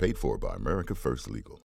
Paid 0.00 0.16
for 0.16 0.38
by 0.38 0.54
America 0.54 0.94
First 0.94 1.28
Legal. 1.28 1.60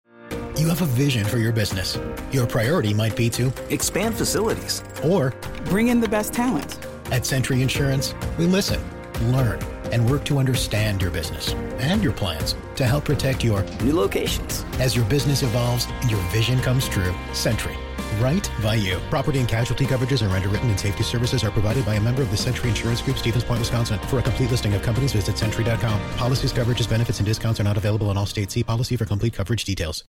You 0.59 0.69
have 0.69 0.82
a 0.82 0.86
vision 0.86 1.24
for 1.24 1.39
your 1.39 1.52
business. 1.52 1.97
Your 2.32 2.48
priority 2.48 2.93
might 2.93 3.15
be 3.15 3.31
to 3.31 3.52
expand 3.70 4.16
facilities 4.16 4.82
or 5.05 5.32
bring 5.66 5.86
in 5.86 6.01
the 6.01 6.09
best 6.09 6.32
talent. 6.32 6.85
At 7.12 7.24
Sentry 7.24 7.62
Insurance, 7.62 8.12
we 8.36 8.47
listen, 8.47 8.82
learn, 9.31 9.62
and 9.93 10.11
work 10.11 10.24
to 10.24 10.39
understand 10.39 11.01
your 11.01 11.12
business 11.12 11.52
and 11.78 12.02
your 12.02 12.12
plans 12.12 12.56
to 12.74 12.86
help 12.86 13.05
protect 13.05 13.44
your 13.44 13.62
new 13.85 13.93
locations. 13.93 14.65
As 14.81 14.97
your 14.97 15.05
business 15.05 15.44
evolves 15.44 15.86
and 15.89 16.11
your 16.11 16.20
vision 16.31 16.59
comes 16.59 16.89
true, 16.89 17.15
Sentry 17.35 17.77
right 18.20 18.51
by 18.62 18.74
you. 18.74 18.99
Property 19.11 19.39
and 19.39 19.49
casualty 19.49 19.85
coverages 19.85 20.23
and 20.23 20.32
underwritten 20.32 20.70
and 20.70 20.81
safety 20.81 21.03
services 21.03 21.45
are 21.45 21.51
provided 21.51 21.85
by 21.85 21.95
a 21.95 22.01
member 22.01 22.23
of 22.23 22.31
the 22.31 22.36
Sentry 22.36 22.70
Insurance 22.70 23.03
Group, 23.03 23.19
Stevens 23.19 23.45
Point, 23.45 23.61
Wisconsin. 23.61 23.99
For 24.09 24.19
a 24.19 24.23
complete 24.23 24.51
listing 24.51 24.74
of 24.74 24.82
companies, 24.82 25.12
visit 25.12 25.39
sentry.com. 25.39 26.01
Policies, 26.16 26.53
coverages, 26.53 26.89
benefits, 26.89 27.19
and 27.20 27.27
discounts 27.27 27.61
are 27.61 27.65
not 27.65 27.77
available 27.77 28.11
in 28.11 28.16
all 28.16 28.27
states. 28.27 28.55
See 28.55 28.65
policy 28.65 28.97
for 28.97 29.05
complete 29.05 29.35
coverage 29.35 29.65
details. 29.65 30.03